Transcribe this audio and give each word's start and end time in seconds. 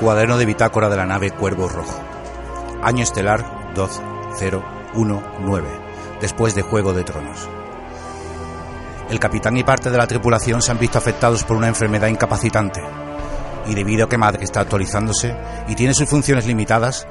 Cuaderno 0.00 0.38
de 0.38 0.46
bitácora 0.46 0.88
de 0.88 0.96
la 0.96 1.06
nave 1.06 1.32
Cuervo 1.32 1.68
Rojo. 1.68 2.00
Año 2.84 3.02
estelar 3.02 3.74
2019, 3.74 5.68
después 6.20 6.54
de 6.54 6.62
Juego 6.62 6.92
de 6.92 7.02
Tronos. 7.02 7.48
El 9.10 9.18
capitán 9.18 9.56
y 9.56 9.64
parte 9.64 9.90
de 9.90 9.98
la 9.98 10.06
tripulación 10.06 10.62
se 10.62 10.70
han 10.70 10.78
visto 10.78 10.98
afectados 10.98 11.42
por 11.42 11.56
una 11.56 11.66
enfermedad 11.66 12.06
incapacitante. 12.06 12.80
Y 13.66 13.74
debido 13.74 14.04
a 14.04 14.08
que 14.08 14.18
Madre 14.18 14.44
está 14.44 14.60
actualizándose 14.60 15.34
y 15.66 15.74
tiene 15.74 15.94
sus 15.94 16.08
funciones 16.08 16.46
limitadas, 16.46 17.08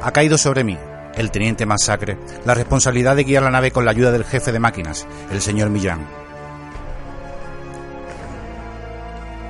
ha 0.00 0.12
caído 0.12 0.38
sobre 0.38 0.62
mí, 0.62 0.78
el 1.16 1.32
teniente 1.32 1.66
Masacre, 1.66 2.18
la 2.44 2.54
responsabilidad 2.54 3.16
de 3.16 3.24
guiar 3.24 3.42
la 3.42 3.50
nave 3.50 3.72
con 3.72 3.84
la 3.84 3.90
ayuda 3.90 4.12
del 4.12 4.24
jefe 4.24 4.52
de 4.52 4.60
máquinas, 4.60 5.08
el 5.32 5.40
señor 5.40 5.70
Millán. 5.70 6.27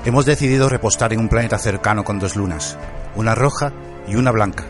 Hemos 0.09 0.25
decidido 0.25 0.71
repostar 0.71 1.13
en 1.13 1.21
un 1.21 1.29
planeta 1.29 1.59
cercano 1.59 2.03
con 2.03 2.19
dos 2.19 2.35
lunas, 2.35 2.79
una 3.15 3.35
roja 3.35 3.75
y 4.07 4.17
una 4.17 4.31
blanca. 4.31 4.65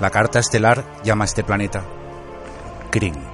La 0.00 0.10
carta 0.10 0.38
estelar 0.38 0.84
llama 1.02 1.24
a 1.24 1.26
este 1.26 1.42
planeta 1.42 1.82
Kryn. 2.92 3.27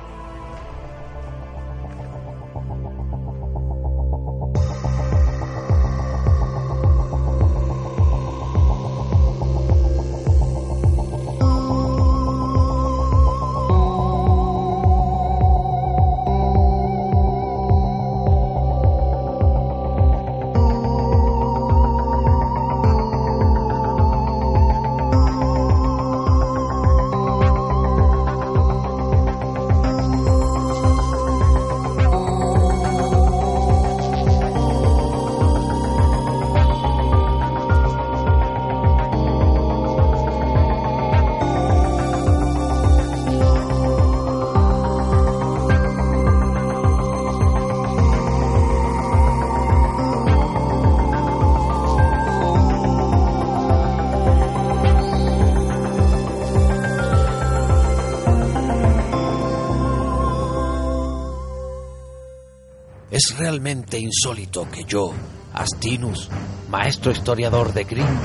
Insólito 63.98 64.68
que 64.70 64.84
yo, 64.84 65.12
Astinus, 65.52 66.28
maestro 66.68 67.12
historiador 67.12 67.72
de 67.72 67.84
Grimm, 67.84 68.18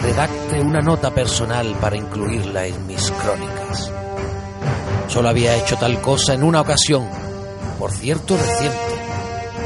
redacte 0.00 0.60
una 0.60 0.80
nota 0.80 1.12
personal 1.12 1.76
para 1.80 1.96
incluirla 1.96 2.66
en 2.66 2.86
mis 2.86 3.10
crónicas. 3.10 3.92
Solo 5.08 5.28
había 5.28 5.56
hecho 5.56 5.76
tal 5.76 6.00
cosa 6.00 6.34
en 6.34 6.42
una 6.42 6.60
ocasión, 6.60 7.08
por 7.78 7.92
cierto 7.92 8.36
reciente, 8.36 8.78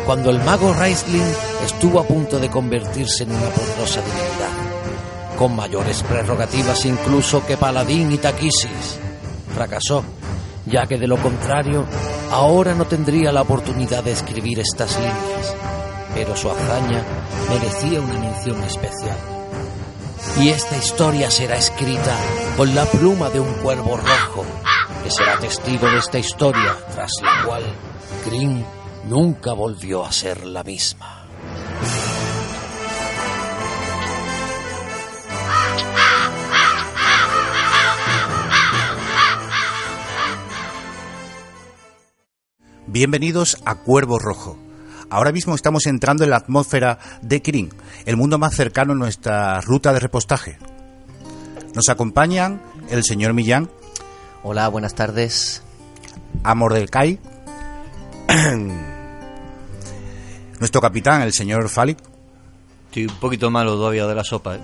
cuando 0.07 0.31
el 0.31 0.43
mago 0.43 0.73
Raisling 0.73 1.35
estuvo 1.65 2.01
a 2.01 2.05
punto 2.05 2.39
de 2.39 2.51
convertirse 2.51 3.25
en 3.25 3.33
una 3.33 3.49
poderosa 3.49 4.01
divinidad, 4.01 5.37
con 5.37 5.55
mayores 5.55 6.03
prerrogativas 6.03 6.85
incluso 6.87 7.45
que 7.47 7.57
Paladín 7.57 8.13
y 8.13 8.19
Taquisis. 8.19 8.99
Fracasó, 9.55 10.05
ya 10.67 10.87
que 10.87 10.99
de 10.99 11.07
lo 11.07 11.17
contrario 11.19 11.87
Ahora 12.31 12.75
no 12.75 12.87
tendría 12.87 13.33
la 13.33 13.43
oportunidad 13.43 14.03
de 14.03 14.13
escribir 14.13 14.61
estas 14.61 14.97
líneas, 14.97 15.55
pero 16.15 16.37
su 16.37 16.51
hazaña 16.51 17.05
merecía 17.49 18.01
una 18.01 18.19
mención 18.19 18.63
especial. 18.65 19.17
Y 20.41 20.49
esta 20.49 20.77
historia 20.77 21.31
será 21.31 21.57
escrita 21.57 22.17
con 22.57 22.75
la 22.75 22.85
pluma 22.87 23.31
de 23.31 23.41
un 23.41 23.53
cuervo 23.55 23.97
rojo, 23.97 24.45
que 25.03 25.11
será 25.11 25.39
testigo 25.39 25.87
de 25.89 25.99
esta 25.99 26.19
historia, 26.19 26.77
tras 26.93 27.13
la 27.23 27.47
cual 27.47 27.63
Green 28.27 28.65
nunca 29.05 29.53
volvió 29.53 30.05
a 30.05 30.11
ser 30.11 30.45
la 30.45 30.65
misma. 30.65 31.14
Bienvenidos 42.95 43.61
a 43.65 43.75
Cuervo 43.75 44.21
Rojo. 44.21 44.57
Ahora 45.11 45.33
mismo 45.33 45.57
estamos 45.57 45.87
entrando 45.87 46.23
en 46.23 46.31
la 46.31 46.37
atmósfera 46.37 47.01
de 47.23 47.43
Kirin, 47.43 47.71
el 48.07 48.17
mundo 48.17 48.39
más 48.39 48.55
cercano 48.55 48.93
a 48.93 48.95
nuestra 48.95 49.61
ruta 49.63 49.93
de 49.93 49.99
repostaje. 49.99 50.59
Nos 51.75 51.89
acompañan 51.89 52.63
el 52.91 53.03
señor 53.03 53.33
Millán. 53.33 53.69
Hola, 54.45 54.69
buenas 54.69 54.95
tardes. 54.95 55.65
Amor 56.45 56.73
del 56.73 56.89
Kai. 56.89 57.19
Nuestro 60.61 60.81
capitán, 60.81 61.23
el 61.23 61.33
señor 61.33 61.69
Fali. 61.69 61.97
Estoy 62.87 63.07
un 63.07 63.17
poquito 63.17 63.51
malo 63.51 63.73
todavía 63.73 64.07
de 64.07 64.15
la 64.15 64.23
sopa, 64.23 64.55
¿eh? 64.55 64.61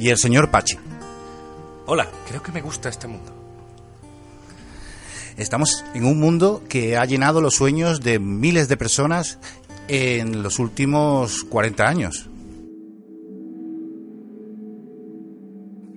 Y 0.00 0.08
el 0.08 0.18
señor 0.18 0.50
Pachi. 0.50 0.76
Hola, 1.86 2.08
creo 2.26 2.42
que 2.42 2.50
me 2.50 2.62
gusta 2.62 2.88
este 2.88 3.06
mundo. 3.06 3.35
Estamos 5.36 5.84
en 5.94 6.06
un 6.06 6.18
mundo 6.18 6.62
que 6.68 6.96
ha 6.96 7.04
llenado 7.04 7.42
los 7.42 7.54
sueños 7.54 8.00
de 8.00 8.18
miles 8.18 8.68
de 8.68 8.76
personas 8.78 9.38
en 9.86 10.42
los 10.42 10.58
últimos 10.58 11.44
40 11.44 11.86
años. 11.86 12.30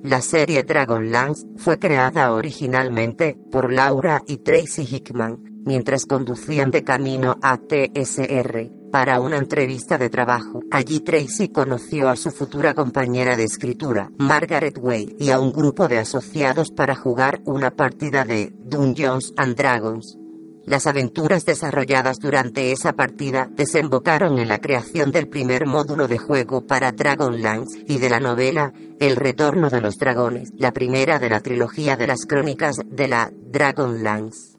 La 0.03 0.22
serie 0.22 0.63
Dragonlance 0.63 1.45
fue 1.57 1.77
creada 1.77 2.33
originalmente 2.33 3.38
por 3.51 3.72
Laura 3.72 4.23
y 4.27 4.38
Tracy 4.38 4.83
Hickman, 4.83 5.49
mientras 5.66 6.06
conducían 6.06 6.72
de 6.72 6.84
camino 6.84 7.38
a 7.42 7.58
TSR, 7.58 8.72
para 8.92 9.20
una 9.20 9.38
entrevista 9.38 9.97
de 9.97 10.09
trabajo. 10.09 10.62
Allí 10.72 11.00
Tracy 11.02 11.50
conoció 11.50 12.09
a 12.09 12.16
su 12.16 12.31
futura 12.31 12.74
compañera 12.74 13.36
de 13.36 13.44
escritura, 13.44 14.12
Margaret 14.18 14.78
Wade, 14.81 15.16
y 15.19 15.30
a 15.30 15.40
un 15.40 15.52
grupo 15.52 15.88
de 15.88 16.00
asociados 16.00 16.72
para 16.72 16.96
jugar 16.96 17.42
una 17.46 17.72
partida 17.72 18.25
de 18.25 18.52
Dungeons 18.58 19.34
and 19.38 19.56
Dragons. 19.56 20.18
Las 20.66 20.86
aventuras 20.86 21.46
desarrolladas 21.46 22.19
durante 22.19 22.72
esa 22.72 22.94
partida 22.94 23.50
desembocaron 23.52 24.38
en 24.38 24.48
la 24.48 24.59
creación 24.59 25.12
del 25.12 25.28
primer 25.28 25.66
módulo 25.66 26.08
de 26.08 26.19
juego 26.19 26.68
para 26.68 26.92
Dragonlance 26.92 27.86
y 27.88 27.98
de 27.98 28.09
la 28.09 28.19
novela 28.19 28.72
El 29.00 29.16
Retorno 29.16 29.72
de 29.72 29.81
los 29.81 29.98
Dragones, 29.98 30.52
la 30.56 30.72
primera 30.72 31.18
de 31.18 31.30
la 31.30 31.40
trilogía 31.40 31.98
de 31.98 32.06
las 32.06 32.28
crónicas 32.28 32.75
de 32.86 33.08
la 33.08 33.31
Dragonlance. 33.34 34.59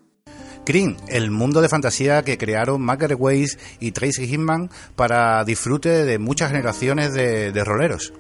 Green, 0.67 0.97
el 1.09 1.31
mundo 1.31 1.63
de 1.63 1.69
fantasía 1.69 2.23
que 2.23 2.37
crearon 2.37 2.83
Margaret 2.83 3.19
Weiss 3.19 3.59
y 3.81 3.93
Tracy 3.93 4.33
Hinman 4.33 4.71
para 4.95 5.43
disfrute 5.45 6.05
de 6.05 6.19
muchas 6.19 6.51
generaciones 6.51 7.15
de, 7.15 7.65
roleros. 7.65 8.13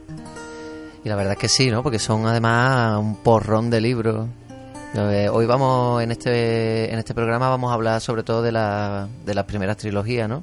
Y 1.05 1.09
la 1.09 1.17
verdad 1.17 1.34
es 1.34 1.39
que 1.39 1.48
sí, 1.48 1.71
¿no? 1.71 1.83
Porque 1.83 1.98
son 1.98 2.27
además 2.27 2.98
un 2.98 3.16
porrón 3.16 3.71
de 3.71 3.81
libros. 3.81 4.28
Hoy 4.95 5.47
vamos, 5.47 6.03
en 6.03 6.10
este, 6.10 6.92
en 6.92 6.98
este 6.98 7.15
programa 7.15 7.48
vamos 7.48 7.71
a 7.71 7.75
hablar 7.75 8.01
sobre 8.01 8.22
todo 8.22 8.42
de, 8.42 8.53
la, 8.53 9.09
de 9.25 9.34
las 9.34 9.45
primeras 9.45 9.77
trilogías, 9.77 10.28
¿no? 10.28 10.42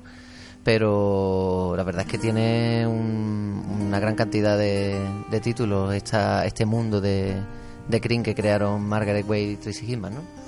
Pero 0.63 1.73
la 1.75 1.83
verdad 1.83 2.03
es 2.05 2.11
que 2.11 2.17
tiene 2.17 2.85
una 2.87 3.99
gran 3.99 4.15
cantidad 4.15 4.57
de, 4.57 4.99
de 5.29 5.39
títulos 5.39 5.93
esta, 5.93 6.45
este 6.45 6.65
mundo 6.65 7.01
de, 7.01 7.35
de 7.87 8.01
que 8.01 8.35
crearon 8.35 8.83
Margaret 8.83 9.25
Wade 9.27 9.51
y 9.51 9.55
Tracy 9.57 9.91
Hinman, 9.91 10.15
¿no? 10.15 10.46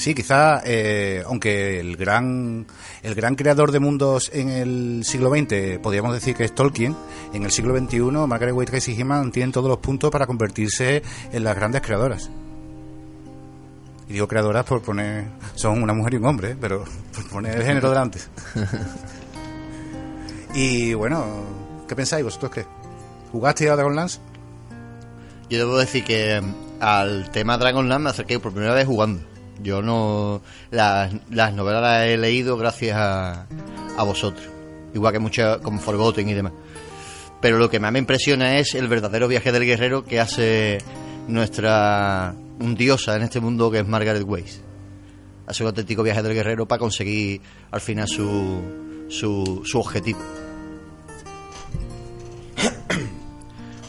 Sí, 0.00 0.14
quizá, 0.14 0.62
eh, 0.64 1.22
aunque 1.26 1.78
el 1.78 1.98
gran, 1.98 2.66
el 3.02 3.14
gran 3.14 3.34
creador 3.34 3.70
de 3.70 3.80
mundos 3.80 4.30
en 4.32 4.48
el 4.48 5.04
siglo 5.04 5.28
XX, 5.28 5.78
podríamos 5.82 6.14
decir 6.14 6.34
que 6.34 6.44
es 6.44 6.54
Tolkien, 6.54 6.96
en 7.34 7.42
el 7.42 7.50
siglo 7.50 7.76
XXI, 7.76 8.00
Margaret 8.26 8.54
Wade 8.54 8.82
y 8.86 8.98
He-Man 8.98 9.30
tienen 9.30 9.52
todos 9.52 9.68
los 9.68 9.76
puntos 9.76 10.10
para 10.10 10.26
convertirse 10.26 11.02
en 11.30 11.44
las 11.44 11.54
grandes 11.54 11.82
creadoras. 11.82 12.30
Y 14.08 14.14
digo 14.14 14.26
creadoras 14.26 14.64
por 14.64 14.80
poner, 14.80 15.26
son 15.54 15.82
una 15.82 15.92
mujer 15.92 16.14
y 16.14 16.16
un 16.16 16.24
hombre, 16.24 16.56
pero 16.58 16.82
por 17.14 17.28
poner 17.28 17.58
el 17.58 17.62
género 17.62 17.90
delante. 17.90 18.20
y 20.54 20.94
bueno, 20.94 21.26
¿qué 21.86 21.94
pensáis 21.94 22.24
vosotros 22.24 22.52
qué? 22.52 22.64
¿Jugaste 23.32 23.68
a 23.68 23.76
Dragonlance? 23.76 24.18
Yo 25.50 25.58
debo 25.58 25.76
decir 25.76 26.04
que 26.04 26.40
mm, 26.40 26.54
al 26.80 27.30
tema 27.30 27.58
Dragonlance 27.58 28.02
me 28.02 28.08
acerqué 28.08 28.40
por 28.40 28.52
primera 28.52 28.72
vez 28.72 28.86
jugando. 28.86 29.28
Yo 29.62 29.82
no. 29.82 30.42
Las, 30.70 31.12
las 31.30 31.52
novelas 31.54 31.82
las 31.82 32.06
he 32.06 32.16
leído 32.16 32.56
gracias 32.56 32.96
a, 32.96 33.46
a 33.96 34.02
vosotros. 34.04 34.46
Igual 34.94 35.12
que 35.12 35.18
muchas, 35.18 35.58
como 35.58 35.80
Forgotten 35.80 36.28
y 36.28 36.34
demás. 36.34 36.52
Pero 37.40 37.58
lo 37.58 37.70
que 37.70 37.80
más 37.80 37.92
me 37.92 37.98
impresiona 37.98 38.58
es 38.58 38.74
el 38.74 38.88
verdadero 38.88 39.28
viaje 39.28 39.52
del 39.52 39.64
guerrero 39.64 40.04
que 40.04 40.20
hace 40.20 40.78
nuestra 41.26 42.34
un 42.58 42.74
diosa 42.74 43.16
en 43.16 43.22
este 43.22 43.40
mundo 43.40 43.70
que 43.70 43.78
es 43.78 43.86
Margaret 43.86 44.24
Weiss. 44.26 44.60
Hace 45.46 45.62
un 45.62 45.68
auténtico 45.68 46.02
viaje 46.02 46.22
del 46.22 46.34
guerrero 46.34 46.66
para 46.66 46.78
conseguir 46.78 47.40
al 47.70 47.80
final 47.80 48.06
su, 48.06 48.60
su, 49.08 49.62
su 49.64 49.80
objetivo. 49.80 50.20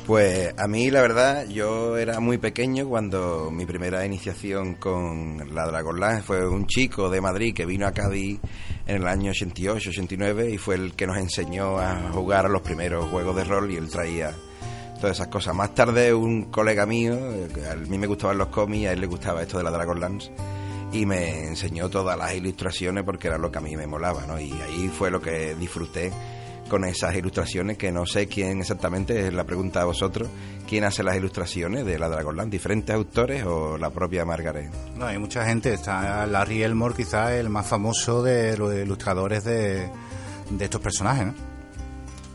Pues 0.05 0.53
a 0.57 0.67
mí 0.67 0.89
la 0.89 1.01
verdad, 1.01 1.47
yo 1.47 1.95
era 1.95 2.19
muy 2.19 2.37
pequeño 2.37 2.89
cuando 2.89 3.51
mi 3.51 3.65
primera 3.65 4.05
iniciación 4.05 4.75
con 4.75 5.53
la 5.53 5.67
Dragonlance 5.67 6.23
fue 6.23 6.47
un 6.47 6.65
chico 6.65 7.09
de 7.09 7.21
Madrid 7.21 7.53
que 7.53 7.67
vino 7.67 7.85
a 7.85 7.91
Cádiz 7.91 8.39
en 8.87 8.97
el 8.97 9.07
año 9.07 9.29
88, 9.29 9.89
89 9.91 10.49
y 10.49 10.57
fue 10.57 10.75
el 10.75 10.93
que 10.93 11.05
nos 11.05 11.17
enseñó 11.17 11.77
a 11.79 12.11
jugar 12.11 12.49
los 12.49 12.61
primeros 12.61 13.09
juegos 13.09 13.35
de 13.35 13.43
rol 13.43 13.71
y 13.71 13.77
él 13.77 13.89
traía 13.89 14.33
todas 14.99 15.17
esas 15.17 15.27
cosas. 15.27 15.55
Más 15.55 15.75
tarde 15.75 16.13
un 16.13 16.45
colega 16.45 16.85
mío, 16.87 17.15
a 17.71 17.75
mí 17.75 17.97
me 17.97 18.07
gustaban 18.07 18.39
los 18.39 18.47
cómics, 18.47 18.87
a 18.87 18.93
él 18.93 19.01
le 19.01 19.07
gustaba 19.07 19.43
esto 19.43 19.59
de 19.59 19.63
la 19.63 19.71
Dragonlance 19.71 20.31
y 20.91 21.05
me 21.05 21.47
enseñó 21.47 21.89
todas 21.89 22.17
las 22.17 22.33
ilustraciones 22.33 23.03
porque 23.03 23.27
era 23.27 23.37
lo 23.37 23.51
que 23.51 23.59
a 23.59 23.61
mí 23.61 23.77
me 23.77 23.87
molaba, 23.87 24.25
¿no? 24.25 24.39
Y 24.39 24.51
ahí 24.51 24.89
fue 24.89 25.11
lo 25.11 25.21
que 25.21 25.55
disfruté 25.55 26.11
con 26.71 26.85
esas 26.85 27.13
ilustraciones 27.17 27.77
que 27.77 27.91
no 27.91 28.05
sé 28.05 28.27
quién 28.27 28.61
exactamente, 28.61 29.27
es 29.27 29.33
la 29.33 29.43
pregunta 29.43 29.81
a 29.81 29.83
vosotros, 29.83 30.29
quién 30.69 30.85
hace 30.85 31.03
las 31.03 31.17
ilustraciones 31.17 31.85
de 31.85 31.99
la 31.99 32.07
Dragonland, 32.07 32.49
diferentes 32.49 32.95
autores 32.95 33.43
o 33.45 33.77
la 33.77 33.89
propia 33.89 34.23
Margaret. 34.23 34.71
No, 34.95 35.05
hay 35.05 35.17
mucha 35.17 35.45
gente, 35.45 35.73
está 35.73 36.25
Larry 36.25 36.63
Elmore 36.63 36.95
quizás 36.95 37.31
el 37.31 37.49
más 37.49 37.67
famoso 37.67 38.23
de 38.23 38.55
los 38.55 38.73
ilustradores 38.73 39.43
de, 39.43 39.89
de 40.49 40.63
estos 40.63 40.79
personajes, 40.79 41.25
¿no? 41.25 41.33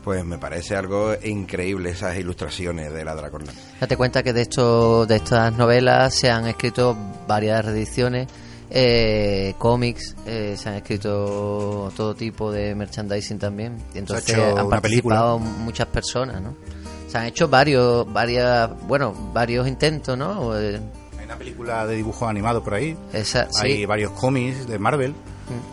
Pues 0.03 0.23
me 0.23 0.37
parece 0.37 0.75
algo 0.75 1.15
increíble 1.23 1.89
esas 1.89 2.15
ilustraciones 2.15 2.93
de 2.93 3.03
la 3.03 3.15
Dragonland. 3.15 3.57
Date 3.79 3.97
cuenta 3.97 4.21
que 4.21 4.33
de, 4.33 4.43
esto, 4.43 5.07
de 5.07 5.15
estas 5.15 5.51
novelas 5.57 6.13
se 6.13 6.29
han 6.29 6.45
escrito 6.45 6.95
varias 7.27 7.65
reediciones 7.65 8.27
eh, 8.69 9.53
cómics, 9.57 10.15
eh, 10.25 10.55
se 10.57 10.69
han 10.69 10.75
escrito 10.75 11.91
todo 11.95 12.15
tipo 12.15 12.51
de 12.51 12.75
merchandising 12.75 13.39
también. 13.39 13.77
Y 13.93 13.99
entonces 13.99 14.29
hecho 14.29 14.57
han 14.57 14.69
participado 14.69 15.39
muchas 15.39 15.87
personas, 15.87 16.41
¿no? 16.41 16.53
Se 17.07 17.17
han 17.17 17.25
hecho 17.25 17.47
varios, 17.47 18.11
varias, 18.11 18.69
bueno, 18.87 19.13
varios 19.33 19.67
intentos, 19.67 20.17
¿no? 20.17 20.57
Eh, 20.59 20.79
Hay 21.17 21.25
una 21.25 21.37
película 21.37 21.85
de 21.87 21.95
dibujos 21.95 22.27
animados 22.29 22.63
por 22.63 22.73
ahí, 22.73 22.97
Esa, 23.13 23.47
hay 23.61 23.77
sí. 23.77 23.85
varios 23.85 24.11
cómics 24.11 24.67
de 24.67 24.77
Marvel. 24.79 25.13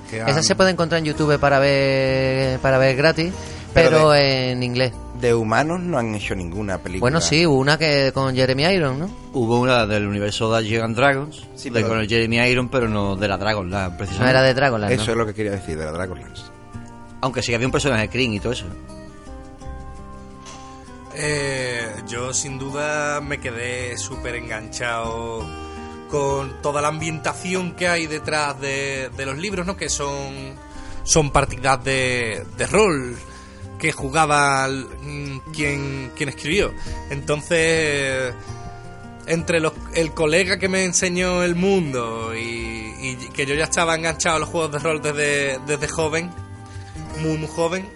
que 0.09 0.23
han- 0.23 0.29
Esa 0.29 0.43
se 0.45 0.55
puede 0.55 0.71
encontrar 0.71 1.01
en 1.01 1.07
YouTube 1.07 1.37
para 1.41 1.59
ver, 1.59 2.61
para 2.61 2.79
ver 2.79 2.95
gratis, 2.95 3.33
Pero 3.75 3.91
pero, 3.91 4.15
en 4.15 4.63
inglés. 4.63 4.93
De 5.25 5.33
humanos 5.33 5.81
no 5.81 5.97
han 5.97 6.15
hecho 6.15 6.35
ninguna 6.35 6.77
película. 6.77 7.01
Bueno, 7.01 7.19
sí, 7.23 7.47
hubo 7.47 7.57
una 7.57 7.79
que 7.79 8.11
con 8.13 8.35
Jeremy 8.37 8.65
Irons, 8.65 8.99
¿no? 8.99 9.11
Hubo 9.33 9.59
una 9.59 9.87
del 9.87 10.07
universo 10.07 10.53
de 10.53 10.83
and 10.83 10.95
Dragons, 10.95 11.47
Sí, 11.55 11.71
de 11.71 11.77
pero- 11.77 11.89
con 11.89 11.99
el 12.01 12.07
Jeremy 12.07 12.37
Iron, 12.47 12.69
pero 12.69 12.91
no 12.91 13.17
de 13.17 13.27
la 13.27 13.39
Dragonland, 13.39 13.93
No 13.93 13.97
precisamente. 13.97 14.31
era 14.31 14.43
de 14.43 14.53
Dragonland, 14.53 14.93
Eso 14.93 15.07
¿no? 15.07 15.13
es 15.13 15.17
lo 15.17 15.27
que 15.27 15.33
quería 15.33 15.53
decir 15.53 15.79
de 15.79 15.85
la 15.87 15.93
Dragonlance. 15.93 16.43
Aunque 17.23 17.41
sí 17.41 17.49
que 17.49 17.55
había 17.55 17.67
un 17.67 17.73
personaje 17.73 18.11
Kryn 18.11 18.35
y 18.35 18.41
todo 18.41 18.53
eso. 18.53 18.67
Eh, 21.17 21.87
yo 22.07 22.35
sin 22.35 22.59
duda 22.59 23.21
me 23.23 23.39
quedé 23.39 23.97
súper 23.97 24.35
enganchado 24.35 25.47
con 26.11 26.61
toda 26.61 26.83
la 26.83 26.89
ambientación 26.89 27.75
que 27.77 27.89
hay 27.89 28.07
detrás 28.07 28.61
de, 28.61 29.11
de 29.17 29.25
los 29.27 29.39
libros, 29.39 29.65
¿no? 29.67 29.75
Que 29.77 29.89
son, 29.89 30.55
son 31.05 31.31
partidas 31.31 31.83
de, 31.83 32.45
de 32.59 32.67
rol 32.67 33.17
que 33.85 33.93
jugaba 33.93 34.67
mm, 34.67 35.41
quien, 35.53 36.11
quien 36.17 36.31
escribió. 36.31 36.73
Entonces, 37.11 38.33
entre 39.27 39.61
los, 39.61 39.75
el 39.93 40.13
colega 40.15 40.59
que 40.59 40.71
me 40.71 40.85
enseñó 40.87 41.43
el 41.43 41.55
mundo 41.55 42.35
y, 42.35 42.95
y 42.99 43.17
que 43.35 43.45
yo 43.45 43.55
ya 43.55 43.65
estaba 43.65 43.95
enganchado 43.95 44.37
a 44.37 44.39
los 44.39 44.49
juegos 44.49 44.73
de 44.73 44.79
rol 44.79 45.03
desde, 45.03 45.59
desde 45.67 45.87
joven, 45.87 46.31
muy, 47.21 47.37
muy 47.37 47.47
joven, 47.49 47.87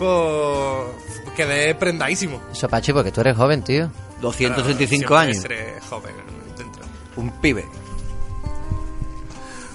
pues 0.00 1.36
quedé 1.36 1.76
prendadísimo. 1.76 2.42
Eso, 2.50 2.68
Pachi, 2.68 2.92
porque 2.92 3.12
tú 3.12 3.20
eres 3.20 3.36
joven, 3.36 3.62
tío. 3.62 3.88
235 4.20 4.88
Siempre 4.88 5.16
años. 5.16 5.42
seré 5.42 5.80
joven 5.88 6.12
dentro. 6.58 6.82
Un 7.14 7.30
pibe. 7.40 7.66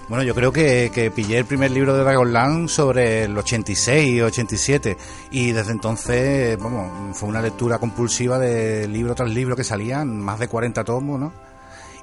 Bueno, 0.08 0.24
yo 0.24 0.36
creo 0.36 0.52
que, 0.52 0.92
que 0.94 1.10
pillé 1.10 1.40
el 1.40 1.46
primer 1.46 1.72
libro 1.72 1.96
de 1.96 2.04
Dragonland 2.04 2.70
sobre 2.70 3.24
el 3.24 3.36
86 3.36 4.22
o 4.22 4.26
87 4.28 4.98
y 5.32 5.52
desde 5.52 5.72
entonces, 5.72 6.58
vamos, 6.60 7.18
fue 7.18 7.28
una 7.28 7.42
lectura 7.42 7.80
compulsiva 7.80 8.38
de 8.38 8.88
libro 8.88 9.16
tras 9.16 9.30
libro 9.32 9.56
que 9.56 9.64
salían, 9.64 10.20
más 10.20 10.38
de 10.38 10.48
40 10.48 10.84
tomos, 10.84 11.20
¿no? 11.20 11.34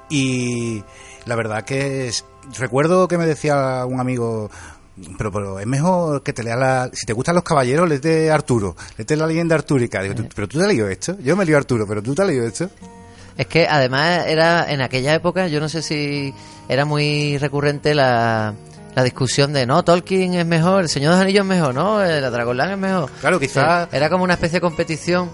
Y 0.09 0.83
la 1.25 1.35
verdad 1.35 1.63
que 1.63 2.07
es- 2.09 2.25
recuerdo 2.59 3.07
que 3.07 3.17
me 3.17 3.25
decía 3.25 3.85
un 3.85 4.01
amigo, 4.01 4.51
pero, 5.17 5.31
pero 5.31 5.59
es 5.61 5.65
mejor 5.65 6.23
que 6.23 6.33
te 6.33 6.43
leas 6.43 6.59
la... 6.59 6.89
Si 6.91 7.05
te 7.05 7.13
gustan 7.13 7.35
los 7.35 7.45
caballeros, 7.45 7.87
léete 7.87 8.29
Arturo, 8.31 8.75
léete 8.97 9.15
la 9.15 9.27
leyenda 9.27 9.55
artúrica. 9.55 10.01
Digo, 10.01 10.13
"¿Tú- 10.15 10.27
pero 10.35 10.49
tú 10.49 10.57
te 10.57 10.63
has 10.63 10.67
leído 10.67 10.89
esto. 10.89 11.17
Yo 11.23 11.37
me 11.37 11.45
leído 11.45 11.57
Arturo, 11.57 11.85
pero 11.87 12.03
tú 12.03 12.13
te 12.13 12.21
has 12.21 12.27
leído 12.27 12.45
esto. 12.45 12.69
Es 13.37 13.47
que 13.47 13.67
además 13.67 14.25
era 14.27 14.71
en 14.71 14.81
aquella 14.81 15.13
época, 15.15 15.47
yo 15.47 15.59
no 15.59 15.67
sé 15.69 15.81
si 15.81 16.33
era 16.69 16.85
muy 16.85 17.37
recurrente 17.39 17.95
la, 17.95 18.53
la 18.95 19.03
discusión 19.03 19.53
de 19.53 19.65
no, 19.65 19.83
Tolkien 19.83 20.35
es 20.35 20.45
mejor, 20.45 20.83
el 20.83 20.89
Señor 20.89 21.11
de 21.11 21.15
los 21.17 21.23
Anillos 21.23 21.41
es 21.43 21.47
mejor, 21.49 21.73
no, 21.73 21.99
la 21.99 22.29
Dragonlance 22.29 22.73
es 22.73 22.79
mejor. 22.79 23.09
Claro, 23.21 23.39
quizá- 23.39 23.61
O 23.61 23.65
sea, 23.65 23.89
era 23.91 24.09
como 24.09 24.23
una 24.23 24.33
especie 24.33 24.57
de 24.57 24.61
competición 24.61 25.31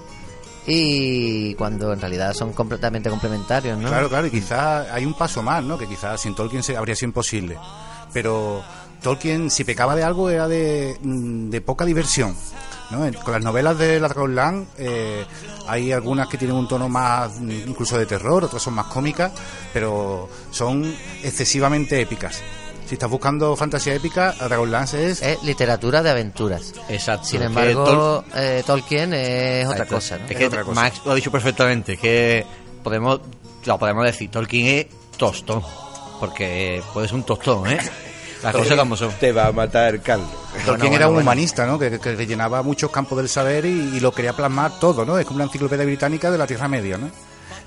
y 0.65 1.53
cuando 1.55 1.91
en 1.93 1.99
realidad 1.99 2.33
son 2.33 2.53
completamente 2.53 3.09
complementarios, 3.09 3.77
¿no? 3.77 3.87
Claro, 3.89 4.07
claro, 4.09 4.27
y 4.27 4.31
quizás 4.31 4.87
hay 4.91 5.05
un 5.05 5.13
paso 5.13 5.41
más, 5.41 5.63
¿no? 5.63 5.77
Que 5.77 5.87
quizás 5.87 6.21
sin 6.21 6.35
Tolkien 6.35 6.63
se, 6.63 6.77
habría 6.77 6.95
sido 6.95 7.07
imposible. 7.09 7.57
Pero 8.13 8.61
Tolkien, 9.01 9.49
si 9.49 9.63
pecaba 9.63 9.95
de 9.95 10.03
algo, 10.03 10.29
era 10.29 10.47
de, 10.47 10.97
mm, 11.01 11.49
de 11.49 11.61
poca 11.61 11.85
diversión. 11.85 12.35
¿No? 12.91 13.05
En- 13.05 13.13
Con 13.13 13.33
las 13.33 13.43
novelas 13.43 13.77
de 13.77 13.99
la 13.99 14.07
Dragonland 14.07 14.67
eh, 14.77 15.25
hay 15.67 15.91
algunas 15.91 16.27
que 16.27 16.37
tienen 16.37 16.55
un 16.57 16.67
tono 16.67 16.89
más 16.89 17.39
incluso 17.39 17.97
de 17.97 18.05
terror, 18.05 18.43
otras 18.43 18.61
son 18.61 18.73
más 18.73 18.87
cómicas, 18.87 19.31
pero 19.73 20.29
son 20.51 20.83
excesivamente 21.23 22.01
épicas. 22.01 22.41
Si 22.87 22.95
estás 22.95 23.09
buscando 23.11 23.55
fantasía 23.55 23.93
épica, 23.93 24.33
la 24.39 24.47
Dragonlance 24.47 25.11
es... 25.11 25.21
Es 25.21 25.43
literatura 25.43 26.01
de 26.01 26.09
aventuras. 26.09 26.73
Exacto. 26.89 27.27
Sin 27.27 27.43
embargo, 27.43 28.23
eh, 28.35 28.63
Tolkien 28.65 29.13
es 29.13 29.65
otra 29.67 29.83
Exacto. 29.83 29.95
cosa, 29.95 30.17
¿no? 30.17 30.25
Es 30.27 30.35
que 30.35 30.47
otra 30.47 30.63
cosa. 30.63 30.81
Max 30.81 31.01
lo 31.05 31.11
ha 31.11 31.15
dicho 31.15 31.31
perfectamente, 31.31 31.97
que 31.97 32.43
podemos, 32.83 33.21
lo 33.65 33.77
podemos 33.77 34.05
decir, 34.05 34.31
Tolkien 34.31 34.65
es 34.65 34.87
tostón, 35.17 35.61
porque 36.19 36.81
puede 36.91 37.07
ser 37.07 37.15
un 37.17 37.23
tostón, 37.23 37.67
¿eh? 37.69 37.77
Las 38.43 38.55
cosas 38.55 38.77
como 38.77 38.95
son. 38.95 39.11
Te 39.19 39.31
va 39.31 39.47
a 39.47 39.51
matar 39.51 39.99
Carlos. 40.01 40.29
Tolkien 40.65 40.77
bueno, 40.91 40.95
era 40.95 41.07
un 41.07 41.13
bueno. 41.15 41.25
humanista, 41.27 41.65
¿no? 41.65 41.77
Que, 41.77 41.99
que 41.99 42.15
rellenaba 42.15 42.61
muchos 42.63 42.89
campos 42.91 43.17
del 43.17 43.27
saber 43.29 43.65
y, 43.65 43.69
y 43.97 43.99
lo 43.99 44.11
quería 44.13 44.33
plasmar 44.33 44.79
todo, 44.79 45.05
¿no? 45.05 45.17
Es 45.19 45.25
como 45.25 45.37
una 45.37 45.45
enciclopedia 45.45 45.85
británica 45.85 46.31
de 46.31 46.37
la 46.37 46.47
Tierra 46.47 46.67
Media, 46.67 46.97
¿no? 46.97 47.09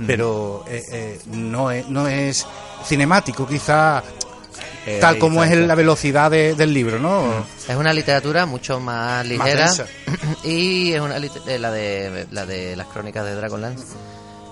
Pero 0.07 0.65
eh, 0.67 0.83
eh, 0.91 1.21
no, 1.27 1.71
es, 1.71 1.87
no 1.89 2.09
es 2.09 2.47
cinemático, 2.85 3.47
quizá 3.47 4.03
Eh, 4.87 4.99
tal 5.01 5.19
como 5.19 5.45
está, 5.45 5.57
es 5.61 5.67
la 5.67 5.75
velocidad 5.77 6.31
de- 6.31 6.55
del 6.55 6.73
libro, 6.75 6.99
¿no? 6.99 7.45
Es 7.69 7.77
una 7.77 7.93
literatura 7.93 8.47
mucho 8.47 8.81
más 8.81 9.25
ligera 9.27 9.71
y 10.45 10.93
es 10.93 11.01
una 11.01 11.19
eh, 11.19 11.59
la 11.59 11.71
de 11.71 12.27
la 12.33 12.47
de 12.47 12.75
las 12.75 12.87
crónicas 12.89 13.25
de 13.25 13.35
Dragonlance. 13.35 13.85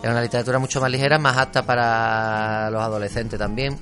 Es 0.03 0.09
una 0.11 0.21
literatura 0.23 0.59
mucho 0.59 0.81
más 0.81 0.91
ligera, 0.91 1.19
más 1.19 1.37
apta 1.37 1.63
para 1.65 2.71
los 2.71 2.81
adolescentes 2.83 3.39
también. 3.39 3.77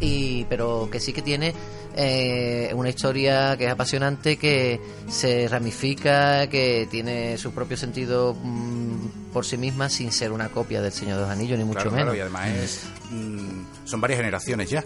Y 0.00 0.44
pero 0.44 0.88
que 0.90 0.98
sí 1.00 1.12
que 1.12 1.22
tiene 1.22 1.54
eh, 1.96 2.70
una 2.74 2.88
historia 2.88 3.56
que 3.56 3.66
es 3.66 3.70
apasionante, 3.70 4.36
que 4.36 4.80
se 5.08 5.46
ramifica, 5.48 6.48
que 6.48 6.88
tiene 6.90 7.38
su 7.38 7.52
propio 7.52 7.76
sentido 7.76 8.34
mm, 8.34 9.32
por 9.32 9.46
sí 9.46 9.56
misma 9.56 9.88
sin 9.88 10.10
ser 10.12 10.32
una 10.32 10.48
copia 10.48 10.82
del 10.82 10.92
Señor 10.92 11.16
de 11.16 11.22
los 11.22 11.30
Anillos 11.30 11.58
ni 11.58 11.64
mucho 11.64 11.80
Claro, 11.82 11.90
menos. 11.92 12.14
claro, 12.14 12.16
y 12.16 12.20
además 12.20 12.48
es, 12.64 12.82
mm, 13.10 13.62
son 13.86 14.00
varias 14.00 14.18
generaciones 14.18 14.68
ya. 14.70 14.84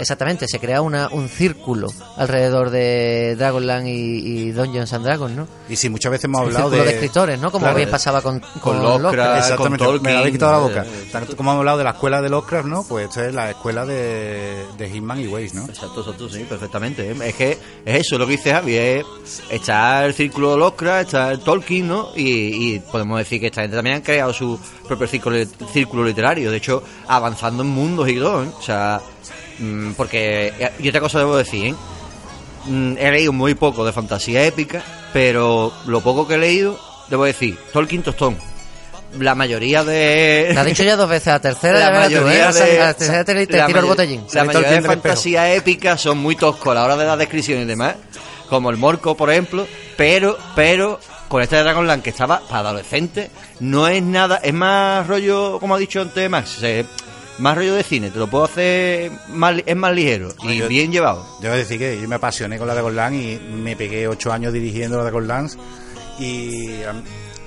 Exactamente, 0.00 0.46
se 0.48 0.58
crea 0.58 0.80
una, 0.82 1.08
un 1.10 1.28
círculo 1.28 1.88
alrededor 2.16 2.70
de 2.70 3.34
Dragonland 3.38 3.86
y, 3.86 3.92
y 4.48 4.50
Dungeons 4.52 4.92
and 4.92 5.04
Dragons, 5.04 5.34
¿no? 5.36 5.46
Y 5.68 5.76
sí, 5.76 5.88
muchas 5.88 6.10
veces 6.12 6.24
hemos 6.26 6.40
hablado 6.42 6.64
círculo 6.70 6.82
de... 6.84 6.88
de 6.88 6.94
escritores, 6.94 7.38
¿no? 7.40 7.50
Como 7.50 7.64
Claro. 7.64 7.76
bien 7.76 7.90
pasaba 7.90 8.20
con, 8.22 8.40
con, 8.60 8.76
Lovecraft. 8.82 9.02
Lovecraft. 9.02 9.38
Exactamente, 9.38 9.84
con 9.84 10.02
me 10.02 10.12
la 10.12 10.18
habéis 10.20 10.32
Tolkien, 10.32 10.32
quitado 10.34 10.52
la 10.52 10.58
boca. 10.58 10.84
eh, 10.84 11.08
Tanto 11.12 11.36
como 11.36 11.50
hemos 11.50 11.60
hablado 11.60 11.78
de 11.78 11.84
la 11.84 11.90
escuela 11.90 12.22
de 12.22 12.28
Lovecraft, 12.28 12.68
¿no? 12.68 12.84
Pues 12.88 13.08
esta 13.08 13.26
es 13.26 13.34
la 13.34 13.50
escuela 13.50 13.84
de, 13.86 14.64
de 14.76 14.90
Hitman 14.90 15.20
y 15.20 15.26
Weiss, 15.26 15.54
¿no? 15.54 15.64
Exacto, 15.66 16.00
exacto, 16.00 16.28
sí, 16.28 16.44
perfectamente. 16.48 17.10
Es 17.26 17.34
que 17.34 17.52
es 17.84 18.00
eso 18.00 18.18
lo 18.18 18.26
que 18.26 18.32
dice 18.32 18.52
Javi, 18.52 18.76
es, 18.76 19.04
está 19.50 20.04
el 20.04 20.14
círculo 20.14 20.52
de 20.52 20.56
Lovecraft, 20.58 21.04
está 21.06 21.30
el 21.30 21.40
Tolkien, 21.40 21.88
¿no? 21.88 22.08
Y, 22.16 22.74
y 22.74 22.78
podemos 22.80 23.18
decir 23.18 23.40
que 23.40 23.46
esta 23.46 23.62
gente 23.62 23.76
también 23.76 23.96
han 23.96 24.02
creado 24.02 24.32
su 24.32 24.58
propio 24.86 25.06
círculo, 25.06 25.36
círculo 25.72 26.04
literario, 26.04 26.50
de 26.50 26.56
hecho, 26.56 26.82
avanzando 27.06 27.62
en 27.62 27.68
mundos 27.68 28.08
y 28.08 28.16
todo, 28.18 28.44
¿eh? 28.44 28.48
O 28.58 28.62
sea, 28.62 29.00
porque, 29.96 30.52
y 30.78 30.88
otra 30.88 31.00
cosa 31.00 31.18
debo 31.18 31.36
decir, 31.36 31.66
¿eh? 31.66 31.74
Mm, 32.66 32.96
he 32.98 33.10
leído 33.10 33.32
muy 33.32 33.54
poco 33.54 33.84
de 33.84 33.92
fantasía 33.92 34.44
épica 34.44 34.82
pero 35.12 35.72
lo 35.86 36.00
poco 36.02 36.28
que 36.28 36.34
he 36.34 36.38
leído, 36.38 36.78
debo 37.08 37.24
decir, 37.24 37.58
Tolkien 37.72 38.02
Tostón. 38.02 38.36
La 39.18 39.34
mayoría 39.34 39.82
de... 39.84 40.50
Te 40.52 40.58
ha 40.58 40.64
dicho 40.64 40.82
ya 40.82 40.96
dos 40.96 41.08
veces, 41.08 41.28
la 41.28 41.40
tercera 41.40 41.78
la 41.78 41.86
tú, 41.86 41.92
mayoría 42.16 42.50
¿eh? 42.50 42.52
de, 42.52 42.80
A 42.82 42.84
la 42.88 42.94
tercera 42.94 43.24
te, 43.24 43.46
te 43.46 43.56
la 43.56 43.66
tiro 43.66 43.78
el 43.78 43.84
mayo- 43.86 43.94
botellín. 43.94 44.20
La 44.24 44.28
Sale 44.30 44.46
mayoría 44.48 44.70
de 44.72 44.82
fantasías 44.82 45.48
épicas 45.56 45.98
son 46.00 46.18
muy 46.18 46.36
toscos 46.36 46.72
a 46.72 46.74
la 46.74 46.84
hora 46.84 46.96
de 46.98 47.06
dar 47.06 47.16
descripción 47.16 47.62
y 47.62 47.64
demás, 47.64 47.94
como 48.50 48.68
el 48.68 48.76
Morco, 48.76 49.16
por 49.16 49.30
ejemplo, 49.30 49.66
pero, 49.96 50.36
pero 50.54 51.00
con 51.28 51.40
este 51.42 51.56
Dragonland 51.56 52.02
que 52.02 52.10
estaba 52.10 52.40
para 52.40 52.68
adolescentes, 52.68 53.30
no 53.60 53.88
es 53.88 54.02
nada, 54.02 54.40
es 54.42 54.52
más 54.52 55.06
rollo, 55.06 55.58
como 55.58 55.74
ha 55.74 55.78
dicho 55.78 56.02
antes 56.02 56.28
Max, 56.28 56.58
eh, 56.62 56.84
más 57.38 57.56
rollo 57.56 57.74
de 57.74 57.82
cine, 57.82 58.10
te 58.10 58.18
lo 58.18 58.26
puedo 58.26 58.44
hacer, 58.44 59.10
más, 59.28 59.54
li- 59.54 59.64
es 59.66 59.76
más 59.76 59.92
ligero 59.94 60.28
y 60.42 60.56
Yo- 60.58 60.68
bien 60.68 60.90
llevado. 60.92 61.24
Debo 61.40 61.54
decir 61.54 61.78
que 61.78 62.00
yo 62.00 62.08
me 62.08 62.16
apasioné 62.16 62.58
con 62.58 62.66
la 62.66 62.74
Dragonlance 62.74 63.16
y 63.16 63.38
me 63.52 63.76
pegué 63.76 64.08
ocho 64.08 64.32
años 64.32 64.52
dirigiendo 64.52 64.96
la 64.96 65.04
Dragonlance 65.04 65.56
y 66.18 66.82
a 66.82 66.92
mí 66.92 67.02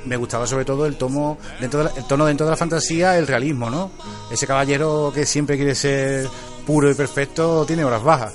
me 0.06 0.16
gustaba 0.18 0.48
sobre 0.48 0.66
todo 0.66 0.86
el 0.86 0.96
tomo 0.96 1.38
dentro 1.60 1.80
de 1.84 1.86
la- 1.86 1.92
el 1.96 2.06
tono 2.06 2.26
dentro 2.26 2.46
de 2.46 2.52
la 2.52 2.58
fantasía, 2.58 3.18
el 3.18 3.28
realismo, 3.28 3.70
¿no? 3.70 3.92
Ese 4.32 4.48
caballero 4.48 5.12
que 5.14 5.26
siempre 5.26 5.58
quiere 5.58 5.76
ser 5.76 6.28
puro 6.66 6.90
y 6.90 6.94
perfecto 6.94 7.66
tiene 7.66 7.84
horas 7.84 8.04
bajas 8.04 8.34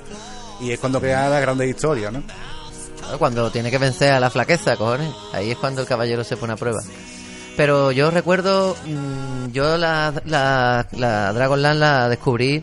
y 0.60 0.70
es 0.72 0.78
cuando 0.78 1.00
crea 1.00 1.28
las 1.28 1.40
grandes 1.40 1.68
historias, 1.70 2.12
¿no? 2.12 2.22
Claro, 3.00 3.18
Cuando 3.18 3.50
tiene 3.50 3.70
que 3.70 3.78
vencer 3.78 4.12
a 4.12 4.20
la 4.20 4.30
flaqueza, 4.30 4.76
cojones. 4.76 5.12
Ahí 5.32 5.50
es 5.52 5.56
cuando 5.58 5.80
el 5.80 5.86
caballero 5.86 6.22
se 6.24 6.36
pone 6.36 6.52
a 6.54 6.56
prueba. 6.56 6.80
Pero 7.56 7.90
yo 7.90 8.10
recuerdo, 8.10 8.76
mm, 8.86 9.52
yo 9.52 9.76
la, 9.76 10.12
la, 10.26 10.86
la 10.92 11.32
Dragonland 11.32 11.80
la 11.80 12.08
descubrí 12.08 12.62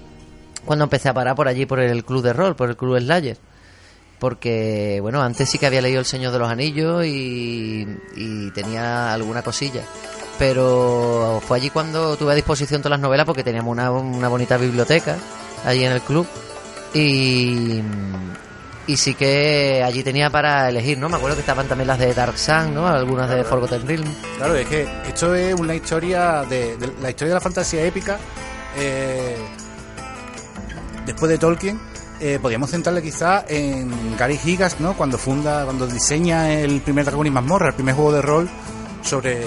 cuando 0.65 0.83
empecé 0.83 1.09
a 1.09 1.13
parar 1.13 1.35
por 1.35 1.47
allí, 1.47 1.65
por 1.65 1.79
el 1.79 2.05
club 2.05 2.21
de 2.21 2.33
rol, 2.33 2.55
por 2.55 2.69
el 2.69 2.77
club 2.77 2.99
Slayer. 2.99 3.37
Porque, 4.19 4.99
bueno, 5.01 5.21
antes 5.21 5.49
sí 5.49 5.57
que 5.57 5.65
había 5.65 5.81
leído 5.81 5.99
El 5.99 6.05
Señor 6.05 6.31
de 6.31 6.39
los 6.39 6.49
Anillos 6.49 7.05
y, 7.05 7.85
y 8.15 8.51
tenía 8.51 9.13
alguna 9.13 9.41
cosilla. 9.41 9.83
Pero 10.39 11.41
fue 11.45 11.57
allí 11.57 11.69
cuando 11.69 12.15
tuve 12.15 12.31
a 12.31 12.35
disposición 12.35 12.81
todas 12.81 12.91
las 12.91 13.01
novelas 13.01 13.25
porque 13.25 13.43
teníamos 13.43 13.71
una, 13.71 13.91
una 13.91 14.27
bonita 14.29 14.57
biblioteca 14.57 15.17
allí 15.65 15.83
en 15.83 15.91
el 15.91 16.01
club. 16.01 16.25
Y, 16.93 17.81
y 18.87 18.97
sí 18.97 19.13
que 19.15 19.81
allí 19.85 20.03
tenía 20.03 20.29
para 20.29 20.69
elegir, 20.69 20.97
¿no? 20.97 21.07
Me 21.09 21.15
acuerdo 21.15 21.35
que 21.35 21.41
estaban 21.41 21.67
también 21.67 21.87
las 21.87 21.99
de 21.99 22.13
Dark 22.13 22.37
Sun, 22.37 22.73
¿no? 22.73 22.87
Algunas 22.87 23.29
de 23.29 23.43
Forgotten 23.43 23.87
Realm. 23.87 24.07
Claro, 24.37 24.55
es 24.55 24.67
que 24.67 24.87
esto 25.07 25.33
es 25.35 25.53
una 25.53 25.73
historia 25.75 26.43
de, 26.43 26.75
de 26.77 26.87
la 27.01 27.09
historia 27.09 27.29
de 27.29 27.35
la 27.35 27.41
fantasía 27.41 27.83
épica. 27.85 28.17
eh, 28.77 29.37
después 31.05 31.29
de 31.29 31.37
Tolkien, 31.37 31.79
eh, 32.19 32.39
podríamos 32.41 32.69
centrarle 32.71 33.01
quizá 33.01 33.45
en 33.47 34.15
Gary 34.17 34.39
Higas, 34.43 34.79
¿no? 34.79 34.95
Cuando 34.95 35.17
funda, 35.17 35.65
cuando 35.65 35.87
diseña 35.87 36.51
el 36.51 36.81
primer 36.81 37.05
Dragón 37.05 37.27
y 37.27 37.29
Mazmorra, 37.29 37.69
el 37.69 37.73
primer 37.73 37.95
juego 37.95 38.13
de 38.13 38.21
rol 38.21 38.49
sobre 39.01 39.43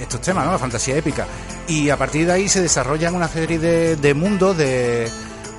estos 0.00 0.20
temas, 0.20 0.44
¿no? 0.46 0.52
La 0.52 0.58
fantasía 0.58 0.96
épica. 0.96 1.26
Y 1.66 1.90
a 1.90 1.96
partir 1.96 2.26
de 2.26 2.32
ahí 2.32 2.48
se 2.48 2.62
desarrollan 2.62 3.14
una 3.14 3.28
serie 3.28 3.58
de, 3.58 3.96
de 3.96 4.14
mundos 4.14 4.56
de, 4.56 5.08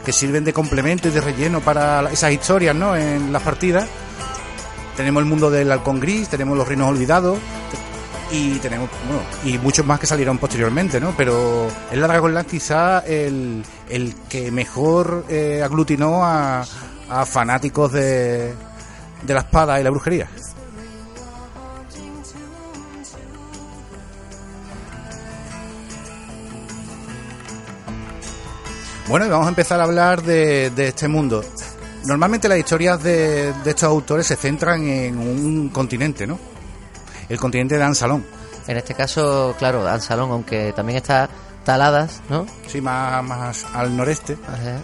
que 0.05 0.12
sirven 0.12 0.43
de 0.43 0.53
complemento 0.53 1.08
y 1.08 1.12
de 1.12 1.22
relleno 1.22 1.62
para 1.62 2.10
esas 2.12 2.31
historias, 2.31 2.75
¿no? 2.75 2.96
En 2.96 3.31
las 3.31 3.41
partidas. 3.41 3.88
Tenemos 4.98 5.22
el 5.22 5.29
mundo 5.29 5.50
del 5.50 5.72
halcón 5.72 6.00
gris, 6.00 6.27
tenemos 6.27 6.58
los 6.58 6.67
reinos 6.67 6.89
olvidados, 6.89 7.39
y 8.31 8.55
tenemos 8.60 8.89
bueno, 9.08 9.24
y 9.43 9.58
muchos 9.58 9.86
más 9.86 10.00
que 10.00 10.08
salieron 10.08 10.38
posteriormente, 10.38 11.00
¿no? 11.00 11.13
Pero 11.17 11.67
es 11.91 11.98
la 11.98 12.08
Dragonlance 12.08 12.50
quizá 12.50 13.00
el, 13.00 13.63
el 13.89 14.15
que 14.29 14.51
mejor 14.51 15.25
eh, 15.29 15.62
aglutinó 15.63 16.24
a, 16.24 16.63
a 17.10 17.25
fanáticos 17.25 17.91
de, 17.91 18.53
de 19.24 19.34
la 19.34 19.41
espada 19.41 19.79
y 19.79 19.84
la 19.84 19.89
brujería. 19.89 20.29
Bueno, 29.12 29.25
y 29.25 29.30
vamos 29.30 29.46
a 29.46 29.50
empezar 29.50 29.77
a 29.82 29.84
hablar 29.84 30.24
de, 30.24 30.70
de 30.70 30.88
este 30.88 31.10
mundo. 31.10 31.44
Normalmente 32.06 32.48
las 32.48 32.58
historias 32.58 33.03
de, 33.03 33.51
de 33.51 33.70
estos 33.70 33.84
autores 33.84 34.25
se 34.25 34.38
centran 34.38 34.88
en 34.88 35.18
un 35.18 35.68
continente, 35.68 36.25
¿no? 36.25 36.39
El 37.27 37.38
continente 37.38 37.77
de 37.77 37.84
Ansalón. 37.84 38.25
En 38.70 38.77
este 38.77 38.94
caso, 38.94 39.53
claro, 39.60 39.86
Ansalón, 39.86 40.32
aunque 40.32 40.72
también 40.72 40.96
está 40.96 41.30
Taladas, 41.65 42.22
¿no? 42.30 42.48
Sí, 42.68 42.80
más, 42.80 43.22
más 43.25 43.65
al 43.74 43.98
noreste. 43.98 44.38
Ajá. 44.48 44.77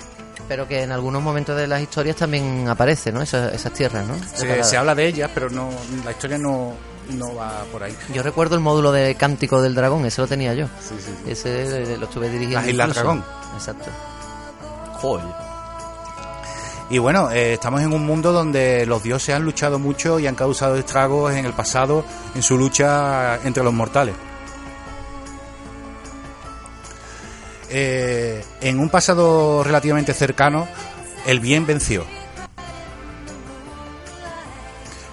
Pero 0.50 0.68
que 0.68 0.84
en 0.84 0.92
algunos 0.92 1.24
momentos 1.24 1.56
de 1.56 1.66
las 1.66 1.82
historias 1.82 2.18
también 2.18 2.68
aparece, 2.68 3.14
¿no? 3.14 3.22
Esas, 3.22 3.54
esas 3.54 3.72
tierras, 3.72 4.06
¿no? 4.06 4.16
Se, 4.62 4.76
habla 4.76 4.94
de 4.94 5.08
ellas, 5.08 5.32
pero 5.34 5.50
no 5.50 5.70
la 6.04 6.12
historia 6.12 6.38
no, 6.38 6.74
no 7.12 7.34
va 7.34 7.64
por 7.72 7.82
ahí. 7.82 7.96
Yo 8.14 8.24
recuerdo 8.24 8.56
el 8.56 8.62
módulo 8.62 8.92
de 8.92 9.16
Cántico 9.16 9.62
del 9.62 9.74
Dragón, 9.74 10.06
ese 10.06 10.20
lo 10.20 10.28
tenía 10.28 10.54
yo. 10.54 10.68
Sí, 10.82 10.96
sí, 11.00 11.14
sí. 11.24 11.32
Ese 11.32 11.96
lo 11.96 12.08
estuve 12.08 12.28
dirigiendo. 12.30 12.60
Las 12.60 12.68
Islas. 12.68 12.94
Dragón. 12.94 13.24
Exacto. 13.56 13.90
Y 16.90 17.00
bueno, 17.00 17.30
eh, 17.32 17.54
estamos 17.54 17.82
en 17.82 17.92
un 17.92 18.06
mundo 18.06 18.32
donde 18.32 18.86
los 18.86 19.04
dioses 19.04 19.36
han 19.36 19.44
luchado 19.44 19.78
mucho 19.78 20.20
y 20.20 20.28
han 20.28 20.36
causado 20.36 20.78
estragos 20.78 21.34
en 21.34 21.46
el 21.46 21.54
pasado 21.54 22.06
en 22.34 22.42
su 22.42 22.58
lucha 22.58 23.40
entre 23.44 23.64
los 23.64 23.74
mortales. 23.74 24.16
Eh, 27.70 28.44
en 28.62 28.80
un 28.80 28.90
pasado 28.90 29.64
relativamente 29.66 30.14
cercano, 30.14 30.68
el 31.26 31.42
bien 31.42 31.66
venció. 31.66 32.06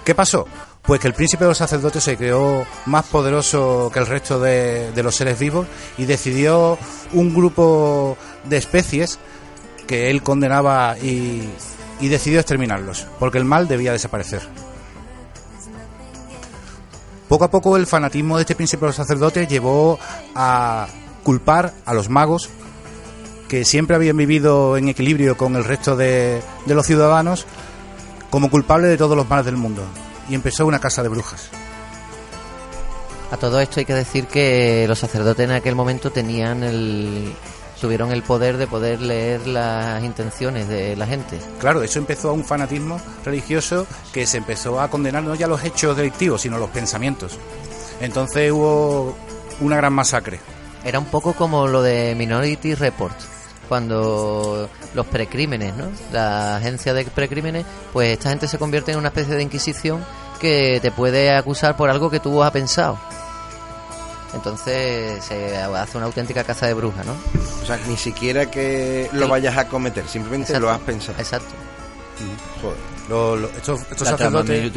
¿Qué 0.05 0.15
pasó? 0.15 0.47
Pues 0.81 1.01
que 1.01 1.07
el 1.07 1.13
príncipe 1.13 1.43
de 1.43 1.49
los 1.49 1.57
sacerdotes 1.57 2.03
se 2.03 2.15
creó 2.15 2.65
más 2.85 3.05
poderoso 3.05 3.89
que 3.91 3.99
el 3.99 4.05
resto 4.05 4.39
de, 4.39 4.91
de 4.93 5.03
los 5.03 5.15
seres 5.15 5.37
vivos 5.37 5.67
y 5.97 6.05
decidió 6.05 6.77
un 7.11 7.33
grupo 7.33 8.17
de 8.45 8.57
especies 8.57 9.19
que 9.85 10.09
él 10.09 10.23
condenaba 10.23 10.97
y, 10.97 11.49
decidió 12.01 12.39
exterminarlos, 12.39 13.07
porque 13.19 13.37
el 13.37 13.45
mal 13.45 13.67
debía 13.67 13.91
desaparecer. 13.91 14.41
Poco 17.27 17.45
a 17.45 17.49
poco 17.49 17.75
el 17.77 17.87
fanatismo 17.87 18.37
de 18.37 18.43
este 18.43 18.55
príncipe 18.55 18.91
sacerdotes 18.93 19.47
llevó 19.47 19.97
a 20.35 20.87
culpar 21.23 21.73
a 21.85 21.93
los 21.93 22.09
magos, 22.09 22.49
que 23.47 23.65
siempre 23.65 23.95
habían 23.95 24.17
vivido 24.17 24.77
en 24.77 24.89
equilibrio 24.89 25.37
con 25.37 25.55
el 25.55 25.63
resto 25.63 25.95
de, 25.95 26.41
de 26.65 26.75
los 26.75 26.85
ciudadanos, 26.85 27.45
como 28.29 28.49
culpables 28.49 28.89
de 28.89 28.97
todos 28.97 29.17
los 29.17 29.27
males 29.27 29.45
del 29.45 29.57
mundo. 29.57 29.83
Y 30.29 30.35
empezó 30.35 30.65
una 30.65 30.79
casa 30.79 31.03
de 31.03 31.09
brujas. 31.09 31.49
A 33.31 33.37
todo 33.37 33.59
esto 33.59 33.79
hay 33.79 33.85
que 33.85 33.93
decir 33.93 34.27
que 34.27 34.85
los 34.87 34.99
sacerdotes 34.99 35.45
en 35.45 35.51
aquel 35.51 35.75
momento 35.75 36.11
tenían 36.11 36.63
el 36.63 37.33
tuvieron 37.79 38.11
el 38.11 38.23
poder 38.23 38.57
de 38.57 38.67
poder 38.67 39.01
leer 39.01 39.47
las 39.47 40.03
intenciones 40.03 40.67
de 40.67 40.95
la 40.95 41.05
gente. 41.05 41.39
Claro, 41.59 41.83
eso 41.83 41.99
empezó 41.99 42.29
a 42.29 42.33
un 42.33 42.45
fanatismo 42.45 42.99
religioso 43.23 43.85
que 44.13 44.25
se 44.25 44.37
empezó 44.37 44.79
a 44.79 44.89
condenar 44.89 45.23
no 45.23 45.35
ya 45.35 45.47
los 45.47 45.63
hechos 45.63 45.95
delictivos, 45.95 46.41
sino 46.41 46.57
los 46.57 46.69
pensamientos. 46.69 47.37
Entonces 47.99 48.51
hubo 48.51 49.15
una 49.61 49.77
gran 49.77 49.93
masacre. 49.93 50.39
Era 50.83 50.99
un 50.99 51.05
poco 51.05 51.33
como 51.33 51.67
lo 51.67 51.81
de 51.81 52.13
Minority 52.15 52.75
Report, 52.75 53.15
cuando 53.67 54.69
los 54.93 55.05
precrímenes, 55.07 55.75
¿no? 55.75 55.87
La 56.11 56.57
agencia 56.57 56.93
de 56.93 57.05
precrímenes, 57.05 57.65
pues 57.91 58.13
esta 58.13 58.29
gente 58.29 58.47
se 58.47 58.59
convierte 58.59 58.91
en 58.91 58.99
una 58.99 59.07
especie 59.07 59.35
de 59.35 59.43
inquisición 59.43 60.05
que 60.39 60.79
te 60.81 60.91
puede 60.91 61.35
acusar 61.35 61.75
por 61.75 61.89
algo 61.89 62.09
que 62.09 62.19
tú 62.19 62.43
has 62.43 62.51
pensado. 62.51 62.99
Entonces 64.35 65.23
se 65.23 65.57
hace 65.57 65.97
una 65.97 66.05
auténtica 66.07 66.43
caza 66.43 66.67
de 66.67 66.73
brujas, 66.73 67.05
¿no? 67.05 67.15
O 67.61 67.65
sea, 67.65 67.79
ni 67.87 67.97
siquiera 67.97 68.51
que 68.51 69.09
lo 69.13 69.27
vayas 69.27 69.57
a 69.57 69.67
cometer, 69.67 70.07
simplemente 70.07 70.51
Exacto. 70.51 70.67
lo 70.67 70.71
has 70.71 70.81
pensado. 70.81 71.17
Exacto. 71.19 71.53
Joder. 72.61 72.77
Lo- 73.09 73.35
lo- 73.37 73.49
estos 73.49 73.81
estos 73.91 74.07
sacerdotes 74.07 74.71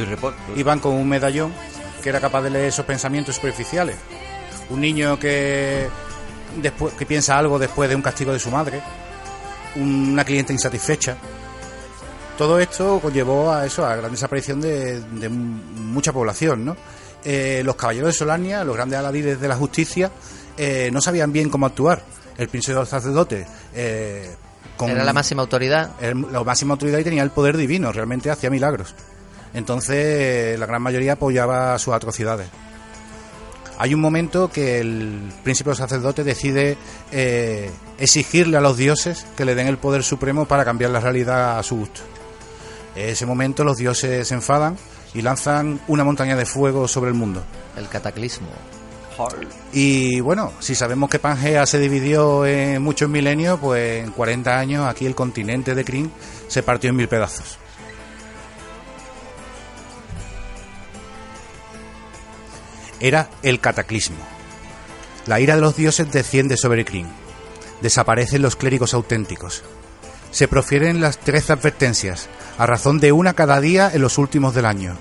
iban 0.57 0.79
con 0.81 0.93
un 0.95 1.09
medallón 1.09 1.53
que 2.03 2.09
era 2.09 2.21
capaz 2.21 2.43
de 2.43 2.51
leer 2.51 2.67
esos 2.69 2.85
pensamientos 2.85 3.35
superficiales. 3.35 3.97
Un 4.71 4.81
niño 4.81 5.19
que 5.19 5.89
después 6.57 6.95
que 6.95 7.07
piensa 7.07 7.37
algo 7.39 7.59
después 7.59 7.89
de 7.91 7.97
un 7.97 8.03
castigo 8.03 8.33
de 8.33 8.39
su 8.39 8.51
madre, 8.51 8.81
una 9.77 10.25
cliente 10.25 10.53
insatisfecha. 10.53 11.17
Todo 12.37 12.61
esto 12.61 13.01
conllevó 13.01 13.51
a 13.53 13.67
eso, 13.67 13.85
a 13.85 13.91
la 13.91 13.97
gran 13.97 14.13
desaparición 14.13 14.61
de, 14.61 15.03
mucha 15.29 16.13
población, 16.13 16.65
¿no? 16.65 16.77
Eh, 17.25 17.63
los 17.65 17.77
caballeros 17.77 18.09
de 18.09 18.13
Solania, 18.13 18.65
los 18.65 18.77
grandes 18.77 18.99
aladides 18.99 19.41
de 19.41 19.49
la 19.49 19.57
justicia, 19.57 20.11
eh, 20.57 20.91
no 20.93 21.01
sabían 21.01 21.33
bien 21.33 21.51
cómo 21.51 21.67
actuar. 21.67 22.03
El 22.37 22.49
príncipe 22.49 22.75
de 22.75 22.81
los 22.81 22.89
sacerdotes, 22.89 23.47
eh, 23.75 24.31
con 24.77 24.91
Era 24.91 25.03
la 25.05 25.13
máxima 25.13 25.43
autoridad. 25.43 25.91
el- 26.01 26.27
la 26.33 26.45
máxima 26.45 26.75
autoridad 26.75 26.99
y 27.01 27.05
tenía 27.05 27.23
el 27.25 27.31
poder 27.31 27.57
divino, 27.57 27.91
realmente 27.93 28.31
hacía 28.31 28.49
milagros. 28.51 28.95
Entonces 29.55 30.59
la 30.59 30.67
gran 30.67 30.81
mayoría 30.83 31.15
apoyaba 31.15 31.77
sus 31.79 31.93
atrocidades. 31.95 32.47
Hay 33.81 33.95
un 33.95 34.01
momento 34.01 34.51
que 34.51 34.79
el 34.81 35.33
príncipe 35.43 35.69
de 35.69 35.73
los 35.73 35.79
sacerdotes 35.79 36.25
decide 36.25 36.77
exigirle 37.99 38.57
a 38.57 38.61
los 38.61 38.77
dioses 38.77 39.27
que 39.37 39.45
le 39.45 39.55
den 39.55 39.67
el 39.69 39.79
poder 39.79 40.03
supremo 40.03 40.47
para 40.47 40.65
cambiar 40.65 40.91
la 40.91 41.01
realidad 41.01 41.59
a 41.59 41.63
su 41.63 41.77
gusto. 41.77 42.01
En 42.97 43.11
ese 43.11 43.27
momento 43.27 43.65
los 43.65 43.77
dioses 43.77 44.27
se 44.29 44.35
enfadan 44.35 44.77
y 45.15 45.23
lanzan 45.23 45.81
una 45.89 46.05
montaña 46.05 46.37
de 46.37 46.47
fuego 46.47 46.89
sobre 46.89 47.11
el 47.11 47.15
mundo. 47.15 47.43
El 47.77 47.89
cataclismo. 47.89 48.49
Y 49.73 50.21
bueno, 50.21 50.53
si 50.61 50.75
sabemos 50.75 51.11
que 51.11 51.19
Pangea 51.19 51.67
se 51.67 51.81
dividió 51.81 52.47
en 52.47 52.81
muchos 52.83 53.09
milenios, 53.09 53.59
pues 53.59 54.05
en 54.05 54.13
40 54.13 54.59
años 54.59 54.87
aquí 54.87 55.07
el 55.07 55.15
continente 55.15 55.75
de 55.75 55.85
Kryn 55.85 56.13
se 56.47 56.63
partió 56.63 56.91
en 56.91 56.97
mil 56.97 57.09
pedazos. 57.09 57.59
Era 63.01 63.29
el 63.43 63.61
cataclismo. 63.61 64.19
La 65.27 65.41
ira 65.41 65.57
de 65.57 65.61
los 65.61 65.77
dioses 65.77 66.11
desciende 66.11 66.57
sobre 66.57 66.85
Kryn. 66.85 67.07
Desaparecen 67.81 68.43
los 68.43 68.57
clérigos 68.57 68.95
auténticos. 68.95 69.63
Se 70.31 70.49
profieren 70.49 71.01
las 71.01 71.19
tres 71.19 71.51
advertencias, 71.51 72.29
a 72.59 72.67
razón 72.67 72.99
de 72.99 73.13
una 73.13 73.35
cada 73.35 73.61
día 73.61 73.91
en 73.93 74.03
los 74.03 74.19
últimos 74.19 74.55
del 74.55 74.67
año. 74.67 74.97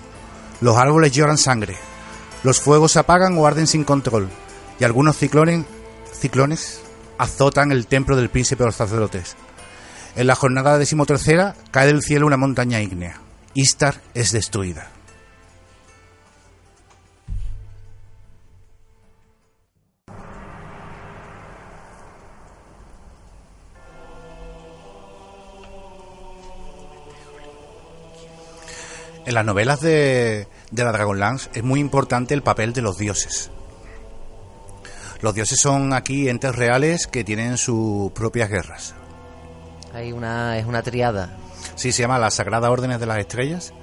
Los 0.61 0.77
árboles 0.77 1.11
lloran 1.11 1.37
sangre, 1.37 1.77
los 2.43 2.61
fuegos 2.61 2.93
se 2.93 2.99
apagan 2.99 3.37
o 3.37 3.45
arden 3.45 3.67
sin 3.67 3.83
control, 3.83 4.29
y 4.79 4.83
algunos 4.83 5.17
ciclones, 5.17 5.65
ciclones 6.13 6.81
azotan 7.17 7.71
el 7.71 7.87
templo 7.87 8.15
del 8.15 8.29
príncipe 8.29 8.63
de 8.63 8.67
los 8.67 8.75
sacerdotes. 8.75 9.35
En 10.15 10.27
la 10.27 10.35
jornada 10.35 10.77
decimotercera 10.77 11.55
cae 11.71 11.87
del 11.87 12.01
cielo 12.01 12.25
una 12.25 12.37
montaña 12.37 12.81
ígnea. 12.81 13.21
Istar 13.53 14.01
es 14.13 14.31
destruida. 14.31 14.96
En 29.27 29.33
las 29.33 29.43
novelas 29.43 29.81
de, 29.81 30.47
de 30.71 30.83
la 30.85 30.93
Dragonlance 30.93 31.49
es 31.53 31.61
muy 31.61 31.81
importante 31.81 32.33
el 32.33 32.43
papel 32.43 32.71
de 32.71 32.81
los 32.81 32.97
dioses. 32.97 33.51
Los 35.19 35.35
dioses 35.35 35.59
son 35.59 35.91
aquí 35.91 36.29
entes 36.29 36.55
reales 36.55 37.07
que 37.07 37.25
tienen 37.25 37.57
sus 37.57 38.09
propias 38.13 38.49
guerras. 38.49 38.95
Hay 39.93 40.13
una, 40.13 40.57
es 40.57 40.65
una 40.65 40.81
triada. 40.81 41.35
Sí, 41.75 41.91
se 41.91 42.03
llama 42.03 42.19
la 42.19 42.31
Sagrada 42.31 42.71
Órdenes 42.71 43.01
de 43.01 43.05
las 43.05 43.17
Estrellas 43.17 43.73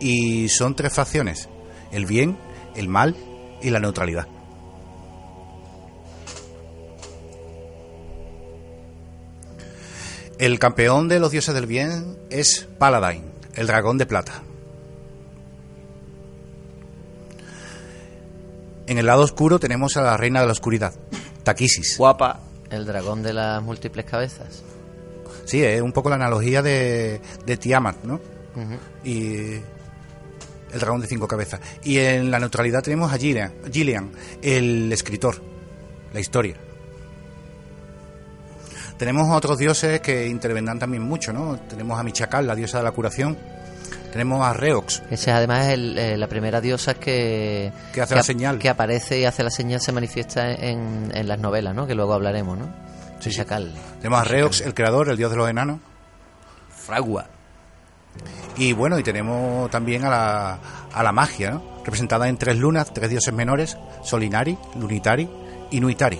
y 0.00 0.48
son 0.48 0.74
tres 0.74 0.92
facciones, 0.92 1.48
el 1.92 2.04
bien, 2.04 2.36
el 2.74 2.88
mal 2.88 3.14
y 3.62 3.70
la 3.70 3.78
neutralidad. 3.78 4.26
El 10.40 10.58
campeón 10.58 11.06
de 11.06 11.20
los 11.20 11.30
dioses 11.30 11.54
del 11.54 11.66
bien 11.66 12.18
es 12.30 12.66
Paladine, 12.80 13.26
el 13.54 13.68
dragón 13.68 13.96
de 13.96 14.06
plata. 14.06 14.42
En 18.88 18.96
el 18.96 19.04
lado 19.04 19.20
oscuro 19.20 19.58
tenemos 19.58 19.98
a 19.98 20.00
la 20.00 20.16
reina 20.16 20.40
de 20.40 20.46
la 20.46 20.52
oscuridad, 20.52 20.94
Takisis. 21.42 21.98
Guapa. 21.98 22.40
El 22.70 22.86
dragón 22.86 23.22
de 23.22 23.34
las 23.34 23.62
múltiples 23.62 24.06
cabezas. 24.06 24.62
Sí, 25.44 25.62
es 25.62 25.82
un 25.82 25.92
poco 25.92 26.08
la 26.08 26.14
analogía 26.14 26.62
de, 26.62 27.20
de 27.44 27.56
Tiamat, 27.58 28.02
¿no? 28.04 28.18
Y 29.04 29.56
el 30.72 30.80
dragón 30.80 31.02
de 31.02 31.06
cinco 31.06 31.28
cabezas. 31.28 31.60
Y 31.82 31.98
en 31.98 32.30
la 32.30 32.38
neutralidad 32.38 32.82
tenemos 32.82 33.12
a 33.12 33.18
Gillian, 33.18 33.52
Gillian, 33.70 34.10
el 34.40 34.90
escritor, 34.90 35.42
la 36.14 36.20
historia. 36.20 36.56
Tenemos 38.96 39.28
otros 39.36 39.58
dioses 39.58 40.00
que 40.00 40.26
intervendrán 40.26 40.78
también 40.78 41.02
mucho, 41.02 41.30
¿no? 41.30 41.58
Tenemos 41.68 42.00
a 42.00 42.02
Michacal, 42.02 42.46
la 42.46 42.54
diosa 42.54 42.78
de 42.78 42.84
la 42.84 42.92
curación. 42.92 43.36
Tenemos 44.12 44.44
a 44.46 44.52
Reox, 44.54 45.02
Esa 45.10 45.30
es 45.30 45.36
además 45.36 45.68
el, 45.68 45.98
eh, 45.98 46.16
la 46.16 46.26
primera 46.28 46.60
diosa 46.60 46.94
que, 46.94 47.70
Que 47.92 48.00
hace 48.00 48.14
la 48.14 48.22
señal. 48.22 48.58
Que 48.58 48.68
aparece 48.68 49.20
y 49.20 49.24
hace 49.24 49.42
la 49.42 49.50
señal, 49.50 49.80
se 49.80 49.92
manifiesta 49.92 50.50
en, 50.52 51.10
en 51.14 51.28
las 51.28 51.38
novelas, 51.38 51.74
¿no? 51.74 51.86
Que 51.86 51.94
luego 51.94 52.14
hablaremos, 52.14 52.58
¿no? 52.58 52.66
Sí, 53.20 53.30
sí. 53.30 53.36
Chacal. 53.36 53.72
tenemos 53.98 54.20
a 54.20 54.24
Reox, 54.24 54.60
el 54.62 54.74
creador, 54.74 55.08
el 55.10 55.16
dios 55.16 55.30
de 55.30 55.36
los 55.36 55.48
enanos. 55.50 55.80
Fragua. 56.70 57.26
Y 58.56 58.72
bueno, 58.72 58.98
y 58.98 59.02
tenemos 59.02 59.70
también 59.70 60.04
a 60.04 60.10
la, 60.10 60.58
a 60.92 61.02
la 61.02 61.12
magia, 61.12 61.50
¿no? 61.50 61.78
representada 61.84 62.28
en 62.28 62.36
tres 62.36 62.56
lunas, 62.56 62.92
tres 62.92 63.08
dioses 63.10 63.32
menores, 63.32 63.76
Solinari, 64.02 64.58
Lunitari 64.78 65.28
y 65.70 65.80
Nuitari. 65.80 66.18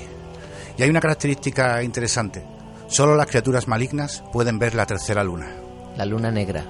Y 0.76 0.82
hay 0.82 0.90
una 0.90 1.00
característica 1.00 1.82
interesante. 1.82 2.44
Solo 2.88 3.16
las 3.16 3.26
criaturas 3.26 3.66
malignas 3.68 4.22
pueden 4.32 4.58
ver 4.58 4.74
la 4.74 4.86
tercera 4.86 5.24
luna. 5.24 5.48
La 5.96 6.06
luna 6.06 6.30
negra. 6.30 6.64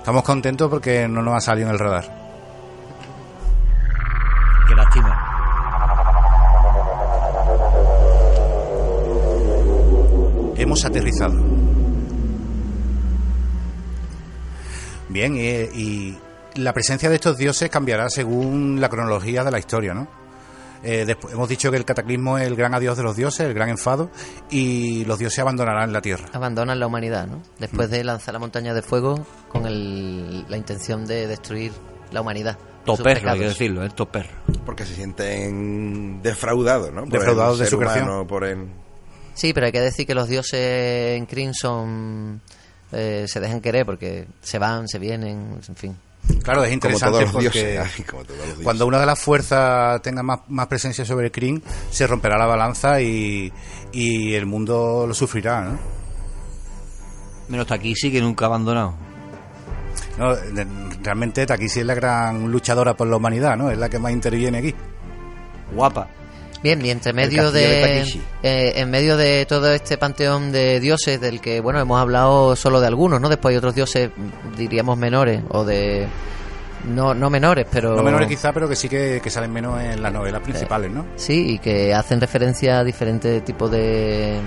Estamos 0.00 0.24
contentos 0.24 0.70
porque 0.70 1.06
no 1.06 1.20
nos 1.22 1.34
ha 1.34 1.40
salido 1.40 1.68
en 1.68 1.74
el 1.74 1.78
radar. 1.78 2.04
Qué 4.66 4.74
lástima. 4.74 5.26
Hemos 10.56 10.84
aterrizado. 10.86 11.34
Bien, 15.10 15.36
y, 15.36 15.50
y 15.78 16.18
la 16.54 16.72
presencia 16.72 17.10
de 17.10 17.16
estos 17.16 17.36
dioses 17.36 17.68
cambiará 17.68 18.08
según 18.08 18.80
la 18.80 18.88
cronología 18.88 19.44
de 19.44 19.50
la 19.50 19.58
historia, 19.58 19.92
¿no? 19.92 20.19
Eh, 20.82 21.04
después, 21.04 21.34
hemos 21.34 21.48
dicho 21.48 21.70
que 21.70 21.76
el 21.76 21.84
cataclismo 21.84 22.38
es 22.38 22.46
el 22.46 22.56
gran 22.56 22.74
adiós 22.74 22.96
de 22.96 23.02
los 23.02 23.14
dioses, 23.16 23.40
el 23.40 23.52
gran 23.54 23.68
enfado, 23.68 24.10
y 24.50 25.04
los 25.04 25.18
dioses 25.18 25.38
abandonarán 25.40 25.92
la 25.92 26.00
tierra. 26.00 26.26
Abandonan 26.32 26.80
la 26.80 26.86
humanidad, 26.86 27.26
¿no? 27.26 27.42
Después 27.58 27.88
Mm. 27.88 27.92
de 27.92 28.04
lanzar 28.04 28.32
la 28.34 28.40
montaña 28.40 28.72
de 28.72 28.80
fuego 28.82 29.26
con 29.48 29.66
el- 29.66 30.46
la 30.48 30.56
intención 30.56 31.04
de 31.06 31.26
destruir 31.26 31.72
la 32.12 32.22
humanidad. 32.22 32.56
Toper, 32.86 33.28
hay 33.28 33.38
que 33.38 33.44
decirlo, 33.48 33.84
¿eh? 33.84 33.90
Toper. 33.94 34.30
Porque 34.64 34.86
se 34.86 34.94
sienten 34.94 36.22
defraudados, 36.22 36.90
¿no? 36.92 37.02
Por 37.02 37.10
Defraudados 37.12 37.58
el 37.58 37.64
de 37.64 37.70
su 37.70 37.76
ser 37.76 37.78
creación. 37.80 38.08
humano, 38.08 38.26
por 38.26 38.44
el... 38.44 38.66
Sí, 39.34 39.52
pero 39.52 39.66
hay 39.66 39.72
que 39.72 39.80
decir 39.80 40.06
que 40.06 40.14
los 40.14 40.28
dioses 40.28 41.16
en 41.18 41.26
Crimson 41.26 42.40
eh, 42.92 43.26
se 43.28 43.38
dejan 43.38 43.60
querer 43.60 43.86
porque 43.86 44.26
se 44.40 44.58
van, 44.58 44.88
se 44.88 44.98
vienen, 44.98 45.60
en 45.68 45.76
fin. 45.76 45.96
Claro, 46.42 46.62
es 46.62 46.68
Como 46.68 46.74
interesante 46.74 47.18
todos 47.18 47.22
los 47.22 47.32
porque 47.32 47.62
dioses. 47.62 47.94
Ay, 47.98 48.04
como 48.04 48.24
todos 48.24 48.36
los 48.38 48.46
dioses. 48.46 48.64
cuando 48.64 48.86
una 48.86 49.00
de 49.00 49.06
las 49.06 49.18
fuerzas 49.18 50.00
tenga 50.02 50.22
más, 50.22 50.40
más 50.48 50.66
presencia 50.66 51.04
sobre 51.04 51.26
el 51.26 51.32
Kryn, 51.32 51.62
se 51.90 52.06
romperá 52.06 52.38
la 52.38 52.46
balanza 52.46 53.00
y, 53.00 53.52
y 53.92 54.34
el 54.34 54.46
mundo 54.46 55.04
lo 55.06 55.14
sufrirá, 55.14 55.62
¿no? 55.62 55.78
Menos 57.48 57.66
Takisi 57.66 58.12
que 58.12 58.20
nunca 58.20 58.44
ha 58.44 58.48
abandonado. 58.48 58.94
No, 60.18 60.34
realmente 61.02 61.46
Takisi 61.46 61.80
es 61.80 61.86
la 61.86 61.94
gran 61.94 62.50
luchadora 62.50 62.94
por 62.94 63.08
la 63.08 63.16
humanidad, 63.16 63.56
¿no? 63.56 63.70
Es 63.70 63.78
la 63.78 63.88
que 63.88 63.98
más 63.98 64.12
interviene 64.12 64.58
aquí. 64.58 64.74
Guapa. 65.74 66.08
Bien, 66.62 66.84
y 66.84 66.90
entre 66.90 67.12
medio 67.14 67.50
de 67.50 68.02
eh, 68.42 68.72
en 68.76 68.90
medio 68.90 69.16
de 69.16 69.46
todo 69.46 69.72
este 69.72 69.96
panteón 69.96 70.52
de 70.52 70.78
dioses 70.78 71.20
del 71.20 71.40
que 71.40 71.60
bueno 71.60 71.80
hemos 71.80 71.98
hablado 71.98 72.54
solo 72.54 72.80
de 72.80 72.86
algunos, 72.86 73.20
¿no? 73.20 73.28
Después 73.30 73.52
hay 73.52 73.56
otros 73.58 73.74
dioses 73.74 74.10
diríamos 74.58 74.98
menores 74.98 75.42
o 75.48 75.64
de 75.64 76.06
no 76.84 77.14
no 77.14 77.30
menores, 77.30 77.66
pero 77.70 77.96
No 77.96 78.02
menores 78.02 78.28
quizá, 78.28 78.52
pero 78.52 78.68
que 78.68 78.76
sí 78.76 78.88
que, 78.88 79.20
que 79.22 79.30
salen 79.30 79.52
menos 79.52 79.80
en 79.80 80.02
las 80.02 80.12
novelas 80.12 80.42
principales, 80.42 80.90
¿no? 80.90 81.06
sí 81.16 81.52
y 81.54 81.58
que 81.58 81.94
hacen 81.94 82.20
referencia 82.20 82.80
a 82.80 82.84
diferentes 82.84 83.42
tipos 83.44 83.70
de 83.70 84.38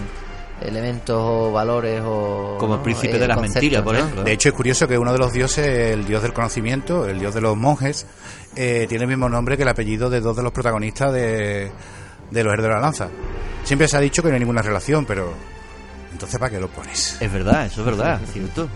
elementos 0.61 1.17
o 1.19 1.51
valores 1.51 2.01
o 2.05 2.57
Como 2.59 2.75
el 2.75 2.79
¿no? 2.79 2.83
príncipe 2.83 3.15
Eh, 3.15 3.19
de 3.19 3.27
las 3.27 3.41
mentiras, 3.41 3.81
por 3.81 3.93
¿no? 3.93 3.99
ejemplo. 3.99 4.23
De 4.23 4.31
hecho, 4.31 4.49
es 4.49 4.55
curioso 4.55 4.87
que 4.87 4.97
uno 4.97 5.11
de 5.11 5.19
los 5.19 5.33
dioses, 5.33 5.65
el 5.91 6.05
dios 6.05 6.21
del 6.21 6.31
conocimiento, 6.33 7.07
el 7.07 7.19
dios 7.19 7.33
de 7.33 7.41
los 7.41 7.57
monjes, 7.57 8.05
eh, 8.55 8.85
tiene 8.87 9.03
el 9.03 9.09
mismo 9.09 9.27
nombre 9.29 9.57
que 9.57 9.63
el 9.63 9.69
apellido 9.69 10.09
de 10.09 10.21
dos 10.21 10.37
de 10.37 10.43
los 10.43 10.53
protagonistas 10.53 11.11
de, 11.11 11.71
de 12.33 12.43
los 12.43 12.53
Herederos 12.53 12.75
de 12.75 12.81
la 12.81 12.85
Lanza. 12.87 13.09
Siempre 13.63 13.87
se 13.87 13.95
ha 13.95 13.99
dicho 13.99 14.21
que 14.21 14.29
no 14.29 14.33
hay 14.33 14.39
ninguna 14.39 14.61
relación, 14.61 15.05
pero 15.05 15.33
entonces 16.11 16.39
¿para 16.39 16.51
qué 16.51 16.59
lo 16.59 16.67
pones? 16.67 17.17
Es 17.21 17.31
verdad, 17.31 17.65
eso 17.65 17.81
es 17.81 17.85
verdad, 17.85 18.19
es 18.23 18.31
cierto. 18.33 18.67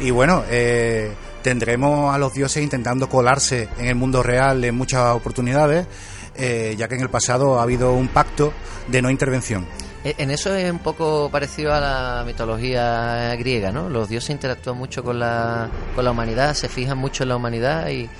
Y 0.00 0.10
bueno, 0.10 0.42
eh, 0.50 1.12
tendremos 1.42 2.14
a 2.14 2.18
los 2.18 2.34
dioses 2.34 2.62
intentando 2.62 3.08
colarse 3.08 3.68
en 3.78 3.86
el 3.86 3.94
mundo 3.94 4.22
real 4.22 4.64
en 4.64 4.74
muchas 4.74 5.14
oportunidades, 5.14 5.86
eh, 6.34 6.74
ya 6.76 6.88
que 6.88 6.96
en 6.96 7.02
el 7.02 7.10
pasado 7.10 7.60
ha 7.60 7.62
habido 7.62 7.92
un 7.92 8.08
pacto 8.08 8.52
de 8.88 9.00
no 9.00 9.10
intervención. 9.10 9.66
Eh, 10.04 10.14
En 10.18 10.32
eso 10.32 10.52
es 10.54 10.70
un 10.70 10.80
poco 10.80 11.30
parecido 11.30 11.72
a 11.72 11.78
la 11.78 12.24
mitología 12.26 13.34
griega, 13.36 13.70
¿no? 13.70 13.88
Los 13.88 14.08
dioses 14.08 14.30
interactúan 14.30 14.76
mucho 14.76 15.04
con 15.04 15.20
la, 15.20 15.68
con 15.94 16.04
la 16.04 16.10
humanidad, 16.10 16.54
se 16.54 16.68
fijan 16.68 16.98
mucho 16.98 17.22
en 17.22 17.28
la 17.28 17.36
humanidad 17.36 17.88
y, 17.88 18.10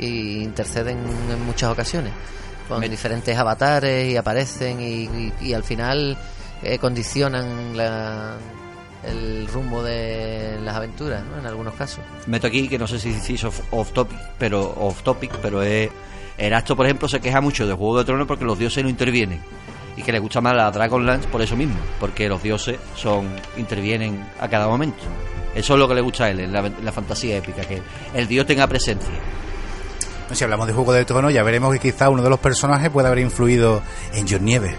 y 0.00 0.42
interceden 0.42 0.98
en 1.30 1.44
muchas 1.46 1.70
ocasiones 1.70 2.12
con 2.68 2.80
diferentes 2.82 3.36
avatares 3.36 4.12
y 4.12 4.16
aparecen 4.16 4.80
y, 4.80 5.04
y- 5.04 5.32
y 5.40 5.52
al 5.54 5.64
final 5.64 6.16
eh, 6.62 6.78
condicionan 6.78 7.76
la- 7.76 8.36
el 9.04 9.46
rumbo 9.48 9.82
de 9.82 10.58
las 10.62 10.76
aventuras, 10.76 11.24
¿no? 11.24 11.38
En 11.38 11.46
algunos 11.46 11.74
casos. 11.74 12.00
Meto 12.26 12.46
aquí 12.46 12.68
que 12.68 12.78
no 12.78 12.86
sé 12.86 12.98
si 12.98 13.14
si 13.14 13.34
es 13.34 13.44
off, 13.44 13.60
off 13.70 13.92
topic, 13.92 14.18
pero 14.38 14.74
off 14.78 15.02
topic, 15.02 15.32
pero 15.42 15.62
es 15.62 15.90
Erasto, 16.36 16.76
por 16.76 16.86
ejemplo, 16.86 17.08
se 17.08 17.18
queja 17.20 17.40
mucho 17.40 17.66
de 17.66 17.74
Juego 17.74 17.98
de 17.98 18.04
Tronos 18.04 18.26
porque 18.26 18.44
los 18.44 18.58
dioses 18.58 18.82
no 18.84 18.90
intervienen. 18.90 19.40
y 19.96 20.02
que 20.02 20.12
le 20.12 20.18
gusta 20.20 20.40
más 20.40 20.54
la 20.54 20.70
Dragonlance 20.70 21.28
por 21.28 21.42
eso 21.42 21.56
mismo, 21.56 21.74
porque 21.98 22.28
los 22.28 22.42
dioses 22.42 22.78
son 22.94 23.28
intervienen 23.58 24.24
a 24.40 24.48
cada 24.48 24.68
momento. 24.68 25.02
Eso 25.54 25.74
es 25.74 25.78
lo 25.80 25.88
que 25.88 25.94
le 25.96 26.00
gusta 26.00 26.24
a 26.26 26.30
él, 26.30 26.40
en 26.40 26.52
la, 26.52 26.60
en 26.60 26.84
la 26.84 26.92
fantasía 26.92 27.36
épica, 27.36 27.62
que 27.62 27.82
el 28.14 28.26
dios 28.28 28.46
tenga 28.46 28.66
presencia. 28.68 29.10
Si 30.32 30.44
hablamos 30.44 30.66
de 30.66 30.72
Juego 30.72 30.92
de 30.92 31.04
Tronos, 31.04 31.32
ya 31.32 31.42
veremos 31.42 31.72
que 31.72 31.78
quizá 31.80 32.08
uno 32.08 32.22
de 32.22 32.30
los 32.30 32.38
personajes 32.38 32.88
puede 32.90 33.08
haber 33.08 33.18
influido 33.20 33.82
en 34.14 34.26
John 34.28 34.44
Nieve. 34.44 34.76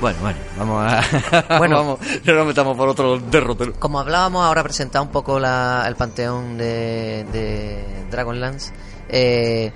Bueno, 0.00 0.18
bueno, 0.20 0.38
vamos 0.58 0.92
a. 0.92 1.02
Bueno. 1.58 1.76
vamos, 1.76 1.98
no 2.24 2.34
nos 2.34 2.46
metamos 2.46 2.76
por 2.76 2.88
otro 2.88 3.18
derrotero. 3.18 3.72
Como 3.78 3.98
hablábamos, 4.00 4.44
ahora 4.44 4.62
presentado 4.62 5.04
un 5.04 5.10
poco 5.10 5.38
la- 5.38 5.84
el 5.88 5.96
panteón 5.96 6.58
de, 6.58 7.24
de 7.32 7.84
Dragonlance. 8.10 8.72
Eh, 9.08 9.72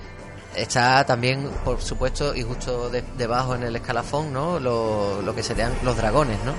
está 0.55 1.05
también, 1.05 1.49
por 1.65 1.81
supuesto, 1.81 2.35
y 2.35 2.43
justo 2.43 2.91
de- 2.91 3.05
debajo 3.17 3.55
en 3.55 3.63
el 3.63 3.77
escalafón, 3.77 4.33
¿no? 4.33 4.59
Lo, 4.59 5.23
lo 5.23 5.35
que 5.35 5.43
serían 5.43 5.73
los 5.83 5.97
dragones, 5.97 6.39
¿no? 6.45 6.53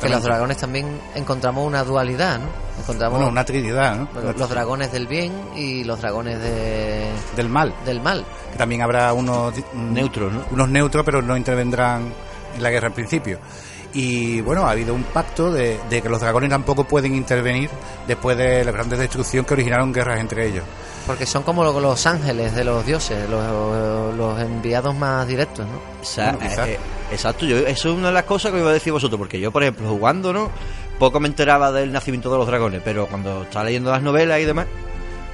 Que 0.00 0.08
los 0.08 0.22
dragones 0.22 0.56
también 0.58 1.00
encontramos 1.16 1.66
una 1.66 1.82
dualidad, 1.82 2.38
¿no? 2.38 2.46
Encontramos 2.80 3.18
Bueno, 3.18 3.30
una 3.32 3.44
trinidad, 3.44 3.96
¿no? 3.96 4.08
bueno, 4.14 4.32
los 4.36 4.48
dragones 4.48 4.92
del 4.92 5.06
bien 5.08 5.32
y 5.56 5.82
los 5.84 6.00
dragones 6.00 6.40
de, 6.40 7.08
Del 7.36 7.48
mal. 7.48 7.74
del 7.84 8.00
mal. 8.00 8.24
Que 8.52 8.58
también 8.58 8.82
habrá 8.82 9.12
unos 9.12 9.52
mm, 9.72 9.92
Neutros, 9.92 10.32
¿no? 10.32 10.44
Unos 10.52 10.68
neutros, 10.68 11.04
pero 11.04 11.20
no 11.20 11.36
intervendrán 11.36 12.12
en 12.56 12.62
la 12.62 12.70
guerra 12.70 12.88
al 12.88 12.94
principio. 12.94 13.38
Y 13.94 14.40
bueno, 14.40 14.66
ha 14.66 14.70
habido 14.70 14.94
un 14.94 15.02
pacto 15.02 15.52
de, 15.52 15.78
de 15.90 16.00
que 16.00 16.08
los 16.08 16.20
dragones 16.20 16.48
tampoco 16.48 16.84
pueden 16.84 17.14
intervenir 17.14 17.68
después 18.06 18.38
de 18.38 18.64
la 18.64 18.70
gran 18.72 18.88
destrucción 18.88 19.44
que 19.44 19.52
originaron 19.54 19.92
guerras 19.92 20.20
entre 20.20 20.46
ellos. 20.46 20.64
Porque 21.06 21.26
son 21.26 21.42
como 21.42 21.64
lo- 21.64 21.80
los 21.80 22.06
ángeles 22.06 22.54
de 22.54 22.62
los 22.64 22.86
dioses, 22.86 23.28
los, 23.28 24.14
los 24.16 24.40
enviados 24.40 24.94
más 24.94 25.26
directos, 25.26 25.66
¿no? 25.66 25.80
O 26.00 26.04
sea, 26.04 26.32
Bueno, 26.32 26.48
quizás. 26.48 26.68
eh, 26.68 26.72
eh, 26.74 26.78
exacto, 27.12 27.44
yo, 27.44 27.56
eso 27.58 27.90
es 27.90 27.96
una 27.98 28.08
de 28.08 28.14
las 28.14 28.22
cosas 28.24 28.52
que 28.52 28.58
iba 28.58 28.70
a 28.70 28.72
decir 28.72 28.92
vosotros, 28.92 29.18
porque 29.18 29.40
yo, 29.40 29.50
por 29.50 29.62
ejemplo, 29.64 29.88
jugando, 29.88 30.32
¿no? 30.32 30.50
Poco 31.00 31.18
me 31.18 31.26
enteraba 31.26 31.72
del 31.72 31.90
nacimiento 31.90 32.30
de 32.30 32.38
los 32.38 32.46
dragones, 32.46 32.82
pero 32.84 33.06
cuando 33.08 33.42
estaba 33.42 33.64
leyendo 33.64 33.90
las 33.90 34.02
novelas 34.02 34.38
y 34.40 34.44
demás, 34.44 34.66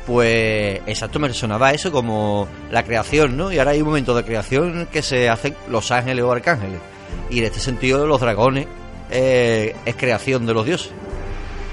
pues 0.06 0.80
exacto, 0.86 1.18
me 1.18 1.32
sonaba 1.34 1.72
eso 1.72 1.92
como 1.92 2.48
la 2.70 2.82
creación, 2.82 3.36
¿no? 3.36 3.52
Y 3.52 3.58
ahora 3.58 3.72
hay 3.72 3.80
un 3.82 3.88
momento 3.88 4.14
de 4.14 4.24
creación 4.24 4.88
que 4.90 5.02
se 5.02 5.28
hacen 5.28 5.54
los 5.68 5.90
ángeles 5.90 6.24
o 6.24 6.32
arcángeles. 6.32 6.80
Y 7.28 7.40
en 7.40 7.44
este 7.44 7.60
sentido, 7.60 8.06
los 8.06 8.20
dragones 8.20 8.66
eh, 9.10 9.76
es 9.84 9.96
creación 9.96 10.46
de 10.46 10.54
los 10.54 10.64
dioses. 10.64 10.90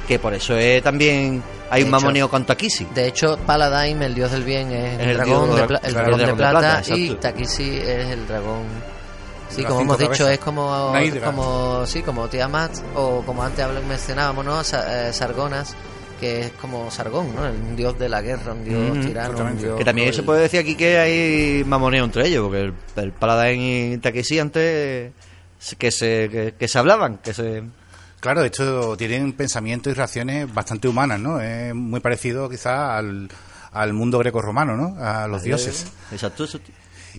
Que 0.08 0.19
por 0.19 0.34
eso 0.34 0.58
es 0.58 0.84
también 0.84 1.41
hay 1.75 1.83
De 1.83 1.89
un 1.89 1.95
hecho- 1.95 2.01
mamoneo 2.01 2.29
con 2.29 2.45
Takisi. 2.45 2.85
De 2.93 3.07
hecho, 3.07 3.38
Paladine, 3.45 4.05
el 4.05 4.15
dios 4.15 4.31
del 4.31 4.43
bien, 4.43 4.71
es 4.71 4.99
el, 4.99 5.09
el 5.09 5.17
dragón, 5.17 5.55
de, 5.55 5.63
pla- 5.67 5.81
el 5.83 5.93
dragón 5.93 6.19
plata 6.38 6.81
plata, 6.81 6.95
y. 6.95 7.15
Takisi 7.15 7.77
es 7.77 8.09
el 8.11 8.27
dragón. 8.27 8.63
Sí, 9.49 9.63
como 9.63 9.81
hemos 9.81 9.97
dicho, 9.99 10.09
cabezas. 10.25 10.31
es 10.33 10.39
como, 10.39 10.93
como 11.23 11.85
sí, 11.85 12.01
como 12.01 12.27
Tiamat 12.27 12.71
o 12.95 13.21
como 13.25 13.43
antes 13.43 13.65
mencionábamos, 13.88 14.43
¿no? 14.43 14.63
Sa- 14.63 15.09
eh, 15.09 15.13
Sargonas, 15.13 15.75
que 16.19 16.41
es 16.41 16.51
como 16.53 16.89
Sargón, 16.89 17.33
¿no? 17.35 17.43
Un 17.43 17.75
dios 17.75 17.97
de 17.99 18.09
la 18.09 18.21
guerra, 18.21 18.53
un 18.53 18.63
dios 18.65 18.97
Mm, 18.97 19.01
tirano, 19.01 19.29
un 19.29 19.33
exactamente. 19.33 19.63
dios 19.65 19.77
Que 19.77 19.85
también 19.85 20.13
se 20.13 20.23
puede 20.23 20.41
decir 20.41 20.59
aquí 20.61 20.75
que 20.75 20.97
hay 20.97 21.63
mamoneo 21.65 22.05
entre 22.05 22.27
ellos, 22.27 22.43
porque 22.43 22.59
el, 22.61 22.73
el 22.95 23.11
Paladín 23.11 23.93
y 23.93 23.97
Takeshi 23.99 24.39
antes 24.39 25.11
que 25.77 25.91
se, 25.91 26.27
que, 26.29 26.53
que 26.57 26.67
se 26.67 26.79
hablaban, 26.79 27.17
que 27.19 27.33
se... 27.33 27.63
Claro, 28.19 28.41
de 28.41 28.47
hecho 28.47 28.95
tienen 28.97 29.34
pensamientos 29.34 29.91
y 29.91 29.95
reacciones 29.95 30.51
bastante 30.54 30.88
humanas, 30.88 31.19
¿no? 31.19 31.39
Es 31.39 31.75
muy 31.75 31.99
parecido 31.99 32.49
quizá 32.49 32.97
al, 32.97 33.30
al 33.71 33.93
mundo 33.93 34.17
greco-romano, 34.19 34.75
¿no? 34.75 34.95
A 35.04 35.28
los 35.28 35.43
dioses. 35.43 35.86
Exacto, 36.12 36.45
exacto. 36.45 36.71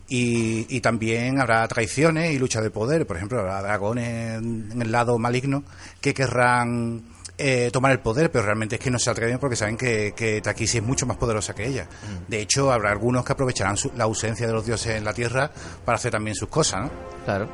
Y, 0.09 0.67
y 0.69 0.81
también 0.81 1.41
habrá 1.41 1.67
traiciones 1.69 2.33
y 2.33 2.39
lucha 2.39 2.61
de 2.61 2.71
poder. 2.71 3.07
Por 3.07 3.17
ejemplo, 3.17 3.39
habrá 3.41 3.63
dragones 3.63 4.39
en 4.39 4.69
en 4.73 4.83
el 4.83 4.93
lado 4.93 5.19
maligno 5.19 5.63
que 6.01 6.13
querrán 6.13 7.03
eh, 7.39 7.71
tomar 7.73 7.93
el 7.93 8.01
poder, 8.01 8.31
pero 8.31 8.45
realmente 8.45 8.77
es 8.77 8.81
que 8.81 8.91
no 8.91 8.99
se 8.99 9.09
atreven 9.11 9.39
porque 9.39 9.57
saben 9.57 9.77
que, 9.77 10.13
que 10.17 10.41
Takisi 10.41 10.79
es 10.79 10.85
mucho 10.85 11.07
más 11.07 11.17
poderosa 11.17 11.55
que 11.55 11.67
ella. 11.67 11.87
De 12.29 12.41
hecho, 12.41 12.73
habrá 12.73 12.91
algunos 12.91 13.25
que 13.25 13.33
aprovecharán 13.33 13.77
su- 13.77 13.93
la 13.97 14.05
ausencia 14.05 14.47
de 14.47 14.53
los 14.53 14.67
dioses 14.67 14.97
en 14.97 15.05
la 15.05 15.13
tierra 15.15 15.51
para 15.85 15.97
hacer 15.97 16.11
también 16.13 16.35
sus 16.35 16.49
cosas, 16.49 16.83
¿no? 16.85 16.91
Claro. 17.25 17.49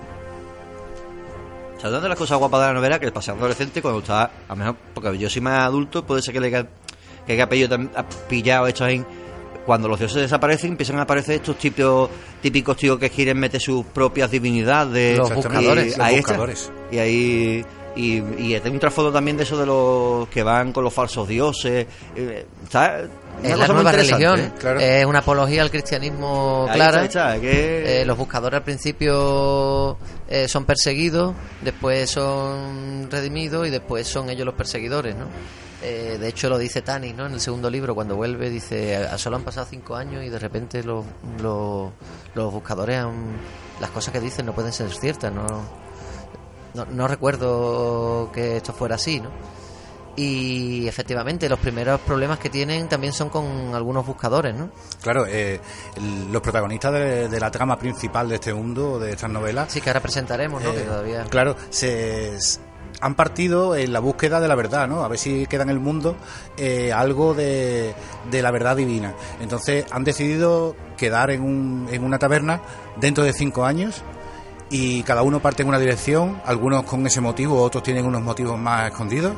O 1.83 1.89
sea, 1.89 1.91
una 1.91 2.01
de 2.01 2.09
las 2.11 2.19
cosas 2.19 2.39
guapas 2.39 2.61
de 2.61 2.67
la 2.69 2.73
novela 2.75 2.99
que 3.01 3.07
el 3.07 3.13
pasado 3.13 3.39
adolescente 3.39 3.83
cuando 3.83 3.99
estaba, 4.01 4.25
a 4.25 4.31
lo 4.51 4.57
mejor, 4.57 4.77
porque 4.95 5.19
yo 5.19 5.29
soy 5.29 5.43
más 5.43 5.65
adulto, 5.67 6.05
puede 6.07 6.23
ser 6.23 6.33
que 6.33 6.41
le 6.41 6.51
que 7.27 7.33
haya 7.33 7.49
pillado, 7.49 7.77
tam- 7.77 7.91
ha 7.97 8.05
pillado 8.29 8.67
estos 8.69 8.89
en 8.89 9.05
cuando 9.67 9.89
los 9.89 9.99
dioses 9.99 10.23
desaparecen 10.23 10.71
empiezan 10.73 10.99
a 10.99 11.03
aparecer 11.03 11.37
estos 11.37 11.57
típicos 11.57 12.09
típicos 12.41 12.77
tíos 12.77 12.99
que 12.99 13.11
quieren 13.11 13.39
meter 13.39 13.61
sus 13.61 13.85
propias 13.87 14.31
divinidades 14.31 15.19
Los 15.19 15.31
y. 15.33 15.97
Los 15.97 16.07
está. 16.19 16.33
buscadores. 16.33 16.73
y 16.91 16.99
ahí 16.99 17.65
y, 17.97 18.19
y 18.43 18.55
hay 18.55 18.71
un 18.71 18.79
trasfondo 18.79 19.13
también 19.13 19.37
de 19.37 19.43
eso 19.43 19.57
de 19.59 19.67
los 19.67 20.29
que 20.29 20.43
van 20.43 20.73
con 20.73 20.83
los 20.85 20.93
falsos 20.95 21.29
dioses 21.29 21.87
eh, 22.17 22.47
Es 23.43 23.59
la 23.59 23.67
nueva 23.69 23.91
interesante, 23.91 23.97
religión, 23.97 24.41
¿eh? 24.41 24.53
claro. 24.59 24.81
es 24.81 25.05
una 25.05 25.19
apología 25.19 25.63
al 25.63 25.71
cristianismo 25.71 26.67
Ahí 26.69 26.75
clara. 26.77 27.05
está, 27.05 27.31
ahí 27.33 27.37
está, 27.39 27.41
que- 27.41 28.01
Eh, 28.03 28.05
los 28.05 28.17
buscadores 28.17 28.59
al 28.59 28.65
principio 28.65 29.97
eh, 30.29 30.49
son 30.49 30.65
perseguidos, 30.65 31.35
después 31.63 32.11
son 32.11 33.09
redimidos 33.11 33.67
y 33.67 33.71
después 33.71 34.07
son 34.09 34.31
ellos 34.31 34.47
los 34.47 34.55
perseguidores, 34.55 35.15
¿no? 35.17 35.27
Eh, 35.85 36.17
de 36.21 36.29
hecho 36.29 36.49
lo 36.49 36.59
dice 36.59 36.81
Tanis, 36.81 37.15
¿no? 37.15 37.27
En 37.27 37.33
el 37.33 37.41
segundo 37.41 37.69
libro 37.69 37.95
cuando 37.95 38.15
vuelve 38.15 38.49
dice 38.51 38.95
"A- 38.97 39.19
solo 39.19 39.35
han 39.37 39.43
pasado 39.43 39.67
cinco 39.69 39.97
años 39.97 40.23
y 40.25 40.29
de 40.29 40.39
repente 40.39 40.85
los, 40.85 41.05
los, 41.43 41.91
los 42.37 42.53
buscadores 42.53 42.99
han- 42.99 43.37
las 43.81 43.91
cosas 43.91 44.13
que 44.13 44.21
dicen 44.21 44.47
no 44.47 44.55
pueden 44.55 44.73
ser 44.73 44.89
ciertas, 44.95 45.33
no, 45.33 45.82
no, 46.75 46.85
no 46.87 47.09
recuerdo 47.09 48.31
que 48.33 48.57
esto 48.57 48.73
fuera 48.73 48.97
así, 48.97 49.21
¿no? 49.21 49.31
Y 50.15 50.87
efectivamente 50.87 51.49
los 51.49 51.59
primeros 51.59 51.99
problemas 52.01 52.39
que 52.39 52.51
tienen 52.51 52.87
también 52.87 53.15
son 53.15 53.31
con 53.31 53.75
algunos 53.75 54.05
buscadores, 54.05 54.55
¿no? 54.55 54.69
Claro, 55.01 55.25
eh, 55.27 55.59
los 56.31 56.43
protagonistas 56.43 56.93
de, 56.93 57.29
de 57.29 57.41
la 57.41 57.51
trama 57.51 57.79
principal 57.79 58.29
de 58.29 58.35
este 58.35 58.53
mundo, 58.53 58.99
de 58.99 59.13
estas 59.13 59.31
novelas, 59.31 59.73
Sí, 59.73 59.81
que 59.81 59.89
ahora 59.89 60.01
presentaremos, 60.01 60.63
¿no? 60.63 60.71
Eh, 60.71 60.75
que 60.75 60.81
todavía... 60.83 61.25
Claro, 61.31 61.57
se 61.71 62.37
han 63.01 63.15
partido 63.15 63.75
en 63.75 63.93
la 63.93 64.01
búsqueda 64.01 64.39
de 64.39 64.49
la 64.49 64.55
verdad, 64.55 64.87
¿no? 64.87 65.03
A 65.03 65.09
ver 65.09 65.19
si 65.19 65.47
queda 65.47 65.63
en 65.63 65.71
el 65.71 65.81
mundo 65.81 66.15
eh, 66.59 66.93
algo 66.93 67.33
de, 67.33 67.95
de 68.31 68.43
la 68.43 68.51
verdad 68.51 68.77
divina. 68.77 69.15
Entonces 69.41 69.87
han 69.91 70.05
decidido 70.05 70.77
quedar 70.99 71.31
en, 71.31 71.43
un, 71.43 71.89
en 71.91 72.05
una 72.05 72.19
taberna 72.19 72.61
dentro 73.01 73.25
de 73.25 73.33
cinco 73.33 73.65
años 73.65 74.03
y 74.73 75.03
cada 75.03 75.23
uno 75.23 75.41
parte 75.41 75.63
en 75.63 75.69
una 75.69 75.79
dirección, 75.79 76.41
algunos 76.47 76.85
con 76.85 77.07
ese 77.07 77.21
motivo, 77.21 77.61
otros 77.63 77.83
tienen 77.83 78.07
unos 78.07 78.23
motivos 78.23 78.59
más 78.59 78.91
escondidos. 78.91 79.35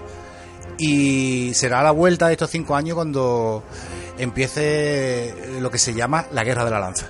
Y 0.79 1.53
será 1.55 1.83
la 1.83 1.91
vuelta 1.91 2.29
de 2.29 2.35
estos 2.35 2.51
cinco 2.51 2.77
años 2.77 2.95
cuando 2.95 3.65
empiece 4.17 5.35
lo 5.61 5.73
que 5.73 5.79
se 5.79 5.93
llama 5.93 6.27
la 6.31 6.45
guerra 6.45 6.65
de 6.65 6.71
la 6.71 6.79
lanza. 6.79 7.09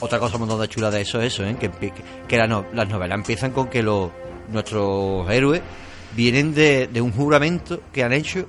Otra 0.00 0.18
cosa 0.18 0.36
de 0.38 0.68
chula 0.68 0.90
de 0.90 1.00
eso 1.00 1.18
es 1.20 1.32
eso, 1.32 1.44
¿eh? 1.44 1.56
que, 2.28 2.36
las 2.36 2.88
novelas 2.88 3.16
empiezan 3.16 3.52
con 3.52 3.68
que 3.68 3.82
los 3.82 4.10
nuestros 4.48 5.30
héroes 5.30 5.62
vienen 6.14 6.52
de, 6.52 6.88
de 6.88 7.00
un 7.00 7.12
juramento 7.12 7.80
que 7.90 8.04
han 8.04 8.12
hecho 8.12 8.46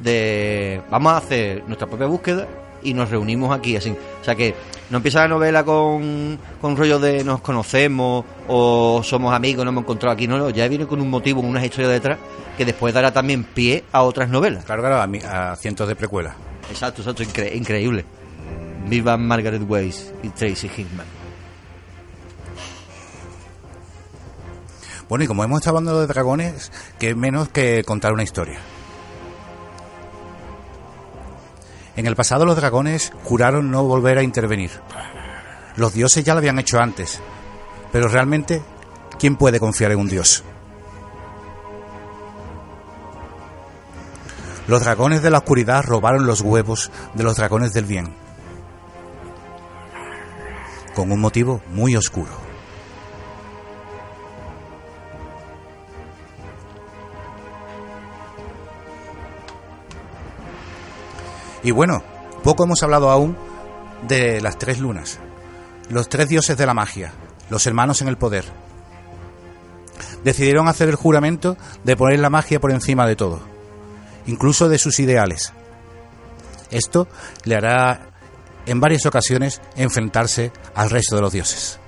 de 0.00 0.82
vamos 0.88 1.12
a 1.12 1.16
hacer 1.16 1.64
nuestra 1.66 1.88
propia 1.88 2.06
búsqueda 2.06 2.46
y 2.82 2.94
nos 2.94 3.10
reunimos 3.10 3.56
aquí 3.56 3.74
así. 3.76 3.90
O 3.90 4.24
sea 4.24 4.36
que 4.36 4.54
no 4.90 4.96
empieza 4.98 5.20
la 5.20 5.28
novela 5.28 5.64
con, 5.64 6.38
con 6.60 6.76
rollo 6.76 6.98
de 6.98 7.24
nos 7.24 7.40
conocemos 7.40 8.24
o 8.48 9.00
somos 9.04 9.32
amigos, 9.34 9.64
nos 9.64 9.72
hemos 9.72 9.84
encontrado 9.84 10.12
aquí, 10.12 10.26
no, 10.26 10.36
no, 10.36 10.50
ya 10.50 10.66
viene 10.68 10.86
con 10.86 11.00
un 11.00 11.08
motivo, 11.08 11.40
con 11.40 11.48
una 11.50 11.64
historia 11.64 11.88
detrás 11.88 12.18
que 12.58 12.64
después 12.64 12.92
dará 12.92 13.12
también 13.12 13.44
pie 13.44 13.84
a 13.92 14.02
otras 14.02 14.28
novelas. 14.28 14.64
Claro, 14.64 14.82
claro, 14.82 15.00
a, 15.00 15.06
mi- 15.06 15.20
a 15.20 15.56
cientos 15.56 15.88
de 15.88 15.96
precuelas. 15.96 16.34
Exacto, 16.70 17.02
exacto, 17.02 17.22
incre- 17.22 17.54
increíble. 17.56 18.04
Viva 18.86 19.16
Margaret 19.16 19.62
Weiss 19.66 20.12
y 20.22 20.28
Tracy 20.30 20.66
Hickman. 20.68 21.06
Bueno, 25.08 25.24
y 25.24 25.26
como 25.26 25.42
hemos 25.42 25.58
estado 25.60 25.78
hablando 25.78 26.00
de 26.00 26.06
dragones, 26.06 26.70
que 26.98 27.14
menos 27.14 27.48
que 27.48 27.82
contar 27.84 28.12
una 28.12 28.22
historia. 28.22 28.58
En 32.00 32.06
el 32.06 32.16
pasado 32.16 32.46
los 32.46 32.56
dragones 32.56 33.12
juraron 33.24 33.70
no 33.70 33.84
volver 33.84 34.16
a 34.16 34.22
intervenir. 34.22 34.70
Los 35.76 35.92
dioses 35.92 36.24
ya 36.24 36.32
lo 36.32 36.38
habían 36.38 36.58
hecho 36.58 36.78
antes. 36.80 37.20
Pero 37.92 38.08
realmente, 38.08 38.62
¿quién 39.18 39.36
puede 39.36 39.60
confiar 39.60 39.92
en 39.92 39.98
un 39.98 40.08
dios? 40.08 40.42
Los 44.66 44.82
dragones 44.82 45.20
de 45.20 45.28
la 45.28 45.36
oscuridad 45.36 45.84
robaron 45.84 46.26
los 46.26 46.40
huevos 46.40 46.90
de 47.12 47.22
los 47.22 47.36
dragones 47.36 47.74
del 47.74 47.84
bien. 47.84 48.14
Con 50.94 51.12
un 51.12 51.20
motivo 51.20 51.60
muy 51.68 51.96
oscuro. 51.96 52.39
Y 61.62 61.70
bueno, 61.72 62.02
poco 62.42 62.64
hemos 62.64 62.82
hablado 62.82 63.10
aún 63.10 63.36
de 64.08 64.40
las 64.40 64.58
tres 64.58 64.78
lunas. 64.78 65.18
los 65.88 66.08
tres 66.08 66.28
dioses 66.28 66.56
de 66.56 66.66
la 66.66 66.74
magia, 66.74 67.12
los 67.48 67.66
hermanos 67.66 68.00
en 68.00 68.06
el 68.06 68.16
poder, 68.16 68.44
decidieron 70.22 70.68
hacer 70.68 70.88
el 70.88 70.94
juramento 70.94 71.56
de 71.82 71.96
poner 71.96 72.20
la 72.20 72.30
magia 72.30 72.60
por 72.60 72.70
encima 72.70 73.08
de 73.08 73.16
todo, 73.16 73.40
incluso 74.26 74.68
de 74.68 74.78
sus 74.78 75.00
ideales. 75.00 75.52
Esto 76.70 77.08
le 77.44 77.56
hará 77.56 78.10
en 78.66 78.78
varias 78.78 79.04
ocasiones 79.04 79.60
enfrentarse 79.74 80.52
al 80.76 80.90
resto 80.90 81.16
de 81.16 81.22
los 81.22 81.32
dioses. 81.32 81.79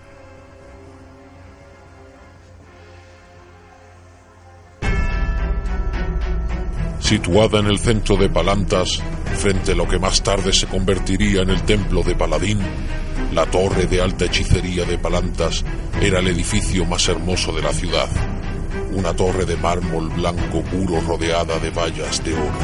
Situada 7.13 7.59
en 7.59 7.67
el 7.67 7.79
centro 7.79 8.17
de 8.17 8.31
Palantas, 8.31 9.03
frente 9.37 9.73
a 9.73 9.75
lo 9.75 9.87
que 9.87 9.99
más 9.99 10.23
tarde 10.23 10.51
se 10.51 10.67
convertiría 10.67 11.43
en 11.43 11.51
el 11.51 11.61
templo 11.61 12.03
de 12.03 12.15
Paladín, 12.15 12.59
la 13.35 13.45
torre 13.45 13.87
de 13.87 14.01
alta 14.01 14.25
hechicería 14.25 14.87
de 14.87 14.97
Palantas 14.97 15.63
era 16.01 16.21
el 16.21 16.29
edificio 16.29 16.87
más 16.87 17.07
hermoso 17.11 17.53
de 17.53 17.61
la 17.61 17.73
ciudad. 17.75 18.09
Una 18.93 19.15
torre 19.15 19.45
de 19.45 19.57
mármol 19.57 20.09
blanco 20.09 20.63
puro 20.63 21.03
rodeada 21.03 21.59
de 21.59 21.69
vallas 21.69 22.25
de 22.25 22.33
oro. 22.33 22.59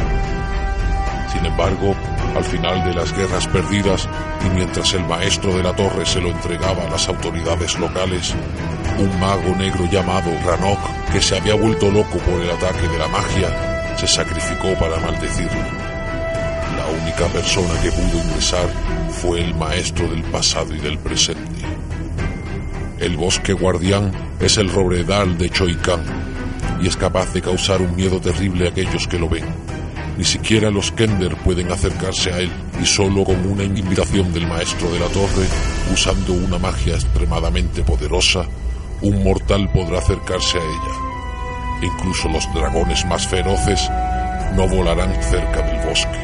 Sin 1.31 1.45
embargo, 1.45 1.95
al 2.35 2.45
final 2.45 2.83
de 2.87 2.95
las 2.95 3.15
guerras 3.15 3.47
perdidas 3.49 4.09
y 4.47 4.49
mientras 4.57 4.95
el 4.95 5.05
maestro 5.05 5.55
de 5.59 5.63
la 5.63 5.77
torre 5.77 6.07
se 6.07 6.23
lo 6.23 6.31
entregaba 6.31 6.85
a 6.85 6.91
las 6.91 7.07
autoridades 7.07 7.79
locales, 7.79 8.35
un 8.99 9.21
mago 9.21 9.55
negro 9.57 9.85
llamado 9.93 10.31
Ranok, 10.43 11.13
que 11.13 11.21
se 11.21 11.37
había 11.37 11.55
vuelto 11.55 11.91
loco 11.91 12.17
por 12.17 12.41
el 12.41 12.51
ataque 12.51 12.89
de 12.89 12.99
la 12.99 13.09
magia, 13.09 13.78
se 13.99 14.07
sacrificó 14.07 14.75
para 14.79 14.97
maldecirlo. 15.01 15.61
La 16.77 16.87
única 17.03 17.27
persona 17.27 17.81
que 17.83 17.91
pudo 17.91 18.23
ingresar 18.23 18.69
fue 19.11 19.41
el 19.41 19.55
maestro 19.57 20.09
del 20.09 20.23
pasado 20.23 20.73
y 20.73 20.79
del 20.79 20.99
presente. 20.99 21.63
El 23.01 23.17
bosque 23.17 23.55
guardián 23.55 24.13
es 24.39 24.57
el 24.57 24.71
robredal 24.71 25.37
de 25.37 25.51
Choikan 25.51 26.01
y 26.81 26.87
es 26.87 26.97
capaz 26.97 27.33
de 27.33 27.43
causar 27.43 27.83
un 27.83 27.97
miedo 27.97 28.21
terrible 28.21 28.67
a 28.67 28.71
aquellos 28.71 29.09
que 29.09 29.19
lo 29.19 29.29
ven. 29.29 29.45
Ni 30.17 30.25
siquiera 30.25 30.71
los 30.71 30.93
Kender 30.93 31.37
pueden 31.39 31.73
acercarse 31.73 32.33
a 32.33 32.39
él 32.39 32.53
y 32.81 32.87
solo 32.87 33.25
con 33.25 33.45
una 33.47 33.65
invitación 33.65 34.33
del 34.33 34.47
maestro 34.47 34.93
de 34.93 35.01
la 35.01 35.07
torre, 35.07 35.47
usando 35.93 36.35
una 36.35 36.59
magia 36.59 36.95
extremadamente 36.95 37.83
poderosa, 37.83 38.47
un 39.03 39.25
mortal 39.25 39.69
podrá 39.73 39.99
acercarse 39.99 40.59
a 40.59 40.63
ella. 40.63 41.08
Incluso 41.83 42.29
los 42.29 42.53
dragones 42.55 43.05
más 43.07 43.27
feroces 43.27 43.89
no 44.55 44.67
volarán 44.69 45.15
cerca 45.23 45.63
del 45.63 45.87
bosque. 45.87 46.19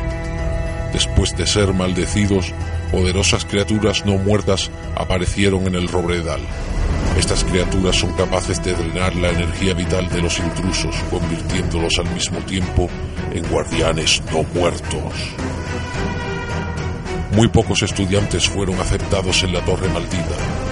Después 0.92 1.36
de 1.36 1.46
ser 1.46 1.72
maldecidos, 1.72 2.52
poderosas 2.90 3.44
criaturas 3.44 4.04
no 4.06 4.16
muertas 4.16 4.70
aparecieron 4.96 5.66
en 5.66 5.74
el 5.74 5.88
Robredal. 5.88 6.40
Estas 7.18 7.44
criaturas 7.44 7.96
son 7.96 8.12
capaces 8.12 8.62
de 8.62 8.74
drenar 8.74 9.14
la 9.16 9.30
energía 9.30 9.74
vital 9.74 10.08
de 10.08 10.22
los 10.22 10.38
intrusos, 10.38 10.96
convirtiéndolos 11.10 11.98
al 11.98 12.10
mismo 12.10 12.38
tiempo 12.40 12.88
en 13.32 13.48
guardianes 13.48 14.22
no 14.32 14.44
muertos. 14.54 15.34
Muy 17.32 17.48
pocos 17.48 17.82
estudiantes 17.82 18.48
fueron 18.48 18.80
aceptados 18.80 19.42
en 19.42 19.52
la 19.52 19.64
Torre 19.64 19.88
Maldita. 19.88 20.63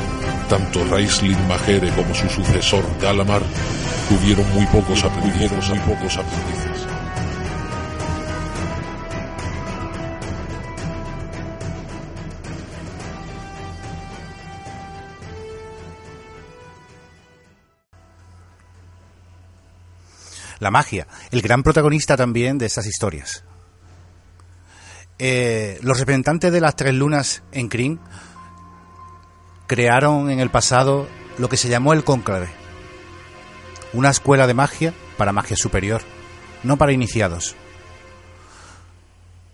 Tanto 0.53 0.85
Raislin 0.85 1.49
Majere 1.49 1.91
como 1.93 2.15
su 2.15 2.29
sucesor 2.29 2.85
Dalamar 3.01 3.41
tuvieron 4.07 4.47
muy 4.53 4.67
pocos 4.67 5.03
aprendices. 5.03 5.71
Muy 5.71 5.79
pocos 5.79 6.19
aprendices. 6.19 6.87
la 20.61 20.71
magia, 20.71 21.07
el 21.31 21.41
gran 21.41 21.63
protagonista 21.63 22.15
también 22.19 22.59
de 22.59 22.67
estas 22.67 22.87
historias. 22.87 23.43
Eh, 25.19 25.79
los 25.81 25.99
representantes 25.99 26.53
de 26.53 26.61
las 26.61 26.77
tres 26.77 26.93
lunas 26.93 27.43
en 27.53 27.71
Kryn 27.71 27.99
crearon 29.67 30.31
en 30.31 30.41
el 30.41 30.51
pasado 30.51 31.09
lo 31.39 31.49
que 31.49 31.57
se 31.57 31.69
llamó 31.69 31.93
el 31.93 32.05
Cónclave, 32.05 32.49
una 33.93 34.11
escuela 34.11 34.47
de 34.47 34.55
magia 34.55 34.95
para 35.17 35.33
magia 35.33 35.57
superior, 35.57 36.03
no 36.63 36.77
para 36.77 36.93
iniciados, 36.93 37.55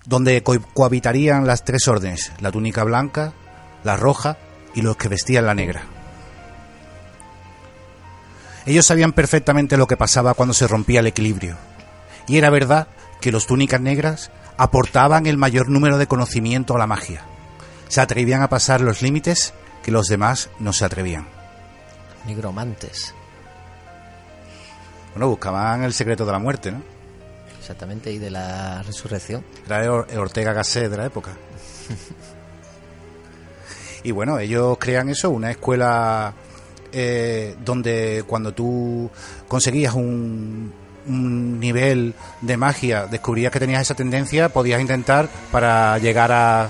donde 0.05 0.42
co 0.42 0.59
cohabitarían 0.75 1.47
las 1.47 1.64
tres 1.64 1.88
órdenes, 1.88 2.33
la 2.40 2.51
túnica 2.51 2.85
blanca, 2.85 3.33
la 3.85 3.97
roja 3.97 4.38
y 4.75 4.83
los 4.83 4.97
que 4.97 5.09
vestían 5.09 5.47
la 5.47 5.55
negra. 5.55 5.83
Ellos 8.66 8.87
sabían 8.87 9.12
perfectamente 9.12 9.77
lo 9.77 9.87
que 9.87 9.97
pasaba 9.97 10.35
cuando 10.35 10.53
se 10.53 10.68
rompía 10.68 11.01
el 11.01 11.07
equilibrio. 11.07 11.57
Y 12.27 12.37
era 12.37 12.51
verdad 12.51 12.88
que 13.21 13.33
los 13.33 13.47
túnicas 13.47 13.81
negras 13.81 14.31
aportaban 14.59 15.27
el 15.27 15.38
mayor 15.38 15.71
número 15.71 15.97
de 15.97 16.07
conocimiento 16.07 16.75
a 16.75 16.79
la 16.79 16.87
magia. 16.87 17.23
Se 17.88 18.03
atrevían 18.03 18.42
a 18.42 18.51
pasar 18.51 18.83
los 18.83 19.01
límites 19.01 19.55
que 19.88 19.92
los 19.92 20.07
demás 20.07 20.51
no 20.59 20.74
se 20.74 20.85
atrevían. 20.85 21.27
Nigromantes. 22.27 23.14
Bueno, 25.14 25.31
buscaban 25.31 25.83
el 25.83 25.94
secreto 25.94 26.27
de 26.27 26.33
la 26.33 26.38
muerte, 26.38 26.70
¿no? 26.70 26.83
Exactamente, 27.59 28.12
y 28.12 28.18
de 28.18 28.31
la 28.31 28.83
resurrección. 28.83 29.42
Era 29.64 29.90
Ortega 29.90 30.53
Gasset 30.53 30.90
de 30.90 30.96
la 30.98 31.07
época. 31.07 31.31
y 34.03 34.11
bueno, 34.11 34.38
ellos 34.38 34.77
crean 34.79 35.09
eso, 35.09 35.31
una 35.31 35.53
escuela 35.53 36.35
eh, 36.92 37.57
donde 37.64 38.24
cuando 38.27 38.53
tú 38.53 39.11
conseguías 39.48 39.94
un, 39.94 40.70
un, 41.07 41.59
nivel 41.59 42.12
de 42.42 42.57
magia, 42.59 43.07
descubrías 43.07 43.51
que 43.51 43.59
tenías 43.59 43.81
esa 43.81 43.94
tendencia, 43.94 44.51
podías 44.51 44.83
intentar 44.83 45.31
para 45.51 45.96
llegar 45.96 46.31
a, 46.31 46.68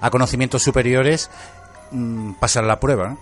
a 0.00 0.10
conocimientos 0.10 0.62
superiores 0.62 1.30
mmm, 1.90 2.32
pasar 2.34 2.64
la 2.64 2.80
prueba. 2.80 3.16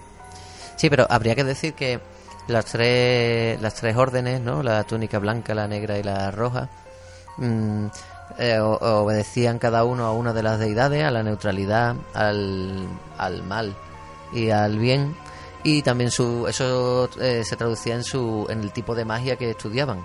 Sí, 0.77 0.91
pero 0.91 1.07
habría 1.09 1.35
que 1.35 1.45
decir 1.45 1.75
que 1.75 2.01
las 2.49 2.67
tres, 2.67 3.61
las 3.61 3.75
tres 3.75 3.97
órdenes, 3.97 4.41
¿no? 4.41 4.63
la 4.63 4.85
túnica 4.85 5.19
blanca, 5.19 5.55
la 5.55 5.69
negra 5.69 5.99
y 5.99 6.03
la 6.03 6.31
roja, 6.31 6.69
mmm, 7.39 7.87
eh, 8.39 8.59
obedecían 8.61 9.59
cada 9.59 9.85
uno 9.85 10.05
a 10.05 10.13
una 10.13 10.33
de 10.33 10.43
las 10.43 10.59
deidades, 10.59 11.05
a 11.05 11.11
la 11.11 11.23
neutralidad, 11.23 11.97
al, 12.13 12.87
al 13.19 13.43
mal 13.43 13.75
y 14.33 14.51
al 14.51 14.79
bien 14.79 15.15
y 15.67 15.83
también 15.83 16.11
su 16.11 16.47
eso 16.47 17.09
eh, 17.21 17.43
se 17.45 17.57
traducía 17.57 17.95
en 17.95 18.05
su 18.05 18.47
en 18.49 18.61
el 18.61 18.73
tipo 18.73 18.95
de 18.95 19.05
magia 19.05 19.37
que 19.37 19.51
estudiaban 19.51 20.05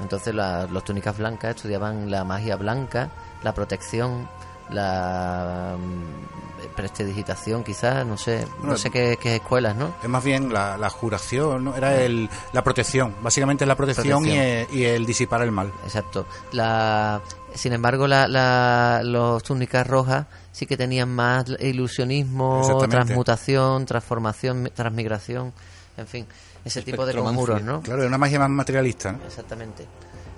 entonces 0.00 0.34
la, 0.34 0.66
los 0.66 0.84
túnicas 0.84 1.16
blancas 1.16 1.56
estudiaban 1.56 2.10
la 2.10 2.24
magia 2.24 2.56
blanca 2.56 3.10
la 3.42 3.52
protección 3.52 4.28
la 4.72 5.76
um, 5.76 6.72
prestidigitación 6.74 7.64
quizás 7.64 8.06
no 8.06 8.16
sé 8.16 8.46
no, 8.62 8.76
sé 8.76 8.90
qué, 8.90 9.18
qué, 9.20 9.36
escuelas 9.36 9.76
no 9.76 9.94
es 10.02 10.08
más 10.08 10.24
bien 10.24 10.52
la, 10.52 10.78
la 10.78 10.88
juración 10.90 11.64
¿no? 11.64 11.76
era 11.76 12.00
el, 12.00 12.30
la 12.52 12.64
protección 12.64 13.14
básicamente 13.22 13.66
la 13.66 13.76
protección, 13.76 14.22
protección. 14.22 14.36
Y, 14.36 14.38
el, 14.38 14.66
y, 14.72 14.84
el, 14.84 15.04
disipar 15.04 15.42
el 15.42 15.50
mal 15.50 15.72
exacto 15.84 16.26
la 16.52 17.20
sin 17.54 17.72
embargo 17.72 18.06
la, 18.06 18.26
la 18.28 19.02
los 19.04 19.42
túnicas 19.42 19.86
rojas 19.86 20.26
sí 20.52 20.66
que 20.66 20.76
tenían 20.76 21.08
más 21.08 21.46
ilusionismo, 21.58 22.86
transmutación, 22.88 23.86
transformación, 23.86 24.70
transmigración, 24.74 25.52
en 25.96 26.06
fin, 26.06 26.26
ese 26.64 26.82
tipo 26.82 27.04
de 27.04 27.14
conjuros, 27.14 27.62
¿no? 27.62 27.80
Claro, 27.80 28.06
una 28.06 28.18
magia 28.18 28.38
más 28.38 28.50
materialista. 28.50 29.12
¿no? 29.12 29.24
Exactamente. 29.26 29.86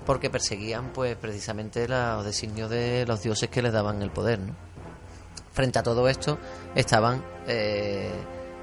Porque 0.05 0.29
perseguían, 0.29 0.91
pues, 0.93 1.15
precisamente 1.15 1.87
los 1.87 2.23
designios 2.25 2.69
de 2.69 3.05
los 3.07 3.23
dioses 3.23 3.49
que 3.49 3.61
les 3.61 3.73
daban 3.73 4.01
el 4.01 4.11
poder, 4.11 4.39
¿no? 4.39 4.55
Frente 5.51 5.79
a 5.79 5.83
todo 5.83 6.07
esto 6.09 6.37
estaban 6.75 7.23
eh, 7.47 8.11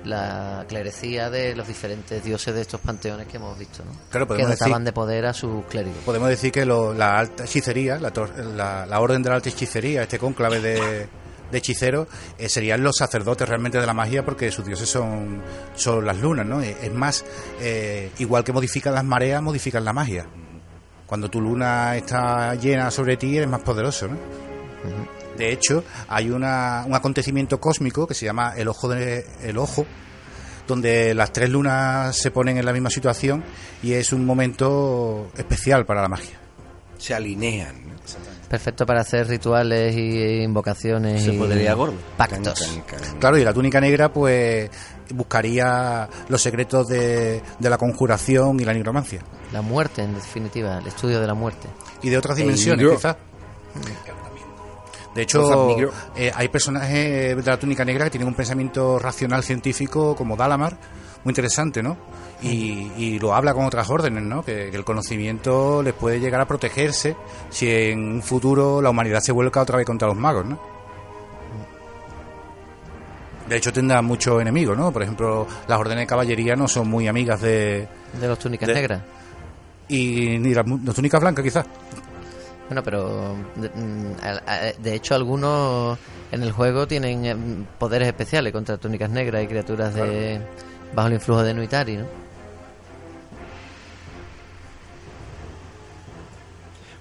la 0.04 0.64
clerecía 0.68 1.30
de 1.30 1.54
los 1.54 1.66
diferentes 1.66 2.22
dioses 2.22 2.54
de 2.54 2.60
estos 2.60 2.80
panteones 2.80 3.26
que 3.26 3.36
hemos 3.36 3.58
visto, 3.58 3.84
¿no? 3.84 3.92
Claro, 4.10 4.26
que 4.28 4.44
dotaban 4.44 4.84
de 4.84 4.92
poder 4.92 5.26
a 5.26 5.32
sus 5.32 5.64
clérigos. 5.66 5.98
Podemos 6.04 6.28
decir 6.28 6.52
que 6.52 6.64
lo, 6.64 6.92
la 6.92 7.18
alta 7.18 7.44
hechicería, 7.44 7.98
la, 7.98 8.12
la, 8.54 8.86
la, 8.86 9.00
orden 9.00 9.22
de 9.22 9.30
la 9.30 9.36
alta 9.36 9.48
hechicería, 9.48 10.02
este 10.02 10.18
cónclave 10.18 10.60
de, 10.60 11.08
de 11.50 11.58
hechiceros, 11.58 12.08
eh, 12.38 12.48
serían 12.48 12.82
los 12.82 12.96
sacerdotes 12.96 13.48
realmente 13.48 13.78
de 13.78 13.86
la 13.86 13.94
magia 13.94 14.24
porque 14.24 14.50
sus 14.50 14.64
dioses 14.64 14.88
son, 14.88 15.42
son 15.74 16.04
las 16.04 16.18
lunas, 16.18 16.46
¿no? 16.46 16.60
Es 16.60 16.92
más, 16.92 17.24
eh, 17.60 18.10
igual 18.18 18.42
que 18.42 18.52
modifican 18.52 18.94
las 18.94 19.04
mareas, 19.04 19.42
modifican 19.42 19.84
la 19.84 19.92
magia. 19.92 20.26
Cuando 21.12 21.28
tu 21.28 21.42
luna 21.42 21.94
está 21.94 22.54
llena 22.54 22.90
sobre 22.90 23.18
ti, 23.18 23.36
eres 23.36 23.46
más 23.46 23.60
poderoso, 23.60 24.08
¿no? 24.08 24.14
Uh 24.14 24.16
-huh. 24.16 25.36
De 25.36 25.52
hecho, 25.52 25.84
hay 26.08 26.30
una, 26.30 26.84
un 26.86 26.94
acontecimiento 26.94 27.60
cósmico 27.60 28.06
que 28.06 28.14
se 28.14 28.24
llama 28.24 28.54
el 28.56 28.66
ojo 28.66 28.88
de 28.88 29.26
el 29.42 29.58
ojo, 29.58 29.84
donde 30.66 31.12
las 31.14 31.30
tres 31.30 31.50
lunas 31.50 32.16
se 32.16 32.30
ponen 32.30 32.56
en 32.56 32.64
la 32.64 32.72
misma 32.72 32.88
situación 32.88 33.44
y 33.82 33.92
es 33.92 34.14
un 34.14 34.24
momento 34.24 35.30
especial 35.36 35.84
para 35.84 36.00
la 36.00 36.08
magia. 36.08 36.40
Se 36.96 37.12
alinean. 37.12 37.92
Perfecto 38.48 38.86
para 38.86 39.02
hacer 39.02 39.28
rituales 39.28 39.94
y 39.94 40.42
invocaciones 40.42 41.24
Se 41.24 41.34
y 41.34 41.38
podría 41.38 41.74
gordo. 41.74 41.94
pactos. 42.16 42.58
Can, 42.58 42.82
can, 42.82 43.00
can. 43.00 43.18
Claro, 43.18 43.36
y 43.36 43.44
la 43.44 43.52
túnica 43.52 43.82
negra 43.82 44.10
pues 44.10 44.70
buscaría 45.14 46.08
los 46.28 46.42
secretos 46.42 46.88
de, 46.88 47.42
de 47.58 47.70
la 47.70 47.78
conjuración 47.78 48.58
y 48.60 48.64
la 48.64 48.72
nigromancia. 48.72 49.22
La 49.52 49.62
muerte, 49.62 50.02
en 50.02 50.14
definitiva, 50.14 50.78
el 50.78 50.86
estudio 50.86 51.20
de 51.20 51.26
la 51.26 51.34
muerte. 51.34 51.68
Y 52.02 52.10
de 52.10 52.18
otras 52.18 52.38
El 52.38 52.44
dimensiones, 52.44 52.90
quizás. 52.90 53.16
De 55.14 55.22
hecho, 55.22 55.92
eh, 56.16 56.32
hay 56.34 56.48
personajes 56.48 57.36
de 57.36 57.42
la 57.44 57.58
túnica 57.58 57.84
negra 57.84 58.06
que 58.06 58.12
tienen 58.12 58.28
un 58.28 58.34
pensamiento 58.34 58.98
racional 58.98 59.42
científico 59.42 60.16
como 60.16 60.36
Dalamar, 60.36 60.78
muy 61.24 61.32
interesante, 61.32 61.82
¿no? 61.82 61.98
Y, 62.42 62.90
y 62.96 63.18
lo 63.18 63.34
habla 63.34 63.52
con 63.52 63.66
otras 63.66 63.90
órdenes, 63.90 64.22
¿no? 64.22 64.42
Que, 64.42 64.70
que 64.70 64.76
el 64.76 64.84
conocimiento 64.84 65.82
les 65.82 65.92
puede 65.92 66.18
llegar 66.18 66.40
a 66.40 66.46
protegerse 66.46 67.14
si 67.50 67.70
en 67.70 68.14
un 68.14 68.22
futuro 68.22 68.80
la 68.80 68.88
humanidad 68.90 69.20
se 69.20 69.32
vuelca 69.32 69.60
otra 69.60 69.76
vez 69.76 69.86
contra 69.86 70.08
los 70.08 70.16
magos, 70.16 70.46
¿no? 70.46 70.71
De 73.52 73.58
hecho 73.58 73.70
tendrá 73.70 74.00
muchos 74.00 74.40
enemigos, 74.40 74.78
¿no? 74.78 74.90
Por 74.90 75.02
ejemplo, 75.02 75.46
las 75.68 75.78
órdenes 75.78 76.04
de 76.04 76.06
caballería 76.06 76.56
no 76.56 76.66
son 76.66 76.88
muy 76.88 77.06
amigas 77.06 77.38
de... 77.42 77.86
De 78.18 78.26
los 78.26 78.38
túnicas 78.38 78.66
De- 78.66 78.72
negras. 78.72 79.02
Y 79.88 80.38
ni 80.38 80.54
las, 80.54 80.64
túnicas 80.94 81.20
blancas, 81.20 81.44
quizás. 81.44 81.66
Bueno, 82.68 82.82
pero 82.82 83.36
de, 83.56 83.68
mm, 83.68 84.86
hecho 84.86 85.14
algunos 85.14 85.98
en 86.30 86.42
el 86.42 86.50
juego 86.50 86.88
tienen 86.88 87.26
eh, 87.26 87.36
poderes 87.78 88.08
especiales 88.08 88.54
contra 88.54 88.78
túnicas 88.78 89.10
negras 89.10 89.44
y 89.44 89.48
criaturas 89.48 89.94
de 89.94 90.40
bajo 90.94 91.08
el 91.08 91.14
influjo 91.14 91.42
de 91.42 91.52
Nuitari, 91.52 91.98
¿no? 91.98 92.06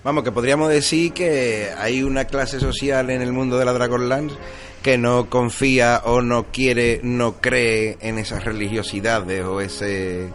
Vamos, 0.04 0.26
que 0.26 0.34
podríamos 0.34 0.68
decir 0.68 1.14
que 1.14 1.70
hay 1.78 2.04
una 2.04 2.26
clase 2.26 2.60
social 2.60 3.10
en 3.10 3.22
el 3.22 3.32
mundo 3.32 3.58
de 3.58 3.64
la 3.64 3.72
Dragonlance 3.72 4.36
que 4.82 4.98
no 4.98 5.30
confía 5.30 6.02
o 6.06 6.22
no 6.22 6.46
quiere, 6.52 7.00
no 7.04 7.34
cree 7.42 7.98
en 8.02 8.18
esas 8.18 8.44
religiosidades 8.44 9.44
o 9.46 9.62
ese 9.62 10.30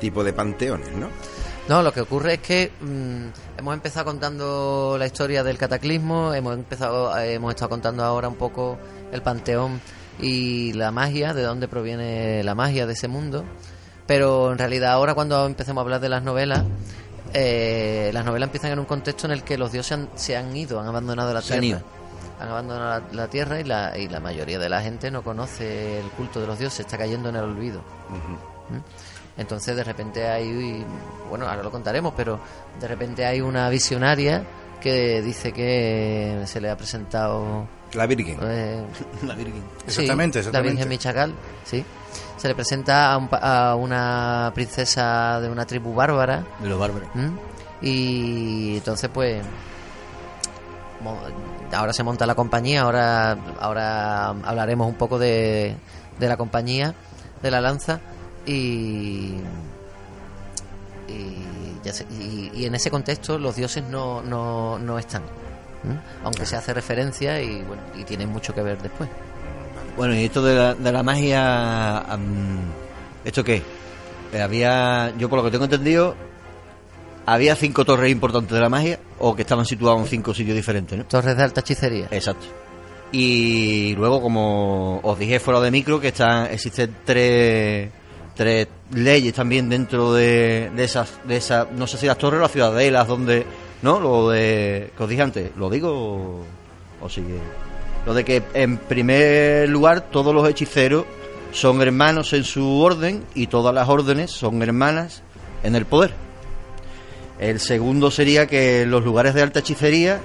tipo 0.00 0.22
de 0.24 0.32
panteones, 0.32 0.92
¿no? 0.92 1.08
No, 1.68 1.82
lo 1.82 1.92
que 1.92 2.00
ocurre 2.00 2.34
es 2.34 2.40
que 2.40 2.70
mm, 2.80 3.58
hemos 3.58 3.74
empezado 3.74 4.06
contando 4.06 4.96
la 4.98 5.06
historia 5.06 5.42
del 5.44 5.58
cataclismo, 5.58 6.32
hemos 6.34 6.54
empezado, 6.54 7.16
eh, 7.18 7.34
hemos 7.34 7.50
estado 7.50 7.68
contando 7.70 8.04
ahora 8.04 8.28
un 8.28 8.36
poco 8.36 8.78
el 9.12 9.20
panteón 9.22 9.80
y 10.20 10.72
la 10.72 10.90
magia, 10.90 11.34
de 11.34 11.42
dónde 11.42 11.68
proviene 11.68 12.42
la 12.42 12.54
magia 12.54 12.86
de 12.86 12.94
ese 12.94 13.06
mundo, 13.08 13.44
pero 14.06 14.50
en 14.52 14.58
realidad 14.58 14.92
ahora 14.92 15.14
cuando 15.14 15.44
empecemos 15.46 15.80
a 15.80 15.84
hablar 15.84 16.00
de 16.00 16.08
las 16.08 16.22
novelas, 16.22 16.64
eh, 17.34 18.10
las 18.14 18.24
novelas 18.24 18.46
empiezan 18.48 18.72
en 18.72 18.78
un 18.78 18.84
contexto 18.86 19.26
en 19.26 19.32
el 19.32 19.42
que 19.42 19.58
los 19.58 19.70
dioses 19.70 19.92
han- 19.92 20.08
se 20.14 20.36
han 20.36 20.56
ido, 20.56 20.80
han 20.80 20.86
abandonado 20.86 21.32
la 21.34 21.42
Se 21.42 21.58
tierra. 21.60 21.80
Han 22.40 22.48
abandonado 22.48 23.00
la, 23.12 23.22
la 23.24 23.28
tierra 23.28 23.60
y 23.60 23.64
la, 23.64 23.96
y 23.98 24.08
la 24.08 24.20
mayoría 24.20 24.58
de 24.58 24.68
la 24.68 24.80
gente 24.80 25.10
no 25.10 25.22
conoce 25.22 25.98
el 26.00 26.06
culto 26.10 26.40
de 26.40 26.46
los 26.46 26.58
dioses, 26.58 26.80
está 26.80 26.96
cayendo 26.98 27.28
en 27.30 27.36
el 27.36 27.42
olvido. 27.44 27.80
¿Mm? 28.70 29.40
Entonces 29.40 29.76
de 29.76 29.84
repente 29.84 30.26
hay, 30.28 30.84
bueno, 31.28 31.48
ahora 31.48 31.62
lo 31.62 31.70
contaremos, 31.70 32.12
pero 32.16 32.38
de 32.80 32.88
repente 32.88 33.24
hay 33.24 33.40
una 33.40 33.68
visionaria 33.70 34.44
que 34.80 35.22
dice 35.22 35.52
que 35.52 36.42
se 36.46 36.60
le 36.60 36.70
ha 36.70 36.76
presentado 36.76 37.66
La 37.94 38.06
Virgen. 38.06 38.38
eh, 38.42 38.84
La 39.26 39.34
Virgen. 39.34 39.62
sí, 39.86 40.00
Exactamente, 40.02 40.38
la 40.38 40.40
exactamente. 40.40 40.70
Virgen 40.74 40.88
Michacal, 40.88 41.34
sí. 41.64 41.84
Se 42.36 42.46
le 42.48 42.54
presenta 42.54 43.12
a, 43.12 43.16
un 43.18 43.28
a 43.32 43.74
una 43.74 44.52
princesa 44.54 45.40
de 45.40 45.48
una 45.50 45.66
tribu 45.66 45.92
bárbara 45.94 46.44
De 46.60 46.68
los 46.68 46.78
bárbaros. 46.78 47.08
¿m? 47.16 47.32
y 47.82 48.76
entonces 48.76 49.08
pues 49.12 49.40
ahora 51.72 51.92
se 51.92 52.02
monta 52.02 52.26
la 52.26 52.34
compañía, 52.34 52.82
ahora 52.82 53.36
ahora 53.60 54.28
hablaremos 54.28 54.86
un 54.88 54.94
poco 54.94 55.18
de, 55.18 55.74
de 56.18 56.28
la 56.28 56.36
compañía 56.36 56.94
de 57.42 57.50
la 57.50 57.60
lanza 57.60 58.00
y 58.46 59.34
y, 61.08 61.36
ya 61.84 61.92
se- 61.92 62.04
y, 62.10 62.50
y 62.54 62.66
en 62.66 62.74
ese 62.74 62.90
contexto 62.90 63.38
los 63.38 63.56
dioses 63.56 63.84
no, 63.84 64.22
no, 64.22 64.78
no 64.78 64.98
están 64.98 65.22
aunque 66.24 66.44
se 66.44 66.56
hace 66.56 66.74
referencia 66.74 67.40
y 67.40 67.62
bueno 67.62 67.80
y 67.96 68.02
tienen 68.04 68.28
mucho 68.30 68.52
que 68.52 68.62
ver 68.62 68.82
después. 68.82 69.08
Bueno, 69.96 70.14
y 70.14 70.24
esto 70.24 70.42
de 70.44 70.54
la, 70.54 70.74
de 70.74 70.92
la 70.92 71.02
magia, 71.02 72.04
¿esto 73.24 73.42
qué? 73.44 73.62
Eh, 74.32 74.42
había, 74.42 75.12
yo 75.16 75.28
por 75.28 75.38
lo 75.38 75.44
que 75.44 75.50
tengo 75.52 75.64
entendido, 75.64 76.14
había 77.32 77.54
cinco 77.54 77.84
torres 77.84 78.10
importantes 78.10 78.52
de 78.52 78.60
la 78.60 78.68
magia 78.68 78.98
o 79.18 79.36
que 79.36 79.42
estaban 79.42 79.66
situadas 79.66 80.00
en 80.00 80.06
cinco 80.06 80.32
sitios 80.32 80.56
diferentes, 80.56 80.96
¿no? 80.96 81.04
torres 81.04 81.36
de 81.36 81.42
alta 81.42 81.60
hechicería 81.60 82.08
Exacto. 82.10 82.46
Y 83.12 83.94
luego, 83.96 84.20
como 84.20 85.00
os 85.02 85.18
dije 85.18 85.40
fuera 85.40 85.60
de 85.60 85.70
micro, 85.70 85.98
que 85.98 86.08
están, 86.08 86.46
existen 86.46 86.94
tres, 87.04 87.90
tres 88.34 88.68
leyes 88.92 89.32
también 89.32 89.68
dentro 89.68 90.12
de, 90.12 90.70
de 90.74 90.84
esas, 90.84 91.18
de 91.24 91.38
esas, 91.38 91.70
no 91.72 91.86
sé 91.86 91.96
si 91.96 92.06
las 92.06 92.18
torres 92.18 92.38
o 92.38 92.42
las 92.42 92.52
ciudadelas, 92.52 93.08
donde, 93.08 93.46
¿no? 93.80 93.98
Lo 93.98 94.28
de, 94.28 94.90
que 94.94 95.02
os 95.02 95.08
dije 95.08 95.22
antes, 95.22 95.50
¿lo 95.56 95.70
digo 95.70 95.90
o, 95.90 96.44
o 97.00 97.08
sigue? 97.08 97.38
Lo 98.04 98.12
de 98.12 98.24
que 98.24 98.42
en 98.52 98.76
primer 98.76 99.70
lugar 99.70 100.10
todos 100.10 100.34
los 100.34 100.46
hechiceros 100.46 101.06
son 101.50 101.80
hermanos 101.80 102.34
en 102.34 102.44
su 102.44 102.80
orden 102.80 103.24
y 103.34 103.46
todas 103.46 103.74
las 103.74 103.88
órdenes 103.88 104.30
son 104.30 104.62
hermanas 104.62 105.22
en 105.62 105.76
el 105.76 105.86
poder. 105.86 106.27
El 107.38 107.60
segundo 107.60 108.10
sería 108.10 108.46
que 108.46 108.84
los 108.86 109.04
lugares 109.04 109.34
de 109.34 109.42
alta 109.42 109.60
hechicería 109.60 110.20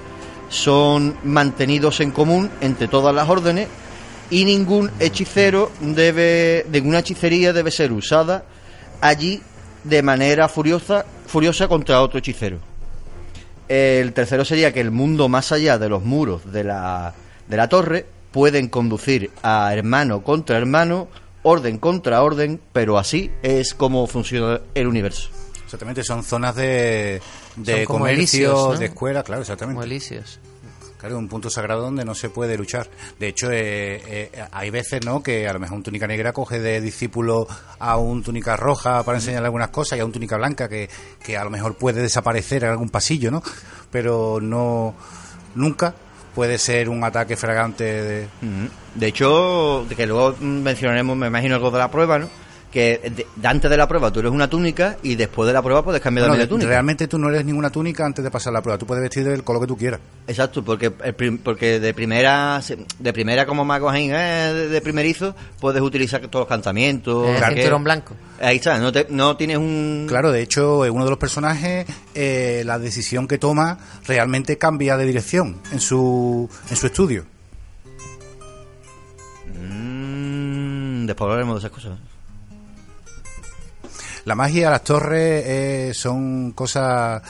son 0.48 1.16
mantenidos 1.24 2.00
en 2.00 2.10
común 2.10 2.50
entre 2.60 2.88
todas 2.88 3.14
las 3.14 3.28
órdenes 3.28 3.68
y 4.30 4.44
ningún 4.44 4.90
hechicero 4.98 5.70
debe, 5.80 6.66
ninguna 6.70 7.00
hechicería 7.00 7.52
debe 7.52 7.70
ser 7.70 7.92
usada 7.92 8.44
allí 9.00 9.40
de 9.84 10.02
manera 10.02 10.48
furiosa, 10.48 11.04
furiosa 11.26 11.68
contra 11.68 12.00
otro 12.00 12.18
hechicero. 12.18 12.58
El 13.68 14.12
tercero 14.12 14.44
sería 14.44 14.72
que 14.72 14.80
el 14.80 14.90
mundo 14.90 15.28
más 15.28 15.52
allá 15.52 15.78
de 15.78 15.88
los 15.88 16.02
muros 16.02 16.52
de 16.52 16.64
la, 16.64 17.14
de 17.48 17.56
la 17.56 17.68
torre 17.68 18.06
pueden 18.32 18.68
conducir 18.68 19.30
a 19.42 19.72
hermano 19.72 20.22
contra 20.22 20.56
hermano, 20.56 21.08
orden 21.42 21.78
contra 21.78 22.22
orden, 22.22 22.60
pero 22.72 22.98
así 22.98 23.30
es 23.42 23.74
como 23.74 24.06
funciona 24.06 24.60
el 24.74 24.86
universo. 24.86 25.30
Exactamente, 25.74 26.04
son 26.04 26.22
zonas 26.22 26.54
de, 26.54 27.20
de 27.56 27.72
Son 27.72 27.84
como 27.84 27.98
comercio, 28.00 28.74
de 28.74 28.86
escuela, 28.86 29.24
claro, 29.24 29.42
como 29.42 29.52
exactamente. 29.52 29.84
elíseos 29.84 30.38
Claro, 30.98 31.18
un 31.18 31.28
punto 31.28 31.50
sagrado 31.50 31.82
donde 31.82 32.04
no 32.04 32.14
se 32.14 32.30
puede 32.30 32.56
luchar. 32.56 32.88
De 33.18 33.28
hecho, 33.28 33.50
eh, 33.50 34.00
eh, 34.06 34.44
hay 34.52 34.70
veces, 34.70 35.04
¿no? 35.04 35.20
Que 35.20 35.48
a 35.48 35.52
lo 35.52 35.58
mejor 35.58 35.76
un 35.76 35.82
túnica 35.82 36.06
negra 36.06 36.32
coge 36.32 36.60
de 36.60 36.80
discípulo 36.80 37.46
a 37.78 37.98
un 37.98 38.22
túnica 38.22 38.56
roja 38.56 39.02
para 39.02 39.18
enseñarle 39.18 39.46
algunas 39.46 39.68
cosas 39.68 39.98
y 39.98 40.00
a 40.00 40.04
un 40.06 40.12
túnica 40.12 40.36
blanca 40.36 40.68
que, 40.68 40.88
que 41.22 41.36
a 41.36 41.44
lo 41.44 41.50
mejor 41.50 41.74
puede 41.74 42.00
desaparecer 42.00 42.64
en 42.64 42.70
algún 42.70 42.88
pasillo, 42.88 43.30
¿no? 43.30 43.42
Pero 43.90 44.38
no, 44.40 44.94
nunca 45.56 45.94
puede 46.34 46.56
ser 46.56 46.88
un 46.88 47.02
ataque 47.02 47.36
fragante 47.36 47.84
de... 47.84 48.28
De 48.94 49.06
hecho, 49.06 49.84
que 49.94 50.06
luego 50.06 50.36
mencionaremos, 50.40 51.16
me 51.16 51.26
imagino, 51.26 51.56
algo 51.56 51.70
de 51.70 51.78
la 51.78 51.90
prueba, 51.90 52.18
¿no? 52.18 52.30
Que 52.74 53.24
antes 53.44 53.70
de 53.70 53.76
la 53.76 53.86
prueba 53.86 54.10
tú 54.12 54.18
eres 54.18 54.32
una 54.32 54.50
túnica 54.50 54.96
y 55.04 55.14
después 55.14 55.46
de 55.46 55.52
la 55.52 55.62
prueba 55.62 55.84
puedes 55.84 56.00
cambiar 56.02 56.24
Bueno, 56.24 56.32
también 56.34 56.48
de 56.48 56.50
túnica. 56.50 56.68
realmente 56.70 57.06
tú 57.06 57.18
no 57.18 57.28
eres 57.28 57.44
ninguna 57.44 57.70
túnica 57.70 58.04
antes 58.04 58.24
de 58.24 58.32
pasar 58.32 58.52
la 58.52 58.62
prueba. 58.62 58.78
Tú 58.78 58.84
puedes 58.84 59.00
vestir 59.00 59.22
del 59.22 59.44
color 59.44 59.62
que 59.62 59.68
tú 59.68 59.76
quieras. 59.76 60.00
Exacto, 60.26 60.64
porque 60.64 60.92
el 61.04 61.14
prim- 61.14 61.38
porque 61.38 61.78
de 61.78 61.94
primera 61.94 62.60
de 62.98 63.12
primera 63.12 63.46
como 63.46 63.64
mago 63.64 63.92
eh, 63.94 64.68
de, 64.70 64.80
primerizo 64.80 65.36
puedes 65.60 65.80
utilizar 65.82 66.20
todos 66.22 66.42
los 66.42 66.48
cantamientos. 66.48 67.28
Eh, 67.28 67.36
que- 67.50 67.54
cinturón 67.54 67.84
blanco 67.84 68.14
Ahí 68.40 68.56
está, 68.56 68.76
no, 68.80 68.90
te- 68.90 69.06
no 69.08 69.36
tienes 69.36 69.58
un 69.58 70.06
Claro, 70.08 70.32
de 70.32 70.42
hecho, 70.42 70.80
uno 70.80 71.04
de 71.04 71.10
los 71.10 71.18
personajes, 71.20 71.86
eh, 72.16 72.64
la 72.66 72.80
decisión 72.80 73.28
que 73.28 73.38
toma 73.38 73.78
realmente 74.04 74.58
cambia 74.58 74.96
de 74.96 75.06
dirección 75.06 75.58
en 75.70 75.78
su, 75.78 76.50
en 76.68 76.76
su 76.76 76.86
estudio. 76.86 77.24
Mm, 79.56 81.06
después 81.06 81.24
hablaremos 81.26 81.54
de 81.62 81.66
esas 81.68 81.70
cosas. 81.70 81.98
La 84.24 84.34
magia, 84.34 84.70
las 84.70 84.84
torres 84.84 85.44
eh, 85.46 85.92
son 85.94 86.52
cosas 86.52 87.22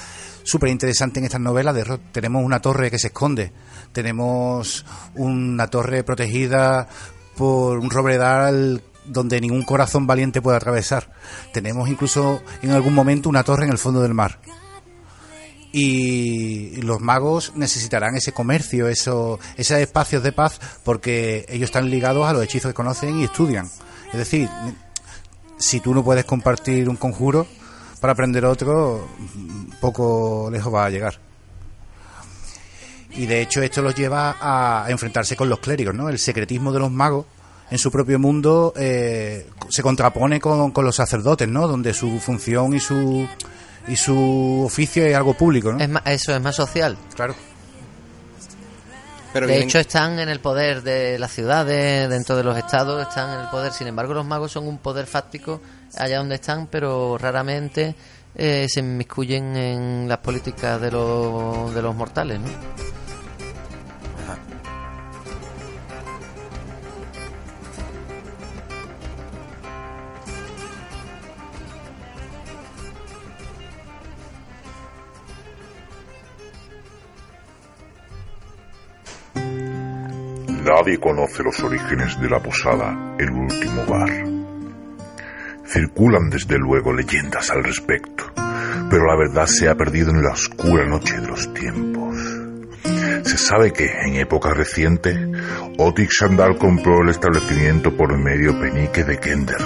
súper 0.45 0.68
interesantes 0.70 1.20
en 1.20 1.24
estas 1.24 1.40
novelas. 1.40 1.74
De, 1.74 1.99
tenemos 2.12 2.45
una 2.45 2.61
torre 2.61 2.90
que 2.90 2.99
se 2.99 3.09
esconde, 3.09 3.53
tenemos 3.92 4.84
una 5.14 5.66
torre 5.68 6.05
protegida 6.05 6.88
por 7.36 7.78
un 7.78 7.90
robledal 7.90 8.82
donde 9.07 9.40
ningún 9.40 9.64
corazón 9.64 10.07
valiente 10.07 10.40
puede 10.40 10.57
atravesar. 10.57 11.11
Tenemos 11.53 11.88
incluso 11.88 12.40
en 12.62 12.70
algún 12.70 12.95
momento 12.95 13.28
una 13.28 13.42
torre 13.42 13.64
en 13.64 13.72
el 13.72 13.78
fondo 13.78 14.01
del 14.01 14.14
mar. 14.14 14.38
Y 15.72 16.76
los 16.82 17.01
magos 17.01 17.53
necesitarán 17.57 18.14
ese 18.14 18.30
comercio, 18.30 18.86
eso, 18.86 19.40
esos 19.57 19.78
espacios 19.78 20.22
de 20.22 20.30
paz, 20.30 20.61
porque 20.84 21.45
ellos 21.49 21.64
están 21.64 21.90
ligados 21.90 22.28
a 22.28 22.32
los 22.32 22.45
hechizos 22.45 22.70
que 22.70 22.74
conocen 22.74 23.18
y 23.18 23.24
estudian. 23.24 23.68
Es 24.12 24.18
decir, 24.18 24.49
si 25.65 25.81
tú 25.81 25.95
no 25.95 26.05
puedes 26.05 26.27
compartir 26.27 26.91
un 26.91 26.97
conjuro 26.97 27.47
para 27.99 28.12
aprender 28.12 28.45
otro, 28.45 29.09
poco 29.81 30.51
lejos 30.53 30.73
va 30.73 30.85
a 30.85 30.91
llegar. 30.91 31.19
Y 33.12 33.25
de 33.25 33.41
hecho 33.41 33.62
esto 33.62 33.81
los 33.81 33.95
lleva 33.95 34.37
a 34.41 34.91
enfrentarse 34.91 35.37
con 35.37 35.49
los 35.49 35.61
clérigos, 35.61 35.95
¿no? 35.95 36.11
El 36.11 36.19
secretismo 36.19 36.71
de 36.71 36.81
los 36.81 36.91
magos 36.91 37.25
en 37.71 37.79
su 37.79 37.91
propio 37.91 38.19
mundo 38.19 38.75
eh, 38.77 39.49
se 39.71 39.83
contrapone 39.83 40.39
con, 40.39 40.71
con 40.71 40.85
los 40.85 40.97
sacerdotes, 40.97 41.49
¿no? 41.49 41.67
Donde 41.67 41.95
su 41.95 42.21
función 42.21 42.75
y 42.75 42.81
su 42.81 43.27
y 43.89 43.97
su 43.97 44.65
oficio 44.67 45.07
es 45.07 45.17
algo 45.17 45.33
público, 45.33 45.73
¿no? 45.73 45.79
Es 45.79 45.89
más, 45.89 46.03
eso 46.07 46.35
es 46.35 46.43
más 46.43 46.57
social. 46.57 46.99
Claro. 47.15 47.35
Pero 49.35 49.49
de 49.49 49.59
hecho, 49.59 49.80
están 49.80 50.20
en 50.20 50.28
el 50.28 50.39
poder 50.39 50.82
de 50.82 51.18
las 51.18 51.32
ciudades, 51.32 52.09
dentro 52.09 52.37
de 52.37 52.45
los 52.45 52.57
estados, 52.57 53.03
están 53.03 53.35
en 53.35 53.41
el 53.41 53.49
poder. 53.49 53.72
Sin 53.72 53.89
embargo, 53.89 54.14
los 54.14 54.24
magos 54.24 54.53
son 54.53 54.68
un 54.68 54.78
poder 54.78 55.07
fáctico 55.07 55.61
allá 55.97 56.18
donde 56.18 56.37
están, 56.37 56.68
pero 56.68 57.18
raramente 57.18 57.97
eh, 58.37 58.66
se 58.68 58.78
inmiscuyen 58.78 59.57
en 59.57 60.09
las 60.09 60.18
políticas 60.18 60.80
de 60.80 60.93
los, 60.93 61.74
de 61.74 61.82
los 61.82 61.97
mortales, 61.97 62.39
¿no? 62.39 62.47
Nadie 80.65 80.99
conoce 80.99 81.43
los 81.43 81.62
orígenes 81.62 82.19
de 82.19 82.31
la 82.31 82.41
posada 82.41 83.15
El 83.19 83.31
Último 83.33 83.85
Bar. 83.85 84.09
Circulan 85.67 86.31
desde 86.31 86.59
luego 86.59 86.91
leyendas 86.91 87.51
al 87.51 87.62
respecto, 87.62 88.33
pero 88.89 89.05
la 89.05 89.15
verdad 89.15 89.45
se 89.45 89.69
ha 89.69 89.75
perdido 89.75 90.09
en 90.11 90.23
la 90.23 90.33
oscura 90.33 90.87
noche 90.87 91.21
de 91.21 91.27
los 91.27 91.53
tiempos. 91.53 92.17
Se 93.25 93.37
sabe 93.37 93.75
que, 93.75 93.91
en 94.07 94.15
época 94.15 94.55
reciente, 94.55 95.15
Otik 95.77 96.11
Sandal 96.11 96.57
compró 96.57 97.03
el 97.03 97.11
establecimiento 97.11 97.95
por 97.95 98.17
medio 98.17 98.59
penique 98.59 99.05
de 99.05 99.19
Kender. 99.19 99.61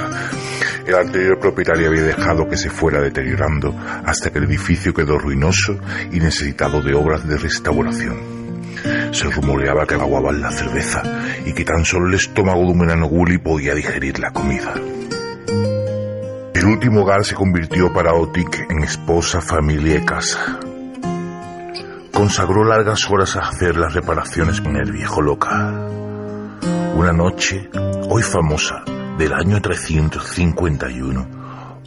El 0.85 0.97
anterior 0.97 1.39
propietario 1.39 1.91
había 1.91 2.03
dejado 2.03 2.49
que 2.49 2.57
se 2.57 2.71
fuera 2.71 3.01
deteriorando 3.01 3.73
hasta 4.05 4.31
que 4.31 4.39
el 4.39 4.47
edificio 4.47 4.93
quedó 4.93 5.17
ruinoso 5.17 5.79
y 6.11 6.19
necesitado 6.19 6.83
de 6.83 6.95
obras 6.95 7.27
de 7.29 7.39
restauración. 7.39 8.38
Se 9.13 9.31
rumoreaba 9.31 9.87
que 9.87 9.95
aguaban 9.95 10.41
la 10.41 10.51
cerveza 10.51 11.03
y 11.45 11.53
que 11.53 11.65
tan 11.65 11.85
solo 11.85 12.09
el 12.09 12.15
estómago 12.15 12.61
de 12.61 12.73
un 12.73 12.83
enano 12.85 13.07
gully 13.07 13.39
podía 13.39 13.75
digerir 13.75 14.19
la 14.19 14.31
comida. 14.31 14.75
El 16.55 16.65
último 16.65 17.03
hogar 17.03 17.25
se 17.25 17.35
convirtió 17.35 17.93
para 17.93 18.15
Otik 18.15 18.67
en 18.69 18.83
esposa, 18.83 19.41
familia 19.41 19.97
y 19.97 20.05
casa. 20.05 20.59
Consagró 22.13 22.65
largas 22.65 23.09
horas 23.09 23.37
a 23.37 23.49
hacer 23.49 23.77
las 23.77 23.95
reparaciones 23.95 24.59
en 24.59 24.77
el 24.77 24.91
viejo 24.91 25.23
local. 25.23 26.59
Una 26.97 27.13
noche, 27.13 27.71
hoy 28.09 28.23
famosa, 28.23 28.83
del 29.17 29.33
año 29.33 29.61
351, 29.61 31.29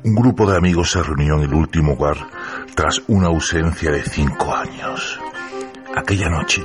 un 0.03 0.15
grupo 0.15 0.49
de 0.49 0.57
amigos 0.57 0.91
se 0.91 1.03
reunió 1.03 1.35
en 1.35 1.43
el 1.43 1.53
último 1.53 1.93
hogar 1.93 2.17
tras 2.73 3.01
una 3.07 3.27
ausencia 3.27 3.91
de 3.91 4.03
cinco 4.03 4.55
años. 4.55 5.19
Aquella 5.95 6.29
noche 6.29 6.63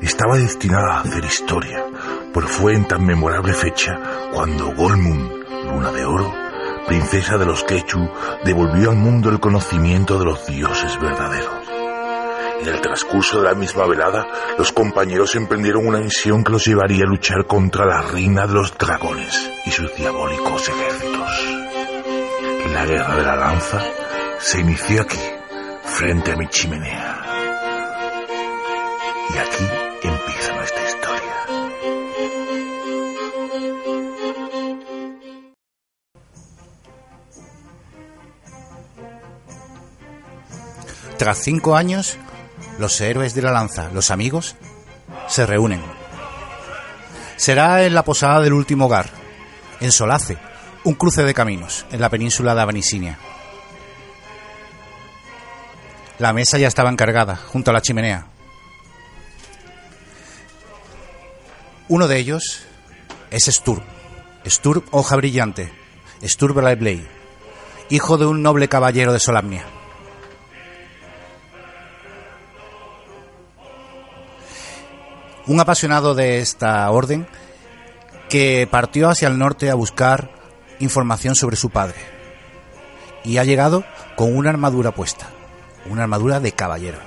estaba 0.00 0.36
destinada 0.36 0.94
a 0.94 1.00
hacer 1.00 1.24
historia, 1.24 1.84
pues 2.32 2.46
fue 2.46 2.74
en 2.74 2.86
tan 2.86 3.04
memorable 3.04 3.52
fecha 3.52 3.98
cuando 4.32 4.72
Golmund, 4.74 5.30
luna 5.64 5.92
de 5.92 6.04
oro, 6.04 6.32
princesa 6.86 7.36
de 7.38 7.46
los 7.46 7.64
Quechu, 7.64 8.08
devolvió 8.44 8.90
al 8.90 8.96
mundo 8.96 9.30
el 9.30 9.40
conocimiento 9.40 10.18
de 10.18 10.24
los 10.24 10.46
dioses 10.46 11.00
verdaderos. 11.00 11.66
En 12.60 12.68
el 12.68 12.80
transcurso 12.80 13.38
de 13.38 13.48
la 13.48 13.54
misma 13.54 13.86
velada, 13.86 14.26
los 14.58 14.72
compañeros 14.72 15.34
emprendieron 15.34 15.86
una 15.86 16.00
misión 16.00 16.42
que 16.42 16.52
los 16.52 16.64
llevaría 16.64 17.04
a 17.04 17.08
luchar 17.08 17.46
contra 17.46 17.84
la 17.84 18.00
reina 18.02 18.46
de 18.46 18.54
los 18.54 18.76
dragones 18.78 19.50
y 19.66 19.70
sus 19.70 19.94
diabólicos 19.94 20.68
ejércitos. 20.68 21.30
La 22.72 22.86
guerra 22.86 23.16
de 23.16 23.22
la 23.22 23.36
lanza 23.36 23.82
se 24.38 24.60
inició 24.60 25.02
aquí, 25.02 25.20
frente 25.84 26.32
a 26.32 26.36
mi 26.36 26.48
chimenea. 26.48 27.25
Y 29.28 29.38
aquí 29.38 29.64
empieza 30.02 30.54
nuestra 30.54 30.88
historia. 30.88 31.36
Tras 41.18 41.38
cinco 41.38 41.76
años, 41.76 42.18
los 42.78 43.00
héroes 43.00 43.34
de 43.34 43.42
la 43.42 43.50
lanza, 43.50 43.90
los 43.92 44.10
amigos, 44.10 44.56
se 45.28 45.46
reúnen. 45.46 45.82
Será 47.36 47.84
en 47.84 47.94
la 47.94 48.04
posada 48.04 48.40
del 48.40 48.52
último 48.52 48.86
hogar, 48.86 49.10
en 49.80 49.92
Solace, 49.92 50.38
un 50.84 50.94
cruce 50.94 51.22
de 51.22 51.34
caminos, 51.34 51.84
en 51.90 52.00
la 52.00 52.10
península 52.10 52.54
de 52.54 52.60
Abanisinia. 52.60 53.18
La 56.18 56.32
mesa 56.32 56.58
ya 56.58 56.68
estaba 56.68 56.90
encargada, 56.90 57.36
junto 57.36 57.70
a 57.70 57.74
la 57.74 57.82
chimenea. 57.82 58.35
Uno 61.88 62.08
de 62.08 62.18
ellos 62.18 62.62
es 63.30 63.44
Sturm. 63.44 63.82
Sturm 64.46 64.82
Hoja 64.90 65.16
Brillante. 65.16 65.72
Sturm 66.22 66.54
Blade, 66.54 67.06
hijo 67.90 68.16
de 68.16 68.26
un 68.26 68.42
noble 68.42 68.68
caballero 68.68 69.12
de 69.12 69.20
Solamnia. 69.20 69.64
un 75.46 75.60
apasionado 75.60 76.14
de 76.14 76.40
esta 76.40 76.90
orden 76.90 77.26
que 78.28 78.68
partió 78.70 79.08
hacia 79.08 79.28
el 79.28 79.38
norte 79.38 79.70
a 79.70 79.74
buscar 79.74 80.30
información 80.80 81.36
sobre 81.36 81.56
su 81.56 81.70
padre 81.70 81.96
y 83.24 83.38
ha 83.38 83.44
llegado 83.44 83.84
con 84.16 84.36
una 84.36 84.50
armadura 84.50 84.92
puesta, 84.92 85.28
una 85.88 86.02
armadura 86.02 86.40
de 86.40 86.52
caballero. 86.52 86.98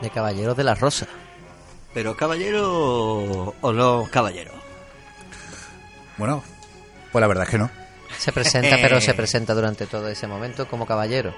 De 0.00 0.10
Caballeros 0.10 0.56
de 0.56 0.64
la 0.64 0.74
Rosa. 0.74 1.06
Pero 1.92 2.16
caballero 2.16 3.54
o 3.60 3.72
no 3.72 4.08
caballero. 4.10 4.52
Bueno, 6.16 6.42
pues 7.12 7.20
la 7.20 7.26
verdad 7.26 7.44
es 7.44 7.50
que 7.50 7.58
no. 7.58 7.70
Se 8.18 8.32
presenta, 8.32 8.76
pero 8.80 9.00
se 9.00 9.14
presenta 9.14 9.54
durante 9.54 9.86
todo 9.86 10.08
ese 10.08 10.26
momento 10.26 10.68
como 10.68 10.86
caballero. 10.86 11.34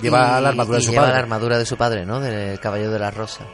Lleva 0.00 0.38
Y- 0.38 0.42
la 0.42 0.48
armadura 0.50 0.78
de 0.78 0.84
su 0.84 0.90
lleva 0.90 1.02
padre. 1.04 1.14
la 1.14 1.20
armadura 1.20 1.58
de 1.58 1.66
su 1.66 1.76
padre, 1.76 2.04
¿no? 2.06 2.20
Del 2.20 2.58
Caballero 2.60 2.90
de 2.90 2.98
la 2.98 3.10
Rosa. 3.10 3.44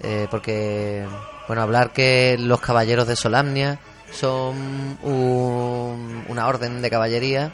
Eh, 0.00 0.26
porque, 0.30 1.06
bueno, 1.46 1.62
hablar 1.62 1.92
que 1.92 2.36
los 2.38 2.60
caballeros 2.60 3.06
de 3.08 3.16
Solamnia 3.16 3.78
son 4.12 4.98
un- 5.02 6.24
una 6.28 6.46
orden 6.48 6.82
de 6.82 6.90
caballería 6.90 7.52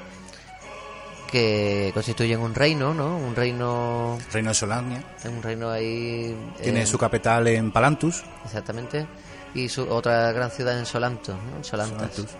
que 1.34 1.90
constituyen 1.92 2.38
un 2.38 2.54
reino, 2.54 2.94
¿no? 2.94 3.16
Un 3.16 3.34
reino, 3.34 4.16
Reino 4.32 4.50
de 4.50 4.54
Solamnia. 4.54 5.02
un 5.24 5.42
reino 5.42 5.68
ahí. 5.68 6.32
Tiene 6.62 6.82
eh, 6.82 6.86
su 6.86 6.96
capital 6.96 7.48
en 7.48 7.72
Palantus. 7.72 8.22
Exactamente. 8.44 9.04
Y 9.52 9.68
su 9.68 9.82
otra 9.82 10.30
gran 10.30 10.52
ciudad 10.52 10.78
en 10.78 10.86
Solanto, 10.86 11.32
¿no? 11.32 11.56
En 11.56 11.64
Solantas. 11.64 12.12
Solantus. 12.14 12.36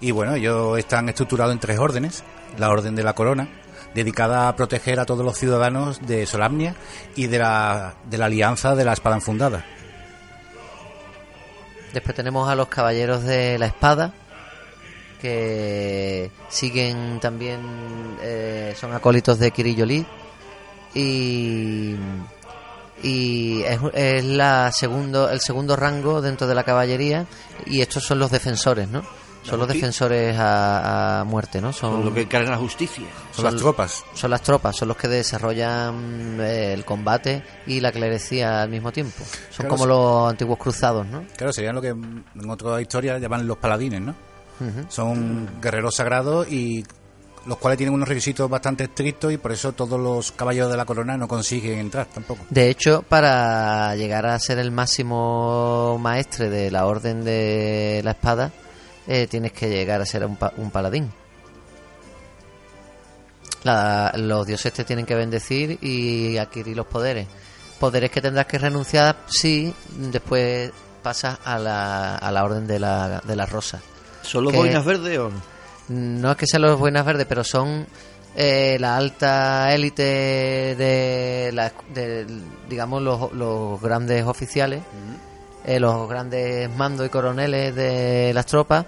Y 0.00 0.10
bueno, 0.10 0.34
ellos 0.34 0.76
están 0.76 1.08
estructurados 1.08 1.52
en 1.52 1.60
tres 1.60 1.78
órdenes. 1.78 2.24
La 2.58 2.68
Orden 2.68 2.96
de 2.96 3.04
la 3.04 3.14
Corona, 3.14 3.48
dedicada 3.94 4.48
a 4.48 4.56
proteger 4.56 4.98
a 4.98 5.06
todos 5.06 5.24
los 5.24 5.38
ciudadanos 5.38 6.04
de 6.04 6.26
Solamnia 6.26 6.74
y 7.14 7.28
de 7.28 7.38
la, 7.38 7.94
de 8.10 8.18
la 8.18 8.24
Alianza 8.26 8.74
de 8.74 8.84
la 8.84 8.92
Espada 8.92 9.14
Enfundada. 9.14 9.64
Después 11.92 12.16
tenemos 12.16 12.48
a 12.48 12.56
los 12.56 12.66
caballeros 12.66 13.22
de 13.22 13.56
la 13.56 13.66
espada, 13.66 14.14
que 15.22 16.30
siguen 16.48 17.20
también, 17.20 17.60
eh, 18.20 18.74
son 18.78 18.92
acólitos 18.92 19.38
de 19.38 19.52
Kirillolid. 19.52 20.04
Y, 20.94 21.94
y 23.02 23.62
es, 23.62 23.78
es 23.94 24.24
la 24.24 24.70
segundo, 24.72 25.30
el 25.30 25.40
segundo 25.40 25.76
rango 25.76 26.20
dentro 26.20 26.46
de 26.46 26.54
la 26.54 26.64
caballería. 26.64 27.26
Y 27.66 27.80
estos 27.80 28.04
son 28.04 28.18
los 28.18 28.30
defensores, 28.30 28.88
¿no? 28.88 29.02
Son 29.44 29.58
los 29.58 29.66
defensores 29.66 30.36
a, 30.38 31.20
a 31.20 31.24
muerte, 31.24 31.60
¿no? 31.60 31.72
Son 31.72 31.94
Son, 31.94 32.04
lo 32.04 32.14
que 32.14 32.28
cargan 32.28 32.52
la 32.52 32.58
justicia. 32.58 33.04
Son 33.34 33.44
las 33.44 33.56
tropas. 33.56 34.04
son 34.14 34.30
las 34.30 34.40
tropas, 34.42 34.76
son 34.76 34.86
los 34.86 34.96
que 34.96 35.08
desarrollan 35.08 36.38
eh, 36.40 36.72
el 36.72 36.84
combate 36.84 37.42
y 37.66 37.80
la 37.80 37.90
clerecía 37.90 38.62
al 38.62 38.68
mismo 38.68 38.92
tiempo. 38.92 39.24
Son 39.50 39.66
Claro, 39.66 39.70
como 39.70 39.82
sí. 39.84 39.88
los 39.88 40.30
antiguos 40.30 40.58
cruzados, 40.58 41.08
¿no? 41.08 41.24
Claro, 41.36 41.52
serían 41.52 41.74
lo 41.74 41.82
que 41.82 41.88
en 41.88 42.24
otra 42.48 42.80
historia 42.80 43.18
llaman 43.18 43.44
los 43.44 43.56
paladines, 43.56 44.00
¿no? 44.00 44.14
Son 44.88 45.48
guerreros 45.60 45.96
sagrados 45.96 46.46
y 46.50 46.84
los 47.46 47.58
cuales 47.58 47.76
tienen 47.76 47.94
unos 47.94 48.08
requisitos 48.08 48.48
bastante 48.48 48.84
estrictos 48.84 49.32
y 49.32 49.36
por 49.38 49.50
eso 49.52 49.72
todos 49.72 49.98
los 50.00 50.30
caballeros 50.32 50.70
de 50.70 50.76
la 50.76 50.84
corona 50.84 51.16
no 51.16 51.26
consiguen 51.26 51.78
entrar 51.80 52.06
tampoco. 52.06 52.44
De 52.50 52.68
hecho, 52.70 53.02
para 53.02 53.94
llegar 53.96 54.26
a 54.26 54.38
ser 54.38 54.58
el 54.58 54.70
máximo 54.70 55.98
maestre 55.98 56.48
de 56.50 56.70
la 56.70 56.86
Orden 56.86 57.24
de 57.24 58.00
la 58.04 58.12
Espada, 58.12 58.52
eh, 59.08 59.26
tienes 59.28 59.52
que 59.52 59.68
llegar 59.68 60.00
a 60.00 60.06
ser 60.06 60.24
un, 60.24 60.36
pa- 60.36 60.52
un 60.56 60.70
paladín. 60.70 61.10
La- 63.64 64.12
los 64.16 64.46
dioses 64.46 64.72
te 64.72 64.84
tienen 64.84 65.06
que 65.06 65.14
bendecir 65.14 65.78
y 65.82 66.36
adquirir 66.38 66.76
los 66.76 66.86
poderes 66.86 67.26
poderes 67.78 68.12
que 68.12 68.20
tendrás 68.20 68.46
que 68.46 68.58
renunciar 68.58 69.16
si 69.26 69.74
después 69.96 70.70
pasas 71.02 71.40
a 71.44 71.58
la, 71.58 72.14
a 72.16 72.30
la 72.30 72.44
orden 72.44 72.64
de 72.68 72.78
la, 72.78 73.20
de 73.24 73.34
la 73.34 73.44
rosa. 73.44 73.80
¿Son 74.22 74.44
los 74.44 74.52
boinas 74.52 74.84
verdes 74.84 75.18
o 75.18 75.30
no? 75.30 75.40
No 75.88 76.30
es 76.30 76.36
que 76.36 76.46
sean 76.46 76.62
los 76.62 76.78
buenas 76.78 77.04
verdes, 77.04 77.26
pero 77.28 77.44
son 77.44 77.86
eh, 78.36 78.76
la 78.80 78.96
alta 78.96 79.74
élite 79.74 80.02
de, 80.76 81.50
la, 81.52 81.72
de, 81.92 82.26
digamos, 82.68 83.02
los, 83.02 83.32
los 83.32 83.80
grandes 83.80 84.24
oficiales, 84.24 84.82
eh, 85.64 85.78
los 85.80 86.08
grandes 86.08 86.70
mandos 86.76 87.06
y 87.06 87.10
coroneles 87.10 87.74
de 87.74 88.32
las 88.34 88.46
tropas 88.46 88.86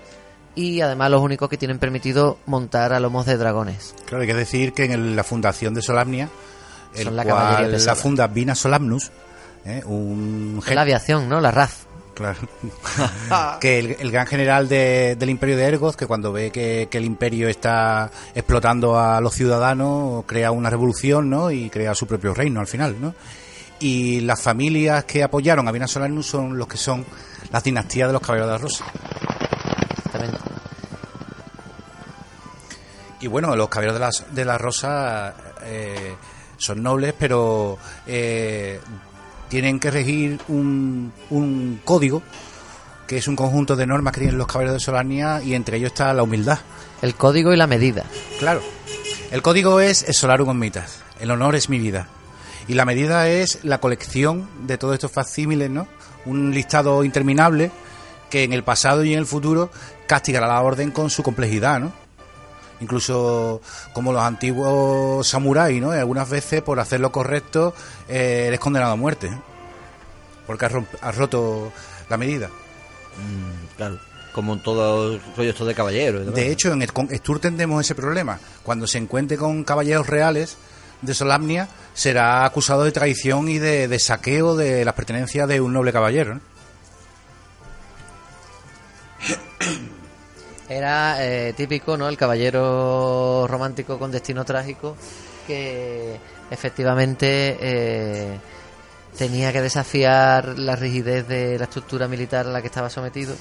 y 0.55 0.81
además 0.81 1.11
los 1.11 1.21
únicos 1.21 1.49
que 1.49 1.59
tienen 1.59 1.79
permitido 1.79 2.39
montar 2.47 2.93
a 2.93 3.01
lomos 3.01 3.27
de 3.27 3.37
dragones. 3.37 3.95
Claro, 4.07 4.23
hay 4.23 4.29
que 4.29 4.35
decir 4.35 4.73
que 4.73 4.85
en 4.85 4.93
el- 4.93 5.17
la 5.17 5.25
fundación 5.25 5.75
de 5.75 5.83
Solamnia, 5.83 6.29
el 6.95 7.05
Son 7.05 7.17
la 7.17 7.25
caballería 7.25 7.69
cual 7.77 7.87
la 7.87 7.95
funda 7.97 8.27
Vina 8.29 8.55
Solamnus, 8.55 9.11
¿eh? 9.67 9.83
un 9.85 10.63
la 10.73 10.83
aviación, 10.83 11.29
¿no? 11.29 11.41
La 11.41 11.51
RAF. 11.51 11.84
Claro. 12.15 12.39
que 13.61 13.79
el, 13.81 13.97
el 13.99 14.11
gran 14.13 14.27
general 14.27 14.69
de- 14.69 15.17
del 15.19 15.31
imperio 15.31 15.57
de 15.57 15.65
Ergoth, 15.65 15.97
que 15.97 16.07
cuando 16.07 16.33
ve 16.33 16.51
que, 16.53 16.87
que 16.91 16.99
el 16.99 17.05
imperio 17.05 17.49
está 17.49 18.11
explotando 18.35 18.99
a 18.99 19.21
los 19.21 19.35
ciudadanos, 19.35 20.25
crea 20.27 20.53
una 20.53 20.71
revolución, 20.71 21.29
¿no? 21.29 21.51
Y 21.51 21.71
crea 21.71 21.95
su 21.95 22.07
propio 22.07 22.33
reino 22.33 22.61
al 22.61 22.67
final, 22.69 22.97
¿no? 23.01 23.15
Y 23.81 24.21
las 24.21 24.41
familias 24.41 25.05
que 25.05 25.23
apoyaron 25.25 25.67
a 25.67 25.73
Vina 25.73 25.89
Solamnus 25.89 26.27
son 26.27 26.57
los 26.57 26.69
que 26.69 26.77
son 26.77 27.05
las 27.51 27.63
dinastías 27.65 28.09
de 28.09 28.13
los 28.13 28.23
caballeros 28.23 28.49
de 28.49 28.53
la 28.53 28.59
Rosa. 28.59 28.85
Y 33.21 33.27
bueno, 33.27 33.57
los 33.57 33.69
caballeros 33.69 33.95
de 33.95 34.01
la, 34.01 34.11
de 34.35 34.45
la 34.45 34.59
Rosa 34.59 35.35
eh, 35.63 36.15
son 36.59 36.83
nobles, 36.83 37.15
pero 37.19 37.79
eh, 38.07 38.81
tienen 39.55 39.79
que 39.79 39.93
regir 39.93 40.41
un, 40.49 41.13
un 41.31 41.81
código 41.85 42.25
que 43.07 43.19
es 43.19 43.29
un 43.29 43.37
conjunto 43.37 43.77
de 43.77 43.87
normas 43.87 44.13
que 44.13 44.19
tienen 44.19 44.37
los 44.37 44.49
caballeros 44.49 44.75
de 44.75 44.81
Solania 44.81 45.41
y 45.43 45.55
entre 45.55 45.77
ellos 45.77 45.93
está 45.93 46.13
la 46.13 46.25
humildad. 46.25 46.59
El 47.03 47.15
código 47.15 47.53
y 47.53 47.57
la 47.57 47.69
medida. 47.69 48.03
Claro. 48.41 48.61
El 49.31 49.43
código 49.43 49.79
es 49.79 50.07
Solarum 50.11 50.49
Omnitas. 50.49 51.05
El 51.21 51.31
honor 51.31 51.55
es 51.55 51.69
mi 51.69 51.79
vida. 51.79 52.09
Y 52.67 52.75
la 52.75 52.85
medida 52.85 53.29
es 53.29 53.61
la 53.63 53.79
colección 53.79 54.49
de 54.67 54.77
todos 54.77 54.95
estos 54.95 55.13
facsímiles, 55.13 55.71
¿no? 55.71 55.87
Un 56.25 56.53
listado 56.53 57.05
interminable 57.05 57.71
que 58.31 58.43
en 58.43 58.55
el 58.55 58.65
pasado 58.65 59.05
y 59.05 59.13
en 59.13 59.21
el 59.21 59.27
futuro 59.27 59.71
castigará 60.09 60.49
la 60.49 60.63
orden 60.63 60.91
con 60.91 61.11
su 61.11 61.23
complejidad, 61.23 61.79
¿no? 61.79 61.93
Incluso 62.85 63.63
como 63.95 64.13
los 64.13 64.23
antiguos 64.23 65.27
samuráis, 65.27 65.81
¿no? 65.81 65.95
Y 65.95 65.99
algunas 65.99 66.29
veces 66.29 66.61
por 66.61 66.79
hacer 66.79 67.01
lo 67.01 67.11
correcto 67.11 67.75
eh, 68.11 68.45
eres 68.49 68.61
condenado 68.61 68.93
a 68.93 68.97
muerte. 68.97 69.29
¿eh? 69.29 69.39
Porque 70.47 70.67
has, 70.67 71.17
roto 71.17 71.73
la 72.11 72.19
medida. 72.19 72.51
Claro. 73.79 73.99
Como 74.35 74.53
en 74.53 74.63
todos 74.63 75.15
los 75.15 75.37
rollos 75.37 75.55
estos 75.55 75.67
de 75.67 75.75
caballeros. 75.75 76.35
De 76.35 76.53
hecho, 76.53 76.75
en 76.75 76.83
el 76.83 76.93
con 76.93 77.09
Stur 77.09 77.41
tendremos 77.41 77.83
ese 77.83 77.95
problema. 77.95 78.39
Cuando 78.63 78.87
se 78.87 78.99
encuentre 78.99 79.39
con 79.39 79.65
caballeros 79.65 80.07
reales 80.07 80.59
de 81.01 81.15
Solamnia, 81.15 81.71
será 81.95 82.45
acusado 82.45 82.85
de 82.85 82.93
traición 82.93 83.49
y 83.49 83.59
de, 83.59 83.89
de 83.89 83.99
saqueo 83.99 84.57
de 84.57 84.85
las 84.85 84.93
pertenencias 84.93 85.49
de 85.49 85.63
un 85.63 85.73
noble 85.73 85.91
caballero. 85.91 86.35
¿no? 86.35 86.41
Era 90.69 91.17
eh, 91.25 91.53
típico, 91.55 91.97
¿no? 91.97 92.09
El 92.09 92.17
caballero 92.17 93.47
romántico 93.47 93.99
con 93.99 94.11
destino 94.11 94.45
trágico 94.45 94.97
que 95.47 96.19
efectivamente 96.51 97.57
eh, 97.61 98.39
tenía 99.19 99.53
que 99.53 99.61
desafiar 99.61 100.59
la 100.59 100.75
rigidez 100.75 101.29
de 101.29 101.59
la 101.59 101.65
estructura 101.65 102.09
militar 102.09 102.47
a 102.47 102.51
la 102.51 102.61
que 102.63 102.69
estaba 102.69 102.89
sometido 102.89 103.35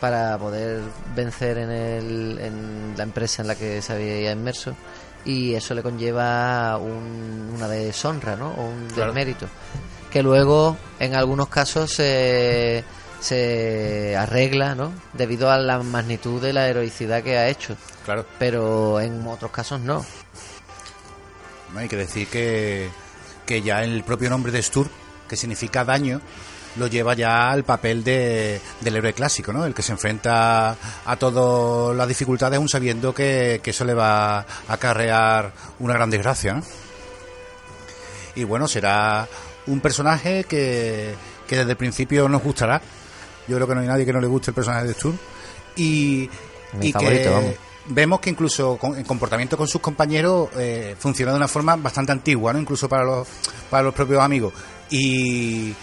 para 0.00 0.38
poder 0.38 0.80
vencer 1.14 1.58
en, 1.58 1.70
el, 1.70 2.38
en 2.40 2.94
la 2.96 3.02
empresa 3.02 3.42
en 3.42 3.48
la 3.48 3.54
que 3.54 3.82
se 3.82 3.92
había 3.92 4.32
inmerso 4.32 4.74
y 5.26 5.52
eso 5.54 5.74
le 5.74 5.82
conlleva 5.82 6.78
un- 6.78 7.52
una 7.54 7.68
deshonra, 7.68 8.36
¿no? 8.36 8.52
O 8.52 8.64
un 8.64 8.86
Claro. 8.88 9.12
desmérito 9.12 9.46
que 10.10 10.22
luego 10.22 10.78
en 10.98 11.14
algunos 11.14 11.48
casos 11.48 11.92
se, 11.92 12.82
se 13.20 14.16
arregla, 14.16 14.74
¿no? 14.74 14.92
Debido 15.12 15.50
a 15.50 15.58
la 15.58 15.78
magnitud 15.82 16.40
de 16.40 16.52
la 16.52 16.68
heroicidad 16.68 17.22
que 17.22 17.36
ha 17.38 17.48
hecho, 17.48 17.76
Claro. 18.04 18.24
pero 18.38 19.00
en 19.00 19.26
otros 19.26 19.50
casos 19.50 19.80
no. 19.80 20.04
¿no? 21.72 21.78
Hay 21.78 21.88
que 21.88 21.96
decir 21.96 22.26
que, 22.28 22.88
que 23.46 23.62
ya 23.62 23.82
el 23.84 24.02
propio 24.04 24.30
nombre 24.30 24.50
de 24.52 24.62
Stur, 24.62 24.88
que 25.28 25.36
significa 25.36 25.84
daño, 25.84 26.20
lo 26.76 26.86
lleva 26.86 27.14
ya 27.14 27.50
al 27.50 27.64
papel 27.64 28.02
de, 28.04 28.60
del 28.80 28.96
héroe 28.96 29.12
clásico, 29.12 29.52
¿no? 29.52 29.66
El 29.66 29.74
que 29.74 29.82
se 29.82 29.92
enfrenta 29.92 30.76
a 31.04 31.16
todas 31.16 31.96
las 31.96 32.06
dificultades 32.08 32.56
aún 32.58 32.68
sabiendo 32.68 33.12
que, 33.14 33.60
que 33.62 33.70
eso 33.70 33.84
le 33.84 33.94
va 33.94 34.38
a 34.40 34.46
acarrear 34.68 35.52
una 35.80 35.94
gran 35.94 36.10
desgracia, 36.10 36.54
¿no? 36.54 36.62
Y 38.36 38.44
bueno, 38.44 38.68
será 38.68 39.28
un 39.66 39.80
personaje 39.80 40.44
que, 40.44 41.14
que 41.48 41.56
desde 41.56 41.72
el 41.72 41.76
principio 41.76 42.28
nos 42.28 42.42
gustará. 42.42 42.80
Yo 43.50 43.56
creo 43.56 43.68
que 43.68 43.74
no 43.74 43.80
hay 43.80 43.88
nadie 43.88 44.06
que 44.06 44.12
no 44.12 44.20
le 44.20 44.26
guste 44.28 44.50
el 44.52 44.54
personaje 44.54 44.86
de 44.86 44.94
Stur. 44.94 45.14
Y, 45.76 46.30
Mi 46.74 46.88
y 46.88 46.92
favorito, 46.92 47.22
que 47.24 47.28
vamos. 47.28 47.54
vemos 47.86 48.20
que 48.20 48.30
incluso 48.30 48.76
con, 48.76 48.96
en 48.96 49.04
comportamiento 49.04 49.56
con 49.56 49.68
sus 49.68 49.80
compañeros 49.80 50.48
eh, 50.56 50.94
funciona 50.98 51.32
de 51.32 51.36
una 51.36 51.48
forma 51.48 51.76
bastante 51.76 52.12
antigua, 52.12 52.52
¿no? 52.52 52.58
Incluso 52.60 52.88
para 52.88 53.04
los, 53.04 53.28
para 53.68 53.82
los 53.82 53.94
propios 53.94 54.22
amigos. 54.22 54.52
Y 54.90 55.74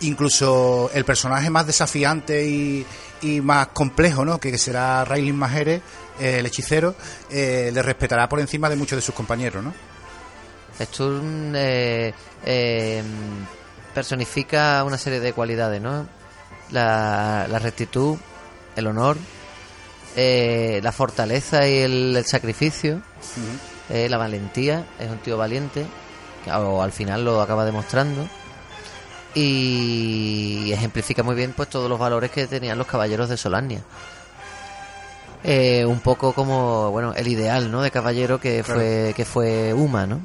incluso 0.00 0.90
el 0.94 1.04
personaje 1.04 1.50
más 1.50 1.66
desafiante 1.66 2.46
y, 2.46 2.84
y 3.22 3.40
más 3.40 3.68
complejo, 3.68 4.24
¿no? 4.24 4.38
Que 4.38 4.56
será 4.58 5.04
Railin 5.04 5.36
Majere, 5.36 5.80
eh, 6.20 6.38
el 6.40 6.46
hechicero, 6.46 6.94
eh, 7.30 7.70
le 7.72 7.82
respetará 7.82 8.28
por 8.28 8.40
encima 8.40 8.68
de 8.68 8.76
muchos 8.76 8.96
de 8.96 9.02
sus 9.02 9.14
compañeros, 9.14 9.62
¿no? 9.64 9.72
Sturm 10.80 11.54
eh, 11.54 12.12
eh, 12.44 13.02
personifica 13.94 14.82
una 14.84 14.98
serie 14.98 15.20
de 15.20 15.32
cualidades, 15.32 15.80
¿no? 15.80 16.06
La, 16.74 17.46
la 17.48 17.58
rectitud, 17.60 18.16
el 18.74 18.86
honor, 18.88 19.16
eh, 20.16 20.80
la 20.82 20.90
fortaleza 20.90 21.68
y 21.68 21.78
el, 21.78 22.16
el 22.16 22.24
sacrificio, 22.26 23.00
eh, 23.90 24.08
la 24.08 24.18
valentía, 24.18 24.84
es 24.98 25.08
un 25.08 25.18
tío 25.18 25.36
valiente, 25.36 25.86
que 26.44 26.50
o 26.50 26.82
al 26.82 26.90
final 26.90 27.24
lo 27.24 27.40
acaba 27.40 27.64
demostrando, 27.64 28.26
y 29.34 30.72
ejemplifica 30.72 31.22
muy 31.22 31.34
bien 31.36 31.52
pues 31.56 31.68
todos 31.68 31.88
los 31.88 31.98
valores 31.98 32.30
que 32.30 32.46
tenían 32.46 32.76
los 32.78 32.86
caballeros 32.86 33.28
de 33.28 33.36
Solania. 33.36 33.82
Eh, 35.46 35.84
un 35.84 36.00
poco 36.00 36.32
como 36.32 36.90
bueno 36.90 37.12
el 37.14 37.28
ideal 37.28 37.70
no 37.70 37.82
de 37.82 37.90
caballero 37.90 38.40
que 38.40 38.62
Claro. 38.62 38.80
fue 38.80 39.12
que 39.14 39.24
fue 39.26 39.74
Uma 39.74 40.06
no 40.06 40.20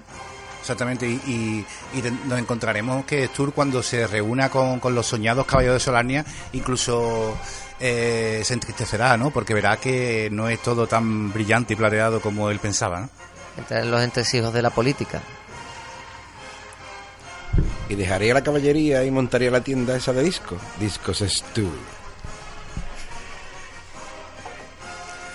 Exactamente, 0.70 1.08
y, 1.10 1.14
y- 1.26 1.66
y 1.98 2.02
te- 2.04 2.12
nos 2.12 2.38
encontraremos 2.38 3.04
que 3.04 3.26
Stur 3.28 3.54
cuando 3.54 3.82
se 3.82 4.06
reúna 4.06 4.50
con, 4.52 4.80
con 4.80 4.94
los 4.94 5.08
soñados 5.08 5.48
caballeros 5.48 5.78
de 5.78 5.80
Solania, 5.80 6.24
incluso 6.54 7.36
eh, 7.80 8.44
se 8.46 8.54
entristecerá, 8.54 9.18
¿no? 9.18 9.32
Porque 9.32 9.56
verá 9.56 9.78
que 9.78 10.30
no 10.32 10.48
es 10.48 10.62
todo 10.62 10.86
tan 10.86 11.34
brillante 11.34 11.74
y 11.74 11.76
plateado 11.76 12.22
como 12.22 12.52
él 12.52 12.60
pensaba, 12.60 13.00
¿no? 13.00 13.10
entrar 13.58 13.82
en 13.82 13.90
los 13.90 14.04
entresijos 14.04 14.54
de 14.54 14.62
la 14.62 14.70
política. 14.70 15.24
Y 17.90 17.96
dejaría 17.96 18.36
la 18.36 18.44
caballería 18.44 19.04
y 19.04 19.10
montaría 19.10 19.50
la 19.50 19.62
tienda 19.62 19.98
esa 19.98 20.14
de 20.14 20.22
discos. 20.24 20.60
Discos 20.80 21.24
Stu. 21.28 21.68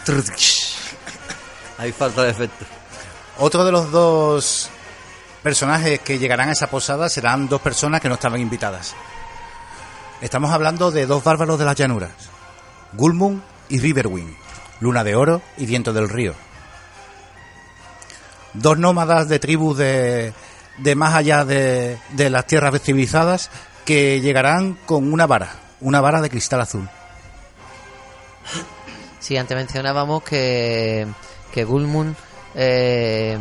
Hay 1.78 1.91
falta 1.93 2.22
de 2.22 2.30
efecto. 2.30 2.64
Otro 3.39 3.64
de 3.64 3.72
los 3.72 3.91
dos 3.91 4.70
personajes 5.45 6.01
que 6.01 6.18
llegarán 6.18 6.49
a 6.49 6.53
esa 6.53 6.68
posada 6.68 7.11
serán 7.11 7.49
dos 7.51 7.61
personas 7.61 8.01
que 8.01 8.09
no 8.09 8.14
estaban 8.14 8.40
invitadas. 8.40 8.95
Estamos 10.22 10.51
hablando 10.51 10.90
de 10.90 11.05
dos 11.05 11.22
bárbaros 11.22 11.59
de 11.59 11.66
las 11.66 11.76
llanuras, 11.76 12.12
Gulmund 12.95 13.42
y 13.68 13.78
Riverwind, 13.78 14.34
Luna 14.80 15.05
de 15.05 15.14
Oro 15.14 15.42
y 15.59 15.66
Viento 15.66 15.92
del 15.92 16.09
Río. 16.09 16.34
Dos 18.55 18.78
nómadas 18.78 19.28
de 19.28 19.38
tribus 19.38 19.76
de, 19.76 20.32
de 20.78 20.95
más 20.95 21.14
allá 21.14 21.45
de, 21.45 21.99
de 22.12 22.30
las 22.30 22.47
tierras 22.47 22.80
civilizadas 22.80 23.51
que 23.84 24.22
llegarán 24.22 24.78
con 24.86 25.12
una 25.12 25.26
vara, 25.26 25.57
una 25.82 26.01
vara 26.01 26.22
de 26.22 26.30
cristal 26.30 26.62
azul. 26.62 26.88
Sí, 29.20 29.36
antes 29.36 29.55
mencionábamos 29.55 30.22
que, 30.22 31.07
que 31.53 31.64
Gulmund 31.64 32.16
eh, 32.55 33.36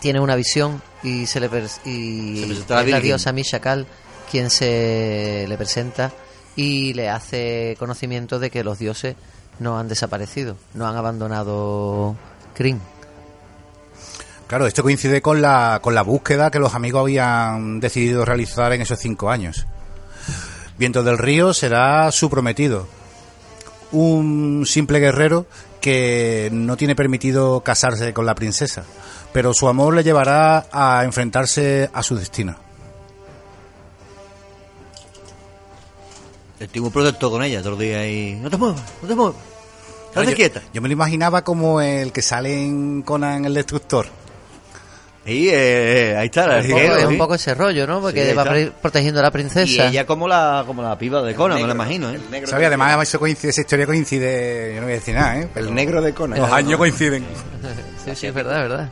tiene 0.00 0.20
una 0.20 0.34
visión 0.34 0.80
y 1.04 1.26
se 1.26 1.38
le 1.38 1.46
y 1.84 2.56
Se 2.64 2.74
la 2.74 2.82
Bilgin. 2.82 3.02
diosa 3.02 3.32
Mishakal 3.32 3.86
quien 4.30 4.50
se 4.50 5.44
le 5.46 5.56
presenta 5.56 6.10
y 6.56 6.94
le 6.94 7.10
hace 7.10 7.76
conocimiento 7.78 8.38
de 8.40 8.50
que 8.50 8.64
los 8.64 8.78
dioses 8.78 9.14
no 9.60 9.78
han 9.78 9.86
desaparecido, 9.86 10.56
no 10.72 10.88
han 10.88 10.96
abandonado 10.96 12.16
Kryn. 12.54 12.80
Claro, 14.46 14.66
esto 14.66 14.82
coincide 14.82 15.22
con 15.22 15.40
la, 15.40 15.78
con 15.82 15.94
la 15.94 16.02
búsqueda 16.02 16.50
que 16.50 16.58
los 16.58 16.74
amigos 16.74 17.02
habían 17.02 17.80
decidido 17.80 18.24
realizar 18.24 18.72
en 18.72 18.82
esos 18.82 18.98
cinco 18.98 19.30
años. 19.30 19.66
Viento 20.78 21.02
del 21.02 21.18
Río 21.18 21.54
será 21.54 22.10
su 22.10 22.28
prometido. 22.28 22.88
Un 23.92 24.64
simple 24.66 24.98
guerrero 24.98 25.46
que 25.84 26.48
no 26.50 26.78
tiene 26.78 26.96
permitido 26.96 27.60
casarse 27.60 28.14
con 28.14 28.24
la 28.24 28.34
princesa, 28.34 28.84
pero 29.34 29.52
su 29.52 29.68
amor 29.68 29.94
le 29.94 30.02
llevará 30.02 30.66
a 30.72 31.04
enfrentarse 31.04 31.90
a 31.92 32.02
su 32.02 32.16
destino. 32.16 32.56
Estuve 36.58 36.90
protector 36.90 37.30
con 37.30 37.42
ella 37.42 37.58
todos 37.58 37.72
los 37.72 37.80
días 37.80 38.06
y... 38.06 38.32
No 38.40 38.48
te 38.48 38.56
muevas, 38.56 38.80
no 39.02 39.08
te 39.08 39.14
muevas. 39.14 39.36
Yo, 40.14 40.34
quieta. 40.34 40.62
yo 40.72 40.80
me 40.80 40.88
lo 40.88 40.94
imaginaba 40.94 41.44
como 41.44 41.82
el 41.82 42.12
que 42.12 42.22
sale 42.22 42.64
en 42.64 43.02
Conan 43.02 43.44
el 43.44 43.52
Destructor. 43.52 44.06
Y 45.26 45.48
eh, 45.48 46.14
ahí 46.18 46.26
está, 46.26 46.58
el 46.58 46.66
Un 46.66 46.70
poco- 46.72 46.96
es 46.98 47.04
un 47.06 47.18
poco 47.18 47.34
ese 47.36 47.54
rollo, 47.54 47.86
¿no? 47.86 48.00
Porque 48.02 48.28
Sí, 48.30 48.34
va 48.36 48.44
protegiendo 48.82 49.20
a 49.20 49.22
la 49.22 49.28
Y 49.28 49.32
princesa. 49.32 49.86
ella 49.86 50.04
como 50.04 50.28
la, 50.28 50.64
como 50.66 50.82
la 50.82 50.98
piba 50.98 51.22
de 51.22 51.34
Conan, 51.34 51.60
me 51.62 51.66
lo 51.66 51.72
imagino, 51.74 52.10
¿eh? 52.10 52.20
¿Sabes? 52.44 52.66
Además, 52.66 53.08
eso 53.08 53.18
coincide, 53.18 53.48
esa 53.50 53.62
historia 53.62 53.86
coincide, 53.86 54.72
yo 54.74 54.80
no 54.80 54.86
voy 54.86 54.92
a 54.92 54.96
decir 54.96 55.14
nada, 55.14 55.40
¿eh? 55.40 55.48
El 55.54 55.74
negro 55.74 56.02
de 56.02 56.12
Conan. 56.12 56.38
los 56.40 56.50
años 56.52 56.76
coinciden. 56.78 57.24
Sí, 58.04 58.14
sí, 58.14 58.26
es 58.26 58.34
verdad, 58.34 58.62
es 58.64 58.68
verdad. 58.68 58.90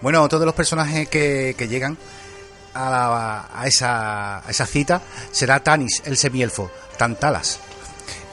Bueno, 0.00 0.22
otro 0.22 0.38
de 0.38 0.46
los 0.46 0.54
personajes 0.54 1.08
que, 1.08 1.54
que 1.58 1.66
llegan 1.66 1.96
a, 2.74 2.90
la- 2.90 3.48
a 3.60 3.66
esa, 3.66 4.38
a 4.46 4.50
esa 4.50 4.66
cita 4.66 5.02
será 5.32 5.60
Tanis, 5.60 6.02
el 6.04 6.16
semielfo, 6.16 6.70
Tantalas. 6.96 7.58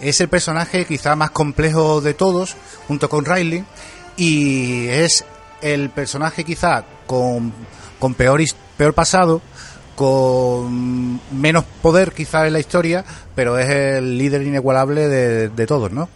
Es 0.02 0.22
el 0.22 0.30
personaje 0.30 0.86
quizá 0.86 1.16
más 1.16 1.32
complejo 1.32 2.00
de 2.02 2.14
todos, 2.14 2.56
junto 2.88 3.10
con 3.10 3.26
Riley, 3.26 3.64
y 4.18 4.88
es 4.88 5.26
el 5.62 5.90
personaje 5.90 6.44
quizá 6.44 6.84
con, 7.08 7.54
con 8.00 8.14
peor, 8.14 8.42
peor 8.78 8.94
pasado, 8.94 9.42
con 9.96 11.20
menos 11.32 11.64
poder 11.82 12.14
quizá 12.14 12.48
en 12.48 12.54
la 12.54 12.60
historia, 12.60 13.04
pero 13.36 13.58
es 13.58 13.70
el 13.70 14.18
líder 14.18 14.42
inigualable 14.44 15.08
de, 15.08 15.50
de 15.50 15.68
todos, 15.68 15.92
¿no? 15.92 16.10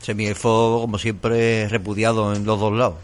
Semielfo, 0.00 0.80
como 0.82 0.98
siempre, 0.98 1.68
repudiado 1.68 2.34
en 2.34 2.44
los 2.44 2.60
dos 2.60 2.72
lados. 2.72 2.96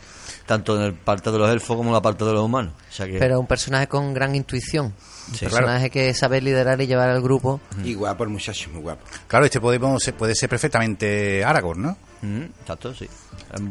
Tanto 0.46 0.76
en 0.76 0.82
el 0.82 0.94
parte 0.94 1.30
de 1.30 1.38
los 1.38 1.48
elfos 1.48 1.76
como 1.76 1.90
en 1.90 1.94
la 1.94 2.02
parte 2.02 2.24
de 2.24 2.32
los 2.32 2.42
humanos. 2.44 2.72
O 2.90 2.92
sea 2.92 3.06
que... 3.06 3.18
Pero 3.18 3.38
un 3.38 3.46
personaje 3.46 3.86
con 3.86 4.12
gran 4.12 4.34
intuición. 4.34 4.86
Un 5.28 5.34
Sí, 5.34 5.44
personaje 5.46 5.90
que 5.90 6.12
sabe 6.12 6.40
liderar 6.40 6.80
y 6.80 6.88
llevar 6.88 7.08
al 7.08 7.22
grupo. 7.22 7.60
Y 7.84 7.94
guapo 7.94 8.24
el 8.24 8.30
muchacho, 8.30 8.68
muy 8.72 8.82
guapo. 8.82 9.02
Claro, 9.28 9.44
este 9.44 9.60
podemos, 9.60 10.02
puede 10.18 10.34
ser 10.34 10.48
perfectamente 10.48 11.44
Aragorn, 11.44 11.82
¿no? 11.82 11.96
Mm, 12.22 12.42
exacto, 12.60 12.94
sí. 12.94 13.08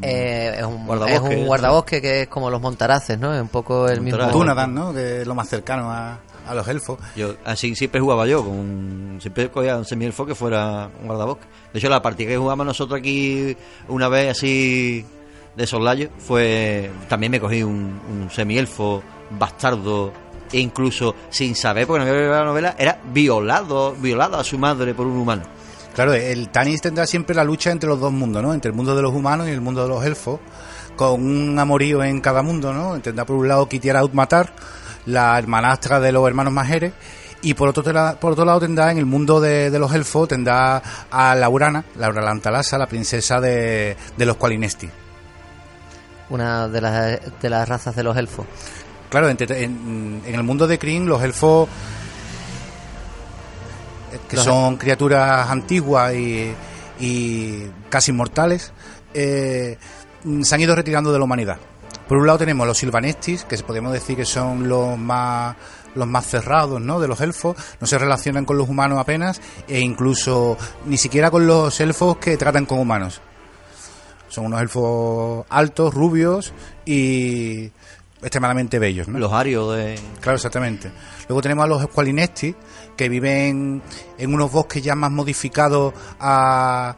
Eh, 0.01 0.55
es, 0.59 0.65
un, 0.65 0.85
Guardabosque, 0.87 1.15
es 1.33 1.39
un 1.41 1.45
guardabosque 1.45 2.01
que 2.01 2.21
es 2.23 2.27
como 2.27 2.49
los 2.49 2.59
montaraces, 2.61 3.17
¿no? 3.19 3.33
Es 3.33 3.41
un 3.41 3.47
poco 3.49 3.87
el 3.87 4.01
mismo. 4.01 4.17
Dunadan, 4.31 4.73
¿no? 4.73 4.93
Que 4.93 5.21
es 5.21 5.27
lo 5.27 5.35
más 5.35 5.47
cercano 5.47 5.91
a, 5.91 6.19
a 6.47 6.55
los 6.55 6.67
elfos. 6.67 6.97
Yo 7.15 7.35
así 7.45 7.75
siempre 7.75 8.01
jugaba 8.01 8.25
yo, 8.27 8.43
con 8.43 8.53
un- 8.57 9.17
siempre 9.21 9.49
cogía 9.51 9.77
un 9.77 9.85
semielfo 9.85 10.25
que 10.25 10.33
fuera 10.35 10.89
un 10.99 11.07
guardabosque. 11.07 11.45
De 11.73 11.79
hecho, 11.79 11.89
la 11.89 12.01
partida 12.01 12.29
que 12.29 12.37
jugamos 12.37 12.65
nosotros 12.65 12.99
aquí 12.99 13.55
una 13.87 14.09
vez 14.09 14.31
así 14.31 15.05
de 15.55 15.67
soslayo 15.67 16.09
fue. 16.17 16.89
También 17.07 17.31
me 17.31 17.39
cogí 17.39 17.61
un, 17.61 18.01
un 18.11 18.29
semielfo 18.31 19.03
bastardo 19.31 20.11
e 20.51 20.59
incluso 20.59 21.13
sin 21.29 21.55
saber, 21.55 21.85
porque 21.85 21.99
no 22.03 22.09
había 22.09 22.19
leído 22.21 22.33
la 22.35 22.43
novela, 22.45 22.75
era 22.79 22.99
violado, 23.13 23.93
violado 23.93 24.37
a 24.39 24.43
su 24.43 24.57
madre 24.57 24.95
por 24.95 25.05
un 25.05 25.17
humano. 25.17 25.43
Claro, 25.99 26.13
el 26.13 26.47
Tanis 26.47 26.79
tendrá 26.79 27.05
siempre 27.05 27.35
la 27.35 27.43
lucha 27.43 27.71
entre 27.71 27.89
los 27.89 27.99
dos 27.99 28.13
mundos, 28.13 28.41
¿no? 28.41 28.53
Entre 28.53 28.71
el 28.71 28.73
mundo 28.73 28.95
de 28.95 29.01
los 29.01 29.13
humanos 29.13 29.49
y 29.49 29.51
el 29.51 29.59
mundo 29.59 29.83
de 29.83 29.89
los 29.89 30.05
elfos, 30.05 30.39
con 30.95 31.21
un 31.21 31.59
amorío 31.59 32.01
en 32.01 32.21
cada 32.21 32.41
mundo, 32.41 32.71
¿no? 32.71 33.01
Tendrá 33.01 33.25
por 33.25 33.35
un 33.35 33.49
lado 33.49 33.67
Kitiara 33.67 34.01
Utmatar, 34.01 34.53
la 35.07 35.37
hermanastra 35.37 35.99
de 35.99 36.13
los 36.13 36.25
hermanos 36.25 36.53
Majeres, 36.53 36.93
y 37.41 37.53
por 37.53 37.67
otro, 37.67 37.83
por 38.17 38.31
otro 38.31 38.45
lado 38.45 38.61
tendrá 38.61 38.93
en 38.93 38.97
el 38.97 39.05
mundo 39.05 39.41
de, 39.41 39.69
de 39.69 39.77
los 39.77 39.93
elfos, 39.93 40.29
tendrá 40.29 40.81
a 41.11 41.35
Laurana, 41.35 41.83
Laura 41.97 42.21
Lantalasa, 42.21 42.77
la 42.77 42.87
princesa 42.87 43.41
de, 43.41 43.97
de 44.15 44.25
los 44.25 44.37
Qualinesti. 44.37 44.89
Una 46.29 46.69
de 46.69 46.79
las, 46.79 47.19
de 47.41 47.49
las 47.49 47.67
razas 47.67 47.93
de 47.93 48.03
los 48.03 48.15
elfos. 48.15 48.45
Claro, 49.09 49.27
en, 49.27 50.21
en 50.25 50.33
el 50.33 50.43
mundo 50.43 50.65
de 50.65 50.79
Kryn 50.79 51.09
los 51.09 51.21
elfos, 51.23 51.67
que 54.29 54.35
Los- 54.37 54.45
son 54.45 54.77
criaturas 54.77 55.49
antiguas 55.49 56.13
y, 56.13 56.53
y 56.99 57.63
casi 57.89 58.11
inmortales, 58.11 58.71
eh, 59.13 59.77
se 60.41 60.55
han 60.55 60.61
ido 60.61 60.75
retirando 60.75 61.11
de 61.11 61.17
la 61.17 61.25
humanidad. 61.25 61.57
Por 62.07 62.17
un 62.17 62.25
lado 62.27 62.39
tenemos 62.39 62.65
los 62.65 62.77
Silvanestis, 62.77 63.43
que 63.43 63.57
podemos 63.57 63.91
decir 63.91 64.15
que 64.15 64.25
son 64.25 64.69
los 64.69 64.97
más 64.97 65.55
los 65.95 66.07
más 66.07 66.27
cerrados 66.27 66.79
¿no? 66.79 66.99
de 66.99 67.07
los 67.07 67.19
elfos, 67.19 67.57
no 67.81 67.87
se 67.87 67.97
relacionan 67.97 68.45
con 68.45 68.57
los 68.59 68.69
humanos 68.69 68.99
apenas 68.99 69.41
e 69.67 69.79
incluso 69.79 70.55
ni 70.85 70.97
siquiera 70.97 71.31
con 71.31 71.47
los 71.47 71.79
elfos 71.81 72.17
que 72.17 72.37
tratan 72.37 72.67
con 72.67 72.77
humanos. 72.77 73.21
Son 74.27 74.45
unos 74.45 74.61
elfos 74.61 75.45
altos, 75.49 75.93
rubios 75.93 76.53
y 76.85 77.71
extremadamente 78.21 78.77
bellos. 78.77 79.07
¿no? 79.07 79.17
Los 79.17 79.33
arios 79.33 79.75
de. 79.75 79.99
Claro, 80.21 80.35
exactamente. 80.35 80.91
Luego 81.27 81.41
tenemos 81.41 81.65
a 81.65 81.67
los 81.67 81.81
Squalinesti, 81.83 82.55
que 82.99 83.07
viven 83.07 83.81
en 84.17 84.33
unos 84.33 84.51
bosques 84.51 84.83
ya 84.83 84.93
más 84.93 85.09
modificados 85.09 85.93
a, 86.19 86.97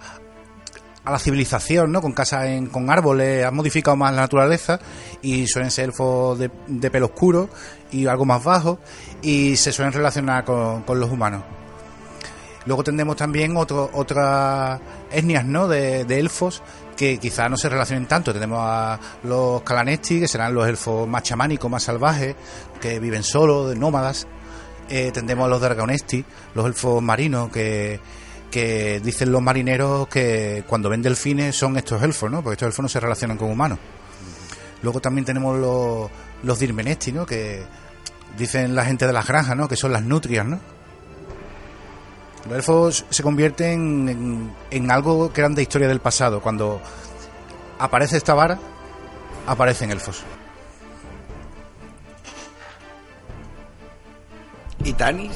la 1.06 1.20
civilización, 1.20 1.92
¿no? 1.92 2.02
Con 2.02 2.14
casas 2.14 2.46
en- 2.48 2.66
con 2.66 2.90
árboles, 2.90 3.46
han 3.46 3.54
modificado 3.54 3.96
más 3.96 4.12
la 4.12 4.22
naturaleza 4.22 4.80
y 5.22 5.46
suelen 5.46 5.70
ser 5.70 5.86
elfos 5.86 6.40
de, 6.40 6.50
de 6.66 6.90
pelo 6.90 7.06
oscuro 7.06 7.50
y 7.92 8.08
algo 8.08 8.26
más 8.26 8.44
bajo 8.44 8.80
y 9.22 9.56
se 9.58 9.72
suelen 9.72 9.94
relacionar 9.94 10.44
con, 10.44 10.84
los 11.00 11.12
humanos. 11.12 11.44
Luego 12.66 12.84
tendremos 12.84 13.16
también 13.16 13.56
otro, 13.56 13.92
otras 13.94 14.82
etnias 15.12 15.46
¿no? 15.46 15.68
de, 15.68 16.02
elfos 16.02 16.64
que 16.98 17.20
quizás 17.20 17.48
no 17.48 17.58
se 17.58 17.70
relacionen 17.70 18.08
tanto. 18.08 18.34
Tenemos 18.34 18.58
a 18.60 19.00
los 19.22 19.62
Calanesti, 19.62 20.20
que 20.20 20.28
serán 20.28 20.56
los 20.56 20.68
elfos 20.68 21.08
más 21.08 21.22
chamánicos, 21.22 21.70
más 21.70 21.84
salvajes, 21.84 22.36
que 22.80 23.00
viven 23.00 23.22
solos, 23.22 23.70
de 23.70 23.76
nómadas. 23.76 24.26
Eh, 24.94 25.10
tendremos 25.14 25.46
a 25.46 25.48
los 25.48 25.62
Dragonesti, 25.62 26.26
los 26.54 26.66
elfos 26.66 27.02
marinos, 27.02 27.50
que, 27.50 27.98
que 28.52 29.00
dicen 29.00 29.32
los 29.32 29.42
marineros 29.42 30.10
que 30.10 30.66
cuando 30.68 30.90
ven 30.90 31.02
delfines 31.02 31.56
son 31.56 31.78
estos 31.78 32.04
elfos, 32.04 32.30
¿no? 32.30 32.44
porque 32.44 32.56
estos 32.56 32.68
elfos 32.68 32.84
no 32.84 32.90
se 32.90 33.00
relacionan 33.00 33.38
con 33.38 33.50
humanos. 33.50 33.80
Luego 34.84 35.00
también 35.00 35.24
tenemos 35.24 35.58
los, 35.58 36.12
los 36.44 36.60
Dirmenesti, 36.60 37.14
¿no? 37.14 37.26
que 37.26 37.64
dicen 38.38 38.76
la 38.76 38.84
gente 38.84 39.08
de 39.08 39.14
las 39.14 39.26
granjas, 39.26 39.56
¿no? 39.56 39.70
que 39.70 39.78
son 39.78 39.94
las 39.94 40.04
nutrias, 40.04 40.46
¿no? 40.46 40.60
Los 42.50 42.58
elfos 42.58 43.06
se 43.10 43.24
convierten 43.24 44.10
en, 44.10 44.52
en 44.72 44.92
algo 44.92 45.32
que 45.32 45.40
eran 45.40 45.56
de 45.56 45.62
historia 45.62 45.88
del 45.88 46.02
pasado. 46.02 46.42
Cuando 46.42 46.82
aparece 47.80 48.18
esta 48.18 48.34
vara, 48.34 48.60
aparecen 49.48 49.90
elfos. 49.90 50.26
¿Y 54.84 54.94
Tanis? 54.94 55.32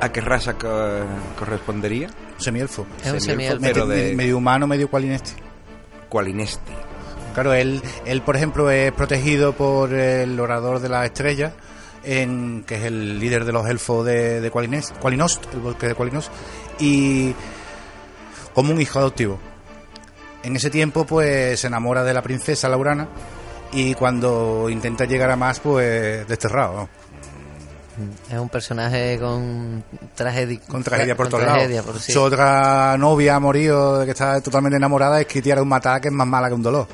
¿A 0.00 0.10
qué 0.10 0.20
raza 0.20 0.54
co- 0.54 1.04
correspondería? 1.38 2.08
Semielfo. 2.38 2.86
Es 3.04 3.12
un 3.12 3.20
Semielfo, 3.20 3.54
semielfo. 3.56 3.60
pero 3.62 3.86
Medio- 3.86 4.04
de 4.10 4.14
Medio 4.16 4.38
humano, 4.38 4.66
medio 4.66 4.88
cualinesti. 4.90 5.32
Qualinesti. 6.08 6.72
Claro, 7.34 7.52
él, 7.54 7.80
él, 8.04 8.22
por 8.22 8.36
ejemplo, 8.36 8.70
es 8.70 8.90
protegido 8.92 9.52
por 9.52 9.92
el 9.94 10.38
orador 10.40 10.80
de 10.80 10.88
las 10.88 11.04
estrellas, 11.04 11.52
en, 12.02 12.64
que 12.66 12.76
es 12.76 12.84
el 12.84 13.18
líder 13.20 13.44
de 13.44 13.52
los 13.52 13.68
elfos 13.68 14.04
de, 14.04 14.40
de 14.40 14.50
Qualinost, 14.50 14.92
el 15.54 15.60
bosque 15.60 15.86
de 15.88 15.94
Qualinost, 15.94 16.30
y 16.80 17.34
como 18.54 18.72
un 18.72 18.80
hijo 18.80 18.98
adoptivo. 18.98 19.38
En 20.42 20.56
ese 20.56 20.70
tiempo, 20.70 21.04
pues, 21.04 21.60
se 21.60 21.66
enamora 21.68 22.02
de 22.02 22.14
la 22.14 22.22
princesa 22.22 22.68
Laurana, 22.68 23.08
y 23.72 23.94
cuando 23.94 24.68
intenta 24.70 25.04
llegar 25.04 25.30
a 25.30 25.36
más, 25.36 25.60
pues, 25.60 26.26
desterrado. 26.26 26.74
¿no? 26.74 26.88
Es 28.30 28.38
un 28.38 28.48
personaje 28.48 29.18
con 29.20 29.82
tragedia. 30.14 30.60
Con 30.68 30.82
tragedia 30.82 31.16
por 31.16 31.28
todos 31.28 31.44
lados. 31.44 32.02
sí. 32.02 32.12
Su 32.12 32.22
otra 32.22 32.96
novia, 32.98 33.36
amorío, 33.36 34.04
que 34.04 34.10
está 34.12 34.40
totalmente 34.40 34.76
enamorada, 34.76 35.20
es 35.20 35.26
Kitiara 35.26 35.62
un 35.62 35.70
que 36.00 36.08
es 36.08 36.12
más 36.14 36.26
mala 36.26 36.48
que 36.48 36.54
un 36.54 36.62
dolor. 36.62 36.86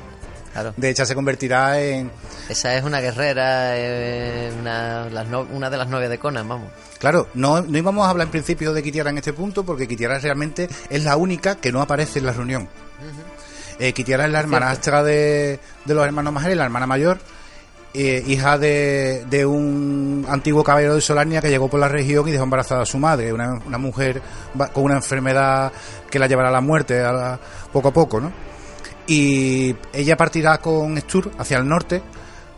Claro. 0.53 0.73
De 0.77 0.89
hecho, 0.89 1.05
se 1.05 1.13
convertirá 1.13 1.81
en, 1.81 2.09
Esa 2.47 2.75
es 2.77 2.83
una 2.85 3.01
guerrera, 3.01 3.77
eh, 3.77 4.53
una, 4.57 5.09
las 5.09 5.27
no- 5.27 5.41
una 5.51 5.69
de 5.69 5.75
las 5.77 5.89
novias 5.89 6.09
de 6.09 6.17
Conan, 6.17 6.47
vamos. 6.47 6.69
Claro, 6.97 7.27
no, 7.33 7.61
no 7.61 7.77
íbamos 7.77 8.07
a 8.07 8.09
hablar 8.11 8.27
en 8.27 8.31
principio 8.31 8.71
de 8.73 8.81
Kitiara 8.81 9.09
en 9.09 9.17
este 9.17 9.33
punto 9.33 9.65
porque 9.65 9.85
Kitiara 9.85 10.17
realmente 10.17 10.69
es 10.89 11.03
la 11.03 11.17
única 11.17 11.55
que 11.55 11.73
no 11.73 11.81
aparece 11.81 12.19
en 12.19 12.25
la 12.27 12.31
reunión. 12.31 12.69
Eh, 13.79 13.91
Kitiara 13.91 14.25
es 14.27 14.31
la 14.31 14.39
hermanastra 14.39 15.03
de, 15.03 15.59
de 15.83 15.93
los 15.93 16.05
hermanos 16.05 16.31
Majeres, 16.31 16.55
la 16.55 16.63
hermana 16.63 16.87
mayor, 16.87 17.17
eh, 17.97 18.21
hija 18.27 18.57
de, 18.57 19.23
de 19.29 19.45
un 19.45 20.25
antiguo 20.27 20.65
caballero 20.65 20.95
de 20.95 21.01
Solania 21.01 21.39
que 21.39 21.49
llegó 21.49 21.69
por 21.69 21.79
la 21.79 21.87
región 21.87 22.27
y 22.27 22.31
dejó 22.33 22.43
embarazada 22.43 22.81
a 22.81 22.85
su 22.85 22.97
madre, 22.97 23.31
una, 23.31 23.77
mujer 23.77 24.21
con 24.73 24.83
una 24.83 24.95
enfermedad 24.95 25.71
que 26.11 26.19
la 26.19 26.27
llevará 26.27 26.49
a 26.49 26.51
la 26.51 26.59
muerte 26.59 27.01
poco 27.71 27.87
a 27.87 27.93
poco, 27.93 28.19
¿no? 28.19 28.33
Y 29.07 29.73
ella 29.93 30.17
partirá 30.17 30.57
con 30.57 30.97
Stur 30.97 31.31
hacia 31.37 31.57
el 31.57 31.69
norte 31.69 32.01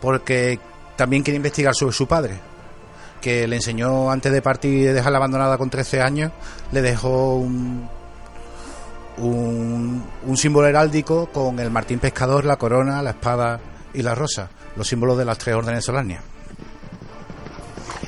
porque 0.00 0.58
también 0.96 1.22
quiere 1.22 1.36
investigar 1.36 1.72
sobre 1.72 1.92
su 1.92 2.08
padre, 2.08 2.40
que 3.20 3.46
le 3.46 3.54
enseñó 3.54 4.10
antes 4.10 4.32
de 4.32 4.42
partir 4.42 4.74
y 4.74 4.84
dejarla 4.86 5.18
abandonada 5.18 5.56
con 5.56 5.70
13 5.70 6.02
años, 6.02 6.32
le 6.72 6.82
dejó 6.82 7.36
un, 7.36 7.88
un 9.18 10.36
símbolo 10.36 10.66
heráldico 10.66 11.26
con 11.26 11.60
el 11.60 11.70
martín 11.70 12.00
pescador, 12.00 12.44
la 12.44 12.56
corona, 12.56 13.00
la 13.04 13.10
espada 13.10 13.60
y 13.94 14.02
la 14.02 14.14
rosa, 14.14 14.48
los 14.76 14.86
símbolos 14.86 15.18
de 15.18 15.24
las 15.24 15.38
tres 15.38 15.54
órdenes 15.54 15.84
solanias. 15.84 16.22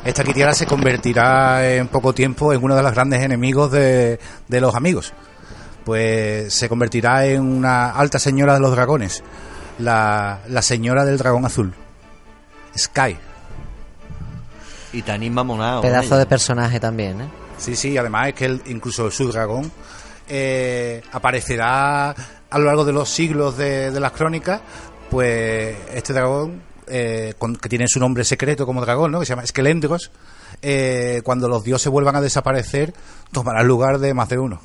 Esta 0.04 0.24
Kitiara 0.24 0.54
se 0.54 0.66
convertirá 0.66 1.74
en 1.74 1.88
poco 1.88 2.14
tiempo 2.14 2.52
en 2.52 2.62
uno 2.62 2.74
de 2.74 2.82
los 2.82 2.92
grandes 2.92 3.22
enemigos 3.22 3.70
de, 3.70 4.18
de 4.48 4.60
los 4.60 4.74
amigos. 4.74 5.12
Pues 5.84 6.54
se 6.54 6.68
convertirá 6.68 7.26
en 7.26 7.42
una 7.42 7.90
alta 7.90 8.18
señora 8.18 8.54
de 8.54 8.60
los 8.60 8.70
dragones, 8.70 9.22
la, 9.78 10.40
la 10.48 10.62
señora 10.62 11.04
del 11.04 11.18
dragón 11.18 11.44
azul, 11.44 11.74
Sky. 12.76 13.16
Y 14.92 15.02
tan 15.02 15.22
inmamonado. 15.22 15.82
Pedazo 15.82 16.16
de 16.16 16.26
personaje 16.26 16.80
también, 16.80 17.20
¿eh? 17.20 17.28
Sí, 17.58 17.76
sí, 17.76 17.96
además 17.96 18.28
es 18.28 18.34
que 18.34 18.44
él, 18.46 18.62
incluso 18.66 19.10
su 19.10 19.30
dragón 19.30 19.70
eh, 20.28 21.02
aparecerá 21.12 22.10
a 22.50 22.58
lo 22.58 22.64
largo 22.64 22.84
de 22.84 22.92
los 22.92 23.08
siglos 23.08 23.56
de, 23.56 23.90
de 23.90 24.00
las 24.00 24.12
crónicas, 24.12 24.60
pues 25.10 25.76
este 25.92 26.12
dragón, 26.12 26.62
eh, 26.86 27.34
que 27.60 27.68
tiene 27.68 27.86
su 27.88 28.00
nombre 28.00 28.24
secreto 28.24 28.66
como 28.66 28.80
dragón, 28.80 29.12
¿no? 29.12 29.20
que 29.20 29.26
se 29.26 29.30
llama 29.30 29.42
Esquelendros, 29.42 30.10
eh, 30.62 31.20
cuando 31.24 31.48
los 31.48 31.64
dioses 31.64 31.90
vuelvan 31.90 32.16
a 32.16 32.20
desaparecer, 32.20 32.94
tomará 33.32 33.62
el 33.62 33.68
lugar 33.68 33.98
de 33.98 34.14
más 34.14 34.28
de 34.28 34.38
uno. 34.38 34.60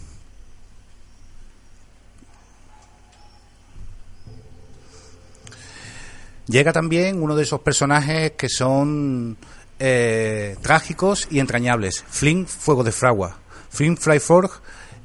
Llega 6.48 6.72
también 6.72 7.22
uno 7.22 7.36
de 7.36 7.44
esos 7.44 7.62
personajes 7.62 8.34
que 8.34 8.50
son 8.50 9.38
eh, 9.80 10.56
trágicos 10.62 11.28
y 11.32 11.40
entrañables. 11.40 12.04
Flynn 12.08 12.46
Fuego 12.48 12.84
de 12.84 12.92
Fragua. 12.92 13.38
Flynn 13.70 13.98
Flyforg, 13.98 14.52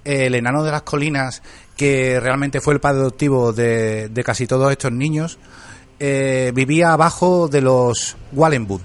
eh, 0.04 0.26
el 0.26 0.34
enano 0.34 0.62
de 0.62 0.70
las 0.70 0.82
colinas, 0.82 1.42
que 1.80 2.20
realmente 2.20 2.60
fue 2.60 2.74
el 2.74 2.80
padre 2.80 3.00
adoptivo 3.00 3.54
de, 3.54 4.22
casi 4.22 4.46
todos 4.46 4.70
estos 4.70 4.92
niños, 4.92 5.38
eh, 5.98 6.52
vivía 6.54 6.92
abajo 6.92 7.48
de 7.48 7.62
los 7.62 8.18
Wallenwood, 8.32 8.82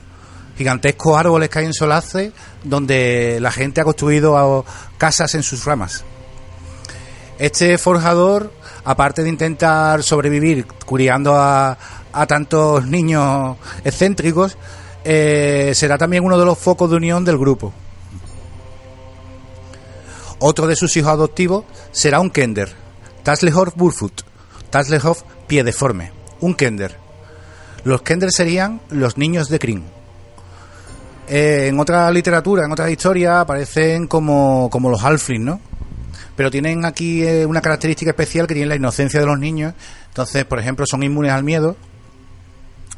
gigantescos 0.57 1.19
árboles 1.19 1.49
que 1.49 1.59
hay 1.59 1.65
en 1.65 1.73
Solace, 1.73 2.31
donde 2.63 3.39
la 3.41 3.51
gente 3.51 3.81
ha 3.81 3.83
construido 3.83 4.63
casas 4.97 5.35
en 5.35 5.43
sus 5.43 5.65
ramas. 5.65 6.05
Este 7.37 7.77
forjador, 7.77 8.53
aparte 8.85 9.23
de 9.23 9.27
intentar 9.27 10.01
sobrevivir 10.01 10.65
criando 10.65 11.35
a, 11.35 11.77
a 12.13 12.27
tantos 12.27 12.85
niños 12.85 13.57
excéntricos, 13.83 14.57
eh, 15.03 15.73
será 15.75 15.97
también 15.97 16.23
uno 16.23 16.39
de 16.39 16.45
los 16.45 16.57
focos 16.57 16.89
de 16.89 16.95
unión 16.95 17.25
del 17.25 17.37
grupo. 17.37 17.73
Otro 20.39 20.65
de 20.65 20.77
sus 20.77 20.95
hijos 20.95 21.11
adoptivos 21.11 21.65
será 21.91 22.21
un 22.21 22.29
Kender, 22.29 22.84
Taslehor 23.25 23.73
Burfoot, 23.75 24.21
Taslehor 24.69 25.17
pie 25.47 25.63
deforme, 25.63 26.11
un 26.41 26.53
Kender. 26.53 26.95
Los 27.83 28.03
Kender 28.03 28.31
serían 28.31 28.81
los 28.91 29.17
niños 29.17 29.49
de 29.49 29.57
Kryn. 29.57 29.83
Eh, 31.27 31.65
en 31.69 31.79
otra 31.79 32.11
literatura, 32.11 32.65
en 32.65 32.71
otras 32.71 32.91
historias, 32.91 33.37
aparecen 33.37 34.05
como, 34.05 34.69
como 34.69 34.91
los 34.91 35.03
Halfling, 35.03 35.43
¿no? 35.43 35.59
Pero 36.35 36.51
tienen 36.51 36.85
aquí 36.85 37.23
eh, 37.23 37.47
una 37.47 37.61
característica 37.61 38.11
especial 38.11 38.45
que 38.45 38.53
tienen 38.53 38.69
la 38.69 38.75
inocencia 38.75 39.19
de 39.19 39.25
los 39.25 39.39
niños. 39.39 39.73
Entonces, 40.09 40.45
por 40.45 40.59
ejemplo, 40.59 40.85
son 40.85 41.01
inmunes 41.01 41.31
al 41.31 41.43
miedo, 41.43 41.75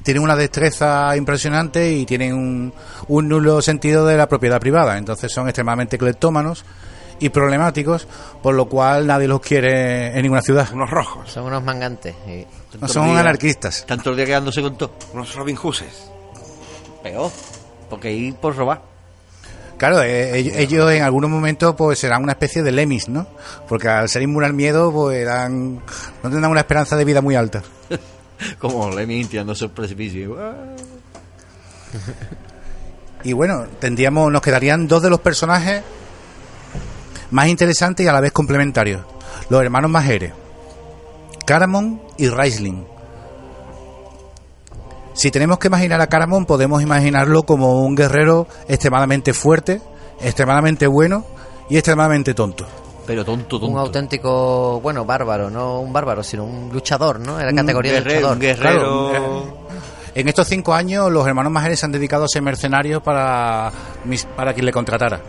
tienen 0.03 0.23
una 0.23 0.35
destreza 0.35 1.15
impresionante 1.15 1.93
y 1.93 2.05
tienen 2.05 2.33
un, 2.33 2.73
un 3.07 3.29
nulo 3.29 3.61
sentido 3.61 4.05
de 4.05 4.17
la 4.17 4.27
propiedad 4.27 4.59
privada. 4.59 4.97
Entonces 4.97 5.31
son 5.31 5.47
extremadamente 5.47 5.97
cleptómanos 5.97 6.65
y 7.19 7.29
problemáticos, 7.29 8.07
por 8.43 8.53
lo 8.55 8.67
cual 8.67 9.07
nadie 9.07 9.27
los 9.27 9.39
quiere 9.41 10.15
en 10.15 10.21
ninguna 10.21 10.41
ciudad. 10.41 10.67
Unos 10.73 10.89
rojos, 10.89 11.29
Son 11.31 11.45
unos 11.45 11.63
mangantes. 11.63 12.15
y- 12.27 12.45
No 12.79 12.87
son 12.87 13.05
días- 13.07 13.19
anarquistas. 13.19 13.85
Tantos 13.87 14.15
días 14.15 14.27
quedándose 14.27 14.61
con 14.61 14.77
todo. 14.77 14.91
unos 15.13 15.33
Robin 15.35 15.57
Hooses. 15.61 16.09
Peor. 17.03 17.31
Porque 17.89 18.11
ir 18.11 18.35
por 18.35 18.55
robar. 18.55 18.81
Claro, 19.77 20.01
eh, 20.01 20.37
ellos, 20.39 20.55
ellos 20.57 20.91
en 20.91 21.03
algunos 21.03 21.29
momentos 21.29 21.75
pues 21.77 21.99
serán 21.99 22.23
una 22.23 22.31
especie 22.33 22.63
de 22.63 22.71
lemis, 22.71 23.07
¿no? 23.09 23.27
Porque 23.69 23.87
al 23.87 24.09
ser 24.09 24.23
inmune 24.23 24.47
al 24.47 24.53
miedo, 24.53 24.91
pues 24.91 25.17
eran, 25.19 25.75
no 25.75 25.81
tendrán 26.29 26.49
una 26.51 26.61
esperanza 26.61 26.95
de 26.97 27.05
vida 27.05 27.21
muy 27.21 27.35
alta. 27.35 27.61
Como 28.59 28.89
Lemmy 28.91 29.23
tirándose 29.25 29.65
el 29.65 29.71
precipicio. 29.71 30.35
Y 33.23 33.33
bueno, 33.33 33.65
tendríamos, 33.79 34.31
nos 34.31 34.41
quedarían 34.41 34.87
dos 34.87 35.01
de 35.03 35.09
los 35.09 35.19
personajes 35.19 35.83
más 37.31 37.47
interesantes 37.47 38.05
y 38.05 38.09
a 38.09 38.13
la 38.13 38.21
vez 38.21 38.31
complementarios. 38.31 39.01
Los 39.49 39.61
hermanos 39.61 39.89
Majere. 39.91 40.33
Caramon 41.45 42.01
y 42.17 42.27
Raisling. 42.27 42.85
Si 45.13 45.31
tenemos 45.31 45.57
que 45.57 45.67
imaginar 45.67 45.99
a 46.01 46.07
Caramon, 46.07 46.45
podemos 46.45 46.81
imaginarlo 46.81 47.43
como 47.43 47.81
un 47.81 47.95
guerrero 47.95 48.47
extremadamente 48.67 49.33
fuerte, 49.33 49.81
extremadamente 50.21 50.85
bueno 50.85 51.25
y 51.69 51.77
extremadamente 51.77 52.33
tonto. 52.33 52.65
Pero 53.07 53.23
tonto, 53.25 53.59
tonto. 53.59 53.65
Un 53.67 53.79
auténtico, 53.79 54.79
bueno, 54.81 55.05
bárbaro, 55.05 55.49
no 55.49 55.79
un 55.79 55.91
bárbaro, 55.93 56.21
sino 56.23 56.43
un 56.43 56.69
luchador, 56.71 57.19
¿no? 57.19 57.39
Era 57.39 57.49
Un 57.49 57.55
categoría 57.55 57.93
de 57.93 58.01
luchador. 58.01 58.33
un 58.33 58.39
guerrero. 58.39 59.09
Claro, 59.09 59.57
En 60.13 60.27
estos 60.27 60.47
cinco 60.47 60.73
años, 60.73 61.09
los 61.11 61.25
hermanos 61.25 61.51
Majere 61.51 61.77
se 61.77 61.85
han 61.85 61.91
dedicado 61.93 62.25
a 62.25 62.27
ser 62.27 62.41
mercenarios 62.41 63.01
para, 63.01 63.71
mis- 64.05 64.25
para 64.25 64.53
quien 64.53 64.65
le 64.65 64.71
contratara. 64.71 65.21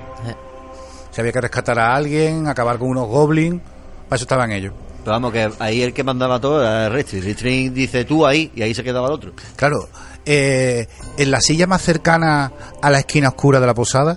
Si 1.19 1.21
había 1.21 1.33
que 1.33 1.41
rescatar 1.41 1.81
a 1.81 1.97
alguien, 1.97 2.47
acabar 2.47 2.79
con 2.79 2.91
unos 2.91 3.09
goblins, 3.09 3.61
para 4.09 4.15
eso 4.15 4.23
estaban 4.23 4.53
ellos. 4.53 4.73
Pero 5.01 5.11
vamos, 5.11 5.33
que 5.33 5.51
ahí 5.59 5.83
el 5.83 5.93
que 5.93 6.05
mandaba 6.05 6.41
todo 6.41 6.63
era 6.63 6.89
Restri. 6.91 7.21
Restri 7.21 7.71
dice 7.71 8.05
tú 8.05 8.25
ahí 8.25 8.53
y 8.55 8.63
ahí 8.63 8.73
se 8.73 8.85
quedaba 8.85 9.09
el 9.09 9.15
otro. 9.15 9.33
Claro, 9.57 9.89
eh, 10.25 10.87
en 11.17 11.31
la 11.33 11.41
silla 11.41 11.67
más 11.67 11.83
cercana 11.83 12.53
a 12.81 12.91
la 12.93 13.01
esquina 13.01 13.31
oscura 13.31 13.59
de 13.59 13.67
la 13.67 13.75
posada 13.75 14.17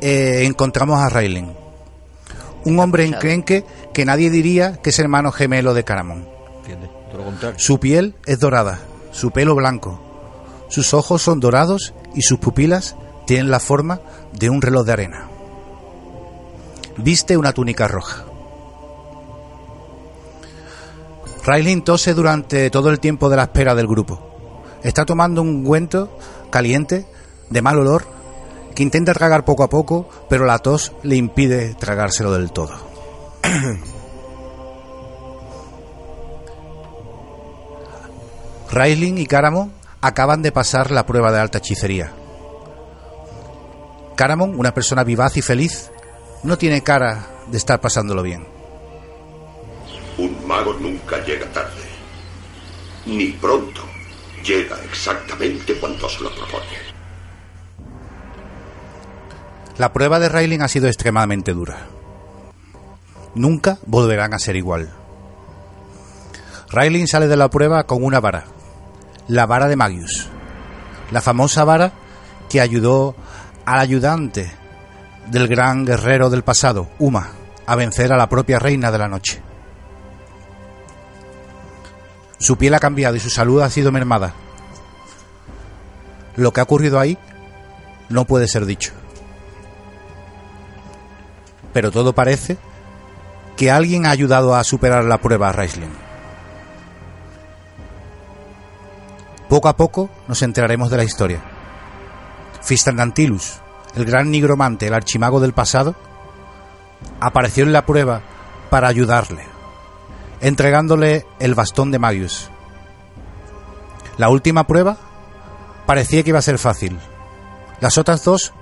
eh, 0.00 0.42
encontramos 0.42 0.98
a 0.98 1.08
Raylen, 1.08 1.56
un 2.64 2.80
hombre 2.80 3.04
enclenque 3.04 3.64
que 3.94 4.04
nadie 4.04 4.28
diría 4.28 4.78
que 4.82 4.90
es 4.90 4.98
hermano 4.98 5.30
gemelo 5.30 5.72
de 5.72 5.84
Caramon. 5.84 6.26
Su 7.58 7.78
piel 7.78 8.16
es 8.26 8.40
dorada, 8.40 8.80
su 9.12 9.30
pelo 9.30 9.54
blanco, 9.54 10.02
sus 10.68 10.94
ojos 10.94 11.22
son 11.22 11.38
dorados 11.38 11.94
y 12.16 12.22
sus 12.22 12.40
pupilas 12.40 12.96
tienen 13.24 13.52
la 13.52 13.60
forma 13.60 14.00
de 14.32 14.50
un 14.50 14.60
reloj 14.60 14.84
de 14.84 14.92
arena. 14.92 15.27
Viste 16.98 17.36
una 17.36 17.52
túnica 17.52 17.86
roja. 17.86 18.24
Railin 21.44 21.82
tose 21.82 22.12
durante 22.12 22.70
todo 22.70 22.90
el 22.90 23.00
tiempo 23.00 23.30
de 23.30 23.36
la 23.36 23.44
espera 23.44 23.74
del 23.74 23.86
grupo. 23.86 24.64
Está 24.82 25.04
tomando 25.06 25.40
un 25.40 25.48
ungüento 25.48 26.18
caliente, 26.50 27.06
de 27.50 27.62
mal 27.62 27.78
olor, 27.78 28.04
que 28.74 28.82
intenta 28.82 29.14
tragar 29.14 29.44
poco 29.44 29.62
a 29.62 29.68
poco, 29.68 30.08
pero 30.28 30.44
la 30.44 30.58
tos 30.58 30.92
le 31.02 31.16
impide 31.16 31.74
tragárselo 31.74 32.32
del 32.32 32.50
todo. 32.52 32.74
Raisling 38.70 39.18
y 39.18 39.26
Caramon 39.26 39.72
acaban 40.00 40.42
de 40.42 40.52
pasar 40.52 40.90
la 40.90 41.06
prueba 41.06 41.32
de 41.32 41.38
alta 41.40 41.58
hechicería. 41.58 42.12
Caramon, 44.16 44.58
una 44.58 44.74
persona 44.74 45.04
vivaz 45.04 45.36
y 45.36 45.42
feliz, 45.42 45.90
no 46.42 46.58
tiene 46.58 46.82
cara 46.82 47.26
de 47.48 47.56
estar 47.56 47.80
pasándolo 47.80 48.22
bien. 48.22 48.46
Un 50.18 50.46
mago 50.46 50.74
nunca 50.74 51.24
llega 51.24 51.46
tarde. 51.52 51.82
Ni 53.06 53.32
pronto. 53.32 53.82
Llega 54.44 54.76
exactamente 54.84 55.78
cuando 55.78 56.08
se 56.08 56.22
lo 56.22 56.30
propone. 56.30 56.88
La 59.76 59.92
prueba 59.92 60.18
de 60.18 60.28
Raisling 60.28 60.62
ha 60.62 60.68
sido 60.68 60.88
extremadamente 60.88 61.52
dura. 61.52 61.86
Nunca 63.34 63.78
volverán 63.86 64.34
a 64.34 64.38
ser 64.38 64.56
igual. 64.56 64.92
Raisling 66.70 67.06
sale 67.06 67.28
de 67.28 67.36
la 67.36 67.48
prueba 67.48 67.84
con 67.84 68.04
una 68.04 68.20
vara, 68.20 68.44
la 69.26 69.46
vara 69.46 69.68
de 69.68 69.76
Magius, 69.76 70.28
la 71.10 71.22
famosa 71.22 71.64
vara 71.64 71.92
que 72.50 72.60
ayudó 72.60 73.14
al 73.64 73.78
ayudante 73.78 74.57
del 75.30 75.48
gran 75.48 75.84
guerrero 75.84 76.30
del 76.30 76.42
pasado, 76.42 76.88
Uma, 76.98 77.28
a 77.66 77.76
vencer 77.76 78.12
a 78.12 78.16
la 78.16 78.28
propia 78.28 78.58
reina 78.58 78.90
de 78.90 78.98
la 78.98 79.08
noche. 79.08 79.42
Su 82.38 82.56
piel 82.56 82.74
ha 82.74 82.80
cambiado 82.80 83.16
y 83.16 83.20
su 83.20 83.30
salud 83.30 83.62
ha 83.62 83.70
sido 83.70 83.92
mermada. 83.92 84.32
Lo 86.36 86.52
que 86.52 86.60
ha 86.60 86.64
ocurrido 86.64 87.00
ahí 87.00 87.18
no 88.08 88.24
puede 88.24 88.46
ser 88.46 88.64
dicho. 88.64 88.92
Pero 91.72 91.90
todo 91.90 92.14
parece 92.14 92.56
que 93.56 93.70
alguien 93.70 94.06
ha 94.06 94.10
ayudado 94.10 94.54
a 94.54 94.64
superar 94.64 95.04
la 95.04 95.18
prueba 95.18 95.48
a 95.48 95.52
Raisling. 95.52 95.90
Poco 99.48 99.68
a 99.68 99.76
poco 99.76 100.10
nos 100.28 100.42
enteraremos 100.42 100.90
de 100.90 100.96
la 100.96 101.04
historia. 101.04 101.40
Fistandantilus, 102.62 103.60
el 103.98 104.04
gran 104.04 104.30
nigromante, 104.30 104.86
el 104.86 104.94
archimago 104.94 105.40
del 105.40 105.52
pasado, 105.52 105.94
apareció 107.20 107.64
en 107.64 107.72
la 107.72 107.84
prueba 107.84 108.22
para 108.70 108.88
ayudarle, 108.88 109.44
entregándole 110.40 111.26
el 111.38 111.54
bastón 111.54 111.90
de 111.90 111.98
Magius. 111.98 112.50
La 114.16 114.28
última 114.28 114.66
prueba 114.66 114.96
parecía 115.86 116.22
que 116.22 116.30
iba 116.30 116.38
a 116.38 116.42
ser 116.42 116.58
fácil. 116.58 116.98
Las 117.80 117.98
otras 117.98 118.24
dos 118.24 118.52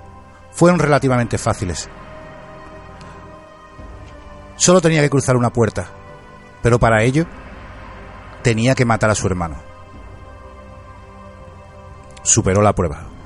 fueron 0.51 0.79
relativamente 0.79 1.37
fáciles. 1.37 1.89
Solo 4.55 4.81
tenía 4.81 5.01
que 5.01 5.09
cruzar 5.09 5.35
una 5.35 5.51
puerta, 5.51 5.87
pero 6.61 6.79
para 6.79 7.03
ello 7.03 7.25
tenía 8.43 8.75
que 8.75 8.85
matar 8.85 9.09
a 9.09 9.15
su 9.15 9.27
hermano. 9.27 9.55
Superó 12.23 12.61
la 12.61 12.73
prueba. 12.73 13.16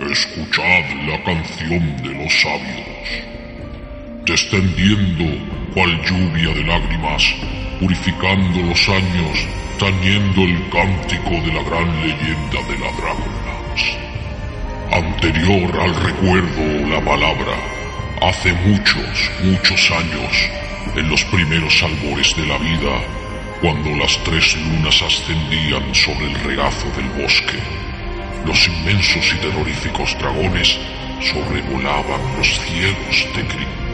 Escuchad 0.00 0.84
la 1.06 1.22
canción 1.22 1.96
de 2.02 2.14
los 2.14 2.42
sabios, 2.42 3.08
descendiendo 4.26 5.24
cual 5.72 6.02
lluvia 6.02 6.52
de 6.52 6.64
lágrimas, 6.64 7.22
purificando 7.78 8.60
los 8.62 8.88
años, 8.88 9.46
tañendo 9.78 10.42
el 10.42 10.68
cántico 10.70 11.30
de 11.30 11.52
la 11.52 11.62
gran 11.62 12.00
leyenda 12.02 12.60
de 12.68 12.78
la 12.80 12.90
Dragonlance. 12.90 13.96
Anterior 14.90 15.80
al 15.80 15.94
recuerdo 15.94 16.88
la 16.88 17.00
palabra, 17.04 17.54
hace 18.20 18.52
muchos, 18.52 19.30
muchos 19.44 19.90
años, 19.92 20.50
en 20.96 21.08
los 21.08 21.22
primeros 21.26 21.80
albores 21.84 22.34
de 22.36 22.46
la 22.46 22.58
vida, 22.58 23.00
cuando 23.60 23.90
las 23.90 24.18
tres 24.24 24.56
lunas 24.56 25.00
ascendían 25.00 25.94
sobre 25.94 26.32
el 26.32 26.34
regazo 26.42 26.90
del 26.96 27.08
bosque 27.22 27.83
los 28.44 28.68
inmensos 28.68 29.34
y 29.34 29.36
terroríficos 29.38 30.16
dragones 30.18 30.78
sobrevolaban 31.20 32.20
los 32.36 32.48
cielos 32.60 33.26
de 33.34 33.46
Kryn. 33.46 33.84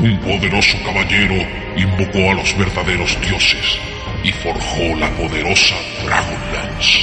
Un 0.00 0.18
poderoso 0.20 0.76
caballero 0.84 1.36
invocó 1.76 2.30
a 2.30 2.34
los 2.34 2.56
verdaderos 2.56 3.20
dioses 3.20 3.78
y 4.22 4.32
forjó 4.32 4.96
la 4.96 5.10
poderosa 5.16 5.74
Dragonlance, 6.04 7.00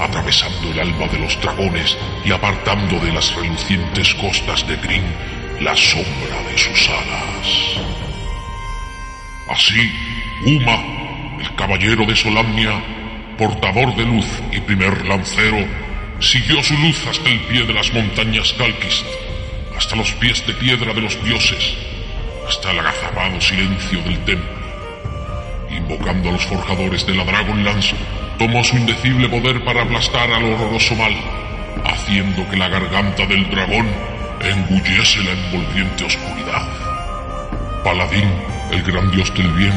atravesando 0.00 0.70
el 0.70 0.80
alma 0.80 1.06
de 1.08 1.18
los 1.18 1.40
dragones 1.40 1.96
y 2.24 2.32
apartando 2.32 2.98
de 3.00 3.12
las 3.12 3.34
relucientes 3.34 4.14
costas 4.14 4.66
de 4.66 4.78
Kryn 4.78 5.04
la 5.60 5.74
sombra 5.74 6.42
de 6.50 6.58
sus 6.58 6.88
alas. 6.88 7.86
Así, 9.48 9.92
Uma, 10.44 11.38
el 11.40 11.54
caballero 11.54 12.04
de 12.04 12.14
Solamnia, 12.14 12.82
portador 13.38 13.94
de 13.96 14.04
luz 14.04 14.26
y 14.50 14.60
primer 14.60 15.06
lancero, 15.06 15.58
siguió 16.20 16.62
su 16.62 16.74
luz 16.78 17.06
hasta 17.06 17.28
el 17.28 17.40
pie 17.40 17.64
de 17.64 17.74
las 17.74 17.92
montañas 17.92 18.52
Kalkist, 18.54 19.04
hasta 19.76 19.96
los 19.96 20.10
pies 20.12 20.46
de 20.46 20.54
piedra 20.54 20.94
de 20.94 21.02
los 21.02 21.22
dioses, 21.22 21.76
hasta 22.48 22.70
el 22.70 22.78
agazapado 22.78 23.40
silencio 23.40 24.00
del 24.02 24.18
templo. 24.24 24.56
Invocando 25.70 26.30
a 26.30 26.32
los 26.32 26.46
forjadores 26.46 27.06
de 27.06 27.14
la 27.14 27.24
Dragonlance, 27.24 27.94
tomó 28.38 28.64
su 28.64 28.76
indecible 28.76 29.28
poder 29.28 29.62
para 29.64 29.82
aplastar 29.82 30.30
al 30.30 30.44
horroroso 30.44 30.94
mal, 30.94 31.14
haciendo 31.84 32.48
que 32.48 32.56
la 32.56 32.68
garganta 32.68 33.26
del 33.26 33.50
dragón 33.50 33.86
engullese 34.40 35.22
la 35.22 35.32
envolviente 35.32 36.04
oscuridad. 36.04 36.66
Paladín, 37.84 38.30
el 38.70 38.82
gran 38.82 39.10
dios 39.10 39.32
del 39.34 39.48
bien, 39.52 39.74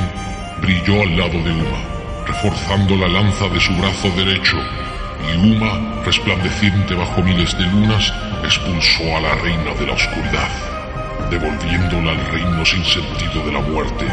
brilló 0.62 1.02
al 1.04 1.18
lado 1.18 1.44
de 1.44 1.52
Uma 1.52 1.99
reforzando 2.30 2.96
la 2.96 3.08
lanza 3.08 3.48
de 3.48 3.60
su 3.60 3.74
brazo 3.76 4.10
derecho, 4.12 4.58
y 5.28 5.52
Uma, 5.52 6.04
resplandeciente 6.06 6.94
bajo 6.94 7.22
miles 7.24 7.58
de 7.58 7.66
lunas, 7.66 8.14
expulsó 8.44 9.18
a 9.18 9.22
la 9.22 9.36
reina 9.36 9.74
de 9.80 9.88
la 9.88 9.94
oscuridad, 9.94 10.50
devolviéndola 11.32 12.12
al 12.12 12.26
reino 12.32 12.64
sin 12.66 12.86
sentido 12.86 13.46
de 13.46 13.52
la 13.52 13.62
muerte, 13.62 14.06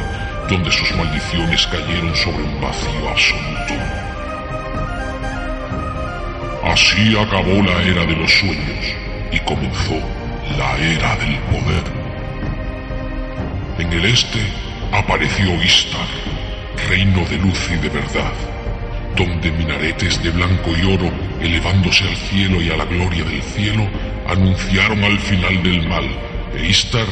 donde 0.49 0.71
sus 0.71 0.91
maldiciones 0.97 1.67
cayeron 1.67 2.15
sobre 2.17 2.43
un 2.43 2.61
vacío 2.61 3.09
absoluto. 3.11 3.75
Así 6.65 7.17
acabó 7.17 7.63
la 7.63 7.83
era 7.83 8.05
de 8.07 8.17
los 8.17 8.33
sueños 8.33 8.85
y 9.31 9.39
comenzó 9.41 10.01
la 10.59 10.77
era 10.79 11.17
del 11.17 11.37
poder. 11.51 11.85
En 13.79 13.93
el 13.93 14.05
este 14.07 14.41
apareció 14.93 15.63
Istar, 15.63 16.09
reino 16.89 17.25
de 17.25 17.39
luz 17.39 17.59
y 17.71 17.77
de 17.77 17.89
verdad, 17.89 18.33
donde 19.17 19.51
minaretes 19.53 20.23
de 20.23 20.31
blanco 20.31 20.71
y 20.71 20.93
oro, 20.93 21.11
elevándose 21.41 22.05
al 22.05 22.17
cielo 22.17 22.61
y 22.61 22.71
a 22.71 22.77
la 22.77 22.85
gloria 22.85 23.25
del 23.25 23.43
cielo, 23.43 23.89
anunciaron 24.29 25.03
al 25.03 25.19
final 25.19 25.63
del 25.63 25.89
mal, 25.89 26.05
e 26.57 26.67
Istar, 26.67 27.07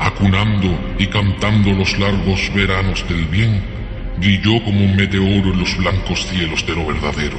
acunando 0.00 0.78
y 0.98 1.06
cantando 1.06 1.72
los 1.72 1.98
largos 1.98 2.52
veranos 2.54 3.06
del 3.08 3.26
bien, 3.26 3.62
brilló 4.18 4.62
como 4.64 4.84
un 4.84 4.96
meteoro 4.96 5.52
en 5.52 5.60
los 5.60 5.76
blancos 5.76 6.26
cielos 6.26 6.66
de 6.66 6.74
lo 6.74 6.86
verdadero. 6.86 7.38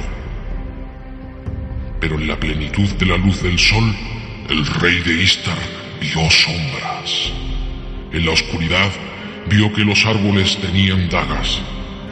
Pero 2.00 2.18
en 2.18 2.28
la 2.28 2.36
plenitud 2.38 2.88
de 2.98 3.06
la 3.06 3.16
luz 3.16 3.42
del 3.42 3.58
sol, 3.58 3.94
el 4.48 4.66
rey 4.66 5.00
de 5.00 5.22
Istar 5.22 5.58
vio 6.00 6.30
sombras. 6.30 7.32
En 8.12 8.24
la 8.24 8.32
oscuridad 8.32 8.90
vio 9.48 9.72
que 9.72 9.84
los 9.84 10.04
árboles 10.06 10.58
tenían 10.60 11.08
dagas, 11.08 11.60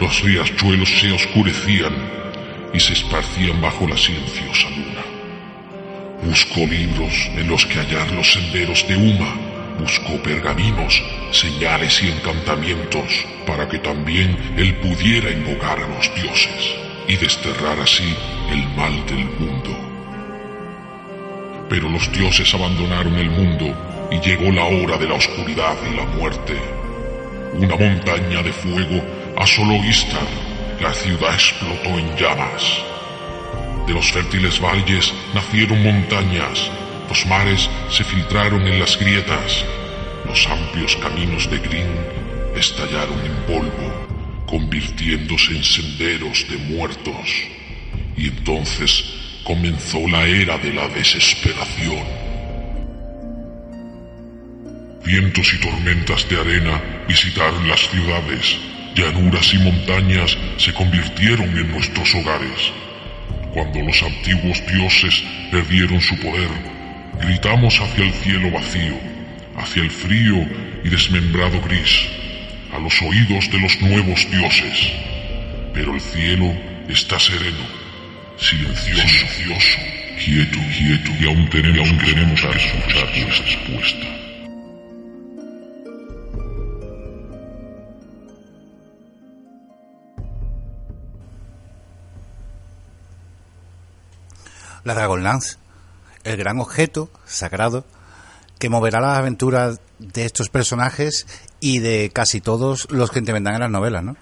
los 0.00 0.22
riachuelos 0.22 0.88
se 1.00 1.12
oscurecían 1.12 1.92
y 2.72 2.80
se 2.80 2.92
esparcían 2.92 3.60
bajo 3.60 3.86
la 3.86 3.96
silenciosa 3.96 4.68
luna. 4.70 5.04
Buscó 6.22 6.60
libros 6.60 7.12
en 7.36 7.48
los 7.48 7.66
que 7.66 7.78
hallar 7.78 8.10
los 8.12 8.32
senderos 8.32 8.86
de 8.86 8.96
Uma, 8.96 9.34
buscó 9.78 10.22
pergaminos, 10.22 11.02
señales 11.32 12.02
y 12.02 12.10
encantamientos 12.10 13.26
para 13.46 13.68
que 13.68 13.78
también 13.78 14.36
él 14.56 14.74
pudiera 14.76 15.30
invocar 15.30 15.78
a 15.80 15.88
los 15.88 16.14
dioses 16.14 16.74
y 17.06 17.16
desterrar 17.16 17.80
así 17.80 18.14
el 18.50 18.68
mal 18.76 19.04
del 19.06 19.24
mundo. 19.24 19.76
Pero 21.68 21.88
los 21.88 22.10
dioses 22.12 22.52
abandonaron 22.54 23.16
el 23.16 23.30
mundo 23.30 24.08
y 24.10 24.20
llegó 24.20 24.50
la 24.52 24.64
hora 24.64 24.96
de 24.96 25.08
la 25.08 25.14
oscuridad 25.14 25.76
y 25.90 25.96
la 25.96 26.04
muerte. 26.04 26.54
Una 27.54 27.76
montaña 27.76 28.42
de 28.42 28.52
fuego 28.52 29.17
asoló 29.38 29.84
Istar, 29.84 30.26
la 30.80 30.92
ciudad 30.92 31.32
explotó 31.32 31.90
en 31.98 32.16
llamas. 32.16 32.82
De 33.86 33.94
los 33.94 34.10
fértiles 34.10 34.60
valles 34.60 35.14
nacieron 35.32 35.82
montañas, 35.82 36.70
los 37.08 37.24
mares 37.26 37.70
se 37.88 38.02
filtraron 38.02 38.66
en 38.66 38.80
las 38.80 38.98
grietas, 38.98 39.64
los 40.26 40.46
amplios 40.48 40.96
caminos 40.96 41.48
de 41.50 41.58
Green 41.58 41.88
estallaron 42.56 43.18
en 43.24 43.34
polvo, 43.46 44.44
convirtiéndose 44.46 45.56
en 45.56 45.64
senderos 45.64 46.44
de 46.50 46.56
muertos. 46.56 47.30
Y 48.16 48.26
entonces 48.26 49.04
comenzó 49.44 50.00
la 50.08 50.26
era 50.26 50.58
de 50.58 50.74
la 50.74 50.88
desesperación. 50.88 52.04
Vientos 55.04 55.54
y 55.54 55.60
tormentas 55.60 56.28
de 56.28 56.40
arena 56.40 56.82
visitaron 57.06 57.66
las 57.68 57.88
ciudades, 57.88 58.58
llanuras 58.94 59.52
y 59.54 59.58
montañas 59.58 60.36
se 60.56 60.72
convirtieron 60.72 61.48
en 61.56 61.70
nuestros 61.70 62.14
hogares. 62.14 62.72
Cuando 63.52 63.80
los 63.80 64.02
antiguos 64.02 64.62
dioses 64.66 65.22
perdieron 65.50 66.00
su 66.00 66.18
poder, 66.18 66.50
gritamos 67.20 67.80
hacia 67.80 68.04
el 68.04 68.12
cielo 68.12 68.50
vacío, 68.50 68.98
hacia 69.56 69.82
el 69.82 69.90
frío 69.90 70.46
y 70.84 70.88
desmembrado 70.88 71.60
gris, 71.62 72.06
a 72.72 72.78
los 72.78 73.00
oídos 73.02 73.50
de 73.50 73.60
los 73.60 73.80
nuevos 73.80 74.30
dioses. 74.30 74.92
Pero 75.74 75.94
el 75.94 76.00
cielo 76.00 76.54
está 76.88 77.18
sereno, 77.18 77.66
silencioso, 78.36 79.08
silencioso 79.08 79.98
quieto, 80.18 80.58
quieto, 80.76 81.10
y 81.20 81.26
aún 81.26 81.48
tenemos, 81.48 81.76
y 81.76 81.80
aún 81.80 81.98
tenemos 81.98 82.40
que 82.40 82.58
escuchar 82.58 83.08
su 83.14 83.42
respuesta. 83.42 84.27
La 94.84 94.94
Dragonlance, 94.94 95.56
el 96.24 96.36
gran 96.36 96.60
objeto 96.60 97.10
sagrado 97.24 97.84
que 98.58 98.68
moverá 98.68 99.00
las 99.00 99.18
aventuras 99.18 99.80
de 99.98 100.24
estos 100.24 100.48
personajes 100.48 101.26
y 101.60 101.78
de 101.78 102.10
casi 102.12 102.40
todos 102.40 102.88
los 102.90 103.10
que 103.10 103.20
intervendrán 103.20 103.56
en 103.56 103.60
las 103.62 103.70
novelas, 103.70 104.02
¿no? 104.02 104.16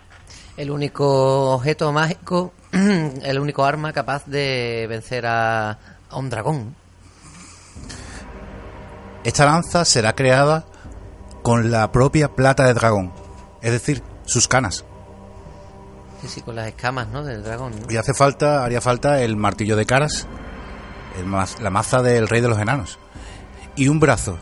El 0.57 0.71
único 0.71 1.53
objeto 1.53 1.93
mágico, 1.93 2.53
el 2.73 3.39
único 3.39 3.65
arma 3.65 3.93
capaz 3.93 4.27
de 4.27 4.87
vencer 4.89 5.27
a, 5.27 5.79
a 6.11 6.17
un 6.17 6.31
dragón. 6.31 6.75
esta 9.25 9.45
lanza 9.45 9.85
será 9.85 10.15
creada 10.15 10.65
con 11.43 11.71
la 11.71 11.93
propia 11.93 12.35
plata 12.35 12.65
de 12.65 12.75
dragón, 12.75 13.13
es 13.63 13.73
decir, 13.73 14.03
sus 14.25 14.49
canas. 14.49 14.85
Sí, 16.21 16.29
sí, 16.29 16.41
con 16.41 16.57
las 16.57 16.69
escamas, 16.69 17.09
¿no? 17.09 17.23
Del 17.23 17.43
dragón. 17.43 17.73
¿no? 17.73 17.93
Y 17.93 17.97
hace 17.97 18.15
falta, 18.15 18.65
haría 18.65 18.81
falta 18.81 19.23
el 19.23 19.37
martillo 19.37 19.77
de 19.77 19.85
caras, 19.85 20.27
el 21.19 21.27
maz- 21.27 21.59
la 21.61 21.71
maza 21.71 22.03
del 22.03 22.29
rey 22.29 22.41
de 22.41 22.49
los 22.49 22.59
enanos. 22.59 22.99
Y 23.77 23.89
un 23.89 24.01
brazo, 24.01 24.39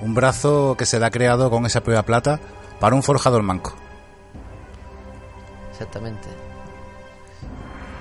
un 0.00 0.14
brazo 0.14 0.74
que 0.78 0.86
será 0.86 1.10
creado 1.10 1.50
con 1.50 1.66
esa 1.66 1.82
propia 1.82 2.04
plata 2.04 2.40
para 2.78 2.94
un 2.96 3.02
forjador 3.02 3.42
manco. 3.42 3.74
Exactamente. 5.72 6.28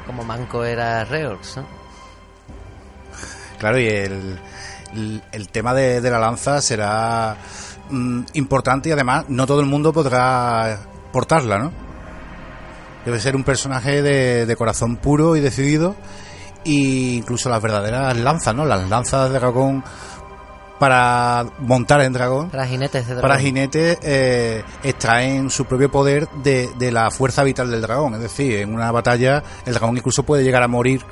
Como 0.06 0.24
Manco 0.24 0.64
era 0.66 1.04
Reorx, 1.06 1.58
¿no? 1.58 1.66
Claro, 3.60 3.78
y 3.80 3.88
el, 3.88 4.40
el, 4.94 5.22
el 5.32 5.50
tema 5.50 5.74
de, 5.74 6.02
de 6.02 6.10
la 6.10 6.18
lanza 6.20 6.62
será 6.62 7.36
mm, 7.90 8.22
importante 8.34 8.90
y 8.90 8.92
además 8.94 9.26
no 9.28 9.46
todo 9.46 9.60
el 9.60 9.66
mundo 9.68 9.94
podrá 9.94 10.80
portarla, 11.12 11.60
¿no? 11.60 11.72
Debe 13.06 13.20
ser 13.20 13.36
un 13.36 13.44
personaje 13.44 14.02
de, 14.02 14.46
de 14.46 14.56
corazón 14.56 14.98
puro 14.98 15.36
y 15.36 15.42
decidido 15.42 15.96
e 16.66 17.16
incluso 17.18 17.50
las 17.50 17.62
verdaderas 17.62 18.16
lanzas, 18.18 18.54
¿no? 18.56 18.66
Las 18.66 18.88
lanzas 18.90 19.32
de 19.32 19.40
dragón 19.40 19.84
para 20.80 21.46
montar 21.60 22.00
en 22.02 22.14
dragón, 22.14 22.50
Para 22.50 22.66
jinetes 22.66 23.06
de 23.06 23.16
dragón. 23.16 23.22
para 23.30 23.40
jinetes 23.42 23.98
eh, 24.02 24.64
extraen 24.84 25.50
su 25.50 25.66
propio 25.66 25.92
poder 25.92 26.30
de, 26.42 26.70
de 26.78 26.92
la 26.92 27.12
fuerza 27.12 27.44
vital 27.44 27.70
del 27.70 27.82
dragón. 27.82 28.14
Es 28.16 28.22
decir, 28.22 28.58
en 28.60 28.74
una 28.74 28.90
batalla 28.92 29.44
el 29.66 29.74
dragón 29.74 29.98
incluso 29.98 30.24
puede 30.24 30.44
llegar 30.44 30.64
a 30.64 30.68
morir. 30.70 31.04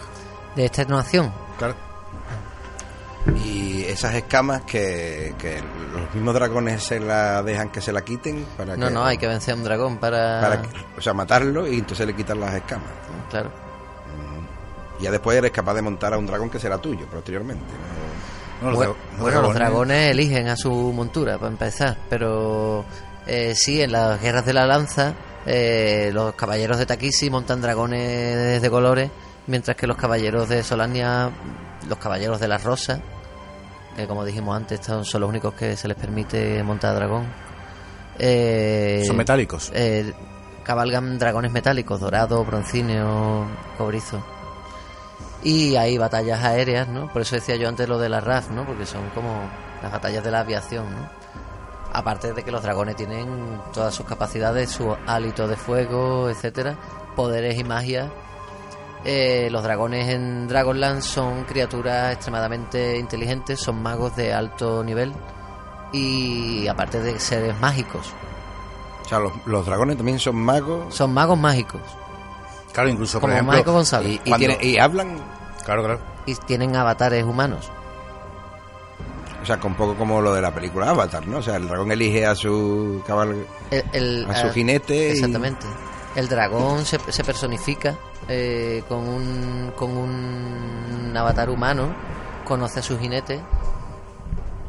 De 0.55 0.65
extenuación. 0.65 1.33
Claro. 1.57 1.75
Y 3.43 3.83
esas 3.83 4.13
escamas 4.15 4.61
que, 4.61 5.35
que 5.37 5.61
los 5.93 6.13
mismos 6.15 6.33
dragones 6.33 6.81
se 6.83 7.01
la 7.01 7.43
dejan 7.43 7.69
que 7.69 7.81
se 7.81 7.91
la 7.91 8.01
quiten 8.05 8.45
para 8.55 8.77
No, 8.77 8.87
que, 8.87 8.93
no, 8.93 9.03
hay 9.03 9.17
que 9.17 9.27
vencer 9.27 9.53
a 9.53 9.57
un 9.57 9.63
dragón 9.65 9.97
para... 9.97 10.39
para 10.39 10.61
que- 10.61 10.69
o 10.97 11.01
sea, 11.01 11.13
matarlo 11.13 11.67
y 11.67 11.79
entonces 11.79 12.07
le 12.07 12.15
quitan 12.15 12.39
las 12.39 12.53
escamas. 12.55 12.87
Claro. 13.29 13.51
Y 14.99 15.03
ya 15.03 15.11
después 15.11 15.37
eres 15.37 15.51
capaz 15.51 15.73
de 15.75 15.81
montar 15.81 16.13
a 16.13 16.17
un 16.17 16.25
dragón 16.25 16.49
que 16.49 16.59
será 16.59 16.77
tuyo 16.79 17.05
posteriormente. 17.07 17.63
¿no? 18.61 18.65
No, 18.65 18.69
los 18.71 18.75
bueno, 18.77 18.95
los 19.11 19.19
bueno, 19.21 19.41
los 19.43 19.53
dragones- 19.55 20.09
eligen 20.11 20.47
a 20.47 20.55
su 20.55 20.71
montura, 20.71 21.37
para 21.37 21.51
empezar. 21.51 21.97
Pero 22.09 22.83
eh, 23.27 23.53
sí, 23.55 23.81
en 23.81 23.91
las 23.91 24.19
guerras 24.21 24.45
de 24.45 24.53
la 24.53 24.65
lanza, 24.65 25.13
eh, 25.45 26.09
los 26.13 26.33
caballeros 26.33 26.77
de 26.79 26.85
Takisi 26.87 27.29
montan 27.29 27.61
dragones 27.61 28.59
de 28.61 28.69
colores, 28.71 29.11
mientras 29.45 29.77
que 29.77 29.85
los 29.85 29.95
caballeros 29.97 30.49
de 30.49 30.63
Solania, 30.63 31.29
los 31.87 31.99
caballeros 31.99 32.39
de 32.39 32.47
la 32.47 32.57
Rosa, 32.57 32.99
que 33.95 34.07
como 34.07 34.25
dijimos 34.25 34.55
antes, 34.57 34.79
estos 34.79 35.07
son 35.07 35.21
los 35.21 35.29
únicos 35.29 35.53
que 35.53 35.75
se 35.77 35.87
les 35.87 35.95
permite 35.97 36.63
montar 36.63 36.95
dragón. 36.95 37.27
eh, 38.17 39.03
Son 39.05 39.15
metálicos. 39.17 39.71
eh, 39.75 40.11
cabalgan 40.63 41.19
dragones 41.19 41.51
metálicos, 41.51 41.99
dorado, 41.99 42.43
broncíneo, 42.43 43.45
cobrizo. 43.77 44.23
Y 45.49 45.75
hay 45.77 45.97
batallas 45.97 46.43
aéreas, 46.43 46.87
¿no? 46.89 47.07
Por 47.13 47.21
eso 47.21 47.35
decía 47.35 47.55
yo 47.55 47.69
antes 47.69 47.87
lo 47.87 47.97
de 47.97 48.09
la 48.09 48.19
RAF, 48.19 48.49
¿no? 48.49 48.65
Porque 48.65 48.85
son 48.85 49.07
como 49.15 49.29
las 49.81 49.91
batallas 49.91 50.23
de 50.23 50.31
la 50.31 50.41
aviación, 50.41 50.85
¿no? 50.93 51.09
Aparte 51.93 52.33
de 52.33 52.43
que 52.43 52.51
los 52.51 52.61
dragones 52.61 52.95
tienen 52.97 53.27
todas 53.73 53.95
sus 53.95 54.05
capacidades, 54.05 54.69
su 54.71 54.93
hálito 55.07 55.47
de 55.47 55.55
fuego, 55.55 56.29
etcétera, 56.29 56.75
poderes 57.15 57.57
y 57.57 57.63
magia. 57.63 58.09
Eh, 59.05 59.47
los 59.51 59.63
dragones 59.63 60.09
en 60.09 60.47
Dragonland 60.49 61.01
son 61.01 61.45
criaturas 61.45 62.13
extremadamente 62.13 62.97
inteligentes, 62.97 63.59
son 63.61 63.81
magos 63.81 64.15
de 64.17 64.33
alto 64.33 64.83
nivel 64.83 65.13
y 65.93 66.67
aparte 66.67 66.99
de 66.99 67.17
seres 67.19 67.57
mágicos, 67.61 68.11
O 69.05 69.07
sea, 69.07 69.19
los, 69.19 69.31
los 69.45 69.65
dragones 69.65 69.95
también 69.95 70.19
son 70.19 70.35
magos 70.35 70.93
son 70.93 71.13
magos 71.13 71.37
mágicos. 71.39 71.79
Claro, 72.73 72.89
incluso 72.89 73.19
por 73.21 73.29
Como 73.33 73.53
ejemplo. 73.53 73.73
González. 73.73 74.11
y, 74.11 74.15
y 74.15 74.17
Cuando- 74.29 74.37
tienen- 74.37 74.57
y 74.61 74.77
hablan, 74.77 75.17
Claro, 75.67 75.83
claro. 75.83 75.99
y 76.25 76.33
tienen 76.33 76.75
avatares 76.75 77.23
humanos. 77.25 77.69
o 79.41 79.45
sea, 79.45 79.59
un 79.63 79.75
poco 79.75 79.95
como 79.95 80.21
lo 80.21 80.33
de 80.33 80.41
la 80.41 80.51
película 80.53 80.89
Avatar, 80.89 81.27
¿no? 81.27 81.37
O 81.37 81.41
sea, 81.41 81.57
el 81.57 81.67
dragón 81.67 81.91
elige 81.91 82.25
a 82.25 82.33
su. 82.35 83.03
El, 83.69 83.85
el- 83.93 84.25
A 84.29 84.35
su 84.35 84.47
ah, 84.47 84.51
jinete 84.53 84.95
y- 85.09 85.11
Exactamente. 85.11 85.65
El 86.15 86.27
dragón 86.29 86.83
se, 86.85 86.97
se 87.11 87.23
personifica 87.23 87.95
eh, 88.27 88.81
con, 88.89 89.07
un, 89.07 89.73
con 89.75 89.91
un 89.95 91.13
avatar 91.15 91.49
humano, 91.49 91.93
conoce 92.45 92.79
a 92.79 92.83
su 92.83 92.97
jinete 92.97 93.39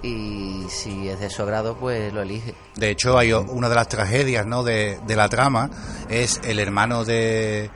y 0.02 0.66
si 0.68 1.08
es 1.08 1.18
de 1.20 1.30
su 1.30 1.42
agrado, 1.42 1.74
pues 1.76 2.12
lo 2.12 2.22
elige. 2.22 2.54
De 2.76 2.90
hecho, 2.90 3.18
hay 3.18 3.32
una 3.32 3.68
de 3.68 3.74
las 3.74 3.88
tragedias 3.88 4.46
¿no? 4.46 4.62
de, 4.62 5.00
de 5.06 5.16
la 5.16 5.28
trama 5.28 5.70
es 6.08 6.40
el 6.44 6.58
hermano 6.60 7.04
de, 7.04 7.70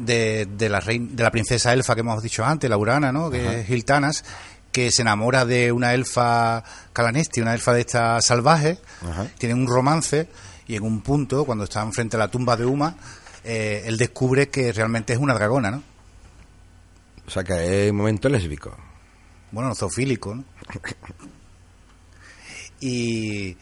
de, 0.00 0.46
de 0.46 0.68
la 0.68 0.80
rein- 0.80 1.10
de 1.10 1.22
la 1.22 1.30
princesa 1.30 1.72
elfa 1.72 1.94
que 1.94 2.00
hemos 2.00 2.22
dicho 2.22 2.44
antes, 2.44 2.68
la 2.68 2.76
Urana, 2.76 3.12
¿no? 3.12 3.30
que 3.30 3.60
es 3.60 3.66
Giltanas, 3.66 4.24
que 4.72 4.90
se 4.90 5.02
enamora 5.02 5.44
de 5.44 5.72
una 5.72 5.94
elfa 5.94 6.62
calanesti, 6.92 7.40
una 7.40 7.54
elfa 7.54 7.72
de 7.72 7.80
estas 7.80 8.24
salvajes, 8.26 8.78
Ajá. 9.08 9.26
tienen 9.38 9.58
un 9.58 9.66
romance 9.66 10.28
y 10.66 10.76
en 10.76 10.82
un 10.84 11.00
punto, 11.02 11.44
cuando 11.44 11.64
están 11.64 11.92
frente 11.92 12.16
a 12.16 12.18
la 12.20 12.28
tumba 12.28 12.56
de 12.56 12.64
Uma, 12.66 12.96
eh, 13.44 13.82
él 13.86 13.96
descubre 13.98 14.48
que 14.48 14.72
realmente 14.72 15.12
es 15.12 15.18
una 15.18 15.34
dragona, 15.34 15.70
¿no? 15.70 15.82
O 17.26 17.30
sea, 17.30 17.42
que 17.44 17.86
es 17.86 17.90
un 17.90 17.96
momento 17.96 18.28
lésbico. 18.28 18.76
bueno, 19.52 19.74
zoofílico, 19.74 20.34
¿no? 20.34 20.44
Y 22.80 23.56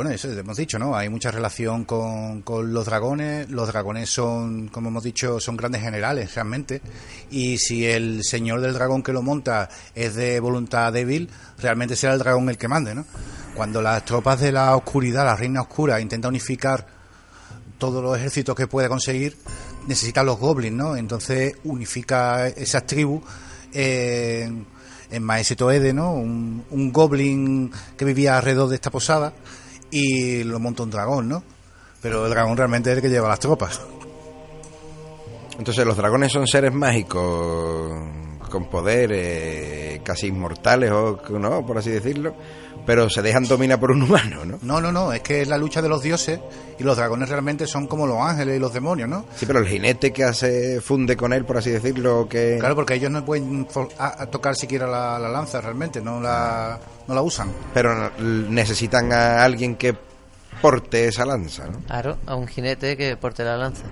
bueno, 0.00 0.14
eso 0.14 0.32
hemos 0.32 0.56
dicho, 0.56 0.78
¿no? 0.78 0.96
Hay 0.96 1.10
mucha 1.10 1.30
relación 1.30 1.84
con, 1.84 2.42
los 2.72 2.86
dragones. 2.86 3.50
Los 3.50 3.68
dragones 3.68 4.08
son, 4.08 4.68
como 4.68 4.88
hemos 4.88 5.04
dicho, 5.04 5.38
son 5.40 5.58
grandes 5.58 5.82
generales 5.82 6.34
realmente. 6.34 6.80
Y 7.30 7.58
si 7.58 7.84
el 7.84 8.24
señor 8.24 8.62
del 8.62 8.72
dragón 8.72 9.02
que 9.02 9.12
lo 9.12 9.20
monta 9.20 9.68
es 9.94 10.14
de 10.14 10.40
voluntad 10.40 10.90
débil, 10.90 11.28
realmente 11.58 11.96
será 11.96 12.14
el 12.14 12.18
dragón 12.18 12.48
el 12.48 12.56
que 12.56 12.66
mande, 12.66 12.94
¿no? 12.94 13.04
Cuando 13.54 13.82
las 13.82 14.02
tropas 14.06 14.40
de 14.40 14.52
la 14.52 14.74
oscuridad, 14.74 15.26
la 15.26 15.36
reina 15.36 15.60
oscura, 15.60 16.00
intenta 16.00 16.28
unificar 16.28 16.86
todos 17.76 18.02
los 18.02 18.16
ejércitos 18.16 18.56
que 18.56 18.66
puede 18.66 18.88
conseguir, 18.88 19.36
necesita 19.86 20.22
los 20.22 20.38
goblins, 20.38 20.78
¿no? 20.78 20.96
Entonces 20.96 21.56
unifica 21.64 22.48
esas 22.48 22.86
tribus 22.86 23.22
en, 23.74 24.64
en 25.10 25.22
Maese 25.22 25.56
Toede, 25.56 25.92
¿no? 25.92 26.14
Un 26.14 26.90
goblin 26.90 27.70
que 27.98 28.06
vivía 28.06 28.38
alrededor 28.38 28.70
de 28.70 28.76
esta 28.76 28.90
posada 28.90 29.34
y 29.90 30.44
lo 30.44 30.58
monta 30.58 30.82
un 30.82 30.90
dragón, 30.90 31.28
¿no? 31.28 31.42
Pero 32.00 32.24
el 32.24 32.30
dragón 32.30 32.56
realmente 32.56 32.90
es 32.90 32.96
el 32.96 33.02
que 33.02 33.10
lleva 33.10 33.28
las 33.28 33.40
tropas. 33.40 33.80
Entonces, 35.58 35.84
los 35.84 35.96
dragones 35.96 36.32
son 36.32 36.46
seres 36.46 36.72
mágicos 36.72 37.92
con 38.50 38.68
poderes 38.68 40.00
casi 40.02 40.28
inmortales, 40.28 40.90
o 40.90 41.20
no, 41.38 41.64
por 41.64 41.78
así 41.78 41.90
decirlo, 41.90 42.34
pero 42.86 43.08
se 43.10 43.22
dejan 43.22 43.44
dominar 43.44 43.78
por 43.78 43.90
un 43.90 44.02
humano, 44.02 44.44
¿no? 44.44 44.58
No, 44.62 44.80
no, 44.80 44.90
no, 44.92 45.12
es 45.12 45.20
que 45.20 45.42
es 45.42 45.48
la 45.48 45.58
lucha 45.58 45.80
de 45.82 45.88
los 45.88 46.02
dioses 46.02 46.40
y 46.78 46.82
los 46.82 46.96
dragones 46.96 47.28
realmente 47.28 47.66
son 47.66 47.86
como 47.86 48.06
los 48.06 48.18
ángeles 48.18 48.56
y 48.56 48.58
los 48.58 48.72
demonios, 48.72 49.08
¿no? 49.08 49.26
Sí, 49.36 49.46
pero 49.46 49.58
el 49.58 49.66
jinete 49.66 50.12
que 50.12 50.24
hace 50.24 50.80
funde 50.80 51.16
con 51.16 51.32
él, 51.32 51.44
por 51.44 51.58
así 51.58 51.70
decirlo, 51.70 52.26
que 52.28 52.56
Claro, 52.58 52.74
porque 52.74 52.94
ellos 52.94 53.10
no 53.10 53.24
pueden 53.24 53.66
tocar 54.30 54.54
siquiera 54.56 54.86
la, 54.86 55.18
la 55.18 55.28
lanza 55.28 55.60
realmente, 55.60 56.00
no 56.00 56.20
la, 56.20 56.78
no 57.06 57.14
la 57.14 57.22
usan. 57.22 57.50
pero 57.74 58.10
necesitan 58.18 59.12
a 59.12 59.44
alguien 59.44 59.76
que 59.76 59.94
porte 60.60 61.08
esa 61.08 61.24
lanza, 61.24 61.66
¿no? 61.68 61.80
Claro, 61.86 62.18
a 62.26 62.34
un 62.34 62.46
jinete 62.46 62.96
que 62.96 63.16
porte 63.16 63.44
la 63.44 63.56
lanza. 63.56 63.84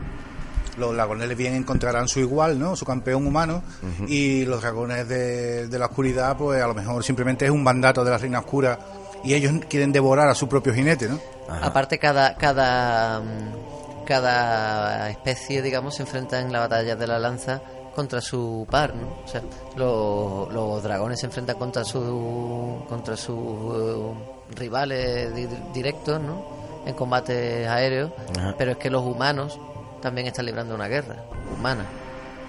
Los 0.78 0.94
dragones 0.94 1.36
bien 1.36 1.54
encontrarán 1.54 2.08
su 2.08 2.20
igual, 2.20 2.58
¿no? 2.58 2.76
Su 2.76 2.84
campeón 2.84 3.26
humano. 3.26 3.62
Y 4.06 4.44
los 4.44 4.60
dragones 4.62 5.08
de, 5.08 5.66
de 5.68 5.78
la 5.78 5.86
oscuridad, 5.86 6.36
pues 6.36 6.62
a 6.62 6.66
lo 6.66 6.74
mejor 6.74 7.02
simplemente 7.04 7.44
es 7.44 7.50
un 7.50 7.62
mandato 7.62 8.04
de 8.04 8.10
la 8.10 8.18
reina 8.18 8.38
oscura. 8.40 8.78
Y 9.24 9.34
ellos 9.34 9.52
quieren 9.68 9.90
devorar 9.92 10.28
a 10.28 10.34
su 10.34 10.48
propio 10.48 10.72
jinete, 10.72 11.08
¿no? 11.08 11.18
Aparte, 11.62 11.98
cada, 11.98 12.36
cada, 12.36 13.20
mm, 13.20 14.04
cada 14.06 15.10
especie, 15.10 15.60
digamos, 15.62 15.96
se 15.96 16.02
enfrenta 16.02 16.40
en 16.40 16.52
la 16.52 16.60
batalla 16.60 16.96
de 16.96 17.06
la 17.06 17.18
lanza 17.18 17.60
contra 17.94 18.20
su 18.20 18.66
par, 18.70 18.94
¿no? 18.94 19.08
O 19.24 19.28
sea, 19.28 19.42
lo- 19.76 20.48
los 20.52 20.82
dragones 20.82 21.20
se 21.20 21.26
enfrentan 21.26 21.56
contra 21.58 21.84
su 21.84 22.82
contra 22.88 23.16
sus 23.16 23.36
eh, 23.36 24.14
rivales 24.56 25.34
di- 25.34 25.48
directos, 25.74 26.20
¿no? 26.20 26.42
En 26.86 26.94
combates 26.94 27.66
aéreos, 27.68 28.12
Ajá. 28.38 28.54
pero 28.56 28.72
es 28.72 28.76
que 28.78 28.88
los 28.88 29.02
humanos 29.04 29.58
también 30.00 30.26
están 30.26 30.46
librando 30.46 30.74
una 30.74 30.88
guerra 30.88 31.24
humana 31.56 31.86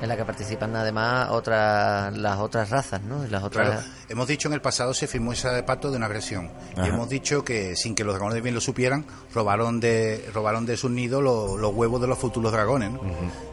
en 0.02 0.08
la 0.08 0.16
que 0.16 0.24
participan 0.24 0.74
además 0.76 1.30
otras 1.30 2.16
las 2.18 2.40
otras 2.40 2.70
razas, 2.70 3.02
¿no? 3.02 3.26
Las 3.28 3.44
otras 3.44 3.68
Claro, 3.68 3.84
hemos 4.08 4.28
dicho 4.28 4.48
en 4.48 4.54
el 4.54 4.62
pasado 4.62 4.94
se 4.94 5.08
firmó 5.08 5.34
ese 5.34 5.62
pacto 5.64 5.92
de 5.92 5.98
una 5.98 6.06
agresión 6.06 6.52
Ajá. 6.74 6.86
y 6.86 6.90
hemos 6.90 7.10
dicho 7.10 7.44
que 7.44 7.76
sin 7.76 7.96
que 7.96 8.06
los 8.06 8.16
dragones 8.16 8.42
bien 8.42 8.56
lo 8.56 8.62
supieran 8.62 9.06
robaron 9.34 9.80
de 9.82 10.30
robaron 10.34 10.66
de 10.66 10.78
sus 10.78 10.90
nidos 10.92 11.22
los, 11.22 11.60
los 11.60 11.74
huevos 11.74 12.00
de 12.00 12.08
los 12.08 12.18
futuros 12.18 12.52
dragones. 12.52 12.92
¿no? 12.92 13.02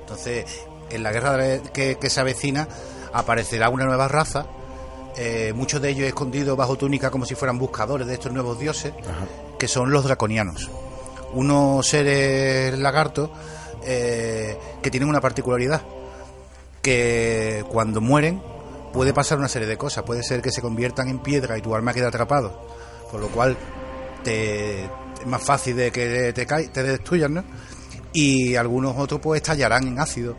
Entonces 0.01 0.44
en 0.90 1.03
la 1.03 1.11
guerra 1.11 1.36
que 1.72 2.11
se 2.11 2.20
avecina 2.20 2.68
aparecerá 3.12 3.68
una 3.68 3.86
nueva 3.86 4.07
raza 4.07 4.47
eh, 5.18 5.55
muchos 5.55 5.80
de 5.80 5.88
ellos 5.88 6.07
escondidos 6.07 6.57
bajo 6.59 6.76
túnica 6.76 7.11
como 7.11 7.24
si 7.24 7.34
fueran 7.34 7.59
buscadores 7.59 8.07
de 8.07 8.14
estos 8.14 8.32
nuevos 8.32 8.59
dioses, 8.59 8.92
que 9.59 9.66
son 9.66 9.90
los 9.90 10.05
draconianos. 10.05 10.70
Unos 11.32 11.86
seres 11.86 12.78
lagartos 12.78 13.30
eh, 13.87 14.59
que 14.82 14.91
tienen 14.91 15.09
una 15.09 15.20
particularidad, 15.20 15.82
que 16.82 17.64
cuando 17.70 18.01
mueren 18.01 18.43
puede 18.93 19.12
pasar 19.12 19.39
una 19.39 19.49
serie 19.49 19.68
de 19.68 19.76
cosas. 19.76 20.05
Puede 20.05 20.22
ser 20.22 20.43
que 20.43 20.51
se 20.53 20.61
conviertan 20.62 21.09
en 21.09 21.18
piedra 21.20 21.57
y 21.59 21.62
tu 21.62 21.74
alma 21.74 21.93
quede 21.93 22.07
atrapado, 22.07 22.68
por 23.11 23.20
lo 23.20 23.28
cual 23.28 23.57
te, 24.24 24.84
es 24.84 25.26
más 25.26 25.43
fácil 25.43 25.76
de 25.76 25.91
que 25.91 26.32
te, 26.32 26.45
te 26.47 26.82
destruyan, 26.82 27.34
¿no? 27.34 27.45
Y 28.12 28.57
algunos 28.57 28.95
otros 28.97 29.20
pues 29.20 29.41
estallarán 29.43 29.87
en 29.89 29.99
ácido. 30.01 30.37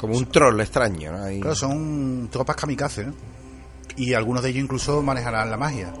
Como 0.00 0.16
un 0.16 0.26
troll 0.30 0.60
extraño, 0.60 1.12
¿no? 1.12 1.22
Ahí- 1.24 1.40
Claro, 1.40 1.54
son 1.54 2.28
tropas 2.30 2.56
kamikaze, 2.56 3.04
¿no? 3.04 3.14
Y 3.96 4.12
algunos 4.14 4.42
de 4.42 4.50
ellos 4.50 4.64
incluso 4.64 5.00
manejarán 5.02 5.50
la 5.50 5.56
magia. 5.56 5.92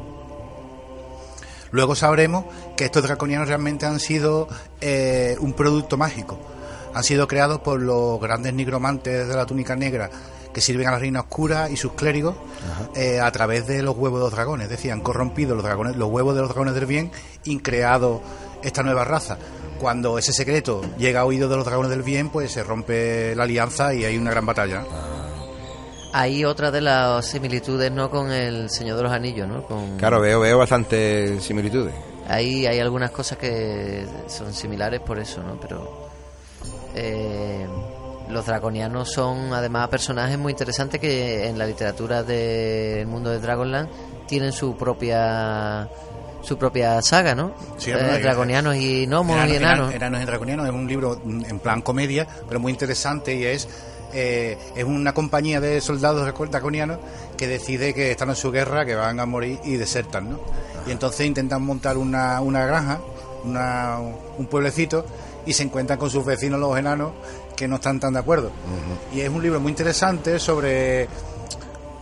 Luego 1.70 1.94
sabremos 1.94 2.44
que 2.76 2.84
estos 2.84 3.02
draconianos 3.02 3.48
realmente 3.48 3.86
han 3.86 3.98
sido 4.00 4.48
eh, 4.80 5.36
un 5.40 5.52
producto 5.54 5.96
mágico. 5.96 6.38
Han 6.94 7.04
sido 7.04 7.26
creados 7.26 7.60
por 7.60 7.80
los 7.80 8.20
grandes 8.20 8.54
nigromantes 8.54 9.28
de 9.28 9.36
la 9.36 9.46
túnica 9.46 9.74
negra 9.76 10.10
que 10.54 10.60
sirven 10.60 10.86
a 10.86 10.92
la 10.92 10.98
reina 10.98 11.20
oscura 11.20 11.68
y 11.68 11.76
sus 11.76 11.92
clérigos 11.92 12.36
eh, 12.94 13.20
a 13.20 13.30
través 13.32 13.66
de 13.66 13.82
los 13.82 13.96
huevos 13.96 14.20
de 14.20 14.24
los 14.26 14.32
dragones. 14.32 14.64
Es 14.66 14.70
decir, 14.70 14.92
han 14.92 15.00
corrompido 15.00 15.56
los, 15.56 15.64
dragones, 15.64 15.96
los 15.96 16.08
huevos 16.08 16.34
de 16.34 16.40
los 16.42 16.50
dragones 16.50 16.74
del 16.74 16.86
bien 16.86 17.10
y 17.42 17.58
creado 17.58 18.22
esta 18.62 18.82
nueva 18.82 19.04
raza. 19.04 19.36
Cuando 19.80 20.16
ese 20.16 20.32
secreto 20.32 20.82
llega 20.96 21.20
a 21.20 21.24
oídos 21.24 21.50
de 21.50 21.56
los 21.56 21.64
dragones 21.64 21.90
del 21.90 22.02
bien, 22.02 22.30
pues 22.30 22.52
se 22.52 22.62
rompe 22.62 23.34
la 23.34 23.42
alianza 23.42 23.92
y 23.92 24.04
hay 24.04 24.16
una 24.16 24.30
gran 24.30 24.46
batalla. 24.46 24.84
Hay 26.12 26.44
otra 26.44 26.70
de 26.70 26.80
las 26.80 27.26
similitudes, 27.26 27.90
¿no? 27.90 28.08
Con 28.08 28.30
el 28.30 28.70
Señor 28.70 28.96
de 28.96 29.02
los 29.02 29.12
Anillos, 29.12 29.48
¿no? 29.48 29.64
Con... 29.64 29.96
Claro, 29.96 30.20
veo, 30.20 30.38
veo 30.38 30.56
bastante 30.56 31.40
similitudes. 31.40 31.92
Ahí 32.28 32.66
hay 32.66 32.78
algunas 32.78 33.10
cosas 33.10 33.36
que 33.36 34.06
son 34.28 34.54
similares 34.54 35.00
por 35.00 35.18
eso, 35.18 35.42
¿no? 35.42 35.58
Pero 35.60 36.08
eh, 36.94 37.66
los 38.28 38.46
draconianos 38.46 39.12
son 39.12 39.52
además 39.52 39.88
personajes 39.88 40.38
muy 40.38 40.52
interesantes 40.52 41.00
que 41.00 41.46
en 41.48 41.58
la 41.58 41.66
literatura 41.66 42.22
del 42.22 43.06
mundo 43.06 43.30
de 43.30 43.38
Dragonland 43.40 43.88
tienen 44.26 44.52
su 44.52 44.76
propia 44.76 45.88
su 46.42 46.58
propia 46.58 47.00
saga, 47.00 47.34
¿no? 47.34 47.52
Sí, 47.78 47.90
Eh, 47.90 48.18
draconianos 48.22 48.76
y 48.76 49.06
gnomos 49.06 49.36
y 49.48 49.56
enanos. 49.56 49.94
Enanos 49.94 50.22
y 50.22 50.24
draconianos 50.26 50.66
es 50.66 50.72
un 50.74 50.86
libro 50.86 51.18
en 51.24 51.58
plan 51.58 51.80
comedia, 51.80 52.26
pero 52.48 52.60
muy 52.60 52.70
interesante 52.72 53.34
y 53.34 53.44
es 53.44 53.66
eh, 54.12 54.56
es 54.76 54.84
una 54.84 55.12
compañía 55.12 55.60
de 55.60 55.80
soldados 55.80 56.22
draco- 56.22 56.46
draconianos 56.46 56.98
que 57.36 57.48
decide 57.48 57.94
que 57.94 58.10
están 58.12 58.28
en 58.28 58.36
su 58.36 58.52
guerra, 58.52 58.84
que 58.84 58.94
van 58.94 59.18
a 59.20 59.26
morir 59.26 59.58
y 59.64 59.76
desertan, 59.76 60.30
¿no? 60.30 60.40
Y 60.86 60.90
entonces 60.92 61.26
intentan 61.26 61.62
montar 61.62 61.96
una, 61.96 62.40
una 62.40 62.64
granja, 62.66 63.00
una, 63.44 63.98
un 64.38 64.46
pueblecito 64.46 65.04
y 65.46 65.52
se 65.52 65.62
encuentran 65.62 65.98
con 65.98 66.10
sus 66.10 66.24
vecinos 66.24 66.60
los 66.60 66.76
enanos 66.78 67.12
que 67.56 67.68
no 67.68 67.76
están 67.76 68.00
tan 68.00 68.12
de 68.14 68.18
acuerdo. 68.20 68.50
Y 69.12 69.20
es 69.20 69.28
un 69.28 69.42
libro 69.42 69.60
muy 69.60 69.70
interesante 69.70 70.38
sobre 70.38 71.08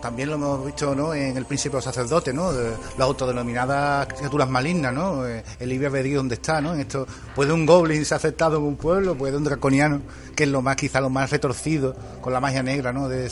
también 0.02 0.28
lo 0.30 0.34
hemos 0.34 0.66
visto 0.66 0.96
¿no? 0.96 1.14
en 1.14 1.36
El 1.36 1.46
Príncipe 1.46 1.76
o 1.76 1.80
Sacerdote, 1.80 2.32
¿no? 2.32 2.52
De 2.52 2.70
las 2.70 3.00
autodenominadas 3.00 4.08
criaturas 4.08 4.48
malignas, 4.48 4.92
¿no? 4.92 5.26
Eh, 5.26 5.44
El 5.60 5.68
libre 5.68 5.86
albedrío 5.86 6.18
donde 6.18 6.34
está, 6.34 6.60
¿no? 6.60 6.74
En 6.74 6.80
esto, 6.80 7.06
¿Puede 7.36 7.52
un 7.52 7.64
goblin 7.64 8.04
ser 8.04 8.16
aceptado 8.16 8.56
en 8.58 8.64
un 8.64 8.76
pueblo? 8.76 9.16
¿Puede 9.16 9.36
un 9.36 9.44
draconiano, 9.44 10.02
que 10.34 10.42
es 10.42 10.48
lo 10.48 10.60
más, 10.60 10.74
quizá 10.74 11.00
lo 11.00 11.08
más 11.08 11.30
retorcido, 11.30 11.94
con 12.20 12.32
la 12.32 12.40
magia 12.40 12.64
negra, 12.64 12.92
¿no? 12.92 13.08
De 13.08 13.30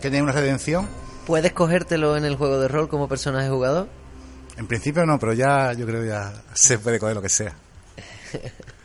tener 0.00 0.22
una 0.22 0.32
redención? 0.32 0.88
¿Puedes 1.26 1.52
cogértelo 1.52 2.16
en 2.16 2.24
el 2.24 2.36
juego 2.36 2.58
de 2.58 2.68
rol 2.68 2.88
como 2.88 3.06
personaje 3.06 3.50
jugador? 3.50 3.88
En 4.56 4.66
principio 4.66 5.04
no, 5.04 5.18
pero 5.18 5.34
ya 5.34 5.74
yo 5.74 5.84
creo 5.84 6.00
que 6.00 6.08
ya 6.08 6.32
se 6.54 6.78
puede 6.78 6.98
coger 6.98 7.14
lo 7.14 7.22
que 7.22 7.28
sea. 7.28 7.54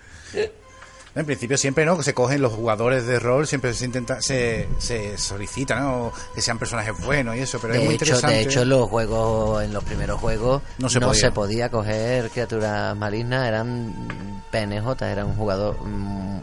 En 1.15 1.27
principio 1.27 1.57
siempre 1.59 1.85
no, 1.85 1.95
que 1.95 2.01
se 2.01 2.15
cogen 2.15 2.41
los 2.41 2.53
jugadores 2.53 3.05
de 3.05 3.19
rol, 3.19 3.45
siempre 3.45 3.71
se 3.75 3.85
intenta, 3.85 4.19
se, 4.19 4.67
se 4.79 5.15
solicita, 5.19 5.79
¿no? 5.79 6.11
Que 6.33 6.41
sean 6.41 6.57
personajes 6.57 6.95
buenos 7.05 7.35
y 7.35 7.39
eso, 7.41 7.59
pero 7.61 7.75
es 7.75 7.79
de 7.81 7.85
muy 7.85 7.93
hecho, 7.95 8.05
interesante. 8.05 8.35
de 8.35 8.41
hecho, 8.41 8.61
en 8.63 8.69
los 8.69 8.89
juegos, 8.89 9.63
en 9.63 9.73
los 9.73 9.83
primeros 9.83 10.19
juegos, 10.19 10.63
No 10.79 10.85
no 10.99 11.13
se 11.13 11.19
se, 11.19 11.31
podía. 11.31 11.69
coger 11.69 12.31
criaturas 12.31 12.97
malignas, 12.97 13.47
eran 13.47 14.41
PNJ, 14.51 15.03
eran 15.03 15.27
un 15.27 15.35
jugador 15.35 15.77
mm, 15.85 16.39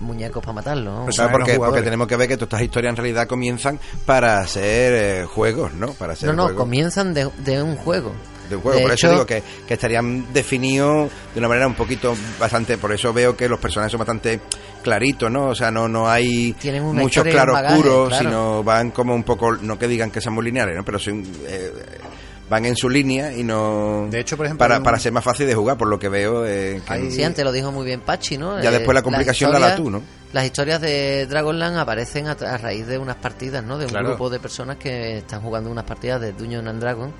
muñecos 0.00 0.42
para 0.42 0.54
matarlo. 0.54 0.90
¿no? 0.92 1.04
Pues 1.04 1.14
¿Sabes 1.14 1.28
eran 1.30 1.40
por 1.40 1.46
qué? 1.46 1.54
jugadores. 1.54 1.78
Porque 1.78 1.84
tenemos 1.84 2.08
que 2.08 2.16
ver 2.16 2.26
que 2.26 2.36
todas 2.36 2.48
estas 2.48 2.62
historias 2.62 2.90
en 2.90 2.96
realidad 2.96 3.28
comienzan 3.28 3.78
para 4.06 4.44
ser 4.48 4.92
eh, 5.22 5.24
juegos, 5.26 5.72
¿no? 5.74 5.92
Para 5.92 6.16
ser 6.16 6.30
no, 6.30 6.34
no, 6.34 6.42
juegos 6.46 6.58
comienzan 6.60 7.14
de, 7.14 7.30
de 7.44 7.62
un 7.62 7.76
juego. 7.76 8.10
De 8.50 8.56
un 8.56 8.62
juego. 8.62 8.76
De 8.78 8.82
por 8.84 8.92
hecho, 8.92 9.06
eso 9.06 9.14
digo 9.14 9.26
que, 9.26 9.42
que 9.66 9.74
estarían 9.74 10.30
definidos 10.32 11.10
de 11.32 11.38
una 11.38 11.48
manera 11.48 11.66
un 11.66 11.74
poquito 11.74 12.14
bastante. 12.38 12.76
Por 12.76 12.92
eso 12.92 13.12
veo 13.12 13.34
que 13.36 13.48
los 13.48 13.58
personajes 13.58 13.92
son 13.92 13.98
bastante 14.00 14.40
claritos, 14.82 15.30
¿no? 15.30 15.46
O 15.48 15.54
sea, 15.54 15.70
no, 15.70 15.88
no 15.88 16.08
hay 16.10 16.54
muchos 16.92 17.24
claroscuros, 17.24 18.08
claro. 18.08 18.24
sino 18.24 18.62
van 18.64 18.90
como 18.90 19.14
un 19.14 19.22
poco. 19.22 19.52
No 19.56 19.78
que 19.78 19.88
digan 19.88 20.10
que 20.10 20.20
sean 20.20 20.34
muy 20.34 20.44
lineales, 20.44 20.76
¿no? 20.76 20.84
Pero 20.84 20.98
son, 20.98 21.24
eh, 21.46 21.72
van 22.48 22.64
en 22.66 22.74
su 22.76 22.88
línea 22.90 23.32
y 23.32 23.44
no. 23.44 24.08
De 24.10 24.18
hecho, 24.20 24.36
por 24.36 24.46
ejemplo, 24.46 24.66
Para, 24.66 24.82
para 24.82 24.98
ser 24.98 25.12
más 25.12 25.22
fácil 25.22 25.46
de 25.46 25.54
jugar, 25.54 25.78
por 25.78 25.88
lo 25.88 25.98
que 25.98 26.08
veo. 26.08 26.44
eh, 26.44 26.82
que- 26.84 26.92
Hay- 26.92 27.10
Sí, 27.10 27.22
antes 27.22 27.44
lo 27.44 27.52
dijo 27.52 27.70
muy 27.70 27.84
bien 27.86 28.00
Pachi, 28.00 28.36
¿no? 28.38 28.60
Ya 28.60 28.70
Eh, 28.70 28.72
después 28.72 28.92
la 28.94 29.02
complicación 29.02 29.52
la 29.52 29.58
historias- 29.58 29.76
tú, 29.76 29.90
¿no? 29.90 30.02
Las 30.32 30.44
historias 30.44 30.80
de 30.80 31.26
Dragonland 31.26 31.76
aparecen 31.78 32.28
a, 32.28 32.34
raíz 32.34 32.86
de 32.86 32.98
unas 32.98 33.16
partidas, 33.16 33.64
¿no? 33.64 33.78
De 33.78 33.84
un 33.86 33.90
Claro. 33.90 34.08
grupo 34.10 34.30
de 34.30 34.38
personas 34.38 34.76
que 34.76 35.18
están 35.18 35.40
jugando 35.42 35.70
unas 35.70 35.84
partidas 35.84 36.20
de 36.20 36.32
Dungeons 36.32 36.68
and 36.68 36.80
Dragons 36.80 37.12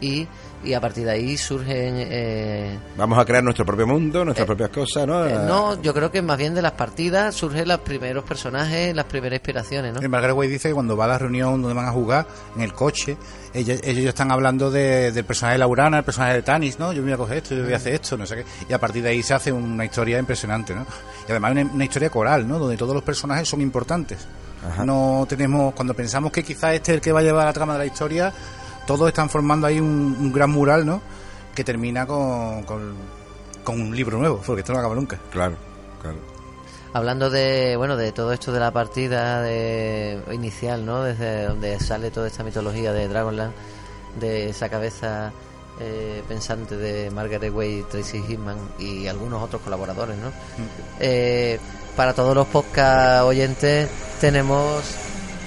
y, 0.00 0.26
y 0.64 0.74
a 0.74 0.80
partir 0.80 1.04
de 1.04 1.12
ahí 1.12 1.36
surgen... 1.36 1.94
eh, 1.98 2.78
Vamos 2.96 3.18
a 3.18 3.24
crear 3.24 3.42
nuestro 3.44 3.64
propio 3.64 3.86
mundo, 3.86 4.24
nuestras 4.24 4.44
Eh, 4.44 4.46
propias 4.46 4.70
cosas, 4.70 5.06
¿no? 5.06 5.24
eh, 5.26 5.34
no, 5.46 5.80
yo 5.82 5.94
creo 5.94 6.10
que 6.10 6.20
más 6.20 6.36
bien 6.36 6.54
de 6.54 6.62
las 6.62 6.72
partidas 6.72 7.34
surgen 7.34 7.68
los 7.68 7.78
primeros 7.80 8.24
personajes, 8.24 8.94
las 8.94 9.04
primeras 9.06 9.36
inspiraciones, 9.38 9.94
¿no? 9.94 10.00
El 10.00 10.08
Margaret 10.08 10.36
Way 10.36 10.48
dice 10.48 10.68
que 10.68 10.74
cuando 10.74 10.96
va 10.96 11.04
a 11.04 11.08
la 11.08 11.18
reunión 11.18 11.62
donde 11.62 11.74
van 11.74 11.86
a 11.86 11.92
jugar, 11.92 12.26
en 12.56 12.62
el 12.62 12.72
coche, 12.72 13.16
ella- 13.54 13.76
ellos 13.82 14.04
están 14.06 14.30
hablando 14.32 14.70
de- 14.70 15.12
del 15.12 15.24
personaje 15.24 15.54
de 15.54 15.58
Laurana, 15.58 15.98
el 15.98 16.04
personaje 16.04 16.34
de 16.34 16.42
Tanis, 16.42 16.78
¿no? 16.78 16.92
Yo 16.92 17.02
me 17.02 17.06
voy 17.06 17.12
a 17.14 17.16
coger 17.18 17.36
esto, 17.38 17.54
yo 17.54 17.62
voy 17.64 17.72
a 17.72 17.76
hacer 17.76 17.94
esto, 17.94 18.16
no 18.16 18.26
sé 18.26 18.36
qué. 18.36 18.44
Y 18.68 18.72
a 18.72 18.78
partir 18.80 19.02
de 19.02 19.10
ahí 19.10 19.22
se 19.22 19.34
hace 19.34 19.52
una 19.52 19.84
historia 19.84 20.18
impresionante, 20.18 20.74
¿no? 20.74 20.84
Y 21.28 21.30
además 21.30 21.52
una, 21.52 21.62
una 21.72 21.84
historia 21.84 22.10
coral, 22.10 22.46
¿no? 22.48 22.58
Donde 22.58 22.76
todos 22.76 22.94
los 22.94 23.02
personajes 23.04 23.48
son 23.48 23.60
importantes. 23.60 24.18
No 24.84 25.24
tenemos, 25.28 25.72
cuando 25.72 25.94
pensamos 25.94 26.32
que 26.32 26.42
quizás 26.42 26.74
este 26.74 26.90
es 26.92 26.96
el 26.96 27.00
que 27.00 27.12
va 27.12 27.20
a 27.20 27.22
llevar 27.22 27.46
la 27.46 27.52
trama 27.52 27.74
de 27.74 27.78
la 27.78 27.86
historia, 27.86 28.32
todos 28.88 29.08
están 29.08 29.28
formando 29.28 29.66
ahí 29.66 29.78
un, 29.78 30.16
un 30.18 30.32
gran 30.32 30.50
mural, 30.50 30.86
¿no? 30.86 31.02
Que 31.54 31.62
termina 31.62 32.06
con, 32.06 32.62
con, 32.62 32.94
con 33.62 33.78
un 33.78 33.94
libro 33.94 34.16
nuevo, 34.16 34.40
porque 34.44 34.60
esto 34.60 34.72
no 34.72 34.78
acaba 34.78 34.94
nunca. 34.94 35.20
Claro, 35.30 35.56
claro. 36.00 36.16
Hablando 36.94 37.28
de, 37.28 37.76
bueno, 37.76 37.98
de 37.98 38.12
todo 38.12 38.32
esto 38.32 38.50
de 38.50 38.60
la 38.60 38.70
partida 38.70 39.42
de, 39.42 40.22
inicial, 40.32 40.86
¿no? 40.86 41.02
Desde 41.02 41.44
donde 41.44 41.78
sale 41.78 42.10
toda 42.10 42.28
esta 42.28 42.42
mitología 42.42 42.94
de 42.94 43.08
Dragonland, 43.08 43.52
de 44.18 44.48
esa 44.48 44.70
cabeza 44.70 45.32
eh, 45.80 46.22
pensante 46.26 46.78
de 46.78 47.10
Margaret 47.10 47.52
Way, 47.52 47.84
Tracy 47.90 48.22
Hitman 48.22 48.56
y 48.78 49.06
algunos 49.06 49.42
otros 49.42 49.60
colaboradores, 49.60 50.16
¿no? 50.16 50.32
Eh, 50.98 51.60
para 51.94 52.14
todos 52.14 52.34
los 52.34 52.46
podcast 52.46 53.24
oyentes 53.24 53.90
tenemos 54.18 54.82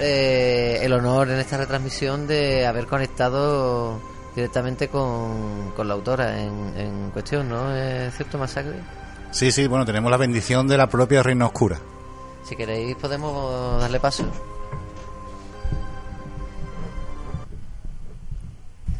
eh, 0.01 0.79
el 0.81 0.93
honor 0.93 1.29
en 1.29 1.39
esta 1.39 1.57
retransmisión 1.57 2.27
de 2.27 2.65
haber 2.65 2.87
conectado 2.87 3.99
directamente 4.35 4.87
con, 4.87 5.71
con 5.75 5.87
la 5.87 5.93
autora 5.93 6.41
en, 6.41 6.73
en 6.77 7.11
cuestión, 7.11 7.49
¿no? 7.49 7.75
¿Es 7.75 8.15
cierto, 8.15 8.37
Masacre? 8.37 8.79
Sí, 9.31 9.51
sí, 9.51 9.67
bueno, 9.67 9.85
tenemos 9.85 10.11
la 10.11 10.17
bendición 10.17 10.67
de 10.67 10.77
la 10.77 10.87
propia 10.87 11.23
Reina 11.23 11.45
Oscura. 11.45 11.79
Si 12.43 12.55
queréis 12.55 12.95
podemos 12.95 13.79
darle 13.79 13.99
paso. 13.99 14.25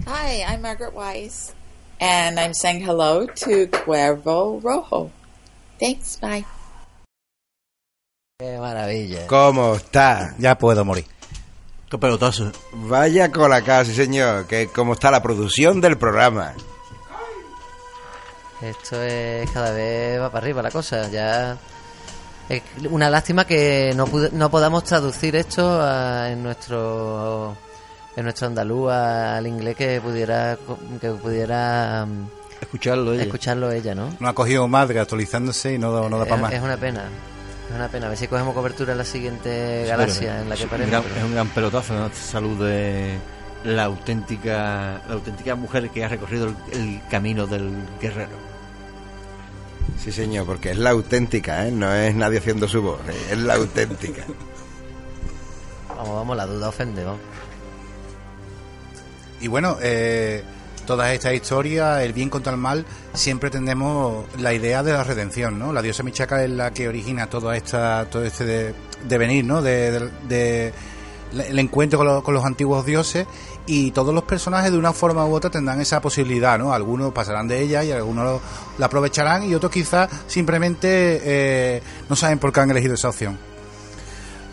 Hi, 0.07 0.43
I'm 0.47 0.61
Margaret 0.61 0.93
Weiss, 0.93 1.53
and 1.99 2.39
I'm 2.39 2.53
saying 2.53 2.81
hello 2.81 3.25
to 3.25 3.67
Cuervo 3.67 4.59
Rojo. 4.61 5.11
Thanks, 5.79 6.17
bye. 6.19 6.45
Qué 8.41 8.57
maravilla. 8.57 9.27
¿Cómo 9.27 9.75
está? 9.75 10.33
Ya 10.39 10.57
puedo 10.57 10.83
morir. 10.83 11.05
Qué 11.87 11.97
pelotazo. 11.99 12.51
Vaya 12.73 13.31
con 13.31 13.51
la 13.51 13.61
casa, 13.61 13.85
sí 13.91 13.95
señor, 13.95 14.47
que 14.47 14.67
cómo 14.73 14.93
está 14.93 15.11
la 15.11 15.21
producción 15.21 15.79
del 15.79 15.95
programa. 15.99 16.53
Esto 18.61 18.99
es 19.03 19.47
cada 19.51 19.71
vez 19.71 20.19
va 20.19 20.31
para 20.31 20.43
arriba 20.43 20.63
la 20.63 20.71
cosa. 20.71 21.07
Ya 21.09 21.55
es 22.49 22.63
una 22.89 23.11
lástima 23.11 23.45
que 23.45 23.93
no, 23.95 24.07
pude- 24.07 24.31
no 24.31 24.49
podamos 24.49 24.85
traducir 24.85 25.35
esto 25.35 25.79
a- 25.79 26.31
en 26.31 26.41
nuestro 26.41 27.55
en 28.15 28.23
nuestro 28.23 28.47
andaluz 28.47 28.91
al 28.91 29.45
inglés 29.45 29.75
que 29.75 30.01
pudiera 30.01 30.57
que 30.99 31.09
pudiera 31.11 32.05
mm, 32.07 32.27
Escucharlo, 32.61 33.13
ella. 33.13 33.23
escucharlo 33.23 33.71
ella, 33.71 33.93
¿no? 33.93 34.09
No 34.19 34.27
ha 34.29 34.33
cogido 34.33 34.67
madre 34.67 34.99
actualizándose 34.99 35.73
y 35.73 35.77
no, 35.77 35.91
da- 35.91 36.09
no 36.09 36.17
da 36.17 36.25
para 36.25 36.41
más. 36.41 36.53
es 36.53 36.61
una 36.61 36.77
pena. 36.77 37.03
Es 37.71 37.75
una 37.77 37.87
pena. 37.87 38.07
A 38.07 38.09
ver 38.09 38.17
si 38.17 38.27
cogemos 38.27 38.53
cobertura 38.53 38.91
en 38.91 38.97
la 38.97 39.05
siguiente 39.05 39.85
galaxia 39.87 40.41
en 40.41 40.49
la 40.49 40.55
que 40.55 40.61
es, 40.61 40.65
un 40.65 40.69
paremos. 40.69 40.91
gran, 40.91 41.03
pero- 41.03 41.15
es 41.15 41.23
un 41.23 41.33
gran 41.33 41.47
pelotazo, 41.49 41.93
¿no? 41.93 42.09
Salud 42.13 42.65
de, 42.67 43.17
la 43.63 43.83
auténtica 43.85 45.01
la 45.07 45.13
auténtica 45.13 45.55
mujer 45.55 45.89
que 45.89 46.03
ha 46.03 46.07
recorrido 46.07 46.47
el, 46.47 46.55
el 46.73 47.01
camino 47.09 47.47
del 47.47 47.71
guerrero. 48.01 48.51
Sí, 50.03 50.11
señor, 50.11 50.45
porque 50.47 50.71
es 50.71 50.77
la 50.77 50.89
auténtica, 50.89 51.67
¿eh? 51.67 51.71
No 51.71 51.93
es 51.93 52.13
nadie 52.15 52.39
haciendo 52.39 52.67
su 52.67 52.81
voz, 52.81 52.99
¿eh? 53.07 53.13
es 53.31 53.37
la 53.37 53.53
auténtica. 53.55 54.23
Vamos, 55.89 56.15
vamos, 56.15 56.35
la 56.37 56.45
duda 56.47 56.69
ofende, 56.69 57.03
vamos. 57.03 57.19
Y 59.39 59.47
bueno, 59.47 59.77
eh, 59.81 60.43
todas 60.85 61.11
estas 61.13 61.33
historias, 61.33 62.01
el 62.01 62.13
bien 62.13 62.29
contra 62.29 62.51
el 62.53 62.57
mal, 62.59 62.85
siempre 63.13 63.49
tenemos 63.49 64.25
la 64.39 64.53
idea 64.53 64.83
de 64.83 64.93
la 64.93 65.03
redención, 65.03 65.57
¿no? 65.59 65.71
La 65.73 65.81
diosa 65.81 66.03
Michaca 66.03 66.43
es 66.43 66.49
la 66.49 66.71
que 66.71 66.87
origina 66.87 67.27
toda 67.29 67.55
esta, 67.55 68.05
todo 68.09 68.23
este 68.25 68.45
de- 68.45 68.73
devenir, 69.07 69.45
¿no? 69.45 69.61
De, 69.61 70.73
el 71.47 71.59
encuentro 71.59 72.21
con 72.23 72.33
los 72.33 72.43
antiguos 72.43 72.85
dioses 72.85 73.25
y 73.65 73.91
todos 73.91 74.13
los 74.13 74.25
personajes 74.25 74.69
de 74.71 74.77
una 74.77 74.91
forma 74.91 75.25
u 75.25 75.33
otra 75.33 75.49
tendrán 75.49 75.79
esa 75.79 76.01
posibilidad, 76.01 76.59
¿no? 76.59 76.73
Algunos 76.73 77.13
pasarán 77.13 77.47
de 77.47 77.61
ella 77.61 77.83
y 77.85 77.91
algunos 77.91 78.25
lo- 78.25 78.41
la 78.77 78.87
aprovecharán 78.87 79.43
y 79.49 79.55
otros 79.55 79.71
quizás 79.71 80.09
simplemente 80.27 81.21
eh, 81.23 81.81
no 82.09 82.15
saben 82.17 82.37
por 82.37 82.51
qué 82.51 82.59
han 82.59 82.71
elegido 82.71 82.95
esa 82.95 83.07
opción. 83.09 83.37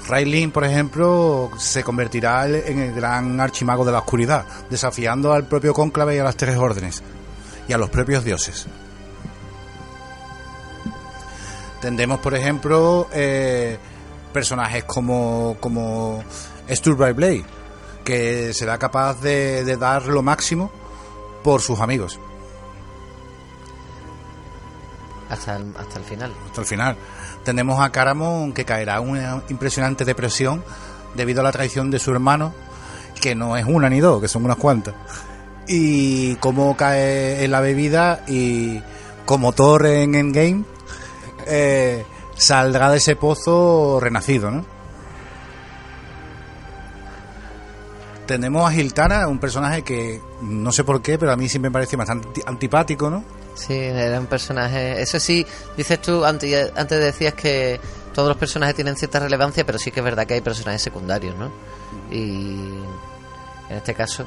Railin, 0.09 0.51
por 0.51 0.64
ejemplo, 0.64 1.51
se 1.59 1.85
convertirá 1.85 2.47
en 2.48 2.78
el 2.78 2.94
gran 2.94 3.39
archimago 3.40 3.85
de 3.85 3.93
la 3.93 3.98
oscuridad, 3.98 4.47
desafiando 4.70 5.32
al 5.35 5.47
propio 5.47 5.74
cónclave 5.74 6.16
y 6.16 6.18
a 6.18 6.24
las 6.24 6.36
tres 6.36 6.56
órdenes, 6.56 7.02
y 7.68 7.72
a 7.74 7.78
los 7.78 7.90
propios 7.90 8.24
dioses. 8.24 8.66
Tendremos, 11.80 12.18
por 12.20 12.35
ejemplo, 12.35 13.09
eh, 13.12 13.78
personajes 14.32 14.85
como, 14.85 15.56
como 15.60 16.24
Sturbridge 16.68 17.14
Blade, 17.14 17.44
que 18.02 18.52
será 18.55 18.78
capaz 18.78 19.20
de, 19.20 19.62
de 19.64 19.76
dar 19.76 20.06
lo 20.06 20.22
máximo 20.22 20.72
por 21.44 21.60
sus 21.60 21.78
amigos, 21.80 22.18
Hasta 25.30 25.56
el, 25.56 25.74
hasta 25.78 25.98
el 25.98 26.05
final. 26.05 26.32
hasta 26.47 26.60
el 26.62 26.66
final. 26.66 26.97
Tenemos 27.44 27.81
a 27.81 27.90
Caramon, 27.90 28.52
que 28.52 28.65
caerá 28.65 29.01
una 29.01 29.43
impresionante 29.48 30.05
depresión 30.05 30.62
debido 31.15 31.40
a 31.40 31.44
la 31.44 31.52
traición 31.52 31.90
de 31.90 31.98
su 31.98 32.12
hermano, 32.12 32.52
que 33.20 33.35
no 33.35 33.56
es 33.56 33.65
una 33.65 33.89
ni 33.89 34.01
dos, 34.01 34.20
que 34.20 34.28
son 34.28 34.44
unas 34.44 34.56
cuantas. 34.59 34.94
Y 35.66 36.36
cómo 36.36 36.77
cae 36.77 37.44
en 37.44 37.51
la 37.51 37.60
bebida 37.60 38.23
y 38.27 38.81
como 39.24 39.52
Thor 39.52 39.86
en 39.86 40.15
Endgame, 40.15 40.65
eh, 41.47 42.05
saldrá 42.36 42.90
de 42.90 42.98
ese 42.98 43.16
pozo 43.16 43.98
renacido, 44.01 44.51
¿no? 44.51 44.65
Tenemos 48.27 48.69
a 48.69 48.73
Giltara, 48.73 49.27
un 49.27 49.39
personaje 49.39 49.82
que 49.82 50.20
no 50.43 50.70
sé 50.70 50.85
por 50.85 51.01
qué, 51.01 51.19
pero 51.19 51.32
a 51.32 51.36
mí 51.36 51.48
siempre 51.48 51.70
me 51.70 51.73
parece 51.73 51.97
bastante 51.97 52.28
anti- 52.28 52.43
antipático, 52.47 53.09
¿no? 53.09 53.24
Sí, 53.59 53.74
era 53.74 54.20
un 54.20 54.26
personaje. 54.26 55.02
Eso 55.02 55.18
sí, 55.18 55.44
dices 55.76 56.01
tú, 56.01 56.24
antes, 56.24 56.72
antes 56.76 57.01
decías 57.01 57.35
que 57.35 57.80
todos 58.14 58.28
los 58.28 58.36
personajes 58.36 58.76
tienen 58.76 58.94
cierta 58.97 59.18
relevancia, 59.18 59.66
pero 59.66 59.78
sí 59.78 59.90
que 59.90 60.01
es 60.01 60.05
verdad 60.05 60.26
que 60.26 60.35
hay 60.35 60.40
personajes 60.40 60.80
secundarios, 60.80 61.35
¿no? 61.36 61.51
Y 62.10 62.55
en 63.68 63.76
este 63.76 63.94
caso. 63.94 64.24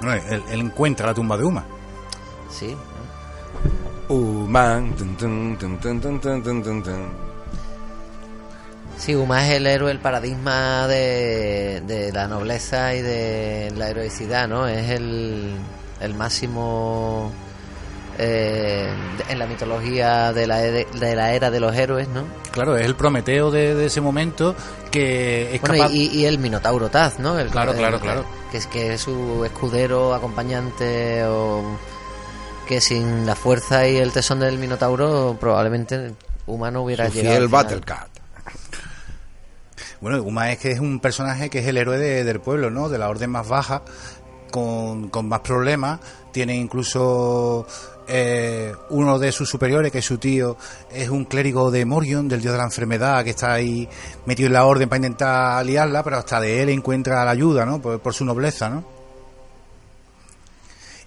No, 0.00 0.12
él, 0.12 0.42
él 0.50 0.60
encuentra 0.60 1.08
la 1.08 1.14
tumba 1.14 1.36
de 1.36 1.44
Uma. 1.44 1.64
Sí. 2.48 2.76
Uma. 4.08 4.80
Sí, 8.96 9.14
Uma 9.14 9.46
es 9.46 9.52
el 9.52 9.66
héroe, 9.66 9.90
el 9.90 9.98
paradigma 9.98 10.86
de, 10.86 11.82
de 11.86 12.12
la 12.12 12.28
nobleza 12.28 12.94
y 12.94 13.02
de 13.02 13.72
la 13.76 13.88
heroicidad, 13.88 14.46
¿no? 14.46 14.68
Es 14.68 14.90
el, 14.90 15.54
el 16.00 16.14
máximo 16.14 17.32
eh, 18.22 18.86
en 19.30 19.38
la 19.38 19.46
mitología 19.46 20.32
de 20.34 20.46
la, 20.46 20.58
de 20.58 21.14
la 21.16 21.32
era 21.32 21.50
de 21.50 21.58
los 21.58 21.74
héroes, 21.74 22.06
¿no? 22.08 22.24
Claro, 22.50 22.76
es 22.76 22.84
el 22.84 22.94
Prometeo 22.94 23.50
de, 23.50 23.74
de 23.74 23.86
ese 23.86 24.00
momento 24.02 24.54
que 24.90 25.54
es 25.54 25.60
Bueno, 25.62 25.76
capaz... 25.78 25.90
y, 25.92 26.08
y 26.08 26.26
el 26.26 26.38
Minotauro 26.38 26.90
Taz, 26.90 27.18
¿no? 27.18 27.38
El- 27.38 27.48
Claro, 27.48 27.72
el- 27.72 27.78
claro, 27.78 27.96
el- 27.96 28.02
claro. 28.02 28.24
Que 28.50 28.58
es 28.58 28.66
que 28.66 28.92
es 28.94 29.00
su 29.00 29.42
escudero, 29.44 30.12
acompañante 30.14 31.24
o 31.24 31.62
que 32.68 32.80
sin 32.80 33.24
la 33.24 33.34
fuerza 33.36 33.88
y 33.88 33.96
el 33.96 34.12
tesón 34.12 34.40
del 34.40 34.58
Minotauro 34.58 35.36
probablemente 35.40 36.12
humano 36.46 36.82
hubiera 36.82 37.06
Su 37.08 37.14
llegado. 37.14 37.36
fiel. 37.36 37.48
Battlecat. 37.48 38.08
Bueno, 40.00 40.22
Uma 40.22 40.50
es 40.52 40.58
que 40.58 40.70
es 40.72 40.80
un 40.80 40.98
personaje 41.00 41.50
que 41.50 41.58
es 41.60 41.66
el 41.66 41.76
héroe 41.76 41.98
de- 41.98 42.24
del 42.24 42.40
pueblo, 42.40 42.70
¿no? 42.70 42.88
De 42.88 42.98
la 42.98 43.08
orden 43.08 43.30
más 43.30 43.48
baja, 43.48 43.82
con, 44.50 45.08
con 45.10 45.28
más 45.28 45.40
problemas. 45.40 46.00
Tiene 46.32 46.54
incluso 46.56 47.66
eh, 48.08 48.74
uno 48.90 49.18
de 49.18 49.32
sus 49.32 49.48
superiores, 49.48 49.92
que 49.92 49.98
es 49.98 50.04
su 50.04 50.18
tío, 50.18 50.56
es 50.92 51.08
un 51.08 51.24
clérigo 51.24 51.70
de 51.70 51.84
Morion, 51.84 52.28
del 52.28 52.40
dios 52.40 52.52
de 52.52 52.58
la 52.58 52.64
enfermedad, 52.64 53.24
que 53.24 53.30
está 53.30 53.52
ahí 53.52 53.88
metido 54.26 54.48
en 54.48 54.52
la 54.54 54.64
orden 54.64 54.88
para 54.88 54.98
intentar 54.98 55.58
aliarla, 55.58 56.02
pero 56.02 56.16
hasta 56.16 56.40
de 56.40 56.62
él 56.62 56.68
encuentra 56.70 57.24
la 57.24 57.30
ayuda, 57.30 57.64
¿no? 57.64 57.80
Por, 57.80 58.00
por 58.00 58.14
su 58.14 58.24
nobleza, 58.24 58.68
¿no? 58.68 59.00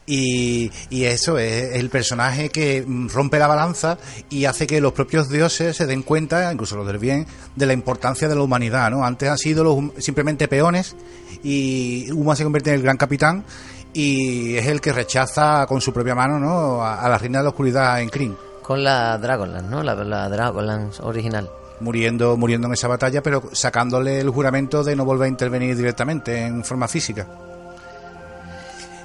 Y, 0.06 0.70
y 0.90 1.06
eso 1.06 1.38
es 1.38 1.76
el 1.76 1.90
personaje 1.90 2.50
que 2.50 2.84
mm, 2.86 3.08
rompe 3.08 3.40
la 3.40 3.48
balanza 3.48 3.98
y 4.30 4.46
hace 4.46 4.68
que 4.68 4.82
los 4.82 4.92
propios 4.92 5.30
dioses 5.30 5.78
se 5.78 5.86
den 5.86 6.04
cuenta, 6.04 6.52
incluso 6.52 6.76
los 6.76 6.86
del 6.86 6.98
bien, 6.98 7.26
de 7.56 7.66
la 7.66 7.74
importancia 7.74 8.28
de 8.28 8.36
la 8.36 8.42
humanidad. 8.42 8.92
¿no? 8.92 9.06
Antes 9.06 9.30
han 9.30 9.38
sido 9.38 9.64
los, 9.64 10.04
simplemente 10.04 10.50
peones 10.50 10.96
y 11.42 12.12
Uma 12.12 12.36
se 12.36 12.44
convierte 12.44 12.72
en 12.72 12.78
el 12.78 12.82
gran 12.82 12.98
capitán 12.98 13.46
y 13.94 14.56
es 14.58 14.66
el 14.68 14.82
que 14.82 14.92
rechaza 14.92 15.66
con 15.68 15.80
su 15.82 15.94
propia 15.94 16.16
mano 16.16 16.40
¿no? 16.40 16.84
a, 16.84 17.02
a 17.02 17.10
la 17.10 17.18
reina 17.18 17.40
de 17.40 17.44
la 17.44 17.50
oscuridad 17.50 18.02
en 18.02 18.10
Kryn, 18.10 18.36
Con 18.62 18.84
la 18.84 19.18
Dragonlance, 19.18 19.70
¿no? 19.70 19.84
La, 19.84 19.94
la 19.96 20.30
Dragonlance 20.30 21.02
original. 21.04 21.50
muriendo, 21.80 22.36
muriendo 22.38 22.68
en 22.68 22.74
esa 22.74 22.88
batalla, 22.88 23.22
pero 23.22 23.44
sacándole 23.52 24.20
el 24.20 24.30
juramento 24.30 24.84
de 24.84 24.96
no 24.96 25.06
volver 25.06 25.26
a 25.26 25.30
intervenir 25.30 25.76
directamente 25.76 26.46
en 26.46 26.64
forma 26.64 26.88
física. 26.88 27.28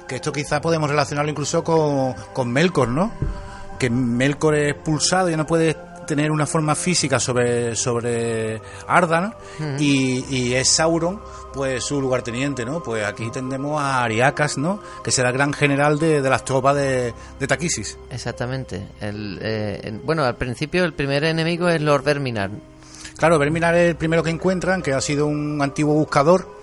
Que 0.07 0.15
esto 0.15 0.31
quizá 0.31 0.59
podemos 0.59 0.89
relacionarlo 0.89 1.29
incluso 1.29 1.63
con, 1.63 2.13
con 2.33 2.51
Melkor, 2.51 2.87
¿no? 2.87 3.11
Que 3.77 3.89
Melkor 3.89 4.55
es 4.55 4.75
pulsado 4.75 5.29
y 5.29 5.35
no 5.37 5.45
puede 5.45 5.75
tener 6.09 6.31
una 6.31 6.45
forma 6.45 6.75
física 6.75 7.19
sobre, 7.19 7.75
sobre 7.75 8.59
Ardan 8.87 9.33
y, 9.79 10.25
y 10.29 10.53
es 10.55 10.67
Sauron 10.69 11.21
pues 11.53 11.83
su 11.83 12.01
lugarteniente, 12.01 12.65
¿no? 12.65 12.83
Pues 12.83 13.05
aquí 13.05 13.29
tendremos 13.31 13.81
a 13.81 14.03
Ariakas, 14.03 14.57
¿no? 14.57 14.79
Que 15.03 15.11
será 15.11 15.29
el 15.29 15.35
gran 15.35 15.53
general 15.53 15.97
de, 15.99 16.21
de 16.21 16.29
las 16.29 16.43
tropas 16.43 16.75
de, 16.75 17.13
de 17.39 17.47
Taquisis. 17.47 17.97
Exactamente. 18.09 18.87
El, 18.99 19.39
eh, 19.41 19.79
el- 19.83 19.99
bueno, 19.99 20.23
al 20.25 20.35
principio 20.35 20.83
el 20.83 20.93
primer 20.93 21.23
enemigo 21.23 21.69
es 21.69 21.81
Lord 21.81 22.03
Verminar. 22.03 22.51
Claro, 23.17 23.37
Verminar 23.39 23.75
es 23.75 23.89
el 23.89 23.95
primero 23.95 24.23
que 24.23 24.29
encuentran, 24.29 24.81
que 24.81 24.93
ha 24.93 25.01
sido 25.01 25.25
un 25.27 25.61
antiguo 25.61 25.93
buscador 25.93 26.58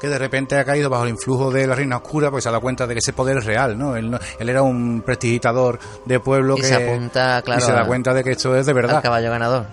que 0.00 0.08
de 0.08 0.18
repente 0.18 0.56
ha 0.58 0.64
caído 0.64 0.88
bajo 0.90 1.04
el 1.04 1.10
influjo 1.10 1.50
de 1.50 1.66
la 1.66 1.74
Reina 1.74 1.96
Oscura, 1.96 2.30
pues 2.30 2.44
se 2.44 2.48
ha 2.48 2.52
dado 2.52 2.60
cuenta 2.62 2.86
de 2.86 2.94
que 2.94 3.00
ese 3.00 3.12
poder 3.12 3.38
es 3.38 3.44
real, 3.44 3.76
¿no? 3.78 3.96
Él, 3.96 4.10
no- 4.10 4.18
él 4.38 4.48
era 4.48 4.62
un 4.62 5.02
prestigitador 5.04 5.78
de 6.04 6.20
pueblo 6.20 6.56
Y 6.56 6.60
que 6.60 6.66
se 6.68 6.74
apunta, 6.74 7.42
claro, 7.42 7.60
y 7.60 7.64
se 7.64 7.72
da 7.72 7.84
cuenta 7.86 8.14
de 8.14 8.22
que 8.24 8.30
esto 8.32 8.54
es 8.56 8.66
de 8.66 8.70
Al 8.72 8.76
verdad. 8.76 9.02
caballo 9.02 9.30
ganador. 9.30 9.66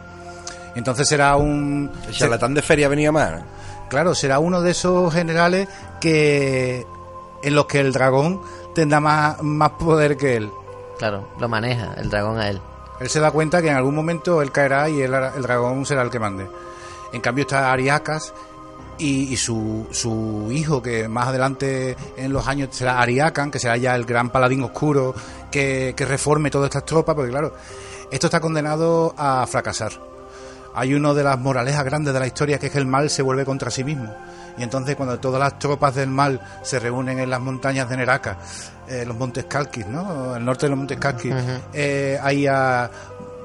Entonces 0.76 1.08
será 1.08 1.36
un 1.38 1.92
El 2.08 2.14
charlatán 2.14 2.54
de 2.54 2.62
feria 2.62 2.88
venía 2.90 3.12
más. 3.12 3.44
claro, 3.90 4.14
será 4.16 4.40
uno 4.40 4.62
de 4.62 4.72
esos 4.72 5.14
generales 5.14 5.68
que 6.02 6.86
en 7.44 7.56
los 7.56 7.66
que 7.68 7.80
el 7.80 7.94
dragón 7.94 8.42
tendrá 8.74 9.00
más, 9.00 9.42
más 9.42 9.72
poder 9.72 10.18
que 10.18 10.36
él. 10.38 10.50
Claro, 10.98 11.28
lo 11.40 11.48
maneja 11.48 11.94
el 11.98 12.10
dragón 12.10 12.40
a 12.40 12.50
él. 12.50 12.62
Él 13.00 13.10
se 13.10 13.20
da 13.20 13.32
cuenta 13.32 13.62
que 13.62 13.70
en 13.70 13.76
algún 13.76 13.94
momento 13.94 14.42
él 14.42 14.52
caerá 14.52 14.90
y 14.90 15.02
él- 15.02 15.14
el 15.14 15.42
dragón 15.42 15.86
será 15.86 16.02
el 16.02 16.10
que 16.10 16.20
mande. 16.20 16.48
En 17.14 17.22
cambio 17.22 17.44
está 17.44 17.72
Ariakas 17.72 18.34
y, 18.98 19.34
y 19.34 19.38
su, 19.38 19.88
su 19.92 20.50
hijo, 20.52 20.82
que 20.82 21.08
más 21.08 21.28
adelante 21.28 21.96
en 22.18 22.32
los 22.34 22.48
años 22.48 22.70
será 22.72 23.00
Ariakan, 23.02 23.52
que 23.52 23.60
será 23.60 23.78
ya 23.78 23.96
el 23.96 24.06
gran 24.06 24.30
paladín 24.30 24.64
oscuro 24.64 25.14
que, 25.52 25.94
que 25.96 26.06
reforme 26.06 26.50
todas 26.52 26.68
estas 26.70 26.86
tropas, 26.86 27.16
porque 27.16 27.32
claro, 27.32 27.54
esto 28.12 28.28
está 28.28 28.40
condenado 28.40 29.14
a 29.18 29.46
fracasar. 29.48 29.92
Hay 30.74 30.94
uno 30.94 31.14
de 31.14 31.24
las 31.24 31.40
moralejas 31.40 31.86
grandes 31.86 32.14
de 32.14 32.20
la 32.20 32.28
historia 32.28 32.60
que 32.60 32.68
es 32.68 32.72
que 32.72 32.80
el 32.80 32.86
mal 32.86 33.10
se 33.10 33.22
vuelve 33.22 33.46
contra 33.46 33.72
sí 33.72 33.84
mismo. 33.84 34.14
Y 34.58 34.64
entonces 34.64 34.96
cuando 34.96 35.20
todas 35.20 35.40
las 35.40 35.60
tropas 35.60 35.96
del 35.96 36.10
mal 36.10 36.40
se 36.64 36.80
reúnen 36.80 37.20
en 37.20 37.30
las 37.30 37.42
montañas 37.42 37.90
de 37.90 37.98
Neraka, 37.98 38.38
eh, 38.88 39.04
los 39.06 39.18
montes 39.18 39.46
Kalkis, 39.46 39.86
¿no? 39.88 40.36
El 40.36 40.46
norte 40.46 40.66
de 40.66 40.70
los 40.70 40.78
montes 40.78 40.98
eh, 41.74 42.18
ahí 42.22 42.46
a- 42.48 42.90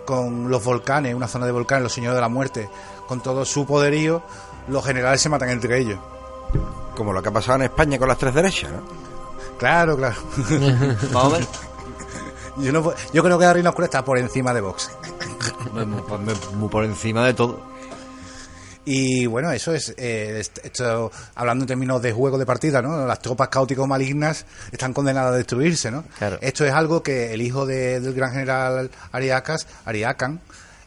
con 0.05 0.49
los 0.51 0.63
volcanes, 0.65 1.15
una 1.15 1.29
zona 1.29 1.47
de 1.47 1.53
volcanes, 1.53 1.85
los 1.85 1.93
señores 1.93 2.17
de 2.17 2.21
la 2.21 2.29
muerte, 2.29 2.69
con 3.07 3.21
todo 3.23 3.45
su 3.45 3.65
poderío, 3.65 4.23
los 4.71 4.85
generales 4.85 5.21
se 5.21 5.29
matan 5.29 5.51
entre 5.51 5.79
ellos. 5.79 5.99
Como 6.97 7.13
lo 7.13 7.23
que 7.23 7.29
ha 7.29 7.33
pasado 7.33 7.57
en 7.57 7.63
España 7.65 7.99
con 7.99 8.09
las 8.09 8.19
tres 8.19 8.35
derechas, 8.35 8.71
¿no? 8.73 8.83
Claro, 9.59 9.97
claro. 9.97 10.17
Vamos 11.13 11.35
a 11.35 11.37
ver. 11.39 11.47
yo, 12.59 12.73
no, 12.73 12.93
yo 13.13 13.23
creo 13.23 13.39
que 13.39 13.45
la 13.45 13.53
Reina 13.53 13.71
Oscura 13.71 13.85
está 13.87 14.05
por 14.05 14.19
encima 14.19 14.53
de 14.55 14.61
Vox. 14.61 14.91
Muy- 15.73 15.87
muy 16.55 16.69
por 16.69 16.85
encima 16.85 17.25
de 17.27 17.35
todo. 17.35 17.69
Y 18.85 19.27
bueno, 19.27 19.53
eso 19.53 19.75
es, 19.75 19.95
eh, 19.99 20.43
esto, 20.65 21.13
hablando 21.35 21.65
en 21.65 21.69
términos 21.69 22.01
de 22.01 22.13
juego 22.13 22.39
de 22.39 22.47
partida, 22.47 22.81
¿no? 22.81 23.07
Las 23.07 23.21
tropas 23.21 23.49
caóticos 23.49 23.87
malignas 23.87 24.47
están 24.73 24.95
condenadas 24.95 25.33
a 25.35 25.37
destruirse, 25.37 25.91
¿no? 25.91 26.03
Claro. 26.19 26.39
Esto 26.41 26.65
es 26.65 26.73
algo 26.73 27.03
que 27.03 27.33
el 27.35 27.43
hijo 27.43 27.67
de- 27.67 28.01
del 28.01 28.15
gran 28.15 28.33
general 28.33 28.91
Ariacas, 29.13 29.67
Ariacan, 29.85 30.41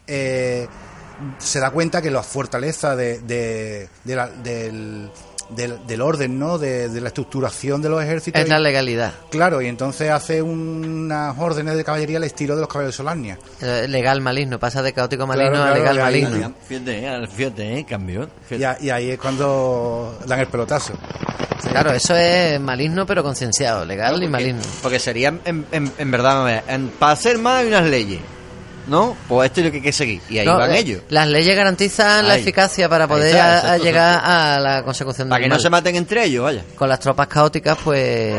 eh, 0.07 0.67
se 1.39 1.59
da 1.59 1.71
cuenta 1.71 2.01
que 2.01 2.11
la 2.11 2.23
fortaleza 2.23 2.95
de, 2.95 3.19
de- 3.19 3.89
de 4.03 4.15
la- 4.15 4.27
del, 4.29 5.09
del, 5.49 5.85
del 5.85 6.01
orden, 6.01 6.39
¿no? 6.39 6.57
De, 6.57 6.89
de 6.89 7.01
la 7.01 7.09
estructuración 7.09 7.81
de 7.81 7.89
los 7.89 8.01
ejércitos. 8.03 8.41
Es 8.41 8.47
la 8.49 8.59
legalidad. 8.59 9.13
Claro, 9.29 9.61
y 9.61 9.67
entonces 9.67 10.09
hace 10.09 10.41
unas 10.41 11.37
órdenes 11.37 11.75
de 11.75 11.83
caballería 11.83 12.17
al 12.17 12.23
estilo 12.23 12.55
de 12.55 12.61
los 12.61 12.69
caballeros 12.69 12.93
de 12.93 12.97
Solarnia. 12.97 13.37
Eh, 13.61 13.85
Legal 13.87 14.21
maligno, 14.21 14.57
pasa 14.59 14.81
de 14.81 14.93
caótico 14.93 15.27
maligno 15.27 15.51
Claro, 15.51 15.73
a 15.73 15.77
legal 15.77 15.97
maligno. 15.99 16.53
Fíjate, 16.67 17.05
eh, 17.05 17.27
fíjate, 17.27 17.79
eh, 17.79 17.85
cambió. 17.87 18.29
Y, 18.49 18.89
ahí 18.89 19.11
es 19.11 19.19
cuando 19.19 20.17
dan 20.25 20.39
el 20.39 20.47
pelotazo. 20.47 20.93
Claro, 21.69 21.91
eso 21.93 22.15
es 22.15 22.59
maligno 22.59 23.05
pero 23.05 23.23
concienciado, 23.23 23.85
legal 23.85 24.21
y 24.21 24.27
maligno. 24.27 24.61
Porque 24.81 24.99
sería, 24.99 25.29
en, 25.45 25.65
en, 25.71 25.91
en 25.97 26.11
verdad, 26.11 26.61
para 26.99 27.11
hacer 27.13 27.37
más 27.37 27.61
hay 27.61 27.67
unas 27.67 27.85
leyes, 27.85 28.19
¿no? 28.87 29.15
Pues 29.27 29.49
esto 29.49 29.59
es 29.61 29.65
lo 29.67 29.71
que 29.71 29.77
hay 29.77 29.83
que 29.83 29.91
seguir. 29.93 30.21
Y 30.29 30.37
ahí 30.39 30.45
No, 30.45 30.57
van 30.57 30.71
eh, 30.71 30.79
ellos. 30.79 31.01
Las 31.09 31.27
leyes 31.27 31.55
garantizan 31.55 32.27
la 32.27 32.33
Ahí. 32.35 32.41
eficacia 32.41 32.87
para 32.89 33.05
Ahí 33.05 33.09
poder 33.09 33.27
está, 33.35 33.59
a- 33.69 33.73
a 33.73 33.77
llegar 33.77 34.21
a 34.23 34.59
la 34.59 34.83
consecución 34.83 35.29
Para 35.29 35.41
que 35.43 35.49
no 35.49 35.59
se 35.59 35.69
maten 35.69 35.95
entre 35.95 36.25
ellos, 36.25 36.43
vaya. 36.43 36.63
Con 36.75 36.89
las 36.89 36.99
tropas 36.99 37.27
caóticas, 37.27 37.77
pues 37.83 38.35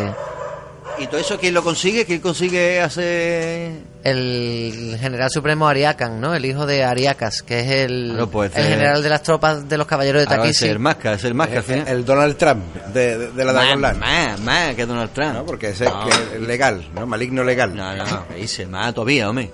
¿Y 0.97 1.09
todo 1.09 1.19
eso 1.19 1.37
quién 1.41 1.53
lo 1.55 1.63
consigue? 1.65 2.05
¿Quién 2.05 2.21
consigue 2.21 2.81
hacer...? 2.81 3.95
el 4.05 4.99
general 5.01 5.31
supremo 5.31 5.67
Ariacan, 5.67 6.21
¿no? 6.21 6.35
El 6.35 6.45
hijo 6.45 6.67
de 6.67 6.85
Ariacas, 6.85 7.43
que 7.43 7.61
es 7.61 7.71
el, 7.91 8.11
Claro, 8.11 8.31
pues, 8.31 8.53
el 8.55 8.67
eh, 8.67 8.69
general 8.69 9.03
de 9.03 9.09
las 9.09 9.23
tropas 9.23 9.67
de 9.67 9.79
los 9.79 9.87
caballeros 9.87 10.27
de 10.29 10.35
Ahora 10.35 10.47
es 10.51 10.61
el 10.61 10.79
máscara, 10.79 11.17
es 11.17 11.25
el 11.25 11.33
máscara. 11.33 11.65
al 11.67 11.75
El, 11.75 11.89
el 11.89 12.05
Donald 12.05 12.37
Trump 12.37 12.63
de, 12.93 13.17
de- 13.19 13.31
de 13.33 13.45
la 13.47 13.53
Más, 13.55 13.63
Dragonlance. 13.65 14.01
Más, 14.01 14.41
más 14.41 14.75
que 14.75 14.85
Donald 14.85 15.11
Trump. 15.15 15.33
¿no? 15.35 15.47
Porque 15.47 15.71
ese 15.71 15.87
No. 15.87 16.05
que 16.07 16.11
es 16.37 16.41
legal, 16.43 16.87
¿no? 16.95 17.07
Maligno 17.07 17.43
legal. 17.43 17.75
No, 17.75 17.97
no, 17.97 18.29
que 18.29 18.35
dice, 18.35 18.67
más 18.67 18.93
todavía, 18.93 19.31
hombre. 19.31 19.51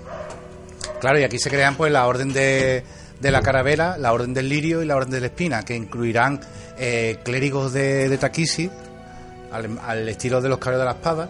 Claro, 1.01 1.19
y 1.19 1.23
aquí 1.23 1.39
se 1.39 1.49
crean 1.49 1.75
pues 1.75 1.91
la 1.91 2.05
orden 2.05 2.31
de, 2.31 2.83
de 3.19 3.31
la 3.31 3.41
caravera, 3.41 3.97
la 3.97 4.13
orden 4.13 4.35
del 4.35 4.47
lirio 4.47 4.83
y 4.83 4.85
la 4.85 4.95
orden 4.95 5.09
de 5.09 5.19
la 5.19 5.25
espina, 5.25 5.63
que 5.63 5.75
incluirán 5.75 6.39
eh, 6.77 7.17
clérigos 7.23 7.73
de, 7.73 8.07
de 8.07 8.69
al, 9.51 10.07
estilo 10.07 10.41
de 10.41 10.47
los 10.47 10.59
caballeros 10.59 10.81
de 10.81 10.85
la 10.85 10.91
espada, 10.91 11.29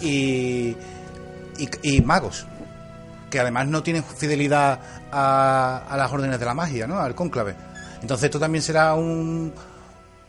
y, 0.00 0.74
y, 1.58 1.68
y 1.82 2.00
magos, 2.00 2.46
que 3.30 3.38
además 3.38 3.66
no 3.68 3.82
tienen 3.82 4.02
fidelidad 4.02 4.80
a, 5.12 5.84
a 5.86 5.96
las 5.98 6.10
órdenes 6.10 6.40
de 6.40 6.46
la 6.46 6.54
magia, 6.54 6.86
¿no? 6.86 6.98
Al 6.98 7.14
cónclave. 7.14 7.54
Entonces 8.00 8.24
esto 8.24 8.40
también 8.40 8.62
será 8.62 8.94
un, 8.94 9.52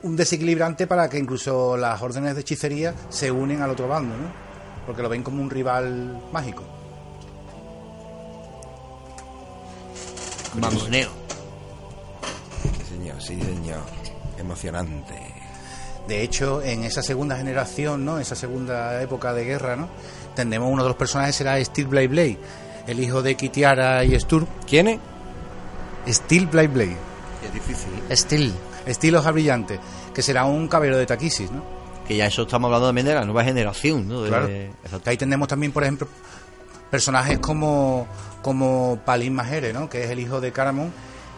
un 0.02 0.16
desequilibrante 0.18 0.86
para 0.86 1.10
que 1.10 1.18
incluso 1.18 1.78
las 1.78 2.02
órdenes 2.02 2.36
de 2.36 2.42
hechicería 2.42 2.94
se 3.08 3.32
unen 3.32 3.62
al 3.62 3.70
otro 3.70 3.88
bando, 3.88 4.18
¿no? 4.18 4.34
Porque 4.86 5.02
lo 5.02 5.08
ven 5.08 5.24
como 5.24 5.42
un 5.42 5.50
rival 5.50 6.22
mágico. 6.34 6.81
Mamoneo. 10.56 11.10
Sí, 12.64 12.86
señor, 12.96 13.22
sí, 13.22 13.40
señor. 13.42 13.80
Emocionante. 14.38 15.16
De 16.08 16.24
hecho, 16.24 16.62
en 16.62 16.84
esa 16.84 17.02
segunda 17.04 17.38
generación, 17.38 18.04
¿no? 18.04 18.20
Esa 18.20 18.36
segunda 18.36 19.02
época 19.02 19.34
de 19.34 19.46
guerra, 19.46 19.76
¿no? 19.76 19.88
Tendremos 20.36 20.70
uno 20.72 20.84
de 20.84 20.90
los 20.90 20.98
personajes 20.98 21.36
será 21.36 21.64
Steel 21.64 21.88
Blade 21.88 22.08
Blade, 22.08 22.38
el 22.88 23.00
hijo 23.00 23.22
de 23.22 23.36
Kitiara 23.36 24.04
y 24.04 24.20
Sturm. 24.20 24.48
¿Quién 24.68 24.88
es? 24.88 25.00
Steel 26.08 26.48
Blade 26.48 26.68
Blade, 26.68 26.98
Es 27.46 27.54
difícil. 27.54 27.90
Steel. 28.12 28.54
estilo 28.88 29.20
hoja 29.20 29.32
brillante, 29.32 29.80
que 30.14 30.22
será 30.24 30.46
un 30.46 30.68
caballero 30.68 30.98
de 30.98 31.06
Takisis, 31.06 31.52
¿no? 31.52 31.64
Que 32.08 32.16
ya 32.18 32.26
eso 32.26 32.42
estamos 32.44 32.68
hablando 32.68 32.88
también 32.88 33.06
de 33.06 33.14
la 33.14 33.24
nueva 33.24 33.44
generación, 33.44 34.08
¿no? 34.08 34.24
De- 34.24 34.30
Claro. 34.30 34.50
Ahí 35.06 35.18
tendremos 35.18 35.48
también, 35.48 35.72
por 35.72 35.84
ejemplo, 35.84 36.08
personajes 36.90 37.38
como, 37.38 38.08
como 38.42 39.00
Palin 39.06 39.34
Majere, 39.34 39.74
¿no? 39.74 39.90
Que 39.90 40.04
es 40.04 40.10
el 40.10 40.20
hijo 40.20 40.42
de 40.42 40.52
Caramon, 40.52 40.92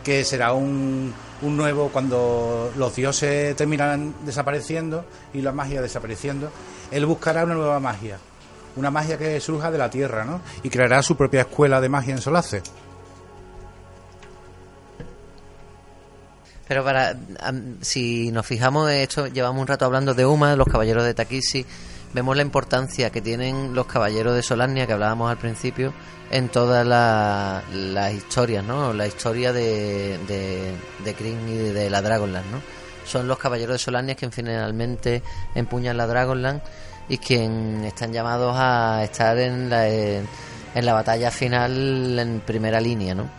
que 0.03 0.23
será 0.23 0.53
un, 0.53 1.13
nuevo, 1.41 1.89
cuando 1.89 2.71
los 2.77 2.95
dioses 2.95 3.55
terminarán 3.55 4.13
desapareciendo 4.25 5.05
y 5.33 5.41
la 5.41 5.51
magia 5.51 5.81
desapareciendo, 5.81 6.51
él 6.91 7.05
buscará 7.05 7.43
una 7.43 7.55
nueva 7.55 7.79
magia. 7.79 8.17
Una 8.75 8.89
magia 8.89 9.17
que 9.17 9.39
surja 9.39 9.71
de 9.71 9.77
la 9.77 9.89
tierra, 9.89 10.25
¿no? 10.25 10.41
Y 10.63 10.69
creará 10.69 11.01
su 11.03 11.15
propia 11.15 11.41
escuela 11.41 11.79
de 11.79 11.89
magia 11.89 12.15
en 12.15 12.21
Solace. 12.21 12.63
Pero 16.67 16.83
para 16.83 17.15
si 17.81 18.31
nos 18.31 18.45
fijamos 18.45 18.89
esto, 18.89 19.27
llevamos 19.27 19.61
un 19.61 19.67
rato 19.67 19.85
hablando 19.85 20.13
de 20.13 20.25
Uma, 20.25 20.55
los 20.55 20.67
caballeros 20.67 21.03
de 21.03 21.13
Takishi, 21.13 21.65
vemos 22.13 22.35
la 22.35 22.41
importancia 22.41 23.09
que 23.09 23.21
tienen 23.21 23.73
los 23.75 23.85
caballeros 23.85 24.35
de 24.35 24.43
Solarnia 24.43 24.87
que 24.87 24.93
hablábamos 24.93 25.29
al 25.29 25.37
principio 25.37 25.93
en 26.33 26.49
todas 26.49 26.83
la- 26.85 27.61
las 27.71 28.11
historias, 28.11 28.63
¿no? 28.63 28.91
La 28.91 29.05
historia 29.05 29.53
de 29.53 30.17
de, 30.27 30.73
de 31.03 31.15
y 31.47 31.71
de 31.71 31.89
la 31.91 32.01
Dragonland, 32.01 32.49
¿no? 32.51 32.59
Son 33.05 33.27
los 33.27 33.37
caballeros 33.37 33.75
de 33.75 33.79
Solarnia 33.79 34.15
quien 34.15 34.31
finalmente 34.31 35.21
empuñan 35.53 35.95
la 35.95 36.07
Dragonland 36.07 36.61
y 37.07 37.17
quien 37.19 37.83
están 37.85 38.11
llamados 38.13 38.55
a 38.57 39.03
estar 39.03 39.37
en 39.37 39.69
la 39.69 39.87
en, 39.87 40.25
la 40.73 40.93
batalla 40.93 41.29
final 41.29 42.17
en 42.17 42.39
primera 42.39 42.81
línea, 42.81 43.13
¿no? 43.13 43.29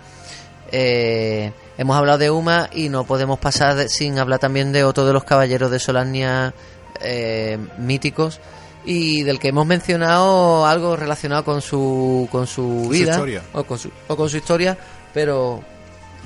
Eh, 0.70 1.52
hemos 1.78 1.96
hablado 1.96 2.18
de 2.18 2.30
Uma 2.30 2.68
y 2.72 2.88
no 2.90 3.04
podemos 3.04 3.38
pasar 3.40 3.88
sin 3.88 4.18
hablar 4.18 4.38
también 4.38 4.70
de 4.72 4.84
otro 4.84 5.04
de 5.04 5.12
los 5.12 5.24
caballeros 5.24 5.70
de 5.70 5.78
Solarnia 5.80 6.54
eh, 7.00 7.58
míticos 7.78 8.38
y 8.84 9.22
del 9.22 9.38
que 9.38 9.48
hemos 9.48 9.66
mencionado 9.66 10.66
algo 10.66 10.96
relacionado 10.96 11.44
con 11.44 11.60
su 11.60 12.28
con 12.30 12.46
su 12.46 12.88
vida 12.90 13.22
o 13.52 13.64
con 13.64 13.78
su 13.78 13.90
o 14.08 14.16
con 14.16 14.28
su 14.28 14.36
historia 14.36 14.76
pero 15.12 15.62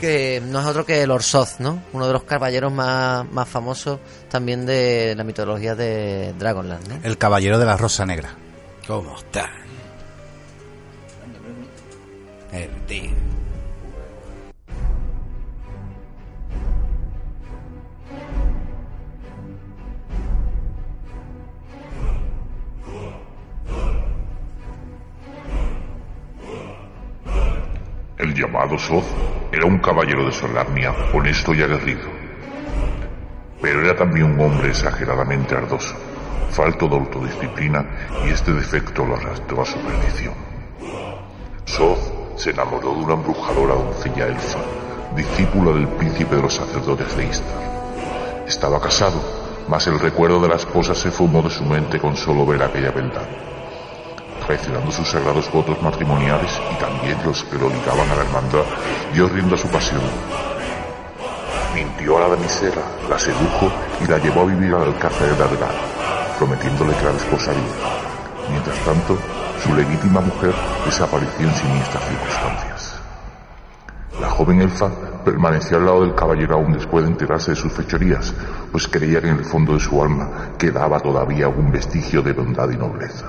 que 0.00 0.40
no 0.44 0.60
es 0.60 0.66
otro 0.66 0.86
que 0.86 1.02
el 1.02 1.10
Orsoth, 1.10 1.58
¿no? 1.58 1.82
Uno 1.92 2.06
de 2.06 2.12
los 2.12 2.22
caballeros 2.22 2.72
más, 2.72 3.28
más 3.30 3.48
famosos 3.48 3.98
también 4.30 4.64
de 4.64 5.14
la 5.16 5.24
mitología 5.24 5.74
de 5.74 6.32
Dragonland, 6.38 6.88
¿no? 6.88 7.00
El 7.02 7.18
caballero 7.18 7.58
de 7.58 7.66
la 7.66 7.76
rosa 7.76 8.06
negra. 8.06 8.34
¿Cómo 8.86 9.16
está? 9.18 9.50
El 12.52 12.70
tío. 12.86 13.10
El 28.18 28.34
llamado 28.34 28.76
Soz 28.76 29.04
era 29.52 29.64
un 29.64 29.78
caballero 29.78 30.26
de 30.26 30.32
Solarnia, 30.32 30.92
honesto 31.14 31.54
y 31.54 31.62
aguerrido. 31.62 32.08
Pero 33.62 33.80
era 33.80 33.94
también 33.94 34.32
un 34.32 34.40
hombre 34.40 34.70
exageradamente 34.70 35.54
ardoso, 35.54 35.94
falto 36.50 36.88
de 36.88 36.96
autodisciplina 36.96 37.86
y 38.26 38.30
este 38.30 38.52
defecto 38.52 39.06
lo 39.06 39.14
arrastró 39.14 39.62
a 39.62 39.64
su 39.64 39.78
perdición. 39.78 40.34
Soz 41.64 42.12
se 42.34 42.50
enamoró 42.50 42.92
de 42.92 43.04
una 43.04 43.14
embrujadora 43.14 43.74
doncella 43.74 44.26
elfa, 44.26 44.58
discípula 45.14 45.70
del 45.70 45.86
príncipe 45.86 46.34
de 46.34 46.42
los 46.42 46.54
sacerdotes 46.54 47.16
de 47.16 47.24
Istar. 47.24 48.44
Estaba 48.48 48.80
casado, 48.80 49.22
mas 49.68 49.86
el 49.86 50.00
recuerdo 50.00 50.40
de 50.40 50.48
la 50.48 50.56
esposa 50.56 50.92
se 50.92 51.12
fumó 51.12 51.40
de 51.40 51.50
su 51.50 51.64
mente 51.64 52.00
con 52.00 52.16
solo 52.16 52.44
ver 52.44 52.64
aquella 52.64 52.90
beldad 52.90 53.28
traicionando 54.48 54.90
sus 54.90 55.06
sagrados 55.06 55.52
votos 55.52 55.76
matrimoniales 55.82 56.58
y 56.72 56.80
también 56.80 57.18
los 57.22 57.44
que 57.44 57.58
lo 57.58 57.68
ligaban 57.68 58.10
a 58.10 58.16
la 58.16 58.22
hermandad, 58.22 58.64
dio 59.12 59.28
rienda 59.28 59.56
a 59.56 59.58
su 59.58 59.68
pasión. 59.68 60.00
Mintió 61.74 62.16
a 62.16 62.20
la 62.22 62.28
damisela, 62.28 62.80
la 63.10 63.18
sedujo 63.18 63.70
y 64.02 64.10
la 64.10 64.16
llevó 64.16 64.40
a 64.40 64.44
vivir 64.46 64.72
al 64.72 64.84
alcázar 64.84 65.28
de 65.28 65.36
Dargal, 65.36 65.76
prometiéndole 66.38 66.94
que 66.94 67.04
la 67.04 67.12
desposaría. 67.12 67.62
Mientras 68.50 68.78
tanto, 68.86 69.18
su 69.62 69.74
legítima 69.74 70.22
mujer 70.22 70.54
desapareció 70.86 71.46
en 71.46 71.54
siniestras 71.54 72.04
circunstancias. 72.04 73.00
La 74.18 74.30
joven 74.30 74.62
elfa 74.62 74.88
permaneció 75.26 75.76
al 75.76 75.84
lado 75.84 76.00
del 76.00 76.14
caballero 76.14 76.54
aún 76.54 76.72
después 76.72 77.04
de 77.04 77.10
enterarse 77.10 77.50
de 77.50 77.56
sus 77.56 77.70
fechorías, 77.70 78.32
pues 78.72 78.88
creía 78.88 79.20
que 79.20 79.28
en 79.28 79.36
el 79.36 79.44
fondo 79.44 79.74
de 79.74 79.80
su 79.80 80.02
alma 80.02 80.52
quedaba 80.56 80.98
todavía 81.00 81.48
un 81.48 81.70
vestigio 81.70 82.22
de 82.22 82.32
bondad 82.32 82.70
y 82.70 82.78
nobleza 82.78 83.26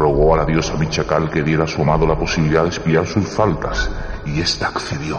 rogó 0.00 0.34
a 0.34 0.38
la 0.38 0.46
diosa 0.46 0.76
Michacal 0.76 1.30
que 1.30 1.42
diera 1.42 1.64
a 1.64 1.68
su 1.68 1.82
amado 1.82 2.06
la 2.06 2.18
posibilidad 2.18 2.62
de 2.62 2.70
espiar 2.70 3.06
sus 3.06 3.28
faltas, 3.28 3.90
y 4.24 4.40
ésta 4.40 4.68
accedió. 4.68 5.18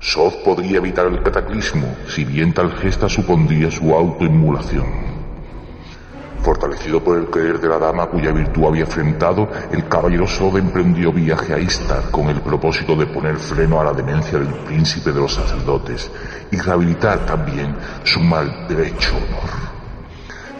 Soth 0.00 0.42
podría 0.44 0.78
evitar 0.78 1.06
el 1.06 1.22
cataclismo, 1.22 1.94
si 2.08 2.24
bien 2.24 2.52
tal 2.52 2.72
gesta 2.72 3.08
supondría 3.08 3.70
su 3.70 3.94
autoinmulación. 3.94 5.18
Fortalecido 6.42 7.02
por 7.02 7.18
el 7.18 7.26
querer 7.26 7.60
de 7.60 7.68
la 7.68 7.78
dama 7.78 8.06
cuya 8.06 8.32
virtud 8.32 8.64
había 8.66 8.84
enfrentado, 8.84 9.48
el 9.70 9.86
caballero 9.88 10.26
Sod 10.26 10.56
emprendió 10.56 11.12
viaje 11.12 11.54
a 11.54 11.58
Istar 11.58 12.10
con 12.10 12.28
el 12.28 12.40
propósito 12.40 12.96
de 12.96 13.06
poner 13.06 13.36
freno 13.36 13.80
a 13.80 13.84
la 13.84 13.92
demencia 13.92 14.38
del 14.38 14.54
príncipe 14.64 15.12
de 15.12 15.20
los 15.20 15.34
sacerdotes 15.34 16.10
y 16.50 16.56
rehabilitar 16.56 17.26
también 17.26 17.76
su 18.04 18.20
mal 18.20 18.66
derecho 18.68 19.16
honor. 19.16 19.77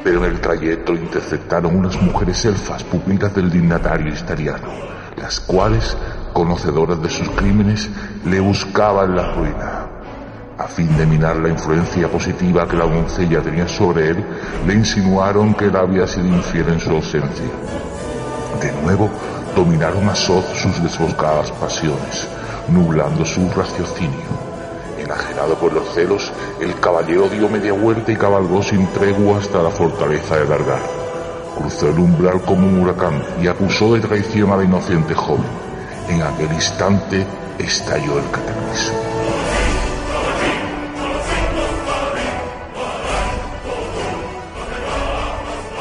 Pero 0.02 0.24
en 0.24 0.32
el 0.32 0.40
trayecto 0.40 0.92
interceptaron 0.92 1.76
unas 1.76 2.00
mujeres 2.00 2.44
elfas 2.44 2.84
pupilas 2.84 3.34
del 3.34 3.50
dignatario 3.50 4.12
istariano, 4.12 4.68
las 5.16 5.40
cuales, 5.40 5.96
conocedoras 6.32 7.02
de 7.02 7.10
sus 7.10 7.28
crímenes, 7.30 7.90
le 8.24 8.40
buscaban 8.40 9.16
la 9.16 9.32
ruina. 9.32 9.86
A 10.58 10.66
fin 10.66 10.96
de 10.96 11.06
minar 11.06 11.36
la 11.36 11.50
influencia 11.50 12.08
positiva 12.08 12.66
que 12.66 12.76
la 12.76 12.84
doncella 12.84 13.40
tenía 13.40 13.68
sobre 13.68 14.10
él, 14.10 14.24
le 14.66 14.74
insinuaron 14.74 15.54
que 15.54 15.66
él 15.66 15.76
había 15.76 16.06
sido 16.06 16.26
infiel 16.26 16.68
en 16.68 16.80
su 16.80 16.90
ausencia. 16.90 17.46
De 18.60 18.72
nuevo, 18.82 19.08
dominaron 19.54 20.08
a 20.08 20.14
Sod 20.14 20.44
sus 20.54 20.82
desboscadas 20.82 21.52
pasiones, 21.52 22.26
nublando 22.68 23.24
su 23.24 23.48
raciocinio. 23.50 24.47
Enajenado 25.08 25.54
por 25.54 25.72
los 25.72 25.88
celos, 25.94 26.30
el 26.60 26.78
caballero 26.80 27.30
dio 27.30 27.48
media 27.48 27.72
vuelta 27.72 28.12
y 28.12 28.16
cabalgó 28.16 28.62
sin 28.62 28.86
tregua 28.88 29.38
hasta 29.38 29.62
la 29.62 29.70
fortaleza 29.70 30.36
de 30.36 30.44
Dargar. 30.44 30.82
Cruzó 31.56 31.88
el 31.88 31.98
umbral 31.98 32.42
como 32.42 32.66
un 32.66 32.80
huracán 32.80 33.24
y 33.40 33.46
acusó 33.46 33.94
de 33.94 34.00
traición 34.00 34.52
a 34.52 34.58
la 34.58 34.64
inocente 34.64 35.14
joven. 35.14 35.46
En 36.10 36.20
aquel 36.20 36.52
instante 36.52 37.26
estalló 37.58 38.18
el 38.18 38.30
cataclismo. 38.30 38.98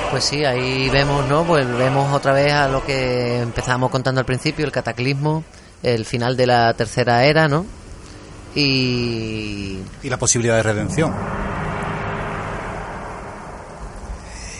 Pues 0.10 0.24
sí, 0.24 0.45
ahí 0.45 0.90
vemos, 0.90 1.28
¿no? 1.28 1.44
Pues 1.44 1.68
vemos 1.78 2.14
otra 2.14 2.32
vez 2.32 2.54
a 2.54 2.70
lo 2.70 2.82
que 2.86 3.41
empezábamos 3.41 3.91
contando 3.91 4.22
al 4.22 4.26
principio, 4.26 4.64
el 4.64 4.72
cataclismo, 4.72 5.44
el 5.84 6.06
final 6.06 6.38
de 6.38 6.48
la 6.48 6.74
tercera 6.76 7.26
era, 7.26 7.49
¿no? 7.49 7.66
Y... 8.60 9.78
La 10.04 10.18
posibilidad 10.18 10.56
de 10.56 10.64
redención. 10.64 11.14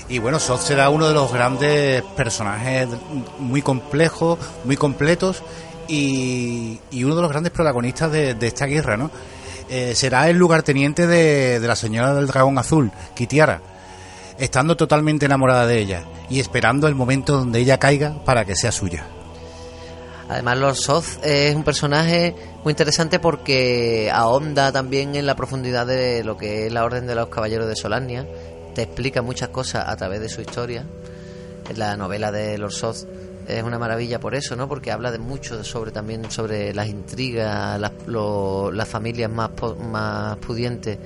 Y 0.07 0.19
bueno, 0.19 0.40
Sod 0.40 0.60
será 0.60 0.90
uno 0.90 1.07
de 1.07 1.15
los 1.15 1.34
grandes 1.34 2.03
personajes 2.15 2.88
muy 3.40 3.64
complejos, 3.64 4.38
muy 4.65 4.78
completos 4.78 5.44
y, 5.88 6.80
uno 6.94 7.15
de 7.15 7.22
los 7.24 7.32
grandes 7.32 7.52
protagonistas 7.52 8.11
de, 8.11 8.36
de 8.36 8.48
esta 8.48 8.68
guerra, 8.68 8.98
¿no? 8.98 9.10
Eh, 9.68 9.95
será 9.95 10.30
el 10.30 10.38
lugarteniente 10.38 11.07
de, 11.07 11.60
de 11.60 11.68
la 11.68 11.76
señora 11.76 12.14
del 12.14 12.28
dragón 12.28 12.57
azul, 12.57 12.91
Kitiara, 13.15 13.61
estando 14.38 14.78
totalmente 14.78 15.26
enamorada 15.26 15.65
de 15.65 15.80
ella 15.80 16.03
y 16.30 16.40
esperando 16.40 16.88
el 16.88 16.95
momento 16.95 17.34
donde 17.34 17.60
ella 17.60 17.80
caiga 17.80 18.24
para 18.24 18.45
que 18.45 18.56
sea 18.56 18.72
suya. 18.72 19.16
Además, 20.29 20.57
Lord 20.57 20.75
Soth 20.75 21.23
es 21.23 21.55
un 21.55 21.63
personaje 21.63 22.35
muy 22.63 22.71
interesante 22.71 23.17
porque 23.19 24.09
ahonda 24.13 24.71
también 24.73 25.15
en 25.15 25.25
la 25.25 25.35
profundidad 25.35 25.87
de 25.87 26.23
lo 26.23 26.37
que 26.37 26.67
es 26.67 26.73
la 26.73 26.83
Orden 26.83 27.07
de 27.07 27.15
los 27.15 27.29
Caballeros 27.29 27.67
de 27.67 27.75
Solania. 27.75 28.27
Te 28.75 28.81
explica 28.83 29.21
muchas 29.21 29.49
cosas 29.49 29.85
a 29.87 29.95
través 29.95 30.19
de 30.19 30.27
su 30.29 30.41
historia. 30.41 30.83
La 31.75 31.95
novela 31.95 32.31
de 32.31 32.57
Lord 32.57 32.73
Soth 32.73 33.07
es 33.47 33.63
una 33.63 33.79
maravilla 33.79 34.19
por 34.19 34.35
eso, 34.35 34.57
¿no? 34.57 34.67
Porque 34.67 34.91
habla 34.91 35.11
de 35.11 35.19
mucho 35.19 35.63
sobre 35.63 35.91
también 35.91 36.29
sobre 36.29 36.73
las 36.73 36.87
intrigas, 36.89 37.79
las, 37.79 37.93
lo- 38.05 38.71
familias 38.85 39.31
más, 39.31 39.51
más 39.79 40.35
pudientes 40.37 40.97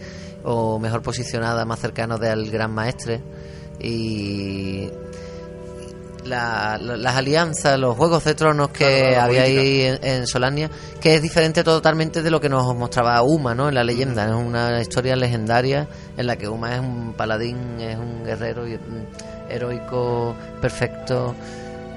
o 0.43 0.79
mejor 0.79 1.03
posicionadas, 1.03 1.65
más 1.67 1.79
cercanos 1.79 2.19
del 2.19 2.49
gran 2.49 2.71
maestre 2.73 3.21
y 3.79 4.89
la- 6.25 6.77
la- 6.81 6.97
las 6.97 7.15
alianzas, 7.15 7.79
los 7.79 7.95
juegos 7.97 8.23
de 8.23 8.35
tronos 8.35 8.69
que 8.69 8.85
Claro, 9.09 9.21
había 9.23 9.41
política. 9.43 9.61
ahí 9.61 9.81
en, 9.81 9.99
en 10.03 10.27
Solania, 10.27 10.69
que 10.99 11.15
es 11.15 11.21
diferente 11.21 11.63
totalmente 11.63 12.21
de 12.21 12.29
lo 12.31 12.39
que 12.39 12.49
nos 12.49 12.75
mostraba 12.75 13.21
Uma, 13.23 13.55
¿no? 13.55 13.69
En 13.69 13.75
la 13.75 13.83
leyenda, 13.83 14.25
es 14.25 14.31
una 14.33 14.79
historia 14.81 15.15
legendaria 15.15 15.87
en 16.17 16.27
la 16.27 16.35
que 16.35 16.47
Uma 16.47 16.75
es 16.75 16.79
un 16.79 17.13
paladín, 17.13 17.79
es 17.81 17.97
un 17.97 18.23
guerrero 18.23 18.67
y- 18.67 18.75
mm, 18.75 19.49
heroico, 19.51 20.35
perfecto. 20.61 21.33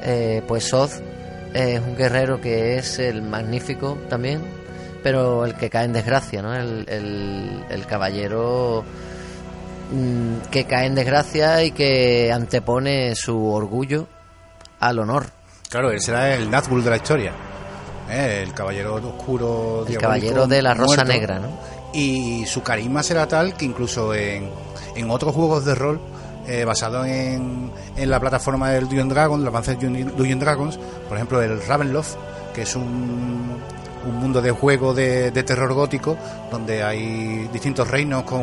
Eh, 0.02 0.42
pues 0.48 0.64
Soth 0.68 0.92
es 1.52 1.80
un 1.80 1.96
guerrero 1.96 2.40
que 2.40 2.76
es 2.78 2.98
el 2.98 3.22
magnífico 3.22 3.96
también, 4.08 4.40
pero 5.02 5.44
el 5.44 5.54
que 5.54 5.68
cae 5.70 5.84
en 5.84 5.92
desgracia, 5.92 6.40
¿no? 6.42 6.54
El, 6.54 6.84
el- 6.88 7.64
el 7.70 7.86
caballero 7.86 8.82
mm, 9.92 10.50
que 10.50 10.64
cae 10.64 10.86
en 10.86 10.94
desgracia 10.94 11.62
y 11.62 11.70
que 11.72 12.32
antepone 12.32 13.14
su 13.14 13.46
orgullo 13.50 14.06
al 14.88 14.98
honor. 14.98 15.26
Claro, 15.68 15.90
él 15.90 16.00
será 16.00 16.34
el 16.34 16.50
Nazgûl 16.50 16.82
de 16.82 16.90
la 16.90 16.96
historia. 16.96 17.32
¿eh? 18.10 18.42
El 18.46 18.52
caballero 18.54 18.94
oscuro. 18.96 19.84
El 19.88 19.98
caballero 19.98 20.46
de 20.46 20.62
la 20.62 20.74
rosa 20.74 21.04
muerto. 21.04 21.12
negra, 21.12 21.38
¿no? 21.40 21.48
Y 21.92 22.44
su 22.46 22.62
carisma 22.62 23.02
será 23.02 23.26
tal 23.28 23.54
que 23.54 23.64
incluso 23.64 24.14
en, 24.14 24.50
en 24.96 25.10
otros 25.10 25.34
juegos 25.34 25.64
de 25.64 25.74
rol 25.74 26.00
eh, 26.46 26.64
basados 26.64 27.06
en, 27.06 27.70
en 27.96 28.10
la 28.10 28.18
plataforma 28.20 28.70
del 28.70 28.84
Dungeon 28.88 29.08
Dragon, 29.08 29.40
el 29.40 29.46
avance 29.46 29.76
de 29.76 30.04
Dungeon 30.04 30.38
Dragons, 30.38 30.78
por 31.08 31.16
ejemplo 31.16 31.40
el 31.40 31.64
Ravenloft, 31.64 32.16
que 32.52 32.62
es 32.62 32.74
un, 32.76 33.60
un 34.06 34.14
mundo 34.16 34.42
de 34.42 34.50
juego 34.50 34.92
de, 34.92 35.30
de 35.30 35.42
terror 35.44 35.72
gótico, 35.72 36.16
donde 36.50 36.82
hay 36.82 37.48
distintos 37.52 37.88
reinos 37.88 38.24
con... 38.24 38.42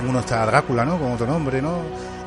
En 0.00 0.08
uno 0.08 0.20
está 0.20 0.46
Drácula, 0.46 0.84
¿no? 0.84 0.98
Con 0.98 1.12
otro 1.12 1.26
nombre, 1.26 1.60
¿no? 1.60 1.78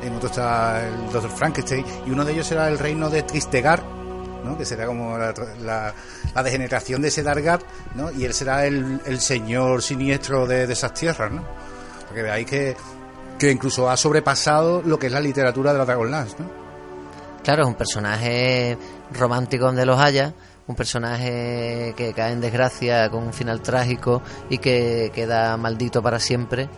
En 0.04 0.14
otro 0.14 0.28
está 0.28 0.86
el 0.86 1.10
Dr. 1.12 1.30
Frankenstein, 1.30 1.84
y 2.06 2.10
uno 2.10 2.24
de 2.24 2.32
ellos 2.32 2.46
será 2.46 2.68
el 2.68 2.78
reino 2.78 3.08
de 3.10 3.22
Tristegar, 3.22 3.82
¿no? 4.44 4.58
que 4.58 4.64
será 4.64 4.86
como 4.86 5.16
la, 5.16 5.32
la- 6.34 6.42
degeneración 6.42 7.00
de 7.00 7.08
ese 7.08 7.22
Dargat, 7.22 7.62
¿no? 7.94 8.10
y 8.10 8.24
él 8.24 8.34
será 8.34 8.66
el, 8.66 9.00
señor 9.20 9.82
siniestro 9.82 10.46
de, 10.46 10.66
de 10.66 10.72
esas 10.74 10.92
tierras, 10.92 11.32
¿no? 11.32 11.42
Porque 12.06 12.22
veáis 12.22 12.46
que, 12.46 12.76
que 13.38 13.50
incluso 13.50 13.88
ha 13.88 13.96
sobrepasado 13.96 14.82
lo 14.84 14.98
que 14.98 15.06
es 15.06 15.12
la 15.12 15.20
literatura 15.20 15.72
de 15.72 15.78
la 15.78 15.84
Dragonlance, 15.86 16.36
¿no? 16.38 16.50
Claro, 17.42 17.62
es 17.62 17.68
un 17.68 17.74
personaje 17.74 18.76
romántico 19.12 19.64
donde 19.66 19.86
los 19.86 19.98
haya, 19.98 20.34
un 20.66 20.74
personaje 20.76 21.92
que 21.96 22.12
cae 22.14 22.32
en 22.32 22.40
desgracia 22.40 23.10
con 23.10 23.22
un 23.24 23.32
final 23.32 23.60
trágico 23.62 24.22
y 24.48 24.58
que 24.58 25.10
queda 25.14 25.56
maldito 25.56 26.02
para 26.02 26.18
siempre 26.18 26.68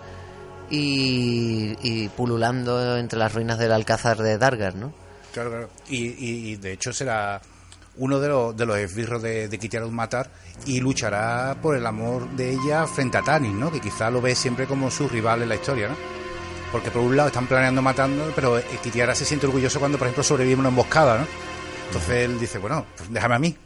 y, 0.70 1.76
y 1.82 2.08
pululando 2.10 2.96
entre 2.96 3.18
las 3.18 3.32
ruinas 3.34 3.58
del 3.58 3.72
Alcázar 3.72 4.18
de 4.18 4.38
Dargar, 4.38 4.74
¿no? 4.74 4.92
Claro, 5.32 5.50
claro. 5.50 5.70
Y, 5.88 6.06
y- 6.06 6.48
y 6.52 6.56
de 6.56 6.72
hecho 6.72 6.92
será 6.92 7.40
uno 7.98 8.20
de 8.20 8.28
los, 8.28 8.56
de 8.56 8.66
los 8.66 8.76
esbirros 8.78 9.22
de, 9.22 9.48
de 9.48 9.58
Kitiara 9.58 9.86
Matar 9.86 10.30
y 10.66 10.80
luchará 10.80 11.56
por 11.62 11.76
el 11.76 11.86
amor 11.86 12.28
de 12.30 12.52
ella 12.52 12.86
frente 12.86 13.16
a 13.18 13.22
Tanis, 13.22 13.52
¿no? 13.52 13.70
Que 13.72 13.80
quizá 13.80 14.10
lo 14.10 14.20
ve 14.20 14.34
siempre 14.34 14.66
como 14.66 14.90
su 14.90 15.08
rival 15.08 15.42
en 15.42 15.48
la 15.48 15.54
historia, 15.54 15.88
¿no? 15.88 15.96
Porque 16.72 16.90
por 16.90 17.02
un 17.02 17.16
lado 17.16 17.28
están 17.28 17.46
planeando 17.46 17.80
matando, 17.80 18.32
pero 18.34 18.58
eh, 18.58 18.64
Kitiara 18.82 19.14
se 19.14 19.24
siente 19.24 19.46
orgulloso 19.46 19.78
cuando, 19.78 19.98
por 19.98 20.06
ejemplo, 20.08 20.22
sobrevive 20.24 20.58
una 20.60 20.68
emboscada, 20.68 21.18
¿no? 21.20 21.26
Entonces 21.86 22.10
él 22.24 22.38
dice, 22.40 22.58
bueno, 22.58 22.84
pues 22.96 23.10
déjame 23.12 23.34
a 23.36 23.38
mí. 23.38 23.56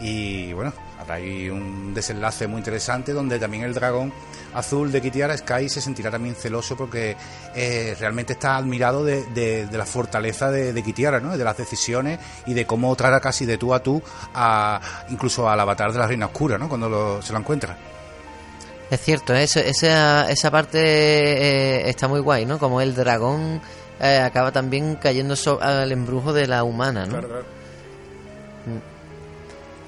Y 0.00 0.52
bueno, 0.52 0.72
habrá 1.00 1.14
ahí 1.14 1.48
un 1.48 1.94
desenlace 1.94 2.46
muy 2.46 2.58
interesante 2.58 3.12
donde 3.12 3.38
también 3.38 3.62
el 3.62 3.72
dragón 3.72 4.12
azul 4.56 4.90
de 4.90 5.00
Kitiara, 5.00 5.36
Sky, 5.36 5.68
se 5.68 5.80
sentirá 5.80 6.10
también 6.10 6.34
celoso 6.34 6.76
porque 6.76 7.16
eh, 7.54 7.96
realmente 8.00 8.32
está 8.34 8.56
admirado 8.56 9.04
de, 9.04 9.24
de- 9.26 9.66
de 9.66 9.78
la 9.78 9.86
fortaleza 9.86 10.50
de, 10.50 10.72
de 10.72 10.82
Kitiara, 10.82 11.20
¿no? 11.20 11.36
De 11.36 11.44
las 11.44 11.56
decisiones 11.56 12.18
y 12.46 12.54
de 12.54 12.66
cómo 12.66 12.94
trata 12.96 13.20
casi 13.20 13.46
de 13.46 13.58
tú 13.58 13.74
a 13.74 13.82
tú 13.82 14.02
a, 14.34 14.80
incluso 15.10 15.48
al 15.48 15.60
avatar 15.60 15.92
de 15.92 15.98
la 15.98 16.06
Reina 16.06 16.26
Oscura, 16.26 16.58
¿no? 16.58 16.68
Cuando 16.68 16.88
lo- 16.88 17.22
se 17.22 17.32
lo 17.32 17.38
encuentra. 17.38 17.76
Es 18.90 19.00
cierto, 19.00 19.34
eso- 19.34 19.58
esa, 19.60 20.30
esa 20.30 20.50
parte 20.50 20.78
eh, 20.80 21.88
está 21.90 22.06
muy 22.08 22.20
guay, 22.20 22.46
¿no? 22.46 22.58
Como 22.58 22.80
el 22.80 22.94
dragón 22.94 23.60
eh, 24.00 24.18
acaba 24.18 24.52
también 24.52 24.96
cayendo 24.96 25.34
so- 25.36 25.60
al 25.60 25.90
embrujo 25.90 26.32
de 26.32 26.46
la 26.46 26.62
humana, 26.64 27.04
¿no? 27.06 27.20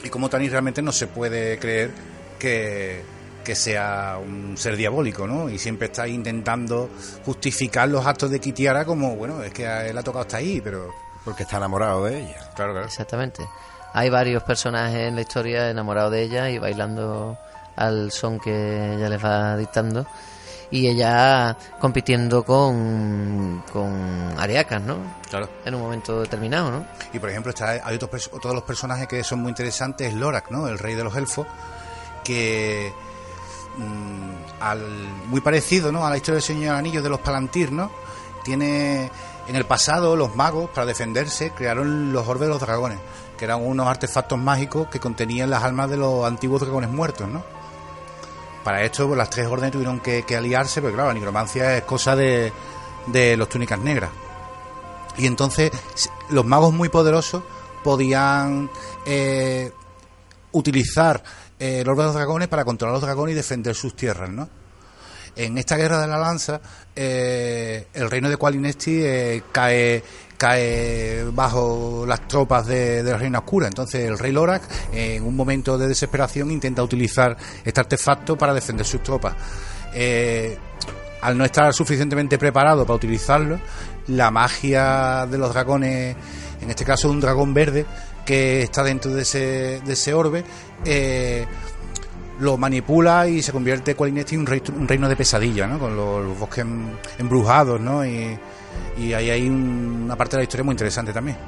Y 0.05 0.09
como 0.11 0.29
Tanis 0.29 0.51
realmente 0.53 0.81
no 0.83 0.93
se 0.93 1.07
puede 1.09 1.59
creer 1.59 1.91
que, 2.39 3.03
que 3.49 3.55
sea 3.55 4.19
un 4.23 4.59
ser 4.59 4.77
diabólico, 4.77 5.27
¿no? 5.27 5.49
Y 5.49 5.59
siempre 5.59 5.87
está 5.87 6.07
intentando 6.07 6.91
justificar 7.25 7.89
los 7.89 8.05
actos 8.05 8.31
de 8.31 8.41
Kitiara 8.41 8.85
como, 8.85 9.17
bueno, 9.17 9.43
es 9.43 9.55
que 9.55 9.67
a 9.67 9.87
él 9.87 9.97
ha 9.97 10.03
tocado 10.03 10.21
hasta 10.21 10.37
ahí, 10.37 10.61
pero... 10.61 10.93
Porque 11.25 11.45
está 11.45 11.57
enamorado 11.57 12.05
de 12.05 12.25
ella. 12.25 12.51
Claro, 12.55 12.73
claro. 12.73 12.87
Exactamente. 12.87 13.49
Hay 13.95 14.11
varios 14.11 14.43
personajes 14.43 15.09
en 15.09 15.15
la 15.15 15.23
historia 15.23 15.71
enamorados 15.71 16.13
de 16.13 16.25
ella 16.25 16.51
y 16.51 16.59
bailando 16.59 17.39
al 17.75 18.13
son 18.13 18.39
que 18.39 18.51
ella 18.97 19.09
les 19.09 19.25
va 19.25 19.57
dictando. 19.57 20.07
Y 20.71 20.87
ella 20.87 21.57
compitiendo 21.81 22.45
con, 22.45 23.65
con 23.73 24.35
Ariacas, 24.37 24.83
¿no? 24.83 24.99
Claro. 25.31 25.49
En 25.65 25.75
un 25.75 25.81
momento 25.81 26.21
determinado, 26.21 26.71
¿no? 26.71 26.87
Y 27.15 27.19
por 27.19 27.31
ejemplo, 27.31 27.49
está, 27.49 27.81
hay 27.83 27.95
otros, 27.95 28.29
otros 28.31 28.53
los 28.53 28.65
personajes 28.65 29.09
que 29.09 29.25
son 29.25 29.39
muy 29.41 29.49
interesantes, 29.49 30.13
Lorak, 30.13 30.51
¿no? 30.51 30.69
El 30.69 30.79
rey 30.79 30.95
de 30.95 31.05
los 31.05 31.17
elfos, 31.17 31.47
que 32.25 32.93
mm, 33.79 35.31
muy 35.31 35.41
parecido, 35.41 35.91
¿no? 35.91 36.07
A 36.07 36.11
la 36.11 36.17
historia 36.17 36.35
del 36.35 36.43
Señor 36.43 36.77
Anillo 36.77 37.03
de 37.03 37.09
los 37.09 37.21
Palantir, 37.21 37.73
¿no? 37.73 37.91
tiene 38.49 39.11
en 39.47 39.57
el 39.57 39.67
pasado 39.67 40.17
los 40.17 40.35
magos 40.35 40.71
para 40.71 40.87
defenderse 40.87 41.51
crearon 41.51 42.15
los 42.15 42.27
orbes 42.27 42.49
de 42.49 42.49
los 42.49 42.61
dragones, 42.61 42.99
que 43.37 43.45
eran 43.45 43.63
unos 43.63 43.87
artefactos 43.87 44.39
mágicos 44.39 44.89
que 44.89 45.01
contenían 45.01 45.51
las 45.51 45.65
almas 45.65 45.91
de 45.91 45.99
los 45.99 46.27
antiguos 46.27 46.63
dragones 46.63 46.89
muertos, 46.89 47.29
¿no? 47.29 47.43
Para 48.65 48.83
esto 48.85 49.07
pues, 49.07 49.19
las 49.19 49.29
tres 49.29 49.47
órdenes 49.47 49.73
tuvieron 49.73 50.01
que, 50.01 50.25
aliarse, 50.35 50.81
porque 50.81 50.95
claro, 50.95 51.09
la 51.09 51.15
nigromancia 51.15 51.77
es 51.77 51.85
cosa 51.85 52.17
de, 52.17 52.51
de 53.07 53.37
los 53.37 53.51
túnicas 53.51 53.79
negras. 53.79 54.11
Y 55.19 55.27
entonces 55.27 55.71
los 56.31 56.47
magos 56.47 56.73
muy 56.73 56.89
poderosos 56.89 57.43
podían 57.85 58.71
eh, 59.05 59.73
utilizar 60.53 61.23
eh, 61.59 61.83
los 61.85 62.15
dragones 62.15 62.49
para 62.49 62.65
controlar 62.65 62.95
los 62.95 63.03
dragones 63.03 63.33
y 63.33 63.37
defender 63.37 63.75
sus 63.75 63.95
tierras, 63.95 64.31
¿no? 64.31 64.49
En 65.37 65.57
esta 65.57 65.77
guerra 65.77 66.01
de 66.01 66.09
la 66.09 66.19
lanza, 66.19 66.61
eh, 66.97 67.87
el 67.95 68.11
reino 68.11 68.29
de 68.29 68.37
Qualinesti 68.37 69.03
eh, 69.03 69.43
cae 69.53 70.03
cae 70.39 71.25
bajo 71.33 72.05
las 72.07 72.27
tropas 72.29 72.67
de, 72.67 73.03
de 73.03 73.11
la 73.11 73.19
reina 73.19 73.41
oscura. 73.41 73.67
Entonces 73.67 74.09
el 74.09 74.19
rey 74.19 74.33
Lorak, 74.33 74.63
en 74.93 75.25
un 75.25 75.37
momento 75.37 75.77
de 75.77 75.89
desesperación, 75.89 76.51
intenta 76.51 76.83
utilizar 76.83 77.37
este 77.65 77.81
artefacto 77.81 78.39
para 78.39 78.55
defender 78.55 78.87
sus 78.87 79.03
tropas. 79.03 79.35
Eh, 79.93 80.57
al 81.21 81.37
no 81.37 81.45
estar 81.45 81.75
suficientemente 81.75 82.39
preparado 82.39 82.87
para 82.87 82.95
utilizarlo, 82.97 83.61
la 84.07 84.31
magia 84.31 85.27
de 85.27 85.37
los 85.37 85.53
dragones, 85.53 86.17
en 86.61 86.71
este 86.71 86.85
caso 86.85 87.11
un 87.11 87.21
dragón 87.21 87.53
verde 87.53 87.85
que 88.29 88.63
está 88.63 88.83
dentro 88.83 89.11
de 89.15 89.23
ese, 89.23 89.81
de 89.83 89.93
ese 89.95 90.13
orbe, 90.13 90.45
eh, 90.85 91.47
lo 92.41 92.59
manipula 92.59 93.27
y 93.27 93.41
se 93.41 93.53
convierte 93.53 93.95
Qualinesti 93.95 94.35
en 94.35 94.43
un, 94.43 94.47
rei- 94.47 94.63
un 94.77 94.87
reino 94.87 95.09
de 95.09 95.17
pesadilla, 95.17 95.67
¿no? 95.67 95.79
Con 95.79 95.97
los, 95.97 96.39
bosques 96.39 96.59
em- 96.59 96.91
embrujados, 97.19 97.81
¿no? 97.81 98.05
Y, 98.05 98.39
y 98.99 99.15
ahí 99.15 99.31
hay 99.31 99.49
un- 99.49 100.03
una 100.05 100.15
parte 100.17 100.37
de 100.37 100.41
la 100.41 100.43
historia 100.45 100.65
muy 100.65 100.75
interesante 100.75 101.11
también. 101.15 101.39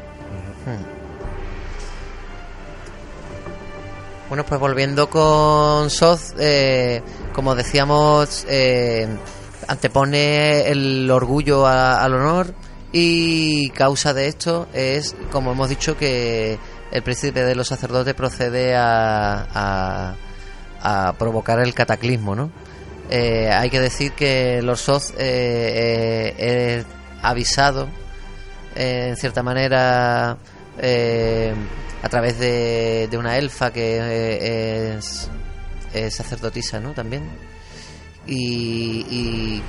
Bueno, 4.28 4.44
pues 4.47 4.61
volviendo 4.61 5.11
con 5.11 5.90
Soz, 5.90 6.35
eh, 6.39 7.02
como 7.35 7.55
decíamos, 7.55 8.47
eh, 8.48 9.07
antepone 9.66 10.69
el 10.69 11.11
orgullo 11.11 11.66
a- 11.66 11.97
al 12.02 12.15
honor 12.15 12.55
y 12.93 13.70
causa 13.70 14.15
de 14.15 14.27
esto 14.28 14.69
es, 14.73 15.15
como 15.32 15.52
hemos 15.52 15.69
dicho, 15.69 15.97
que 15.97 16.59
el 16.92 17.02
príncipe 17.02 17.42
de 17.44 17.54
los 17.54 17.68
sacerdotes 17.68 18.14
procede 18.14 18.74
a, 18.76 19.46
a- 19.54 20.14
a 20.82 21.12
provocar 21.18 21.60
el 21.60 21.74
cataclismo, 21.74 22.34
¿no? 22.34 22.50
Eh, 23.10 23.50
hay 23.52 23.68
que 23.70 23.80
decir 23.80 24.12
que 24.12 24.62
Lord 24.62 24.78
Soth 24.78 25.10
eh, 25.18 26.34
eh, 26.38 26.78
es 26.78 26.86
avisado 27.22 27.88
eh, 28.76 29.08
en 29.10 29.16
cierta 29.16 29.42
manera 29.42 30.30
a 32.02 32.08
través 32.08 32.38
de, 32.38 33.08
de 33.10 33.18
una 33.18 33.36
elfa 33.36 33.70
que 33.72 34.96
es, 34.96 35.28
sacerdotisa, 36.14 36.80
¿no? 36.80 36.92
También. 36.92 37.24
Y 38.26 39.60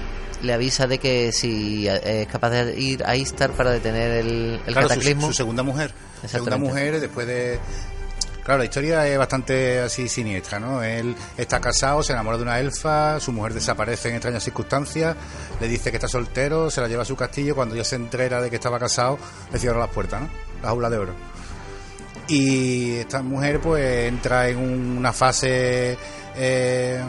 le 0.41 0.53
avisa 0.53 0.87
de 0.87 0.97
que 0.97 1.31
si 1.31 1.87
eh, 1.87 2.21
es 2.23 2.27
capaz 2.27 2.49
de 2.49 2.79
ir 2.79 3.03
a 3.05 3.15
Istar 3.15 3.51
para 3.51 3.71
detener 3.71 4.11
el, 4.25 4.59
el 4.65 4.73
Claro, 4.73 4.81
su- 4.83 4.87
cataclismo. 4.89 5.27
Su, 5.27 5.33
segunda 5.33 5.63
mujer. 5.63 5.91
Segunda 6.25 6.57
mujer 6.57 6.99
después 6.99 7.25
de... 7.27 7.59
Claro, 8.43 8.57
la 8.59 8.65
historia 8.65 9.07
es 9.07 9.17
bastante 9.19 9.79
así 9.81 10.09
siniestra, 10.09 10.59
¿no? 10.59 10.81
Él 10.81 11.15
está 11.37 11.61
casado, 11.61 12.01
se 12.01 12.11
enamora 12.13 12.37
de 12.37 12.43
una 12.43 12.59
elfa, 12.59 13.19
su 13.19 13.31
mujer 13.31 13.53
desaparece 13.53 14.09
en 14.09 14.15
extrañas 14.15 14.43
circunstancias, 14.43 15.15
le 15.59 15.67
dice 15.67 15.91
que 15.91 15.97
está 15.97 16.07
soltero, 16.07 16.71
se 16.71 16.81
la 16.81 16.87
lleva 16.87 17.03
a 17.03 17.05
su 17.05 17.15
castillo, 17.15 17.53
cuando 17.55 17.75
ya 17.75 17.83
se 17.83 17.97
entera 17.97 18.41
de 18.41 18.49
que 18.49 18.55
estaba 18.55 18.79
casado, 18.79 19.19
le 19.53 19.59
cierra 19.59 19.77
las 19.79 19.89
puertas, 19.89 20.21
¿no? 20.21 20.29
La 20.63 20.69
jaula 20.69 20.89
de 20.89 20.97
oro. 20.97 21.13
Y 22.27 22.93
esta 22.95 23.21
mujer 23.21 23.59
pues 23.59 24.07
entra 24.07 24.47
en 24.47 24.57
una 24.57 25.13
fase 25.13 25.95
eh, 26.35 26.99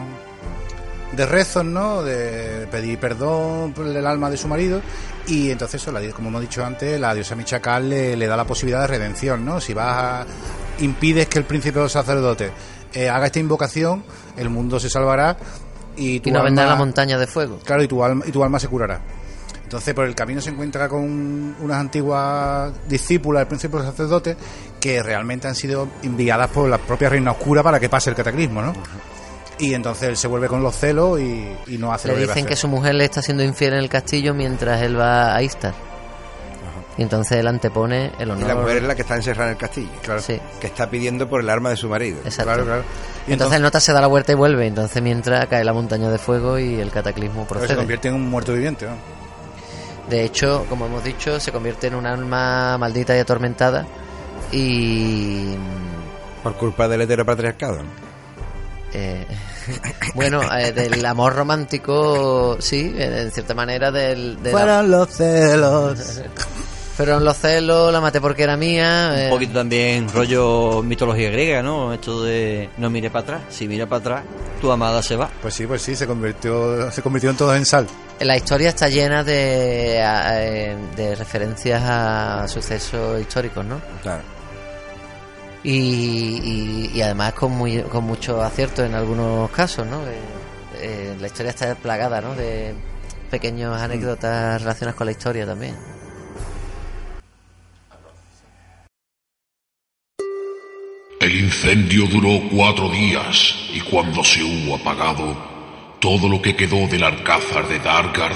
de 1.15 1.25
rezos, 1.25 1.65
¿no? 1.65 2.03
De 2.03 2.67
pedir 2.71 2.99
perdón 2.99 3.73
por 3.73 3.87
el 3.87 4.05
alma 4.05 4.29
de 4.29 4.37
su 4.37 4.47
marido. 4.47 4.81
Y 5.27 5.51
entonces, 5.51 5.81
eso, 5.81 5.93
como 6.15 6.29
hemos 6.29 6.41
dicho 6.41 6.65
antes, 6.65 6.99
la 6.99 7.13
diosa 7.13 7.35
Michacal 7.35 7.89
le, 7.89 8.15
le 8.15 8.27
da 8.27 8.35
la 8.35 8.45
posibilidad 8.45 8.81
de 8.81 8.87
redención, 8.87 9.45
¿no? 9.45 9.61
Si 9.61 9.73
vas 9.73 9.95
a, 9.97 10.25
impides 10.79 11.27
que 11.27 11.39
el 11.39 11.45
príncipe 11.45 11.79
de 11.79 11.83
los 11.83 11.91
sacerdotes 11.91 12.51
eh, 12.93 13.09
haga 13.09 13.27
esta 13.27 13.39
invocación, 13.39 14.03
el 14.37 14.49
mundo 14.49 14.79
se 14.79 14.89
salvará 14.89 15.37
y 15.95 16.19
tu 16.19 16.29
y 16.29 16.31
no 16.31 16.43
vendrá 16.43 16.65
la 16.65 16.75
montaña 16.75 17.17
de 17.17 17.27
fuego. 17.27 17.59
Claro, 17.63 17.83
y 17.83 17.87
tu 17.87 18.03
alma, 18.03 18.25
y 18.27 18.31
tu 18.31 18.43
alma 18.43 18.59
se 18.59 18.67
curará. 18.67 19.01
Entonces, 19.63 19.93
por 19.95 20.05
el 20.05 20.13
camino 20.13 20.39
se 20.39 20.51
encuentra 20.51 20.87
con 20.87 21.55
unas 21.59 21.77
antiguas 21.77 22.71
discípulas 22.87 23.41
del 23.41 23.47
príncipe 23.47 23.77
de 23.77 23.83
los 23.83 23.91
sacerdotes 23.91 24.37
que 24.79 25.01
realmente 25.01 25.47
han 25.47 25.55
sido 25.55 25.87
enviadas 26.03 26.49
por 26.49 26.69
la 26.69 26.77
propia 26.77 27.09
reina 27.09 27.31
oscura 27.31 27.63
para 27.63 27.79
que 27.79 27.89
pase 27.89 28.11
el 28.11 28.15
cataclismo, 28.15 28.61
¿no? 28.61 28.73
Y 29.59 29.73
entonces 29.73 30.09
él 30.09 30.17
se 30.17 30.27
vuelve 30.27 30.47
con 30.47 30.63
los 30.63 30.75
celos 30.75 31.19
y, 31.19 31.47
y 31.67 31.77
no 31.77 31.93
hace 31.93 32.07
Le 32.07 32.13
lo 32.15 32.19
que 32.21 32.27
dicen 32.27 32.45
que 32.45 32.55
su 32.55 32.67
mujer 32.67 32.95
le 32.95 33.05
está 33.05 33.21
siendo 33.21 33.43
infiel 33.43 33.73
en 33.73 33.79
el 33.79 33.89
castillo 33.89 34.33
mientras 34.33 34.81
él 34.81 34.99
va 34.99 35.35
a 35.35 35.41
Istar. 35.43 35.73
Y 36.97 37.01
entonces 37.01 37.37
él 37.39 37.47
antepone 37.47 38.11
el 38.19 38.27
Y 38.27 38.31
honor. 38.31 38.47
la 38.47 38.55
mujer 38.55 38.77
es 38.77 38.83
la 38.83 38.93
que 38.95 39.01
está 39.01 39.15
encerrada 39.15 39.45
en 39.49 39.51
el 39.53 39.57
castillo. 39.57 39.89
Sí. 40.19 40.39
Que 40.61 40.67
está 40.67 40.87
pidiendo 40.89 41.27
por 41.27 41.41
el 41.41 41.49
arma 41.49 41.71
de 41.71 41.75
su 41.77 41.89
marido. 41.89 42.19
Exacto. 42.23 42.43
Claro, 42.51 42.65
claro. 42.65 42.83
Y 43.27 43.33
entonces, 43.33 43.57
el 43.57 43.63
nota 43.63 43.79
se 43.79 43.93
da 43.93 44.01
la 44.01 44.05
vuelta 44.07 44.31
y 44.31 44.35
vuelve. 44.35 44.67
Entonces 44.67 45.01
mientras 45.01 45.47
cae 45.47 45.63
la 45.63 45.73
montaña 45.73 46.09
de 46.09 46.19
fuego 46.19 46.59
y 46.59 46.75
el 46.79 46.91
cataclismo 46.91 47.45
Pero 47.47 47.61
se 47.61 47.65
procede. 47.65 47.77
convierte 47.77 48.07
en 48.09 48.13
un 48.15 48.29
muerto 48.29 48.53
viviente, 48.53 48.85
¿no? 48.85 48.93
De 50.07 50.23
hecho, 50.23 50.65
como 50.69 50.85
hemos 50.85 51.03
dicho, 51.03 51.39
se 51.39 51.51
convierte 51.51 51.87
en 51.87 51.95
un 51.95 52.05
alma 52.05 52.77
maldita 52.77 53.15
y 53.15 53.19
atormentada. 53.19 53.87
Y. 54.51 55.55
Por 56.43 56.53
culpa 56.57 56.87
del 56.87 57.01
heteropatriarcado. 57.01 57.77
¿no? 57.81 57.89
Eh, 58.93 59.25
bueno, 60.15 60.41
eh, 60.57 60.71
del 60.71 61.05
amor 61.05 61.35
romántico, 61.35 62.57
sí, 62.59 62.93
en 62.97 63.31
cierta 63.31 63.53
manera 63.53 63.91
del. 63.91 64.41
del- 64.41 64.51
Fueron 64.51 64.91
los 64.91 65.09
celos. 65.09 66.21
Fueron 66.95 67.25
los 67.25 67.37
celos, 67.37 67.91
la 67.91 67.99
maté 67.99 68.21
porque 68.21 68.43
era 68.43 68.55
mía. 68.55 69.09
Un 69.13 69.19
eh, 69.19 69.27
poquito 69.31 69.53
también 69.53 70.07
rollo 70.13 70.83
mitología 70.83 71.31
griega, 71.31 71.63
¿no? 71.63 71.91
Esto 71.91 72.21
de 72.23 72.69
no 72.77 72.91
mire 72.91 73.09
para 73.09 73.23
atrás. 73.23 73.41
Si 73.49 73.67
mira 73.67 73.87
para 73.87 73.99
atrás, 73.99 74.23
tu 74.61 74.71
amada 74.71 75.01
se 75.01 75.15
va. 75.15 75.27
Pues 75.41 75.55
sí, 75.55 75.65
pues 75.65 75.81
sí, 75.81 75.95
se 75.95 76.05
convirtió, 76.05 76.91
se 76.91 77.01
convirtió 77.01 77.31
en 77.31 77.35
todos 77.37 77.57
en 77.57 77.65
sal. 77.65 77.87
La 78.19 78.37
historia 78.37 78.69
está 78.69 78.89
llena 78.89 79.23
de, 79.23 79.97
eh, 80.03 80.77
de 80.95 81.15
referencias 81.15 81.81
a 81.83 82.47
sucesos 82.47 83.19
históricos, 83.19 83.65
¿no? 83.65 83.81
Claro. 84.03 84.21
Y, 85.63 87.01
además 87.01 87.33
con, 87.33 87.53
muy, 87.53 87.81
con 87.83 88.03
mucho 88.03 88.41
acierto 88.41 88.83
en 88.83 88.95
algunos 88.95 89.49
casos, 89.51 89.87
¿no? 89.87 90.05
Eh, 90.07 90.19
eh, 90.81 91.15
la 91.19 91.27
historia 91.27 91.51
está 91.51 91.73
plagada, 91.75 92.19
¿no? 92.19 92.35
De 92.35 92.73
pequeñas 93.31 93.81
anécdotas 93.81 94.61
relacionadas 94.61 94.95
con 94.95 95.05
la 95.05 95.11
historia 95.11 95.45
también. 95.45 95.75
El 101.19 101.39
incendio 101.39 102.05
duró 102.07 102.49
cuatro 102.51 102.89
días 102.89 103.55
y 103.73 103.79
cuando 103.79 104.25
se 104.25 104.43
hubo 104.43 104.75
apagado, 104.75 105.35
todo 106.01 106.27
lo 106.27 106.41
que 106.41 106.53
quedó 106.53 106.85
del 106.87 107.01
alcázar 107.01 107.65
de 107.69 107.79
Dargard, 107.79 108.35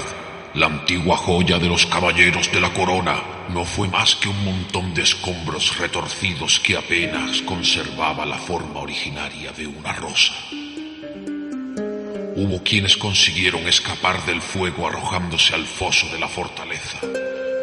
la 0.58 0.66
antigua 0.66 1.16
joya 1.16 1.60
de 1.60 1.68
los 1.68 1.86
caballeros 1.86 2.50
de 2.50 2.60
la 2.60 2.72
corona, 2.72 3.22
no 3.50 3.64
fue 3.64 3.86
más 3.86 4.16
que 4.16 4.28
un 4.28 4.44
montón 4.44 4.92
de 4.92 5.02
escombros 5.02 5.78
retorcidos 5.78 6.58
que 6.58 6.76
apenas 6.76 7.42
conservaba 7.42 8.26
la 8.26 8.38
forma 8.38 8.80
originaria 8.80 9.52
de 9.52 9.68
una 9.68 9.92
rosa. 9.92 10.34
Hubo 12.34 12.62
quienes 12.64 12.96
consiguieron 12.96 13.68
escapar 13.68 14.26
del 14.26 14.42
fuego 14.42 14.88
arrojándose 14.88 15.54
al 15.54 15.64
foso 15.64 16.08
de 16.08 16.18
la 16.18 16.28
fortaleza, 16.28 16.98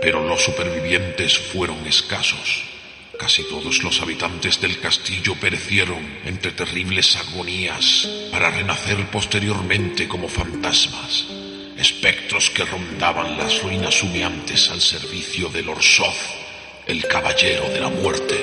pero 0.02 0.26
los 0.26 0.42
supervivientes 0.42 1.38
fueron 1.38 1.86
escasos. 1.86 2.64
Casi 3.20 3.44
todos 3.50 3.84
los 3.84 4.02
habitantes 4.02 4.62
del 4.62 4.80
castillo 4.80 5.36
perecieron 5.36 6.20
entre 6.26 6.52
terribles 6.52 7.18
agonías 7.18 8.08
para 8.32 8.52
renacer 8.52 9.06
posteriormente 9.08 10.08
como 10.08 10.30
fantasmas, 10.30 11.26
espectros 11.78 12.50
que 12.50 12.66
rondaban 12.66 13.38
las 13.38 13.62
ruinas 13.62 14.02
humeantes 14.04 14.70
al 14.70 14.82
servicio 14.82 15.50
del 15.50 15.70
Orsoz, 15.70 16.16
el 16.88 17.06
caballero 17.08 17.70
de 17.70 17.80
la 17.80 17.90
muerte. 17.90 18.36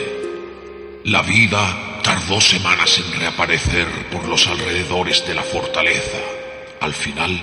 La 1.05 1.23
vida 1.23 2.01
tardó 2.03 2.41
semanas 2.41 2.99
en 2.99 3.21
reaparecer 3.21 3.87
por 4.11 4.29
los 4.29 4.47
alrededores 4.47 5.27
de 5.27 5.35
la 5.35 5.43
fortaleza. 5.43 6.19
Al 6.81 6.93
final, 6.93 7.43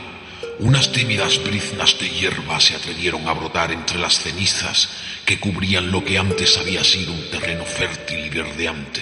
unas 0.59 0.91
tímidas 0.91 1.41
briznas 1.43 1.97
de 1.99 2.09
hierba 2.09 2.59
se 2.59 2.75
atrevieron 2.75 3.27
a 3.27 3.33
brotar 3.33 3.71
entre 3.71 3.97
las 3.97 4.19
cenizas 4.19 4.89
que 5.25 5.39
cubrían 5.39 5.91
lo 5.91 6.03
que 6.03 6.17
antes 6.17 6.57
había 6.57 6.83
sido 6.83 7.13
un 7.13 7.29
terreno 7.29 7.65
fértil 7.65 8.25
y 8.25 8.29
verdeante. 8.29 9.01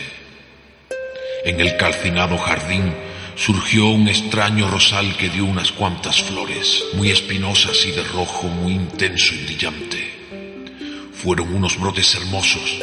En 1.43 1.59
el 1.59 1.77
calcinado 1.77 2.37
jardín 2.37 2.93
surgió 3.37 3.85
un 3.89 4.07
extraño 4.07 4.67
rosal 4.67 5.15
que 5.15 5.29
dio 5.29 5.45
unas 5.45 5.71
cuantas 5.71 6.23
flores, 6.23 6.83
muy 6.95 7.11
espinosas 7.11 7.85
y 7.85 7.91
de 7.91 8.03
rojo 8.03 8.47
muy 8.47 8.73
intenso 8.73 9.35
y 9.35 9.45
brillante. 9.45 11.09
Fueron 11.13 11.53
unos 11.53 11.79
brotes 11.79 12.15
hermosos, 12.15 12.79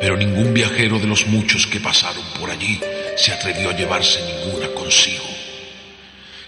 pero 0.00 0.16
ningún 0.16 0.52
viajero 0.52 0.98
de 0.98 1.06
los 1.06 1.26
muchos 1.26 1.66
que 1.66 1.80
pasaron 1.80 2.22
por 2.38 2.50
allí 2.50 2.78
se 3.16 3.32
atrevió 3.32 3.70
a 3.70 3.76
llevarse 3.76 4.20
ninguna 4.44 4.68
consigo. 4.68 5.24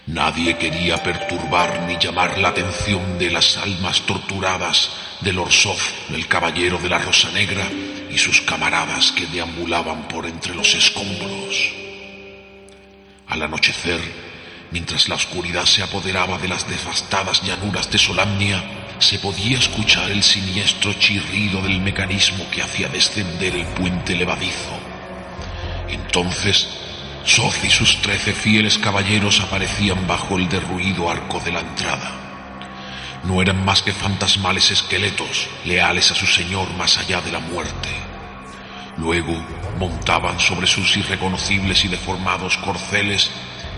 Nadie 0.07 0.59
quería 0.59 1.03
perturbar 1.03 1.85
ni 1.87 1.97
llamar 1.97 2.39
la 2.39 2.49
atención 2.49 3.19
de 3.19 3.31
las 3.31 3.57
almas 3.57 4.03
torturadas 4.03 4.91
del 5.23 5.39
Orsov, 5.39 5.79
el 6.13 6.27
caballero 6.27 6.79
de 6.79 6.91
la 6.91 6.99
Rosa 6.99 7.31
Negra, 7.31 7.67
y 8.11 8.19
sus 8.19 8.43
camaradas 8.43 9.13
que 9.13 9.27
deambulaban 9.27 10.09
por 10.09 10.27
entre 10.27 10.55
los 10.55 10.75
escombros. 10.75 11.90
Al 13.31 13.43
anochecer, 13.43 14.01
mientras 14.73 15.09
la 15.09 15.15
oscuridad 15.15 15.65
se 15.65 15.85
apoderaba 15.85 16.37
de 16.39 16.49
las 16.49 16.69
devastadas 16.69 17.43
llanuras 17.43 17.89
de 17.89 17.97
Solamnia, 17.97 18.61
se 18.99 19.21
podía 19.21 19.57
escuchar 19.57 20.11
el 20.11 20.25
siniestro 20.25 20.93
chirrido 20.95 21.63
del 21.63 21.81
mecanismo 21.81 22.45
que 22.51 22.61
hacía 22.61 22.89
descender 22.89 23.55
el 23.55 23.67
puente 23.67 24.17
levadizo. 24.17 24.77
Entonces, 25.89 26.67
Soth 27.25 27.65
y 27.65 27.71
sus 27.71 28.03
trece 28.03 28.33
fieles 28.33 28.79
caballeros 28.79 29.39
aparecían 29.41 30.09
bajo 30.09 30.37
el 30.37 30.49
derruido 30.49 31.09
arco 31.09 31.39
de 31.39 31.53
la 31.53 31.61
entrada. 31.61 32.11
No 33.23 33.41
eran 33.41 33.65
más 33.65 33.83
que 33.83 33.93
fantasmales 33.93 34.73
esqueletos, 34.73 35.47
leales 35.65 36.11
a 36.11 36.17
su 36.17 36.27
señor 36.27 36.69
más 36.75 36.99
allá 36.99 37.21
de 37.21 37.31
la 37.31 37.39
muerte. 37.39 37.91
Luego 38.97 39.41
montaban 39.79 40.39
sobre 40.39 40.67
sus 40.67 40.97
irreconocibles 40.97 41.85
y 41.85 41.89
deformados 41.89 42.57
corceles 42.59 43.31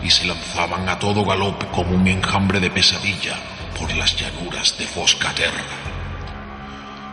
y 0.03 0.11
se 0.11 0.27
lanzaban 0.27 0.89
a 0.89 0.99
todo 0.99 1.25
galope 1.25 1.67
como 1.67 1.97
un 1.97 2.07
enjambre 2.07 2.61
de 2.61 2.71
pesadilla 2.71 3.37
por 3.79 3.95
las 3.95 4.17
llanuras 4.17 4.77
de 4.79 4.87
Foscaterra. 4.87 5.65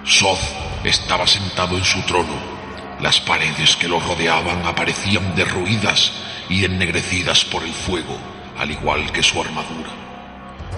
Soth 0.04 0.40
estaba 0.84 1.28
sentado 1.28 1.78
en 1.78 1.86
su 1.86 2.02
trono. 2.02 2.60
Las 3.00 3.20
paredes 3.22 3.76
que 3.76 3.88
lo 3.88 4.00
rodeaban 4.00 4.66
aparecían 4.66 5.36
derruidas 5.36 6.12
y 6.50 6.66
ennegrecidas 6.66 7.46
por 7.46 7.64
el 7.64 7.74
fuego, 7.74 8.18
al 8.58 8.72
igual 8.72 9.12
que 9.12 9.24
su 9.24 9.40
armadura. 9.40 9.92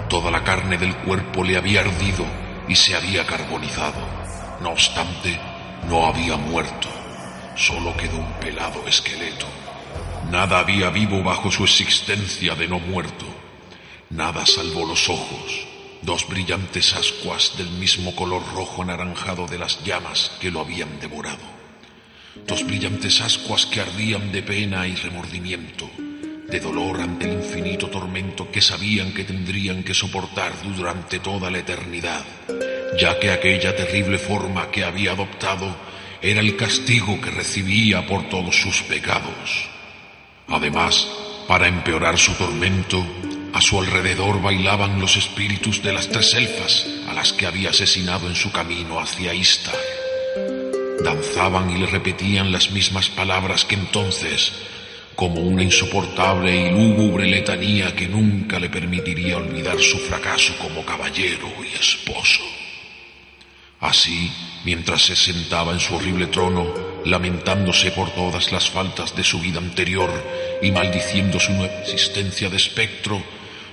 Toda 0.08 0.30
la 0.30 0.44
carne 0.44 0.76
del 0.76 0.94
cuerpo 0.96 1.42
le 1.42 1.56
había 1.56 1.80
ardido 1.80 2.26
y 2.68 2.76
se 2.76 2.94
había 2.94 3.26
carbonizado. 3.26 4.06
No 4.60 4.70
obstante, 4.70 5.40
no 5.88 6.06
había 6.06 6.36
muerto. 6.36 7.01
Solo 7.56 7.94
quedó 7.96 8.18
un 8.18 8.32
pelado 8.40 8.86
esqueleto. 8.86 9.46
Nada 10.30 10.60
había 10.60 10.88
vivo 10.88 11.22
bajo 11.22 11.50
su 11.50 11.64
existencia 11.64 12.54
de 12.54 12.66
no 12.66 12.78
muerto. 12.78 13.26
Nada 14.08 14.46
salvo 14.46 14.86
los 14.86 15.08
ojos, 15.10 15.66
dos 16.00 16.26
brillantes 16.28 16.94
ascuas 16.94 17.52
del 17.58 17.70
mismo 17.70 18.16
color 18.16 18.42
rojo 18.54 18.82
anaranjado 18.82 19.46
de 19.46 19.58
las 19.58 19.84
llamas 19.84 20.32
que 20.40 20.50
lo 20.50 20.60
habían 20.60 20.98
devorado. 21.00 21.62
Dos 22.46 22.64
brillantes 22.64 23.20
ascuas 23.20 23.66
que 23.66 23.80
ardían 23.80 24.32
de 24.32 24.42
pena 24.42 24.86
y 24.86 24.94
remordimiento, 24.94 25.90
de 26.48 26.60
dolor 26.60 27.00
ante 27.02 27.26
el 27.26 27.34
infinito 27.34 27.88
tormento 27.88 28.50
que 28.50 28.62
sabían 28.62 29.12
que 29.12 29.24
tendrían 29.24 29.82
que 29.82 29.92
soportar 29.92 30.52
durante 30.74 31.18
toda 31.18 31.50
la 31.50 31.58
eternidad, 31.58 32.24
ya 32.98 33.18
que 33.20 33.30
aquella 33.30 33.76
terrible 33.76 34.18
forma 34.18 34.70
que 34.70 34.84
había 34.84 35.12
adoptado 35.12 35.91
era 36.22 36.40
el 36.40 36.56
castigo 36.56 37.20
que 37.20 37.30
recibía 37.30 38.06
por 38.06 38.28
todos 38.28 38.54
sus 38.54 38.82
pecados. 38.82 39.68
Además, 40.46 41.08
para 41.48 41.66
empeorar 41.66 42.16
su 42.16 42.32
tormento, 42.34 43.04
a 43.52 43.60
su 43.60 43.80
alrededor 43.80 44.40
bailaban 44.40 45.00
los 45.00 45.16
espíritus 45.16 45.82
de 45.82 45.92
las 45.92 46.08
tres 46.08 46.32
elfas 46.34 46.86
a 47.08 47.12
las 47.12 47.32
que 47.32 47.46
había 47.46 47.70
asesinado 47.70 48.28
en 48.28 48.36
su 48.36 48.52
camino 48.52 49.00
hacia 49.00 49.34
Istar. 49.34 49.74
Danzaban 51.02 51.70
y 51.70 51.78
le 51.78 51.86
repetían 51.86 52.52
las 52.52 52.70
mismas 52.70 53.08
palabras 53.08 53.64
que 53.64 53.74
entonces, 53.74 54.52
como 55.16 55.40
una 55.40 55.64
insoportable 55.64 56.54
y 56.54 56.70
lúgubre 56.70 57.26
letanía 57.26 57.94
que 57.94 58.06
nunca 58.06 58.60
le 58.60 58.70
permitiría 58.70 59.36
olvidar 59.36 59.80
su 59.80 59.98
fracaso 59.98 60.54
como 60.58 60.84
caballero 60.84 61.48
y 61.64 61.76
esposo. 61.76 62.61
Así, 63.82 64.30
mientras 64.64 65.02
se 65.02 65.16
sentaba 65.16 65.72
en 65.72 65.80
su 65.80 65.96
horrible 65.96 66.28
trono, 66.28 66.72
lamentándose 67.04 67.90
por 67.90 68.10
todas 68.10 68.52
las 68.52 68.70
faltas 68.70 69.16
de 69.16 69.24
su 69.24 69.40
vida 69.40 69.58
anterior 69.58 70.08
y 70.62 70.70
maldiciendo 70.70 71.40
su 71.40 71.52
nueva 71.52 71.80
existencia 71.80 72.48
de 72.48 72.58
espectro, 72.58 73.20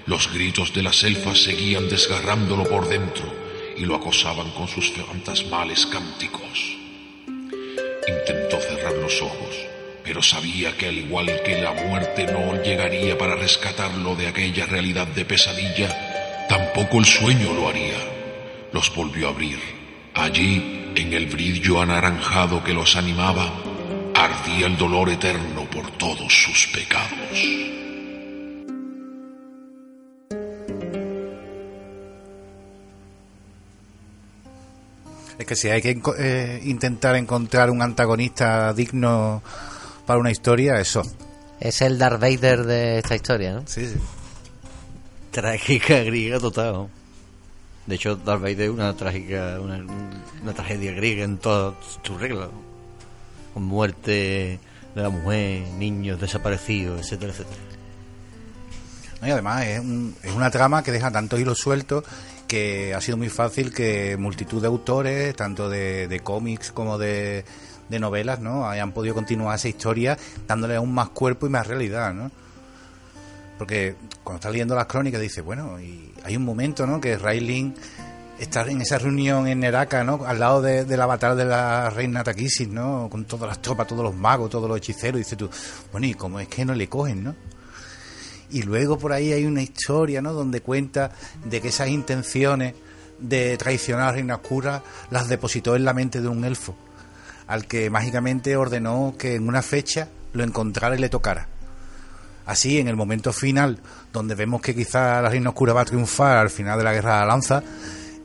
los 0.08 0.34
gritos 0.34 0.74
de 0.74 0.82
las 0.82 1.04
elfas 1.04 1.44
seguían 1.44 1.88
desgarrándolo 1.90 2.64
por 2.64 2.90
dentro 2.90 3.32
y 3.78 3.86
lo 3.86 3.96
acosaban 3.96 4.50
con 4.50 4.68
sus 4.68 4.92
fantasmales 4.92 5.86
cánticos. 5.86 6.76
Intentó 8.08 8.60
cerrar 8.60 8.94
los 8.94 9.22
ojos, 9.22 9.56
pero 10.04 10.24
sabía 10.24 10.76
que 10.76 10.88
al 10.88 10.98
igual 10.98 11.44
que 11.44 11.62
la 11.62 11.72
muerte 11.74 12.26
no 12.26 12.60
llegaría 12.64 13.16
para 13.16 13.36
rescatarlo 13.36 14.16
de 14.16 14.26
aquella 14.26 14.66
realidad 14.66 15.06
de 15.06 15.24
pesadilla, 15.24 16.48
tampoco 16.50 16.98
el 16.98 17.06
sueño 17.06 17.54
lo 17.54 17.70
haría. 17.70 18.00
Los 18.74 18.94
volvió 18.96 19.28
a 19.28 19.30
abrir. 19.30 19.79
Allí, 20.20 20.92
en 20.96 21.14
el 21.14 21.28
brillo 21.28 21.82
anaranjado 21.82 22.62
que 22.62 22.74
los 22.74 22.98
animaba, 22.98 23.54
ardía 24.14 24.68
el 24.68 24.78
dolor 24.78 25.10
eterno 25.10 25.64
por 25.72 25.90
todos 25.92 26.32
sus 26.32 26.68
pecados. 26.74 27.10
Es 35.40 35.46
que 35.46 35.56
si 35.56 35.70
hay 35.70 35.82
que 35.82 36.02
eh, 36.18 36.62
intentar 36.66 37.16
encontrar 37.16 37.70
un 37.70 37.82
antagonista 37.82 38.74
digno 38.74 39.42
para 40.06 40.20
una 40.20 40.32
historia, 40.32 40.82
eso. 40.82 41.02
Es 41.62 41.82
el 41.82 41.98
Darth 41.98 42.20
Vader 42.20 42.66
de 42.66 43.00
esta 43.00 43.16
historia, 43.16 43.54
¿no? 43.54 43.64
Sí, 43.66 43.88
sí. 43.88 43.96
Trágica 45.32 46.04
griega 46.04 46.40
total. 46.40 46.90
De 47.90 47.96
hecho, 47.96 48.16
Darth 48.16 48.42
Vader 48.44 48.70
una 48.70 48.96
trágica, 48.96 49.58
una, 49.60 50.54
tragedia 50.54 50.92
griega 50.92 51.24
en 51.24 51.40
todas 51.40 51.74
sus 52.04 52.22
reglas. 52.22 52.50
Con 53.56 53.64
muerte 53.64 54.60
de 54.94 55.02
la 55.02 55.10
mujer, 55.10 55.64
niños 55.80 56.22
desaparecidos, 56.22 57.02
etcétera, 57.02 57.32
etcétera. 57.34 57.58
Y 59.24 59.32
además 59.32 59.66
es, 59.66 59.80
un- 59.80 60.16
es 60.22 60.32
una 60.34 60.52
trama 60.52 60.84
que 60.84 60.92
deja 60.92 61.10
tantos 61.10 61.40
hilos 61.40 61.58
sueltos 61.58 62.04
que 62.48 62.94
ha 62.94 63.02
sido 63.02 63.18
muy 63.18 63.30
fácil 63.30 63.74
que 63.74 64.18
multitud 64.18 64.62
de 64.62 64.68
autores, 64.68 65.36
tanto 65.36 65.68
de, 65.68 66.22
cómics 66.24 66.72
como 66.72 67.00
de, 67.00 67.44
de 67.90 68.00
novelas, 68.00 68.40
¿no? 68.40 68.70
hayan 68.70 68.92
podido 68.92 69.16
continuar 69.16 69.56
esa 69.56 69.68
historia 69.68 70.16
dándole 70.48 70.76
aún 70.76 70.94
más 70.94 71.10
cuerpo 71.10 71.48
y 71.48 71.50
más 71.50 71.66
realidad, 71.66 72.14
¿no? 72.14 72.30
Porque 73.58 73.96
cuando 74.24 74.38
estás 74.38 74.52
leyendo 74.52 74.76
las 74.76 74.86
crónicas 74.86 75.20
dices, 75.22 75.44
bueno, 75.44 75.80
y 75.82 76.09
hay 76.24 76.38
un 76.38 76.44
momento, 76.44 76.86
¿no? 76.86 77.00
Que 77.00 77.18
Rayling 77.18 77.74
está 78.40 78.62
en 78.62 78.82
esa 78.82 78.98
reunión 78.98 79.48
en 79.48 79.60
Neraka, 79.60 80.04
¿no? 80.04 80.26
Al 80.26 80.40
lado 80.40 80.62
de, 80.62 80.86
del 80.86 81.02
avatar 81.02 81.36
de 81.36 81.46
la 81.46 81.90
reina 81.90 82.24
Takisis, 82.24 82.68
¿no? 82.68 83.10
Con 83.12 83.26
todas 83.26 83.50
las 83.50 83.62
tropas, 83.62 83.88
todos 83.88 84.04
los 84.04 84.16
magos, 84.16 84.50
todos 84.50 84.68
los 84.68 84.78
hechiceros. 84.78 85.20
Y 85.20 85.24
dices 85.24 85.38
tú, 85.38 85.50
bueno, 85.92 86.08
¿y 86.08 86.14
cómo 86.14 86.40
es 86.40 86.48
que 86.48 86.66
no 86.66 86.74
le 86.74 86.88
cogen, 86.88 87.24
no? 87.24 87.36
Y 88.52 88.64
luego 88.64 88.98
por 88.98 89.14
ahí 89.14 89.32
hay 89.32 89.46
una 89.46 89.62
historia, 89.62 90.22
¿no? 90.22 90.34
Donde 90.34 90.62
cuenta 90.62 91.12
de 91.44 91.62
que 91.62 91.68
esas 91.68 91.90
intenciones 91.90 92.74
de 93.20 93.58
traicionar 93.58 94.04
a 94.04 94.06
la 94.08 94.12
Reina 94.14 94.36
Oscura 94.36 94.84
las 95.12 95.28
depositó 95.28 95.76
en 95.76 95.86
la 95.86 95.94
mente 95.94 96.22
de 96.22 96.30
un 96.30 96.46
elfo, 96.46 96.76
al 97.48 97.68
que 97.68 97.90
mágicamente 97.90 98.56
ordenó 98.56 99.16
que 99.18 99.36
en 99.36 99.48
una 99.48 99.62
fecha 99.62 100.08
lo 100.34 100.44
encontrara 100.44 100.96
y 100.96 101.00
le 101.00 101.10
tocara. 101.10 101.48
Así, 102.50 102.80
en 102.80 102.88
el 102.88 102.96
momento 102.96 103.32
final, 103.32 103.80
donde 104.12 104.34
vemos 104.34 104.60
que 104.60 104.74
quizá 104.74 105.22
la 105.22 105.30
Reina 105.30 105.50
Oscura 105.50 105.72
va 105.72 105.82
a 105.82 105.86
triunfar 105.86 106.38
al 106.38 106.50
final 106.50 106.80
de 106.80 106.84
la 106.84 106.94
Guerra 106.94 107.14
de 107.14 107.20
la 107.20 107.26
Lanza, 107.28 107.64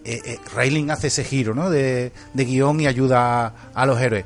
eh, 0.02 0.20
eh, 0.24 0.90
hace 0.90 1.08
ese 1.08 1.24
giro 1.24 1.54
¿no? 1.54 1.68
de, 1.68 2.10
guion 2.34 2.80
y 2.80 2.86
ayuda 2.86 3.46
a, 3.46 3.54
a 3.74 3.84
los 3.84 4.00
héroes. 4.00 4.24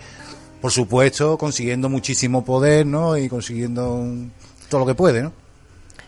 Por 0.60 0.70
supuesto, 0.70 1.36
consiguiendo 1.36 1.88
muchísimo 1.88 2.44
poder 2.44 2.86
¿no? 2.86 3.16
y 3.16 3.28
consiguiendo 3.28 4.06
todo 4.68 4.82
lo 4.82 4.86
que 4.86 4.94
puede, 4.94 5.20
¿no? 5.20 5.32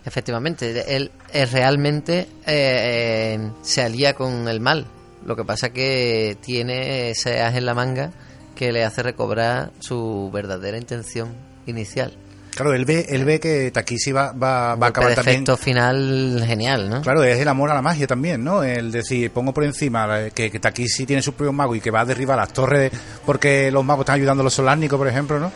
Efectivamente, 0.05 0.97
él 0.97 1.11
realmente 1.51 2.21
eh, 2.21 2.27
eh, 2.47 3.51
se 3.63 3.83
alía 3.83 4.15
con 4.15 4.47
el 4.47 4.61
mal. 4.61 4.87
Lo 5.27 5.35
que 5.35 5.45
pasa 5.45 5.71
que 5.71 6.39
tiene 6.41 7.11
ese 7.11 7.43
as 7.43 7.57
en 7.57 7.67
la 7.67 7.75
manga 7.75 8.13
que 8.55 8.71
le 8.71 8.85
hace 8.85 9.03
recobrar 9.03 9.73
su 9.81 10.31
verdadera 10.33 10.79
intención 10.79 11.35
inicial. 11.67 12.13
Claro, 12.55 12.75
él 12.75 12.85
ve, 12.85 13.07
él 13.09 13.25
ve 13.25 13.39
que 13.41 13.71
Takishi 13.71 14.13
va, 14.13 14.33
va, 14.33 14.75
va 14.75 14.87
a 14.87 14.91
acabar 14.91 15.15
también. 15.15 15.37
efecto 15.37 15.57
final 15.57 16.43
genial, 16.47 16.91
¿no? 16.91 17.01
Claro, 17.03 17.23
es 17.23 17.39
el 17.39 17.49
amor 17.49 17.71
a 17.71 17.75
la 17.75 17.83
magia 17.83 18.07
también, 18.07 18.43
¿no? 18.45 18.63
El 18.63 18.91
decir, 18.93 19.31
pongo 19.31 19.55
por 19.55 19.65
encima 19.65 20.29
que, 20.35 20.51
que 20.51 20.59
Takishi 20.61 21.07
tiene 21.07 21.23
su 21.23 21.33
propio 21.35 21.53
mago 21.53 21.75
y 21.75 21.81
que 21.81 21.91
va 21.91 22.01
a 22.01 22.05
derribar 22.05 22.37
las 22.37 22.53
torres 22.53 22.91
porque 23.25 23.71
los 23.71 23.85
magos 23.85 24.03
están 24.03 24.17
ayudando 24.17 24.43
a 24.43 24.45
los 24.45 24.55
solárnicos, 24.55 24.99
por 24.99 25.09
ejemplo, 25.09 25.39
¿no? 25.41 25.51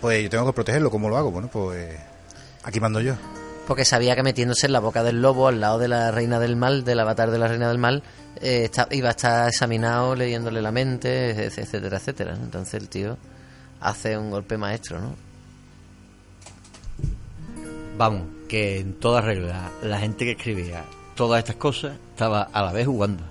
Pues 0.00 0.22
yo 0.22 0.30
tengo 0.30 0.46
que 0.46 0.52
protegerlo, 0.52 0.90
¿cómo 0.90 1.08
lo 1.08 1.16
hago? 1.16 1.30
Bueno, 1.30 1.48
pues 1.52 1.94
aquí 2.62 2.78
mando 2.80 3.00
yo. 3.00 3.14
Porque 3.66 3.84
sabía 3.86 4.14
que 4.14 4.22
metiéndose 4.22 4.66
en 4.66 4.72
la 4.74 4.80
boca 4.80 5.02
del 5.02 5.22
lobo, 5.22 5.48
al 5.48 5.60
lado 5.60 5.78
de 5.78 5.88
la 5.88 6.10
reina 6.10 6.38
del 6.38 6.54
mal, 6.56 6.84
del 6.84 7.00
avatar 7.00 7.30
de 7.30 7.38
la 7.38 7.48
reina 7.48 7.68
del 7.68 7.78
mal, 7.78 8.02
eh, 8.42 8.64
está- 8.64 8.88
iba 8.90 9.08
a 9.08 9.12
estar 9.12 9.48
examinado, 9.48 10.14
leyéndole 10.14 10.60
la 10.60 10.70
mente, 10.70 11.30
etc- 11.48 11.58
etcétera, 11.62 11.96
etcétera. 11.96 12.34
Entonces 12.34 12.74
el 12.74 12.88
tío 12.90 13.16
hace 13.80 14.18
un 14.18 14.30
golpe 14.30 14.58
maestro, 14.58 15.00
¿no? 15.00 15.14
Vamos, 17.96 18.22
que 18.48 18.80
en 18.80 18.94
toda 18.94 19.20
regla 19.20 19.70
la 19.82 19.98
gente 20.00 20.24
que 20.24 20.32
escribía 20.32 20.84
todas 21.14 21.38
estas 21.38 21.56
cosas 21.56 21.96
estaba 22.12 22.42
a 22.42 22.62
la 22.62 22.72
vez 22.72 22.86
jugando. 22.86 23.22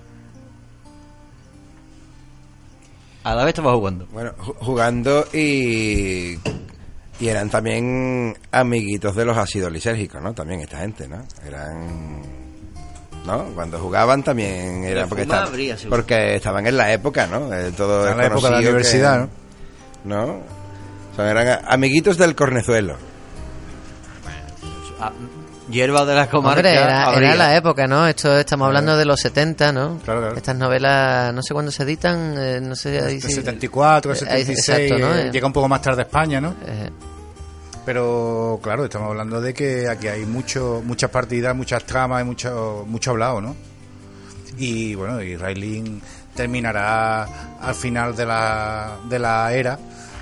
A 3.24 3.34
la 3.34 3.44
vez 3.44 3.50
estaba 3.54 3.72
jugando. 3.74 4.06
Bueno, 4.12 4.32
ju- 4.38 4.54
jugando 4.58 5.26
y. 5.32 6.38
Y 7.20 7.28
eran 7.28 7.48
también 7.48 8.36
amiguitos 8.50 9.14
de 9.14 9.24
los 9.24 9.36
ácidos 9.36 9.70
lisérgicos, 9.72 10.20
¿no? 10.20 10.34
También 10.34 10.60
esta 10.60 10.78
gente, 10.78 11.08
¿no? 11.08 11.24
Eran. 11.46 12.22
¿No? 13.24 13.44
Cuando 13.54 13.78
jugaban 13.78 14.22
también 14.22 14.84
era 14.84 15.06
porque, 15.06 15.22
habría, 15.32 15.76
porque 15.88 16.34
estaban 16.34 16.66
en 16.66 16.76
la 16.76 16.92
época, 16.92 17.26
¿no? 17.26 17.50
Eh, 17.54 17.72
todo 17.74 18.06
En 18.10 18.18
la 18.18 18.26
época 18.26 18.48
de 18.48 18.52
la 18.56 18.60
que- 18.60 18.66
universidad, 18.68 19.28
¿no? 20.04 20.26
¿no? 20.26 20.32
O 21.12 21.16
sea, 21.16 21.30
eran 21.30 21.64
amiguitos 21.66 22.18
del 22.18 22.34
cornezuelo. 22.34 22.96
Ah, 25.06 25.12
hierba 25.70 26.04
de 26.04 26.14
la 26.14 26.28
comarca. 26.28 26.58
Hombre, 26.58 26.74
era, 26.74 27.34
la 27.36 27.56
época, 27.56 27.86
¿no? 27.86 28.06
Esto 28.06 28.36
estamos 28.38 28.66
hablando 28.66 28.96
de 28.96 29.04
los 29.04 29.18
70, 29.20 29.72
¿no? 29.72 29.98
Claro, 30.04 30.20
claro. 30.20 30.36
Estas 30.36 30.56
novelas, 30.56 31.32
no 31.34 31.42
sé 31.42 31.54
cuándo 31.54 31.70
se 31.72 31.82
editan, 31.84 32.34
eh, 32.38 32.60
no 32.62 32.74
sé... 32.76 33.00
ahí 33.00 33.20
sí- 33.20 33.32
74, 33.32 34.12
el 34.12 34.16
Eh, 34.18 34.20
ahí- 34.30 34.44
76, 34.44 34.68
exacto, 34.90 34.98
¿no? 34.98 35.14
eh, 35.16 35.30
llega 35.32 35.46
un 35.46 35.52
poco 35.52 35.68
más 35.68 35.80
tarde 35.82 36.02
a 36.02 36.04
España, 36.04 36.40
¿no? 36.40 36.54
Eh, 36.66 36.90
Pero 37.84 38.58
claro, 38.62 38.84
estamos 38.86 39.10
hablando 39.10 39.40
de 39.42 39.52
que 39.52 39.86
aquí 39.88 40.08
hay 40.08 40.24
mucho, 40.24 40.80
muchas 40.84 41.10
partidas, 41.10 41.54
muchas 41.54 41.84
tramas 41.84 42.22
y 42.22 42.24
mucho, 42.24 42.84
mucho 42.86 43.10
hablado, 43.10 43.40
¿no? 43.42 43.54
Y 44.56 44.94
bueno, 44.94 45.20
y 45.20 45.36
Railin 45.36 46.00
terminará 46.34 47.24
al 47.60 47.74
final 47.74 48.14
de 48.16 48.24
la, 48.26 48.96
de 49.08 49.18
la 49.18 49.52
era 49.52 49.78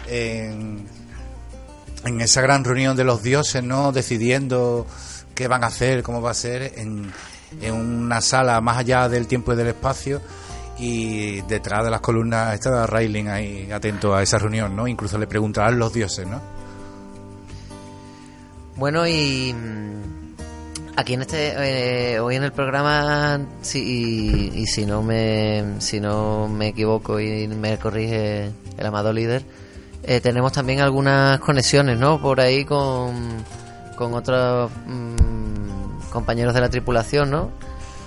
en, 0.08 0.86
en 2.04 2.20
esa 2.20 2.40
gran 2.40 2.64
reunión 2.64 2.96
de 2.96 3.04
los 3.04 3.22
dioses, 3.22 3.62
¿no? 3.62 3.92
Decidiendo 3.92 4.86
qué 5.34 5.48
van 5.48 5.64
a 5.64 5.68
hacer, 5.68 6.02
cómo 6.02 6.20
va 6.20 6.30
a 6.30 6.34
ser, 6.34 6.74
en, 6.76 7.12
una 7.70 8.20
sala 8.22 8.60
más 8.62 8.78
allá 8.78 9.08
del 9.08 9.26
tiempo 9.26 9.52
y 9.52 9.56
del 9.56 9.68
espacio. 9.68 10.20
Y 10.78 11.42
detrás 11.42 11.84
de 11.84 11.90
las 11.90 12.00
columnas 12.00 12.54
está 12.54 12.86
Railin 12.86 13.28
ahí 13.28 13.70
atento 13.70 14.14
a 14.14 14.22
esa 14.22 14.38
reunión, 14.38 14.74
¿no? 14.74 14.88
Incluso 14.88 15.18
le 15.18 15.26
preguntarán 15.26 15.78
los 15.78 15.92
dioses, 15.92 16.26
¿no? 16.26 16.40
Bueno, 18.76 19.06
y 19.06 19.52
mm, 19.52 20.32
aquí 20.96 21.14
en 21.14 21.20
este, 21.20 22.14
eh, 22.14 22.20
hoy 22.20 22.36
en 22.36 22.42
el 22.42 22.52
programa, 22.52 23.38
y 23.74 24.66
si 24.66 24.86
no 24.86 25.02
me, 25.02 25.74
si 25.78 26.00
no 26.00 26.48
me 26.48 26.68
equivoco 26.68 27.20
y 27.20 27.46
me 27.48 27.78
corrige 27.78 28.50
el 28.78 28.86
amado 28.86 29.12
líder, 29.12 29.44
eh, 30.04 30.20
tenemos 30.20 30.52
también 30.52 30.80
algunas 30.80 31.38
conexiones, 31.40 31.98
¿no? 31.98 32.20
Por 32.20 32.40
ahí 32.40 32.64
con, 32.64 33.44
con 33.96 34.14
otros 34.14 34.70
mm, 34.86 36.10
compañeros 36.10 36.54
de 36.54 36.60
la 36.60 36.68
tripulación, 36.68 37.30
¿no? 37.30 37.50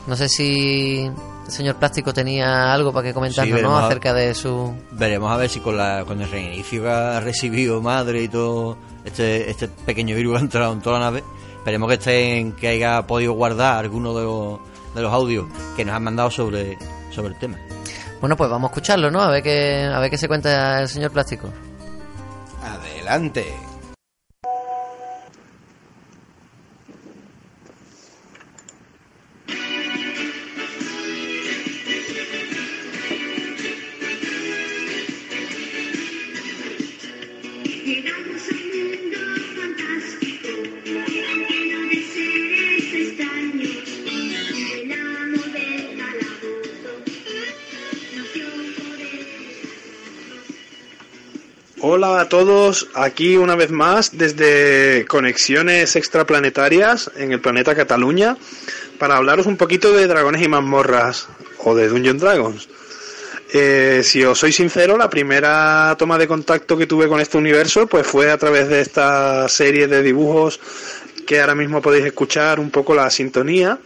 No 0.07 0.15
sé 0.15 0.29
si 0.29 1.09
el 1.45 1.51
señor 1.51 1.75
Plástico 1.77 2.13
tenía 2.13 2.71
algo 2.73 2.91
para 2.93 3.07
que 3.07 3.13
comentarnos, 3.13 3.61
¿no? 3.61 3.77
a- 3.77 3.85
Acerca 3.87 4.13
de 4.13 4.33
su... 4.35 4.73
Veremos 4.91 5.31
a 5.31 5.37
ver 5.37 5.49
si 5.49 5.59
con, 5.59 5.77
la, 5.77 6.03
con 6.05 6.21
el 6.21 6.29
reinicio 6.29 6.83
que 6.83 6.89
ha 6.89 7.19
recibido 7.19 7.81
madre 7.81 8.21
y 8.23 8.27
todo 8.27 8.77
este, 9.03 9.49
este 9.49 9.67
pequeño 9.67 10.15
virus 10.15 10.37
ha 10.37 10.41
entrado 10.41 10.73
en 10.73 10.81
toda 10.81 10.99
la 10.99 11.05
nave, 11.05 11.23
esperemos 11.57 11.87
que 11.89 11.95
estén, 11.95 12.51
que 12.53 12.67
haya 12.67 13.05
podido 13.07 13.33
guardar 13.33 13.79
alguno 13.83 14.13
de 14.15 14.23
los, 14.23 14.59
de 14.93 15.01
los 15.01 15.11
audios 15.11 15.45
que 15.75 15.83
nos 15.85 15.95
han 15.95 16.03
mandado 16.03 16.29
sobre, 16.29 16.77
sobre 17.11 17.29
el 17.29 17.39
tema. 17.39 17.57
Bueno, 18.21 18.37
pues 18.37 18.49
vamos 18.49 18.69
a 18.69 18.71
escucharlo, 18.71 19.09
¿no? 19.11 19.21
A 19.21 19.29
ver 19.29 19.41
qué, 19.43 19.89
a 19.91 19.99
ver 19.99 20.09
qué 20.11 20.17
se 20.17 20.27
cuenta 20.27 20.81
el 20.81 20.87
señor 20.87 21.11
Plástico. 21.11 21.49
Adelante. 22.65 23.74
Hola 51.97 52.19
a 52.19 52.27
todos, 52.27 52.89
aquí 52.93 53.37
una 53.37 53.55
vez 53.55 53.71
más 53.71 54.17
desde 54.17 55.05
Conexiones 55.07 55.95
Extraplanetarias 55.95 57.09
en 57.15 57.31
el 57.31 57.39
planeta 57.39 57.73
Cataluña 57.73 58.35
para 58.99 59.15
hablaros 59.15 59.45
un 59.45 59.55
poquito 59.55 59.93
de 59.93 60.05
dragones 60.05 60.41
y 60.41 60.49
mazmorras 60.49 61.29
o 61.59 61.73
de 61.73 61.87
Dungeon 61.87 62.17
Dragons. 62.17 62.67
Eh, 63.53 64.01
si 64.03 64.25
os 64.25 64.37
soy 64.37 64.51
sincero, 64.51 64.97
la 64.97 65.09
primera 65.09 65.95
toma 65.97 66.17
de 66.17 66.27
contacto 66.27 66.77
que 66.77 66.85
tuve 66.85 67.07
con 67.07 67.21
este 67.21 67.37
universo 67.37 67.87
pues 67.87 68.05
fue 68.05 68.29
a 68.29 68.37
través 68.37 68.67
de 68.67 68.81
esta 68.81 69.47
serie 69.47 69.87
de 69.87 70.03
dibujos 70.03 70.59
que 71.25 71.39
ahora 71.39 71.55
mismo 71.55 71.81
podéis 71.81 72.07
escuchar 72.07 72.59
un 72.59 72.71
poco 72.71 72.93
la 72.93 73.09
sintonía, 73.09 73.79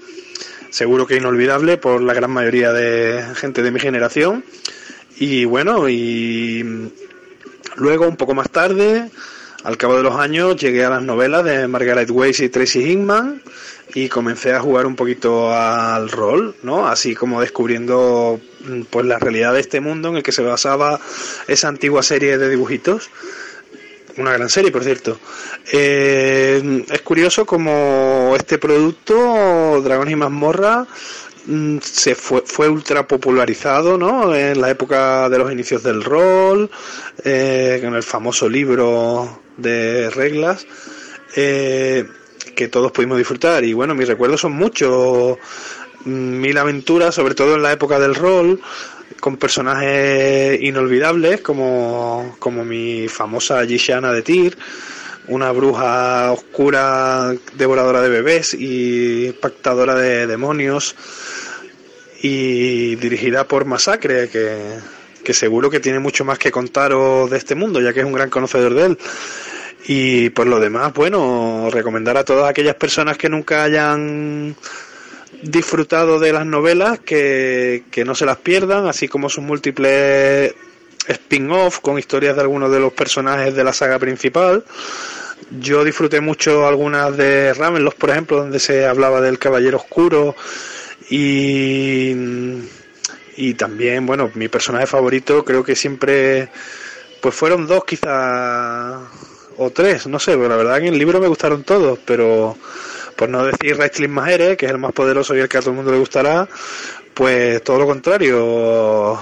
seguro 0.72 1.06
que 1.06 1.18
inolvidable 1.18 1.77
por 1.77 2.02
la 2.02 2.15
gran 2.15 2.31
mayoría 2.31 2.73
de 2.73 3.23
gente 3.36 3.61
de 3.61 3.69
mi 3.69 3.80
generación. 3.80 4.44
Y 5.19 5.45
bueno, 5.45 5.88
y 5.90 6.90
Luego, 7.80 8.08
un 8.08 8.18
poco 8.18 8.36
más 8.36 8.50
tarde, 8.50 9.10
al 9.64 9.78
cabo 9.78 9.96
de 9.96 10.04
los 10.04 10.16
años, 10.16 10.58
llegué 10.58 10.84
a 10.86 10.90
las 10.90 11.02
novelas 11.02 11.44
de 11.46 11.68
Margaret 11.68 12.10
Weiss 12.12 12.42
y 12.42 12.50
Tracy 12.50 12.82
Hickman 12.82 13.42
y 13.94 14.10
comencé 14.10 14.54
a 14.54 14.60
jugar 14.60 14.86
un 14.86 14.96
poquito 14.96 15.54
al 15.54 16.10
rol, 16.10 16.56
¿no? 16.62 16.88
Así 16.88 17.16
como 17.16 17.42
descubriendo 17.42 18.40
mm, 18.66 18.82
pues 18.90 19.06
la 19.06 19.18
realidad 19.18 19.54
de 19.54 19.62
este 19.62 19.80
mundo 19.80 20.10
en 20.10 20.18
el 20.18 20.24
que 20.24 20.32
se 20.32 20.44
basaba 20.44 21.00
esa 21.48 21.70
antigua 21.70 22.04
serie 22.04 22.38
de 22.38 22.50
dibujitos. 22.50 23.10
Una 24.18 24.34
gran 24.34 24.50
serie, 24.50 24.72
por 24.72 24.84
cierto. 24.84 25.18
Eh, 25.72 26.86
es 26.92 27.02
curioso 27.02 27.46
como 27.46 28.34
este 28.36 28.58
producto, 28.58 29.82
Dragones 29.82 30.14
y 30.14 30.18
Mazmorra, 30.18 30.86
se 31.82 32.16
fue, 32.16 32.44
fue 32.46 32.70
ultra 32.70 33.08
popularizado 33.08 33.98
¿no? 33.98 34.36
en 34.36 34.60
la 34.62 34.70
época 34.70 35.30
de 35.30 35.38
los 35.38 35.52
inicios 35.52 35.84
del 35.84 36.04
rol, 36.04 36.70
eh, 37.24 37.80
en 37.84 37.94
el 37.94 38.04
famoso 38.04 38.48
libro 38.48 39.42
de 39.58 40.10
reglas, 40.12 40.68
eh, 41.36 42.06
que 42.56 42.68
todos 42.68 42.92
pudimos 42.92 43.18
disfrutar. 43.18 43.64
Y 43.64 43.74
bueno, 43.74 43.96
mis 43.96 44.08
recuerdos 44.08 44.42
son 44.42 44.54
muchos, 44.54 45.38
mm, 46.06 46.10
mil 46.10 46.58
aventuras, 46.58 47.16
sobre 47.16 47.36
todo 47.36 47.56
en 47.56 47.64
la 47.64 47.72
época 47.72 48.00
del 48.00 48.16
rol, 48.16 48.62
con 49.20 49.38
personajes 49.38 50.62
inolvidables 50.62 51.42
como, 51.42 52.36
como 52.40 52.64
mi 52.64 53.08
famosa 53.08 53.66
Gishana 53.66 54.14
de 54.14 54.22
Tyr, 54.22 54.58
una 55.28 55.52
bruja 55.52 56.32
oscura 56.32 57.34
devoradora 57.56 58.02
de 58.02 58.10
bebés 58.10 58.56
y 58.58 59.32
pactadora 59.34 59.96
de 59.96 60.26
demonios 60.26 60.96
y 62.22 62.96
dirigida 62.96 63.48
por 63.48 63.66
Masacre, 63.66 64.30
que, 64.30 64.58
que 65.24 65.34
seguro 65.34 65.70
que 65.70 65.80
tiene 65.80 66.00
mucho 66.00 66.26
más 66.26 66.38
que 66.38 66.52
contaros 66.52 67.30
de 67.30 67.38
este 67.38 67.56
mundo, 67.56 67.82
ya 67.82 67.94
que 67.94 68.02
es 68.02 68.06
un 68.06 68.14
gran 68.14 68.30
conocedor 68.30 68.74
de 68.74 68.86
él. 68.86 68.98
Y 69.88 70.30
por 70.32 70.48
lo 70.48 70.60
demás, 70.60 70.94
bueno, 70.94 71.70
recomendar 71.72 72.18
a 72.18 72.26
todas 72.26 72.50
aquellas 72.50 72.76
personas 72.76 73.18
que 73.18 73.30
nunca 73.30 73.64
hayan 73.64 74.56
disfrutado 75.41 76.20
de 76.20 76.34
las 76.34 76.46
novelas 76.46 77.00
que, 77.00 77.84
que 77.91 78.04
no 78.04 78.16
se 78.16 78.26
las 78.26 78.38
pierdan, 78.38 78.88
así 78.88 79.08
como 79.08 79.30
sus 79.30 79.44
múltiples 79.44 80.54
spin-off 81.08 81.80
con 81.80 81.98
historias 81.98 82.36
de 82.36 82.41
algunos 82.41 82.72
de 82.72 82.80
los 82.80 82.94
personajes 82.94 83.56
de 83.56 83.64
la 83.64 83.74
saga 83.74 83.98
principal. 84.00 84.66
Yo 85.60 85.84
disfruté 85.84 86.22
mucho 86.22 86.68
algunas 86.68 87.16
de 87.16 87.54
Ravenloft, 87.54 87.98
por 87.98 88.10
ejemplo, 88.10 88.38
donde 88.38 88.60
se 88.60 88.86
hablaba 88.86 89.22
del 89.22 89.40
Caballero 89.40 89.78
Oscuro 89.78 90.36
y, 91.10 92.14
y 93.38 93.53
también, 93.56 94.06
bueno, 94.06 94.31
mi 94.36 94.48
personaje 94.48 94.88
favorito 94.88 95.44
creo 95.44 95.64
que 95.64 95.76
siempre, 95.76 96.49
pues 97.22 97.36
fueron 97.36 97.68
dos 97.68 97.84
quizá 97.86 98.99
o 99.57 99.69
tres, 99.72 100.07
no 100.07 100.19
sé, 100.19 100.31
pero 100.38 100.49
la 100.49 100.56
verdad 100.56 100.77
en 100.77 100.88
el 100.94 100.98
libro 100.98 101.19
me 101.19 101.27
gustaron 101.27 101.64
todos, 101.64 101.99
pero 102.06 102.57
por 103.15 103.30
no 103.30 103.45
decir 103.45 103.77
Raistlin 103.77 104.11
Mahere, 104.11 104.56
que 104.56 104.65
es 104.65 104.72
el 104.72 104.77
más 104.77 104.94
poderoso 104.94 105.36
y 105.36 105.40
el 105.40 105.49
que 105.49 105.57
a 105.57 105.60
todo 105.60 105.72
el 105.72 105.76
mundo 105.76 105.91
le 105.91 105.98
gustará, 105.98 106.48
pues 107.14 107.61
todo 107.64 107.80
lo 107.80 107.86
contrario, 107.86 109.19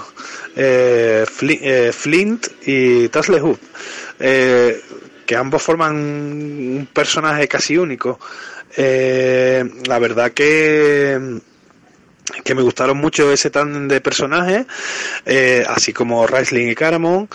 eh, 0.56 1.26
eh, 1.42 1.92
Flint 1.92 2.48
y 2.66 3.08
Taslehub. 3.10 3.58
Eh, 4.20 4.82
que 5.26 5.36
ambos 5.36 5.62
forman 5.62 5.96
un 5.96 6.88
personaje 6.92 7.48
casi 7.48 7.78
único. 7.78 8.20
Eh, 8.76 9.64
la 9.86 10.00
verdad 10.00 10.32
que 10.32 11.40
que 12.44 12.56
me 12.56 12.62
gustaron 12.62 12.98
mucho 12.98 13.32
ese 13.32 13.50
tan 13.50 13.88
de 13.88 14.02
personajes, 14.02 14.66
eh, 15.26 15.66
así 15.68 15.94
como 15.94 16.28
Raisling 16.28 16.70
y 16.70 16.76
Caramon. 16.76 17.30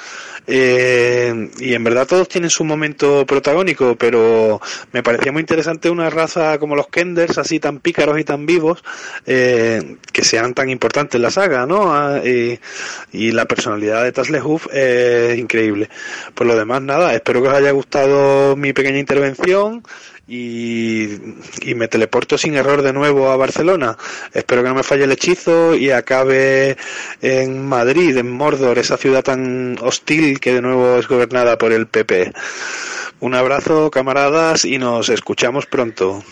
Eh, 0.47 1.51
y 1.60 1.74
en 1.74 1.85
verdad 1.85 2.06
todos 2.06 2.28
tienen 2.28 2.51
su 2.51 2.64
momento 2.64 3.24
protagónico, 3.24 3.94
pero 3.94 4.60
me 4.93 5.02
parecía 5.02 5.31
muy 5.31 5.40
interesante 5.40 5.89
una 5.89 6.10
raza 6.10 6.59
como 6.59 6.74
los 6.74 6.89
Kenders, 6.89 7.39
así 7.39 7.60
tan 7.60 7.78
pícaros 7.78 8.19
y 8.19 8.24
tan 8.24 8.44
vivos, 8.44 8.82
eh, 9.24 9.98
que 10.12 10.24
sean 10.24 10.52
tan 10.52 10.69
importantes 10.69 11.14
en 11.14 11.23
la 11.23 11.31
saga, 11.31 11.64
¿no? 11.64 11.94
Ah, 11.94 12.20
y, 12.24 12.59
y 13.12 13.31
la 13.31 13.44
personalidad 13.47 14.02
de 14.02 14.10
Taslehoof 14.10 14.66
es 14.73 15.39
increíble. 15.39 15.89
Por 16.35 16.48
lo 16.48 16.56
demás, 16.56 16.82
nada, 16.82 17.14
espero 17.14 17.40
que 17.40 17.48
os 17.48 17.55
haya 17.55 17.70
gustado 17.70 18.56
mi 18.56 18.73
pequeña 18.73 18.98
intervención 18.98 19.85
y, 20.32 21.09
y 21.60 21.74
me 21.74 21.88
teleporto 21.88 22.38
sin 22.38 22.54
error 22.54 22.80
de 22.80 22.94
nuevo 22.94 23.30
a 23.30 23.36
Barcelona. 23.36 23.98
Espero 24.32 24.62
que 24.62 24.68
no 24.70 24.74
me 24.74 24.82
falle 24.82 25.04
el 25.04 25.12
hechizo 25.12 25.74
y 25.74 25.90
acabe 25.90 26.78
en 27.20 27.66
Madrid, 27.66 28.16
en 28.16 28.30
Mordor, 28.30 28.78
esa 28.78 28.96
ciudad 28.96 29.22
tan 29.22 29.76
hostil 29.82 30.40
que 30.40 30.54
de 30.54 30.62
nuevo 30.62 30.96
es 30.96 31.06
gobernada 31.06 31.59
por 31.59 31.72
el 31.72 31.86
PP. 31.86 32.32
Un 33.20 33.34
abrazo, 33.34 33.90
camaradas, 33.90 34.64
y 34.64 34.78
nos 34.78 35.10
escuchamos 35.10 35.66
pronto. 35.66 36.24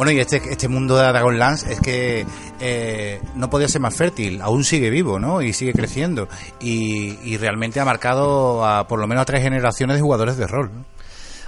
Bueno, 0.00 0.12
y 0.12 0.18
este, 0.18 0.40
este 0.50 0.66
mundo 0.66 0.96
de 0.96 1.08
Dragonlance 1.08 1.74
es 1.74 1.78
que 1.78 2.24
eh, 2.58 3.20
no 3.34 3.50
podía 3.50 3.68
ser 3.68 3.82
más 3.82 3.94
fértil, 3.94 4.40
aún 4.40 4.64
sigue 4.64 4.88
vivo, 4.88 5.18
¿no? 5.18 5.42
Y 5.42 5.52
sigue 5.52 5.74
creciendo. 5.74 6.26
Y, 6.58 7.18
y 7.22 7.36
realmente 7.36 7.80
ha 7.80 7.84
marcado 7.84 8.64
a, 8.64 8.88
por 8.88 8.98
lo 8.98 9.06
menos 9.06 9.20
a 9.20 9.24
tres 9.26 9.42
generaciones 9.42 9.96
de 9.96 10.00
jugadores 10.00 10.38
de 10.38 10.46
rol. 10.46 10.70
¿no? 10.74 10.84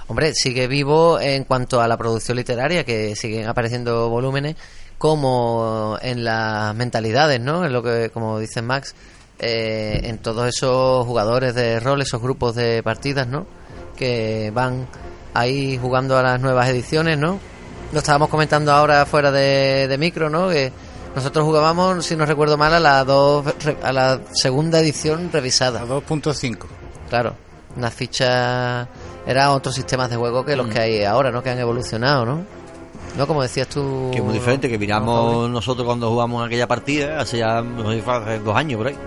Hombre, 0.05 0.33
sigue 0.35 0.67
vivo 0.67 1.19
en 1.19 1.45
cuanto 1.45 1.81
a 1.81 1.87
la 1.87 1.97
producción 1.97 2.37
literaria, 2.37 2.83
que 2.83 3.15
siguen 3.15 3.47
apareciendo 3.47 4.07
volúmenes, 4.09 4.55
como 4.99 5.97
en 6.03 6.23
las 6.23 6.75
mentalidades, 6.75 7.41
¿no? 7.41 7.65
En 7.65 7.73
lo 7.73 7.81
que, 7.81 8.11
como 8.13 8.37
dice 8.37 8.61
Max, 8.61 8.93
eh, 9.39 10.01
en 10.03 10.19
todos 10.19 10.47
esos 10.47 11.07
jugadores 11.07 11.55
de 11.55 11.79
rol, 11.79 12.03
esos 12.03 12.21
grupos 12.21 12.53
de 12.53 12.83
partidas, 12.83 13.27
¿no? 13.27 13.47
Que 13.97 14.51
van 14.53 14.87
ahí 15.33 15.79
jugando 15.79 16.19
a 16.19 16.21
las 16.21 16.39
nuevas 16.39 16.69
ediciones, 16.69 17.17
¿no? 17.17 17.39
Lo 17.93 17.99
estábamos 17.99 18.29
comentando 18.29 18.73
ahora 18.73 19.05
fuera 19.05 19.31
de, 19.31 19.87
de 19.87 19.97
micro, 19.99 20.27
¿no? 20.27 20.49
Que 20.49 20.71
nosotros 21.15 21.45
jugábamos, 21.45 22.03
si 22.03 22.15
no 22.15 22.25
recuerdo 22.25 22.57
mal, 22.57 22.73
a 22.73 22.79
la, 22.79 23.03
dos, 23.03 23.45
a 23.83 23.93
la 23.93 24.19
segunda 24.33 24.79
edición 24.79 25.29
revisada. 25.31 25.81
A 25.81 25.85
2.5. 25.85 26.57
Claro, 27.09 27.35
una 27.77 27.91
ficha... 27.91 28.87
Eran 29.25 29.49
otros 29.49 29.75
sistemas 29.75 30.09
de 30.09 30.15
juego 30.17 30.43
que 30.43 30.55
los 30.55 30.67
que 30.67 30.79
hay 30.79 31.03
ahora, 31.03 31.31
¿no? 31.31 31.41
Que 31.43 31.51
han 31.51 31.59
evolucionado, 31.59 32.25
¿no? 32.25 32.41
No, 33.15 33.27
como 33.27 33.43
decías 33.43 33.67
tú... 33.67 34.09
Que 34.11 34.17
es 34.17 34.23
muy 34.23 34.33
diferente, 34.33 34.67
que 34.67 34.79
miramos 34.79 35.49
nosotros 35.49 35.85
cuando 35.85 36.09
jugamos 36.09 36.45
aquella 36.45 36.67
partida, 36.67 37.19
hace 37.21 37.37
ya 37.37 37.61
dos 37.61 38.55
años 38.55 38.77
por 38.79 38.87
ahí. 38.87 38.97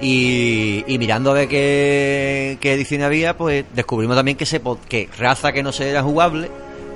Y, 0.00 0.82
y 0.86 0.98
mirando 0.98 1.30
a 1.30 1.34
ver 1.34 1.46
qué, 1.48 2.56
qué 2.58 2.72
edición 2.72 3.02
había, 3.02 3.36
pues 3.36 3.66
descubrimos 3.74 4.16
también 4.16 4.38
que, 4.38 4.46
se 4.46 4.62
que 4.88 5.10
razas 5.18 5.52
que 5.52 5.62
no 5.62 5.72
se 5.72 5.90
eran 5.90 6.06
jugables, 6.06 6.50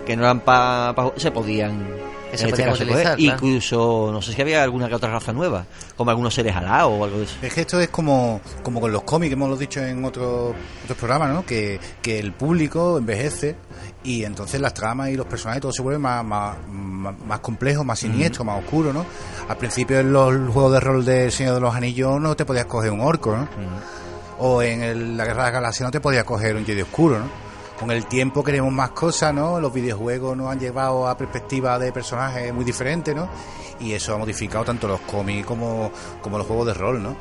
que 0.05 0.17
no 0.17 0.23
eran 0.25 0.41
para 0.41 0.95
se 1.17 1.31
podían 1.31 1.87
Que 2.31 2.39
se 2.39 2.45
en 2.45 2.51
este 2.51 2.51
podían 2.51 2.71
caso, 2.71 2.83
utilizar, 2.83 3.03
coger. 3.15 3.19
claro. 3.19 3.35
Incluso, 3.47 4.11
no 4.13 4.21
sé 4.23 4.33
si 4.33 4.41
había 4.43 4.63
alguna 4.63 4.89
que 4.89 4.95
otra 4.97 5.11
raza 5.11 5.33
nueva, 5.33 5.65
como 5.97 6.11
algunos 6.11 6.35
seres 6.35 6.55
alados 6.57 6.93
o 6.99 7.05
algo 7.05 7.19
de 7.19 7.25
eso. 7.25 7.37
Es 7.43 7.55
que 7.55 7.61
esto 7.63 7.81
es 7.81 7.89
como, 7.89 8.41
como 8.63 8.81
con 8.81 8.91
los 8.93 9.03
cómics, 9.05 9.33
hemos 9.33 9.49
lo 9.49 9.57
dicho 9.57 9.81
en 9.81 10.05
otros 10.05 10.55
otros 10.85 10.99
programas, 10.99 11.31
¿no? 11.33 11.47
Que, 11.47 11.79
que 12.03 12.19
el 12.19 12.33
público 12.33 12.99
envejece 12.99 13.57
y 14.03 14.25
entonces 14.25 14.61
las 14.61 14.75
tramas 14.75 15.11
y 15.11 15.17
los 15.17 15.27
personajes 15.27 15.63
todo 15.63 15.73
se 15.73 15.81
vuelve 15.83 15.99
más, 15.99 16.25
más, 16.25 16.57
más, 16.69 17.15
más 17.27 17.39
complejo, 17.41 17.85
más 17.85 17.99
siniestro, 18.01 18.45
más 18.45 18.59
oscuro, 18.63 18.93
¿no? 18.93 19.07
Al 19.49 19.57
principio 19.57 20.01
en 20.01 20.13
los 20.13 20.33
juegos 20.53 20.73
de 20.73 20.81
rol 20.81 21.05
del 21.05 21.31
Señor 21.33 21.55
de 21.55 21.61
los 21.61 21.75
Anillos 21.75 22.21
no 22.21 22.35
te 22.37 22.45
podías 22.45 22.67
coger 22.67 22.91
un 22.91 23.01
orco, 23.01 23.37
¿no? 23.37 23.49
O 24.41 24.61
en 24.63 24.83
el- 24.83 25.17
la 25.17 25.25
Guerra 25.25 25.45
de 25.45 25.51
las 25.51 25.53
Galaxias 25.53 25.87
no 25.87 25.91
te 25.93 26.01
podías 26.01 26.25
coger 26.25 26.57
un 26.57 26.67
Jedi 26.67 26.83
Oscuro, 26.83 27.21
¿no? 27.21 27.44
Con 27.79 27.91
el 27.91 28.07
tiempo 28.07 28.45
queremos 28.45 28.73
más 28.73 28.91
cosas, 28.91 29.35
¿no? 29.35 29.61
Los 29.61 29.73
videojuegos 29.73 30.37
nos 30.37 30.51
han 30.51 30.61
llevado 30.61 31.09
a 31.09 31.17
perspectivas 31.17 31.81
de 31.81 31.93
personajes 31.93 32.53
muy 32.55 32.65
diferentes, 32.65 33.15
¿no? 33.15 33.29
Y 33.81 33.93
eso 33.93 34.15
ha 34.15 34.19
modificado 34.19 34.65
tanto 34.65 34.87
los 34.87 35.01
cómics 35.01 35.47
como, 35.47 35.91
como 36.23 36.39
los 36.39 36.47
juegos 36.47 36.67
de 36.67 36.75
rol, 36.75 37.03
¿no? 37.03 37.17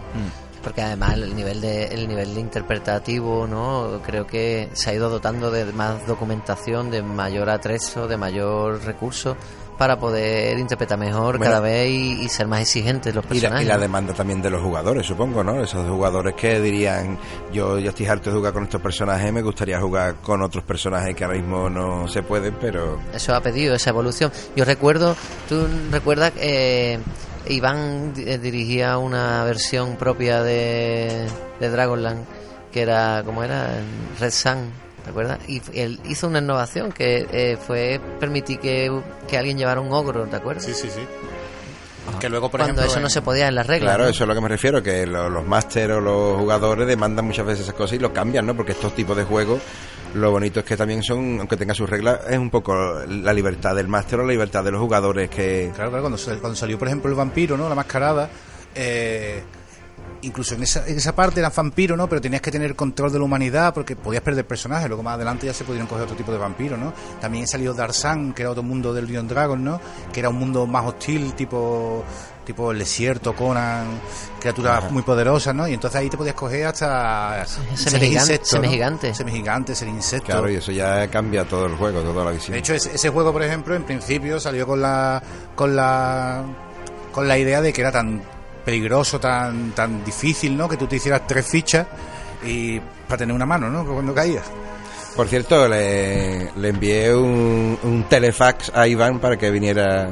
porque 0.63 0.81
además 0.81 1.15
el 1.15 1.35
nivel 1.35 1.61
de 1.61 1.87
el 1.87 2.07
nivel 2.07 2.33
de 2.33 2.39
interpretativo 2.39 3.45
no 3.45 3.99
creo 4.03 4.25
que 4.25 4.69
se 4.73 4.89
ha 4.89 4.93
ido 4.93 5.09
dotando 5.09 5.51
de 5.51 5.65
más 5.73 6.07
documentación 6.07 6.89
de 6.89 7.03
mayor 7.03 7.49
atrezo 7.49 8.07
de 8.07 8.17
mayor 8.17 8.81
recurso 8.85 9.35
para 9.77 9.97
poder 9.97 10.57
interpretar 10.57 10.97
mejor 10.97 11.37
Bueno. 11.37 11.51
cada 11.51 11.59
vez 11.59 11.89
y, 11.89 12.23
y 12.23 12.29
ser 12.29 12.47
más 12.47 12.61
exigentes 12.61 13.13
los 13.13 13.23
Y 13.25 13.27
la, 13.27 13.31
personajes 13.33 13.65
y 13.65 13.69
la 13.69 13.77
demanda 13.77 14.13
también 14.13 14.41
de 14.41 14.49
los 14.49 14.61
jugadores, 14.61 15.05
supongo, 15.05 15.43
¿no? 15.43 15.61
Esos 15.61 15.87
jugadores 15.89 16.35
que 16.35 16.59
dirían, 16.59 17.17
yo 17.51 17.79
ya 17.79 17.89
estoy 17.89 18.05
harto 18.07 18.29
de 18.29 18.37
jugar 18.37 18.53
con 18.53 18.63
estos 18.63 18.81
personajes, 18.81 19.31
me 19.33 19.41
gustaría 19.41 19.79
jugar 19.79 20.15
con 20.21 20.41
otros 20.41 20.63
personajes 20.63 21.15
que 21.15 21.23
ahora 21.23 21.37
mismo 21.37 21.69
no 21.69 22.07
se 22.07 22.23
pueden, 22.23 22.55
pero... 22.59 22.99
eso 23.13 23.33
ha 23.35 23.41
pedido 23.41 23.75
esa 23.75 23.89
evolución 23.89 24.31
yo 24.55 24.65
recuerdo 24.65 25.15
tú 25.49 25.67
recuerdas 25.91 26.31
que 26.31 26.93
eh, 26.93 26.99
Iván 27.47 28.13
eh, 28.17 28.37
dirigía 28.37 28.97
una 28.97 29.43
versión 29.43 29.95
propia 29.97 30.41
de, 30.43 31.27
de 31.59 31.69
Dragonland 31.69 32.25
que 32.71 32.81
era 32.81 33.21
como 33.25 33.43
era 33.43 33.69
Red 34.19 34.31
Sun 34.31 34.82
¿te 35.03 35.09
acuerdas? 35.09 35.39
y 35.47 35.61
él 35.73 35.99
hizo 36.05 36.27
una 36.27 36.39
innovación 36.39 36.91
que 36.91 37.27
eh, 37.31 37.57
fue 37.57 37.99
permitir 38.19 38.59
que, 38.59 38.91
que 39.27 39.37
alguien 39.37 39.57
llevara 39.57 39.81
un 39.81 39.91
ogro 39.91 40.25
¿te 40.25 40.35
acuerdas? 40.37 40.63
Sí, 40.65 40.73
sí, 40.73 40.89
sí. 40.89 41.01
Que 42.19 42.27
luego, 42.29 42.49
por 42.51 42.59
cuando 42.59 42.81
ejemplo, 42.81 42.91
eso 42.91 42.99
no 43.01 43.09
se 43.09 43.21
podía 43.21 43.47
en 43.47 43.55
las 43.55 43.65
reglas 43.65 43.91
Claro, 43.91 44.03
¿no? 44.03 44.09
eso 44.09 44.17
es 44.17 44.21
a 44.21 44.25
lo 44.27 44.35
que 44.35 44.41
me 44.41 44.49
refiero, 44.49 44.83
que 44.83 45.05
lo- 45.05 45.29
los 45.29 45.45
máster 45.45 45.91
o 45.93 46.01
los 46.01 46.37
jugadores 46.37 46.85
demandan 46.87 47.25
muchas 47.25 47.45
veces 47.45 47.61
esas 47.63 47.75
cosas 47.75 47.95
y 47.97 47.99
lo 47.99 48.11
cambian, 48.13 48.45
¿no? 48.45 48.55
Porque 48.55 48.73
estos 48.73 48.93
tipos 48.93 49.15
de 49.15 49.23
juegos, 49.23 49.61
lo 50.13 50.29
bonito 50.31 50.59
es 50.59 50.65
que 50.65 50.75
también 50.75 51.01
son, 51.01 51.37
aunque 51.39 51.55
tengan 51.55 51.75
sus 51.75 51.89
reglas, 51.89 52.19
es 52.29 52.37
un 52.37 52.49
poco 52.49 52.73
la 53.07 53.31
libertad 53.33 53.73
del 53.75 53.87
máster 53.87 54.19
o 54.19 54.23
la 54.23 54.31
libertad 54.33 54.63
de 54.65 54.71
los 54.71 54.81
jugadores 54.81 55.29
que... 55.29 55.71
Claro, 55.75 55.91
claro, 55.91 56.03
cuando, 56.09 56.19
cuando 56.41 56.55
salió, 56.57 56.77
por 56.77 56.89
ejemplo, 56.89 57.09
el 57.09 57.15
vampiro, 57.15 57.55
¿no? 57.57 57.69
La 57.69 57.75
mascarada, 57.75 58.29
eh, 58.75 59.41
incluso 60.23 60.55
en 60.55 60.63
esa, 60.63 60.85
en 60.87 60.97
esa 60.97 61.13
parte 61.15 61.39
era 61.39 61.49
vampiro, 61.49 61.95
¿no? 61.95 62.07
Pero 62.09 62.19
tenías 62.21 62.41
que 62.41 62.51
tener 62.51 62.75
control 62.75 63.11
de 63.11 63.19
la 63.19 63.25
humanidad 63.25 63.73
porque 63.73 63.95
podías 63.95 64.23
perder 64.23 64.45
personajes. 64.47 64.87
Luego 64.87 65.03
más 65.03 65.15
adelante 65.15 65.45
ya 65.45 65.53
se 65.53 65.63
pudieron 65.63 65.87
coger 65.87 66.03
otro 66.05 66.15
tipo 66.15 66.31
de 66.31 66.37
vampiros, 66.37 66.79
¿no? 66.79 66.93
También 67.21 67.47
salió 67.47 67.73
Darsan, 67.73 68.33
que 68.33 68.41
era 68.43 68.51
otro 68.51 68.63
mundo 68.63 68.93
del 68.93 69.07
Dion 69.07 69.27
Dragon, 69.27 69.63
¿no? 69.63 69.79
Que 70.11 70.19
era 70.19 70.29
un 70.29 70.37
mundo 70.37 70.65
más 70.67 70.85
hostil, 70.85 71.33
tipo 71.33 72.03
tipo 72.43 72.73
el 72.73 72.79
desierto, 72.79 73.33
Conan, 73.33 73.85
criaturas 74.37 74.79
Ajá. 74.79 74.89
muy 74.89 75.01
poderosas, 75.01 75.55
¿no? 75.55 75.65
Y 75.65 75.73
entonces 75.75 76.01
ahí 76.01 76.09
te 76.09 76.17
podías 76.17 76.35
coger 76.35 76.65
hasta 76.65 77.45
semigigante- 77.45 78.05
insectos, 78.15 78.53
¿no? 78.53 78.59
semigigante. 78.59 79.13
Semigigante, 79.15 79.75
ser 79.75 79.87
insecto. 79.87 80.25
Claro, 80.25 80.49
y 80.51 80.55
eso 80.55 80.73
ya 80.73 81.07
cambia 81.07 81.45
todo 81.45 81.67
el 81.67 81.75
juego, 81.77 82.01
toda 82.01 82.25
la 82.25 82.31
visión. 82.31 82.51
De 82.51 82.59
hecho, 82.59 82.73
ese, 82.73 82.95
ese 82.95 83.07
juego, 83.09 83.31
por 83.31 83.43
ejemplo, 83.43 83.73
en 83.75 83.83
principio 83.83 84.41
salió 84.41 84.67
con 84.67 84.81
la 84.81 85.23
con 85.55 85.73
la 85.73 86.43
con 87.13 87.29
la 87.29 87.37
idea 87.37 87.61
de 87.61 87.71
que 87.71 87.79
era 87.79 87.93
tan 87.93 88.21
peligroso, 88.65 89.19
tan 89.19 89.71
tan 89.71 90.03
difícil, 90.03 90.55
¿no? 90.57 90.67
Que 90.69 90.77
tú 90.77 90.87
te 90.87 90.95
hicieras 90.97 91.21
tres 91.27 91.45
fichas 91.47 91.85
y 92.45 92.79
para 93.07 93.17
tener 93.19 93.35
una 93.35 93.45
mano, 93.45 93.69
¿no? 93.69 93.85
Cuando 93.85 94.13
caías. 94.13 94.45
Por 95.15 95.27
cierto, 95.27 95.67
le, 95.67 96.51
le 96.55 96.69
envié 96.69 97.13
un, 97.15 97.77
un 97.83 98.03
telefax 98.09 98.71
a 98.73 98.87
Iván 98.87 99.19
para 99.19 99.37
que 99.37 99.51
viniera 99.51 100.09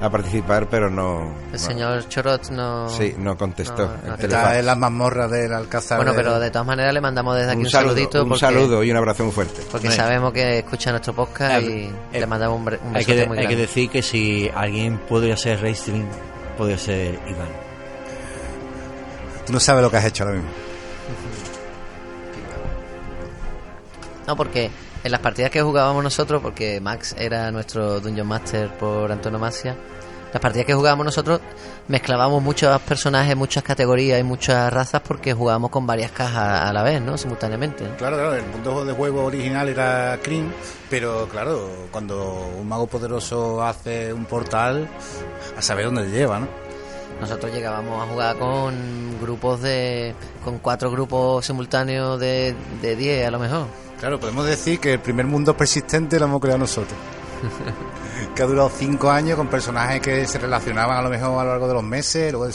a 0.00 0.10
participar, 0.10 0.68
pero 0.68 0.90
no... 0.90 1.34
el 1.46 1.52
no- 1.52 1.58
señor 1.58 2.08
Chorot 2.08 2.50
no 2.50 2.88
Sí, 2.88 3.14
no 3.16 3.38
contestó. 3.38 3.86
no, 3.86 3.94
el 3.94 4.08
no. 4.10 4.16
telefax. 4.16 4.22
Está 4.44 4.58
en 4.58 4.66
las 4.66 4.76
mazmorras 4.76 5.30
del 5.30 5.52
Alcázar. 5.54 5.98
bueno 5.98 6.10
de- 6.12 6.18
pero 6.18 6.40
de 6.40 6.50
todas 6.50 6.66
maneras 6.66 6.92
le 6.92 7.00
mandamos 7.00 7.36
desde 7.36 7.50
aquí 7.52 7.60
un, 7.60 7.64
un 7.66 7.70
saludo, 7.70 7.90
saludito 7.94 8.22
un 8.24 8.28
porque, 8.30 8.40
saludo 8.40 8.82
y 8.84 8.90
un 8.90 8.96
abrazo 8.96 9.22
muy 9.24 9.32
fuerte. 9.32 9.62
porque 9.70 9.90
sabemos 9.92 10.32
que 10.32 10.58
escucha 10.58 10.90
nuestro 10.90 11.14
podcast 11.14 11.62
y 11.62 11.66
Eh, 11.84 11.92
le 12.12 12.18
eh, 12.18 12.26
mandamos 12.26 12.58
un, 12.58 12.64
que, 12.66 12.78
muy 12.84 12.98
hay 12.98 13.04
que 13.04 13.14
grande. 13.14 13.56
decir 13.56 13.88
que 13.88 14.02
si 14.02 14.50
alguien 14.52 14.98
podría 15.08 15.36
ser 15.36 15.62
Raystream, 15.62 16.06
podría 16.58 16.76
ser 16.76 17.20
Iván. 17.28 17.63
Tú 19.46 19.52
no 19.52 19.60
sabes 19.60 19.82
lo 19.82 19.90
que 19.90 19.96
has 19.96 20.04
hecho 20.04 20.24
ahora 20.24 20.36
mismo. 20.36 20.50
No, 24.26 24.36
porque 24.36 24.70
en 25.02 25.10
las 25.10 25.20
partidas 25.20 25.50
que 25.50 25.60
jugábamos 25.60 26.02
nosotros, 26.02 26.40
porque 26.42 26.80
Max 26.80 27.14
era 27.18 27.50
nuestro 27.50 28.00
Dungeon 28.00 28.26
Master 28.26 28.70
por 28.78 29.12
antonomasia, 29.12 29.76
las 30.32 30.40
partidas 30.40 30.66
que 30.66 30.74
jugábamos 30.74 31.06
nosotros 31.06 31.40
mezclábamos 31.86 32.42
muchos 32.42 32.80
personajes, 32.82 33.36
muchas 33.36 33.62
categorías 33.62 34.18
y 34.18 34.24
muchas 34.24 34.72
razas 34.72 35.00
porque 35.06 35.32
jugábamos 35.32 35.70
con 35.70 35.86
varias 35.86 36.10
cajas 36.10 36.62
a 36.62 36.72
la 36.72 36.82
vez, 36.82 37.00
¿no? 37.00 37.16
Simultáneamente. 37.16 37.84
¿no? 37.84 37.96
Claro, 37.96 38.16
claro, 38.16 38.34
el 38.34 38.46
mundo 38.46 38.84
de 38.84 38.92
juego 38.94 39.26
original 39.26 39.68
era 39.68 40.18
Cream, 40.22 40.50
pero 40.90 41.28
claro, 41.28 41.68
cuando 41.92 42.50
un 42.58 42.68
mago 42.68 42.88
poderoso 42.88 43.62
hace 43.62 44.12
un 44.12 44.24
portal, 44.24 44.88
a 45.56 45.62
saber 45.62 45.84
dónde 45.84 46.02
le 46.02 46.10
lleva, 46.10 46.40
¿no? 46.40 46.48
Nosotros 47.20 47.52
llegábamos 47.52 48.02
a 48.02 48.10
jugar 48.10 48.36
con 48.38 49.20
grupos 49.20 49.62
de. 49.62 50.14
con 50.44 50.58
cuatro 50.58 50.90
grupos 50.90 51.46
simultáneos 51.46 52.18
de, 52.20 52.54
de 52.82 52.96
10 52.96 53.28
a 53.28 53.30
lo 53.30 53.38
mejor. 53.38 53.66
Claro, 54.00 54.20
podemos 54.20 54.44
decir 54.46 54.80
que 54.80 54.94
el 54.94 55.00
primer 55.00 55.26
mundo 55.26 55.56
persistente 55.56 56.18
lo 56.18 56.26
hemos 56.26 56.40
creado 56.40 56.58
nosotros. 56.58 56.98
que 58.34 58.42
ha 58.42 58.46
durado 58.46 58.70
cinco 58.70 59.10
años 59.10 59.36
con 59.36 59.48
personajes 59.48 60.00
que 60.00 60.26
se 60.26 60.38
relacionaban 60.38 60.96
a 60.96 61.02
lo 61.02 61.10
mejor 61.10 61.40
a 61.40 61.44
lo 61.44 61.50
largo 61.50 61.68
de 61.68 61.74
los 61.74 61.82
meses, 61.84 62.32
luego 62.32 62.48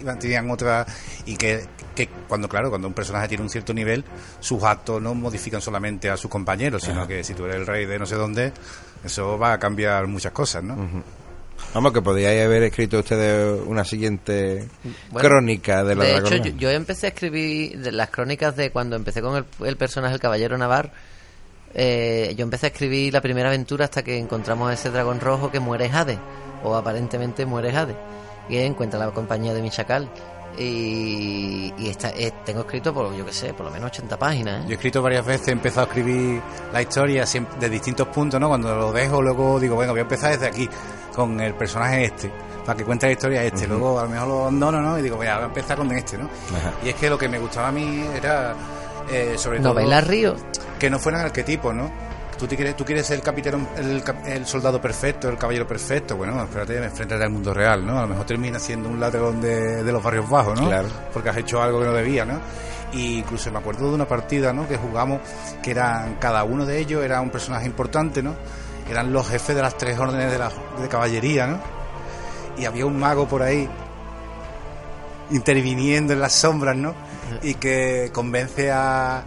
iban- 0.00 0.18
tenían 0.18 0.50
otra. 0.50 0.84
y 1.26 1.36
que, 1.36 1.64
que 1.94 2.08
cuando, 2.28 2.48
claro, 2.48 2.70
cuando 2.70 2.88
un 2.88 2.94
personaje 2.94 3.28
tiene 3.28 3.42
un 3.44 3.50
cierto 3.50 3.72
nivel, 3.74 4.04
sus 4.40 4.62
actos 4.62 5.00
no 5.00 5.14
modifican 5.14 5.60
solamente 5.60 6.10
a 6.10 6.16
sus 6.16 6.30
compañeros, 6.30 6.82
sino 6.82 7.00
Ajá. 7.00 7.08
que 7.08 7.24
si 7.24 7.34
tú 7.34 7.44
eres 7.44 7.56
el 7.56 7.66
rey 7.66 7.84
de 7.86 7.98
no 7.98 8.06
sé 8.06 8.16
dónde, 8.16 8.52
eso 9.04 9.38
va 9.38 9.52
a 9.52 9.58
cambiar 9.58 10.06
muchas 10.06 10.32
cosas, 10.32 10.62
¿no? 10.64 10.76
Vamos, 11.74 11.92
que 11.92 12.02
podíais 12.02 12.44
haber 12.44 12.64
escrito 12.64 12.98
ustedes 12.98 13.60
una 13.66 13.84
siguiente 13.84 14.68
Bueno, 15.10 15.28
crónica 15.28 15.82
de 15.82 15.94
la 15.94 16.04
De 16.04 16.16
hecho, 16.18 16.36
yo, 16.36 16.50
yo 16.56 16.70
empecé 16.70 17.06
a 17.06 17.08
escribir 17.10 17.78
de 17.78 17.92
las 17.92 18.10
crónicas 18.10 18.56
de 18.56 18.70
cuando 18.70 18.94
empecé 18.96 19.22
con 19.22 19.36
el, 19.36 19.44
el 19.66 19.76
personaje, 19.76 20.14
el 20.14 20.20
Caballero 20.20 20.58
Navar. 20.58 20.92
eh, 21.74 22.34
yo 22.36 22.42
empecé 22.42 22.66
a 22.66 22.68
escribir 22.68 23.12
la 23.14 23.22
primera 23.22 23.48
aventura 23.48 23.86
hasta 23.86 24.02
que 24.02 24.18
encontramos 24.18 24.68
a 24.70 24.74
ese 24.74 24.90
dragón 24.90 25.18
rojo 25.20 25.50
que 25.50 25.60
muere 25.60 25.88
Jade, 25.88 26.18
o 26.62 26.74
aparentemente 26.74 27.46
muere 27.46 27.72
Jade, 27.72 27.96
y 28.50 28.58
encuentra 28.58 28.98
la 29.00 29.10
compañía 29.10 29.54
de 29.54 29.62
Michacal. 29.62 30.10
Y, 30.58 31.72
y 31.78 31.88
esta, 31.88 32.10
eh, 32.10 32.30
tengo 32.44 32.60
escrito, 32.60 32.92
por 32.92 33.16
yo 33.16 33.24
que 33.24 33.32
sé, 33.32 33.54
por 33.54 33.64
lo 33.64 33.72
menos 33.72 33.86
80 33.90 34.18
páginas. 34.18 34.60
¿eh? 34.60 34.64
Yo 34.66 34.72
he 34.72 34.74
escrito 34.74 35.00
varias 35.00 35.24
veces, 35.24 35.48
he 35.48 35.52
empezado 35.52 35.86
a 35.86 35.88
escribir 35.88 36.42
la 36.70 36.82
historia 36.82 37.24
siempre, 37.24 37.58
de 37.58 37.70
distintos 37.70 38.08
puntos, 38.08 38.38
¿no? 38.38 38.48
Cuando 38.48 38.76
lo 38.76 38.92
dejo, 38.92 39.22
luego 39.22 39.58
digo, 39.58 39.76
bueno, 39.76 39.92
voy 39.92 40.00
a 40.00 40.02
empezar 40.02 40.32
desde 40.32 40.46
aquí, 40.48 40.68
con 41.14 41.40
el 41.40 41.54
personaje 41.54 42.04
este, 42.04 42.30
para 42.64 42.76
que 42.76 42.84
cuente 42.84 43.06
la 43.06 43.12
historia 43.12 43.44
este. 43.44 43.66
Luego 43.66 43.98
a 43.98 44.04
lo 44.04 44.08
mejor 44.08 44.28
lo 44.28 44.40
abandono, 44.42 44.80
¿no? 44.80 44.98
Y 44.98 45.02
digo, 45.02 45.16
voy 45.16 45.26
a 45.26 45.40
empezar 45.42 45.76
con 45.78 45.90
este, 45.92 46.18
¿no? 46.18 46.24
Ajá. 46.24 46.72
Y 46.84 46.88
es 46.90 46.94
que 46.94 47.08
lo 47.10 47.18
que 47.18 47.28
me 47.28 47.38
gustaba 47.38 47.68
a 47.68 47.72
mí 47.72 48.04
era, 48.14 48.54
eh, 49.10 49.34
sobre 49.36 49.58
todo... 49.60 49.74
¿Novela 49.74 50.00
Río? 50.00 50.36
Que 50.78 50.88
no 50.90 50.98
fueran 50.98 51.22
arquetipos, 51.22 51.74
¿no? 51.74 51.90
Tú, 52.38 52.48
te 52.48 52.56
quieres, 52.56 52.76
tú 52.76 52.84
quieres 52.84 53.06
ser 53.06 53.18
el 53.18 53.22
capitán, 53.22 53.68
el, 53.76 54.02
cap- 54.02 54.26
el 54.26 54.44
soldado 54.46 54.80
perfecto, 54.80 55.28
el 55.28 55.38
caballero 55.38 55.64
perfecto. 55.64 56.16
Bueno, 56.16 56.42
espérate, 56.42 56.76
enfréntate 56.82 57.22
al 57.22 57.30
mundo 57.30 57.54
real, 57.54 57.86
¿no? 57.86 57.98
A 57.98 58.02
lo 58.02 58.08
mejor 58.08 58.26
termina 58.26 58.58
siendo 58.58 58.88
un 58.88 58.98
ladrón 58.98 59.40
de, 59.40 59.84
de 59.84 59.92
los 59.92 60.02
barrios 60.02 60.28
bajos, 60.28 60.60
¿no? 60.60 60.66
Claro. 60.66 60.88
Porque 61.12 61.28
has 61.28 61.36
hecho 61.36 61.62
algo 61.62 61.78
que 61.78 61.86
no 61.86 61.92
debía, 61.92 62.24
¿no? 62.24 62.40
Y 62.92 63.18
incluso 63.18 63.52
me 63.52 63.58
acuerdo 63.58 63.88
de 63.90 63.94
una 63.94 64.08
partida, 64.08 64.52
¿no? 64.52 64.66
Que 64.66 64.76
jugamos, 64.76 65.20
que 65.62 65.70
eran, 65.70 66.16
cada 66.16 66.42
uno 66.42 66.66
de 66.66 66.78
ellos 66.80 67.04
era 67.04 67.20
un 67.20 67.30
personaje 67.30 67.66
importante, 67.66 68.22
¿no? 68.24 68.34
Eran 68.90 69.12
los 69.12 69.28
jefes 69.28 69.56
de 69.56 69.62
las 69.62 69.76
tres 69.76 69.98
órdenes 69.98 70.30
de, 70.30 70.38
la, 70.38 70.50
de 70.80 70.88
caballería, 70.88 71.46
¿no? 71.46 71.60
Y 72.56 72.66
había 72.66 72.84
un 72.84 72.98
mago 72.98 73.26
por 73.26 73.42
ahí 73.42 73.68
interviniendo 75.30 76.12
en 76.12 76.20
las 76.20 76.32
sombras, 76.32 76.76
¿no? 76.76 76.94
Y 77.42 77.54
que 77.54 78.10
convence 78.12 78.70
a, 78.70 79.24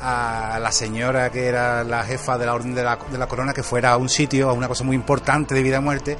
a 0.00 0.58
la 0.60 0.70
señora 0.70 1.30
que 1.30 1.46
era 1.46 1.82
la 1.82 2.04
jefa 2.04 2.38
de 2.38 2.46
la 2.46 2.54
orden 2.54 2.74
de 2.74 2.82
la, 2.82 2.98
de 3.10 3.18
la 3.18 3.26
corona 3.26 3.52
que 3.52 3.62
fuera 3.62 3.92
a 3.92 3.96
un 3.96 4.08
sitio, 4.08 4.48
a 4.48 4.52
una 4.52 4.68
cosa 4.68 4.84
muy 4.84 4.94
importante 4.94 5.54
de 5.54 5.62
vida 5.62 5.78
o 5.78 5.82
muerte, 5.82 6.16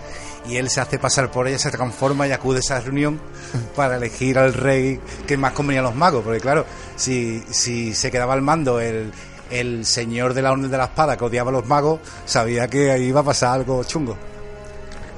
y 0.48 0.56
él 0.56 0.68
se 0.70 0.80
hace 0.80 0.98
pasar 0.98 1.30
por 1.30 1.46
ella, 1.46 1.58
se 1.58 1.70
transforma 1.70 2.26
y 2.26 2.32
acude 2.32 2.58
a 2.58 2.60
esa 2.60 2.80
reunión 2.80 3.20
para 3.76 3.96
elegir 3.96 4.38
al 4.38 4.54
rey 4.54 5.00
que 5.26 5.36
más 5.36 5.52
convenía 5.52 5.80
a 5.80 5.84
los 5.84 5.94
magos, 5.94 6.24
porque 6.24 6.40
claro, 6.40 6.64
si, 6.96 7.44
si 7.50 7.94
se 7.94 8.10
quedaba 8.10 8.34
al 8.34 8.42
mando 8.42 8.80
el, 8.80 9.12
el 9.50 9.84
señor 9.86 10.34
de 10.34 10.42
la 10.42 10.52
orden 10.52 10.70
de 10.70 10.76
la 10.78 10.84
espada 10.84 11.16
que 11.16 11.24
odiaba 11.24 11.50
a 11.50 11.52
los 11.52 11.66
magos, 11.66 12.00
sabía 12.24 12.68
que 12.68 12.90
ahí 12.90 13.04
iba 13.04 13.20
a 13.20 13.24
pasar 13.24 13.54
algo 13.54 13.82
chungo. 13.84 14.16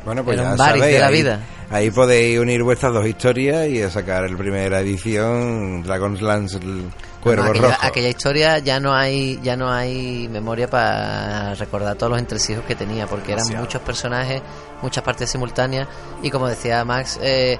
Bueno, 0.05 0.25
pues 0.25 0.39
Era 0.39 0.45
ya 0.49 0.53
un 0.53 0.59
sabéis, 0.59 0.85
de 0.95 0.99
la 0.99 1.07
ahí, 1.09 1.15
vida. 1.15 1.41
ahí 1.71 1.91
podéis 1.91 2.39
unir 2.39 2.63
vuestras 2.63 2.93
dos 2.93 3.07
historias 3.07 3.67
y 3.69 3.83
sacar 3.91 4.29
la 4.31 4.37
primera 4.37 4.81
edición 4.81 5.83
Dragon's 5.83 6.23
Lance 6.23 6.57
el 6.57 6.91
Cuervo 7.23 7.45
aquella, 7.51 7.69
Rojo. 7.69 7.79
aquella 7.83 8.09
historia 8.09 8.59
ya 8.61 8.81
no 8.81 8.95
hay 8.95 9.39
ya 9.43 9.55
no 9.57 9.71
hay 9.71 10.27
memoria 10.29 10.71
para 10.71 11.55
recordar 11.55 11.97
todos 11.97 12.11
los 12.13 12.19
entresijos 12.19 12.65
que 12.65 12.75
tenía 12.75 13.07
porque 13.07 13.33
eran 13.33 13.45
Demasiado. 13.45 13.65
muchos 13.67 13.83
personajes 13.83 14.41
muchas 14.81 15.05
partes 15.05 15.29
simultáneas 15.31 15.87
y 16.23 16.31
como 16.31 16.49
decía 16.49 16.83
Max 16.87 17.19
eh, 17.23 17.59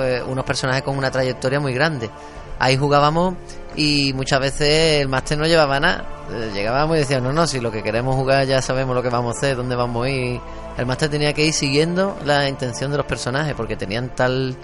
eh, 0.00 0.22
unos 0.26 0.44
personajes 0.44 0.82
con 0.82 0.98
una 0.98 1.12
trayectoria 1.12 1.60
muy 1.60 1.72
grande 1.72 2.10
ahí 2.58 2.76
jugábamos 2.76 3.34
y 3.76 4.12
muchas 4.14 4.40
veces 4.40 5.00
el 5.00 5.08
máster 5.08 5.38
no 5.38 5.46
llevaba 5.46 5.80
nada 5.80 6.04
Eh, 6.30 6.50
llegábamos 6.54 6.96
y 6.96 7.00
decíamos 7.00 7.24
no 7.28 7.32
no 7.32 7.46
si 7.46 7.60
lo 7.60 7.70
que 7.70 7.82
queremos 7.82 8.14
jugar 8.16 8.46
ya 8.46 8.60
sabemos 8.62 8.94
lo 8.94 9.02
que 9.02 9.08
vamos 9.10 9.34
a 9.34 9.38
hacer 9.38 9.56
dónde 9.56 9.74
vamos 9.76 10.06
a 10.06 10.08
ir 10.10 10.40
el 10.78 10.86
máster 10.86 11.08
tenía 11.10 11.32
que 11.32 11.44
ir 11.46 11.52
siguiendo 11.52 12.16
la 12.24 12.48
intención 12.48 12.90
de 12.90 12.96
los 12.98 13.06
personajes 13.06 13.54
porque 13.54 13.76
tenían 13.76 14.10
tal 14.14 14.56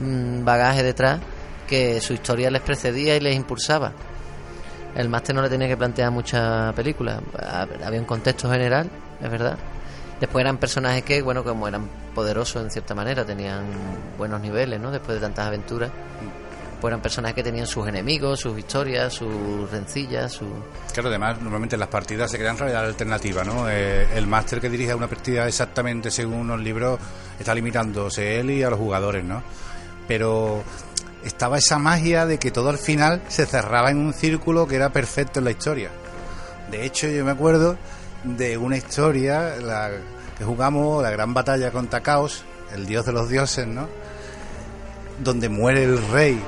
mm, 0.00 0.44
bagaje 0.44 0.82
detrás 0.82 1.20
que 1.68 2.00
su 2.00 2.12
historia 2.14 2.50
les 2.50 2.60
precedía 2.62 3.16
y 3.16 3.20
les 3.20 3.34
impulsaba. 3.36 3.92
El 4.94 5.08
máster 5.08 5.34
no 5.34 5.40
le 5.42 5.48
tenía 5.48 5.68
que 5.68 5.76
plantear 5.76 6.10
mucha 6.10 6.72
película, 6.74 7.20
hab- 7.38 7.82
había 7.84 7.98
un 8.00 8.04
contexto 8.04 8.50
general, 8.50 8.90
es 9.22 9.30
verdad. 9.30 9.56
Después 10.20 10.42
eran 10.42 10.58
personajes 10.58 11.02
que, 11.02 11.22
bueno, 11.22 11.42
como 11.44 11.66
eran 11.66 11.88
poderosos 12.14 12.62
en 12.62 12.70
cierta 12.70 12.94
manera, 12.94 13.24
tenían 13.24 13.64
buenos 14.18 14.40
niveles, 14.42 14.78
¿no? 14.80 14.90
Después 14.90 15.14
de 15.18 15.20
tantas 15.26 15.46
aventuras, 15.46 15.90
pues 16.82 16.90
eran 16.90 17.00
personajes 17.00 17.36
que 17.36 17.44
tenían 17.44 17.68
sus 17.68 17.86
enemigos, 17.86 18.40
sus 18.40 18.58
historias, 18.58 19.12
sus 19.12 19.70
rencillas, 19.70 20.32
su... 20.32 20.46
Claro, 20.92 21.10
además, 21.10 21.40
normalmente 21.40 21.76
en 21.76 21.80
las 21.80 21.88
partidas 21.88 22.28
se 22.28 22.38
crean 22.38 22.58
realidad 22.58 22.84
alternativa, 22.84 23.44
¿no? 23.44 23.70
Eh, 23.70 24.08
el 24.16 24.26
máster 24.26 24.60
que 24.60 24.68
dirige 24.68 24.92
una 24.92 25.06
partida 25.06 25.46
exactamente 25.46 26.10
según 26.10 26.48
los 26.48 26.58
libros 26.58 26.98
está 27.38 27.54
limitándose 27.54 28.40
él 28.40 28.50
y 28.50 28.64
a 28.64 28.70
los 28.70 28.80
jugadores, 28.80 29.22
¿no? 29.22 29.44
Pero 30.08 30.64
estaba 31.24 31.58
esa 31.58 31.78
magia 31.78 32.26
de 32.26 32.40
que 32.40 32.50
todo 32.50 32.70
al 32.70 32.78
final 32.78 33.22
se 33.28 33.46
cerraba 33.46 33.92
en 33.92 33.98
un 33.98 34.12
círculo 34.12 34.66
que 34.66 34.74
era 34.74 34.90
perfecto 34.90 35.38
en 35.38 35.44
la 35.44 35.52
historia. 35.52 35.90
De 36.68 36.84
hecho, 36.84 37.06
yo 37.06 37.24
me 37.24 37.30
acuerdo 37.30 37.76
de 38.24 38.58
una 38.58 38.76
historia 38.76 39.54
la 39.62 39.88
que 40.36 40.44
jugamos, 40.44 41.00
la 41.00 41.10
gran 41.10 41.32
batalla 41.32 41.70
contra 41.70 42.00
Caos, 42.00 42.42
el 42.74 42.86
dios 42.86 43.06
de 43.06 43.12
los 43.12 43.28
dioses, 43.28 43.68
¿no? 43.68 43.88
Donde 45.22 45.48
muere 45.48 45.84
el 45.84 46.04
rey 46.08 46.42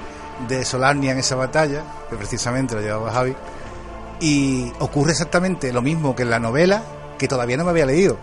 de 0.48 0.65
Solarnia 0.65 1.12
en 1.12 1.19
esa 1.19 1.36
batalla, 1.36 1.82
que 2.11 2.16
precisamente 2.16 2.74
lo 2.74 2.81
llevaba 2.81 3.12
Javi, 3.12 3.35
y 4.20 4.73
ocurre 4.78 5.12
exactamente 5.12 5.73
lo 5.73 5.82
mismo 5.82 6.15
que 6.15 6.23
en 6.23 6.31
la 6.31 6.39
novela, 6.39 6.82
que 7.19 7.28
todavía 7.28 7.56
no 7.56 7.65
me 7.65 7.70
había 7.70 7.86
leído. 7.86 8.16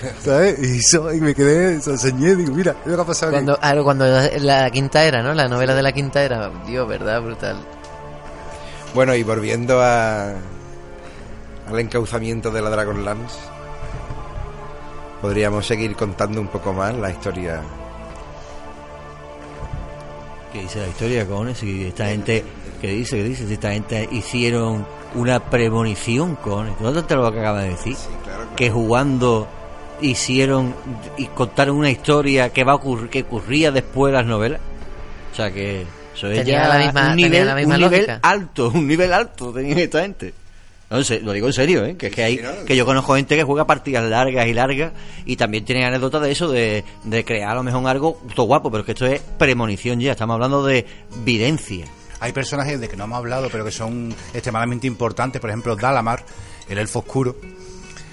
¿Sabes? 0.24 0.58
Y, 0.60 0.78
eso- 0.78 1.12
y 1.12 1.20
me 1.20 1.34
quedé, 1.34 1.80
se 1.80 1.90
enseñé, 1.90 2.34
digo, 2.36 2.54
mira, 2.54 2.74
que 2.84 2.92
ha 2.94 3.04
pasado 3.04 3.30
aquí. 3.36 3.44
Cuando, 3.44 3.58
ah, 3.60 3.74
cuando 3.82 4.06
la 4.38 4.70
quinta 4.70 5.04
era, 5.04 5.22
¿no? 5.22 5.34
La 5.34 5.48
novela 5.48 5.74
de 5.74 5.82
la 5.82 5.92
quinta 5.92 6.22
era, 6.22 6.50
Dios, 6.66 6.88
¿verdad? 6.88 7.20
Brutal. 7.22 7.56
Bueno, 8.94 9.14
y 9.14 9.22
volviendo 9.22 9.80
a 9.82 10.30
al 11.68 11.78
encauzamiento 11.78 12.50
de 12.50 12.62
la 12.62 12.70
Dragonlance, 12.70 13.36
podríamos 15.20 15.66
seguir 15.66 15.94
contando 15.94 16.40
un 16.40 16.48
poco 16.48 16.72
más 16.72 16.94
la 16.96 17.10
historia. 17.10 17.60
¿Qué 20.52 20.62
dice 20.62 20.80
la 20.80 20.88
historia, 20.88 21.26
cojones? 21.26 21.58
Si 21.58 21.84
esta 21.86 22.06
gente, 22.06 22.44
¿qué 22.80 22.88
dice? 22.88 23.16
¿Qué 23.18 23.24
dice? 23.24 23.46
Si 23.46 23.54
esta 23.54 23.72
gente 23.72 24.08
hicieron 24.10 24.84
una 25.14 25.38
premonición, 25.40 26.36
cojones. 26.36 26.74
¿No 26.80 27.04
te 27.04 27.14
lo 27.14 27.32
que 27.32 27.38
acabas 27.40 27.64
de 27.64 27.70
decir? 27.70 27.96
Que 28.56 28.70
jugando 28.70 29.46
hicieron 30.00 30.74
y 31.16 31.26
contaron 31.26 31.76
una 31.76 31.90
historia 31.90 32.48
que 32.50 32.64
va 32.64 32.72
a 32.72 32.76
ocurrir, 32.76 33.10
que 33.10 33.22
ocurría 33.22 33.70
después 33.70 34.12
de 34.12 34.18
las 34.18 34.26
novelas. 34.26 34.60
O 35.32 35.36
sea 35.36 35.52
que 35.52 35.82
eso 36.14 36.26
es 36.28 36.38
Tenía 36.38 36.62
ya 36.64 36.68
la 36.68 36.84
misma- 36.86 37.10
un 37.10 37.16
nivel, 37.16 37.46
la 37.46 37.54
misma 37.54 37.74
un 37.74 37.80
nivel 37.80 37.92
lógica. 38.06 38.18
alto, 38.22 38.70
un 38.74 38.86
nivel 38.88 39.12
alto 39.12 39.52
tenían 39.52 39.78
esta 39.78 40.00
gente. 40.02 40.34
No, 40.90 40.98
lo 41.22 41.32
digo 41.32 41.46
en 41.46 41.52
serio, 41.52 41.84
¿eh? 41.84 41.96
que 41.96 42.08
es 42.08 42.12
que 42.14 42.24
hay, 42.24 42.40
que 42.66 42.74
yo 42.74 42.84
conozco 42.84 43.14
gente 43.14 43.36
que 43.36 43.44
juega 43.44 43.64
partidas 43.64 44.02
largas 44.04 44.46
y 44.48 44.52
largas 44.54 44.92
y 45.24 45.36
también 45.36 45.64
tienen 45.64 45.84
anécdotas 45.84 46.20
de 46.22 46.32
eso, 46.32 46.50
de, 46.50 46.82
de 47.04 47.24
crear 47.24 47.50
a 47.52 47.54
lo 47.54 47.62
mejor 47.62 47.86
algo 47.86 48.20
todo 48.34 48.46
guapo, 48.46 48.70
pero 48.72 48.80
es 48.80 48.86
que 48.86 48.92
esto 48.92 49.06
es 49.06 49.20
premonición 49.38 50.00
ya, 50.00 50.12
estamos 50.12 50.34
hablando 50.34 50.64
de 50.64 50.84
videncia. 51.24 51.86
Hay 52.18 52.32
personajes 52.32 52.80
de 52.80 52.88
que 52.88 52.96
no 52.96 53.04
hemos 53.04 53.18
hablado, 53.18 53.48
pero 53.52 53.64
que 53.64 53.70
son 53.70 54.12
extremadamente 54.34 54.86
importantes. 54.88 55.40
Por 55.40 55.48
ejemplo, 55.48 55.74
Dalamar, 55.76 56.24
el 56.68 56.76
elfo 56.78 56.98
oscuro. 56.98 57.36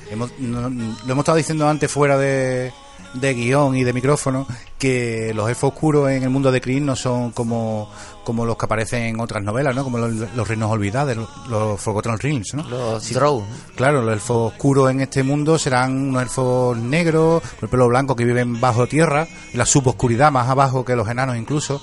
Hemos, 0.09 0.31
no- 0.39 0.69
lo 0.69 1.11
hemos 1.11 1.23
estado 1.23 1.37
diciendo 1.37 1.67
antes 1.67 1.91
fuera 1.91 2.17
de, 2.17 2.71
de 3.15 3.33
guion 3.33 3.75
y 3.75 3.83
de 3.83 3.91
micrófono, 3.91 4.47
que 4.77 5.33
los 5.33 5.49
elfos 5.49 5.73
oscuros 5.73 6.09
en 6.11 6.23
el 6.23 6.29
mundo 6.29 6.51
de 6.53 6.61
Kryn 6.61 6.85
no 6.85 6.95
son 6.95 7.31
como, 7.31 7.91
como 8.27 8.45
los 8.45 8.57
que 8.57 8.65
aparecen 8.65 9.03
en 9.03 9.21
otras 9.21 9.41
novelas, 9.41 9.73
¿no? 9.73 9.85
Como 9.85 9.99
los, 9.99 10.11
los 10.35 10.45
reinos 10.45 10.69
olvidados, 10.69 11.15
los, 11.15 11.29
los 11.47 11.79
Forgotten 11.79 12.19
Realms, 12.19 12.55
¿no? 12.55 12.63
Los 12.63 13.01
Sí. 13.01 13.13
Drow. 13.13 13.41
Claro, 13.73 14.01
los 14.01 14.11
elfos 14.11 14.51
oscuros 14.51 14.91
en 14.91 14.99
este 14.99 15.23
mundo 15.23 15.57
serán 15.57 16.09
unos 16.09 16.23
elfos 16.23 16.75
negros, 16.77 17.41
con 17.41 17.59
el 17.61 17.69
pelo 17.69 17.87
blanco 17.87 18.17
que 18.17 18.25
viven 18.25 18.59
bajo 18.59 18.85
tierra, 18.85 19.25
en 19.53 19.57
la 19.57 19.65
suboscuridad 19.65 20.29
más 20.29 20.49
abajo 20.49 20.83
que 20.83 20.97
los 20.97 21.07
enanos 21.07 21.37
incluso, 21.37 21.81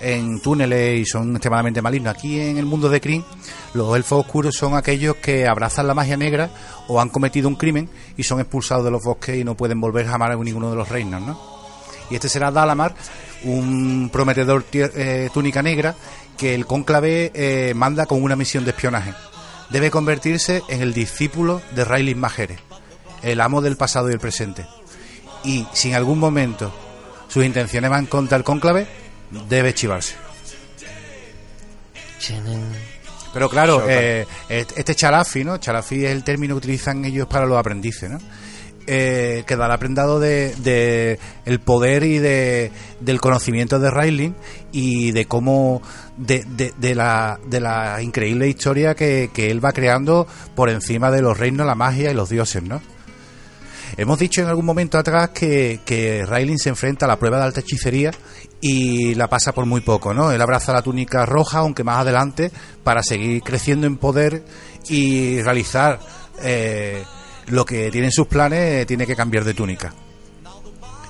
en 0.00 0.40
túneles 0.40 0.98
y 0.98 1.04
son 1.04 1.32
extremadamente 1.32 1.82
malignos. 1.82 2.14
Aquí 2.14 2.40
en 2.40 2.56
el 2.56 2.64
mundo 2.64 2.88
de 2.88 2.98
Kryn, 3.02 3.22
los 3.74 3.94
elfos 3.94 4.24
oscuros 4.24 4.54
son 4.54 4.76
aquellos 4.76 5.16
que 5.16 5.46
abrazan 5.46 5.86
la 5.86 5.92
magia 5.92 6.16
negra 6.16 6.48
o 6.88 7.02
han 7.02 7.10
cometido 7.10 7.48
un 7.48 7.56
crimen 7.56 7.90
y 8.16 8.22
son 8.22 8.40
expulsados 8.40 8.82
de 8.82 8.90
los 8.90 9.04
bosques 9.04 9.36
y 9.36 9.44
no 9.44 9.58
pueden 9.58 9.78
volver 9.78 10.06
jamás 10.06 10.30
a 10.30 10.36
ninguno 10.36 10.70
de 10.70 10.76
los 10.76 10.88
reinos, 10.88 11.20
¿no? 11.20 11.55
Y 12.10 12.14
este 12.14 12.28
será 12.28 12.50
Dalamar, 12.50 12.94
un 13.44 14.10
prometedor 14.12 14.64
eh, 14.72 15.28
túnica 15.32 15.62
negra 15.62 15.94
que 16.36 16.54
el 16.54 16.66
cónclave 16.66 17.32
eh, 17.34 17.72
manda 17.74 18.06
con 18.06 18.22
una 18.22 18.36
misión 18.36 18.64
de 18.64 18.70
espionaje. 18.70 19.14
Debe 19.70 19.90
convertirse 19.90 20.62
en 20.68 20.82
el 20.82 20.94
discípulo 20.94 21.60
de 21.74 21.84
Riley 21.84 22.14
Majere, 22.14 22.58
el 23.22 23.40
amo 23.40 23.62
del 23.62 23.76
pasado 23.76 24.10
y 24.10 24.12
el 24.12 24.20
presente. 24.20 24.66
Y 25.44 25.66
si 25.72 25.88
en 25.88 25.96
algún 25.96 26.18
momento 26.18 26.72
sus 27.28 27.44
intenciones 27.44 27.90
van 27.90 28.06
contra 28.06 28.36
el 28.36 28.44
cónclave, 28.44 28.86
debe 29.48 29.74
chivarse. 29.74 30.14
Pero 33.32 33.50
claro, 33.50 33.84
eh, 33.88 34.26
este 34.48 34.94
chalafi, 34.94 35.44
¿no? 35.44 35.58
Chalafi 35.58 36.04
es 36.06 36.12
el 36.12 36.24
término 36.24 36.54
que 36.54 36.58
utilizan 36.58 37.04
ellos 37.04 37.26
para 37.26 37.44
los 37.44 37.58
aprendices, 37.58 38.10
¿no? 38.10 38.18
Eh, 38.88 39.42
que 39.48 39.56
dará 39.56 39.78
prendado 39.78 40.20
de, 40.20 40.54
de 40.62 41.18
el 41.44 41.58
poder 41.58 42.04
y 42.04 42.18
de, 42.18 42.70
del 43.00 43.20
conocimiento 43.20 43.80
de 43.80 43.90
Riley 43.90 44.32
y 44.70 45.10
de 45.10 45.24
cómo 45.24 45.82
de, 46.16 46.94
la, 46.94 47.40
de 47.44 47.60
la 47.60 48.00
increíble 48.00 48.48
historia 48.48 48.94
que, 48.94 49.30
que 49.34 49.50
él 49.50 49.64
va 49.64 49.72
creando 49.72 50.28
por 50.54 50.70
encima 50.70 51.10
de 51.10 51.20
los 51.20 51.36
reinos, 51.36 51.66
la 51.66 51.74
magia 51.74 52.12
y 52.12 52.14
los 52.14 52.28
dioses, 52.28 52.62
¿no? 52.62 52.80
Hemos 53.96 54.18
dicho 54.20 54.40
en 54.40 54.46
algún 54.46 54.64
momento 54.64 54.98
atrás 54.98 55.30
que, 55.30 55.80
que 55.84 56.24
Railin 56.24 56.58
se 56.58 56.68
enfrenta 56.68 57.06
a 57.06 57.08
la 57.08 57.18
prueba 57.18 57.38
de 57.38 57.44
alta 57.44 57.60
hechicería 57.60 58.12
y 58.60 59.14
la 59.14 59.28
pasa 59.28 59.52
por 59.52 59.66
muy 59.66 59.80
poco, 59.80 60.14
¿no? 60.14 60.30
Él 60.30 60.40
abraza 60.40 60.72
la 60.72 60.82
túnica 60.82 61.26
roja, 61.26 61.58
aunque 61.58 61.82
más 61.82 61.98
adelante, 61.98 62.52
para 62.84 63.02
seguir 63.02 63.42
creciendo 63.42 63.86
en 63.86 63.96
poder 63.96 64.44
y 64.88 65.40
realizar 65.42 65.98
eh, 66.42 67.02
lo 67.46 67.64
que 67.64 67.90
tiene 67.90 68.08
en 68.08 68.12
sus 68.12 68.26
planes, 68.26 68.82
eh, 68.82 68.86
tiene 68.86 69.06
que 69.06 69.16
cambiar 69.16 69.44
de 69.44 69.54
túnica. 69.54 69.92